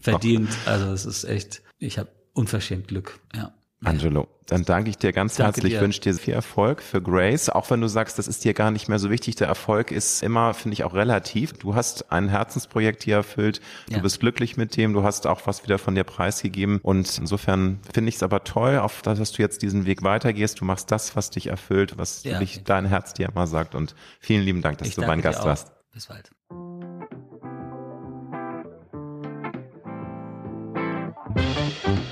verdient. 0.00 0.50
Also 0.66 0.92
es 0.92 1.04
ist 1.04 1.24
echt, 1.24 1.62
ich 1.78 1.98
habe 1.98 2.10
unverschämt 2.32 2.88
Glück, 2.88 3.20
ja. 3.34 3.52
Angelo, 3.82 4.28
dann 4.46 4.64
danke 4.64 4.90
ich 4.90 4.98
dir 4.98 5.12
ganz 5.12 5.36
danke 5.36 5.54
herzlich, 5.54 5.72
dir. 5.72 5.80
wünsche 5.80 6.02
dir 6.02 6.12
viel 6.12 6.34
Erfolg 6.34 6.82
für 6.82 7.00
Grace, 7.00 7.48
auch 7.48 7.70
wenn 7.70 7.80
du 7.80 7.88
sagst, 7.88 8.18
das 8.18 8.28
ist 8.28 8.44
dir 8.44 8.52
gar 8.52 8.70
nicht 8.70 8.88
mehr 8.88 8.98
so 8.98 9.08
wichtig. 9.08 9.36
Der 9.36 9.48
Erfolg 9.48 9.90
ist 9.90 10.22
immer, 10.22 10.52
finde 10.52 10.74
ich, 10.74 10.84
auch 10.84 10.92
relativ. 10.92 11.54
Du 11.54 11.74
hast 11.74 12.12
ein 12.12 12.28
Herzensprojekt 12.28 13.04
hier 13.04 13.16
erfüllt, 13.16 13.62
du 13.88 13.94
ja. 13.94 14.00
bist 14.00 14.20
glücklich 14.20 14.58
mit 14.58 14.76
dem, 14.76 14.92
du 14.92 15.02
hast 15.02 15.26
auch 15.26 15.46
was 15.46 15.64
wieder 15.64 15.78
von 15.78 15.94
dir 15.94 16.04
preisgegeben 16.04 16.78
und 16.82 17.16
insofern 17.16 17.80
finde 17.90 18.10
ich 18.10 18.16
es 18.16 18.22
aber 18.22 18.44
toll, 18.44 18.78
auf 18.78 19.00
das, 19.00 19.18
dass 19.18 19.32
du 19.32 19.40
jetzt 19.40 19.62
diesen 19.62 19.86
Weg 19.86 20.02
weitergehst. 20.02 20.60
Du 20.60 20.66
machst 20.66 20.90
das, 20.90 21.16
was 21.16 21.30
dich 21.30 21.46
erfüllt, 21.46 21.96
was 21.96 22.22
ja, 22.24 22.38
dich, 22.38 22.62
dein 22.64 22.84
Herz 22.84 23.14
dir 23.14 23.30
immer 23.30 23.46
sagt 23.46 23.74
und 23.74 23.94
vielen 24.18 24.42
lieben 24.42 24.60
Dank, 24.60 24.76
dass 24.76 24.88
ich 24.88 24.94
du 24.94 25.02
mein 25.02 25.22
Gast 25.22 25.42
warst. 25.44 25.72
Bis 25.92 26.06
bald. 26.06 26.30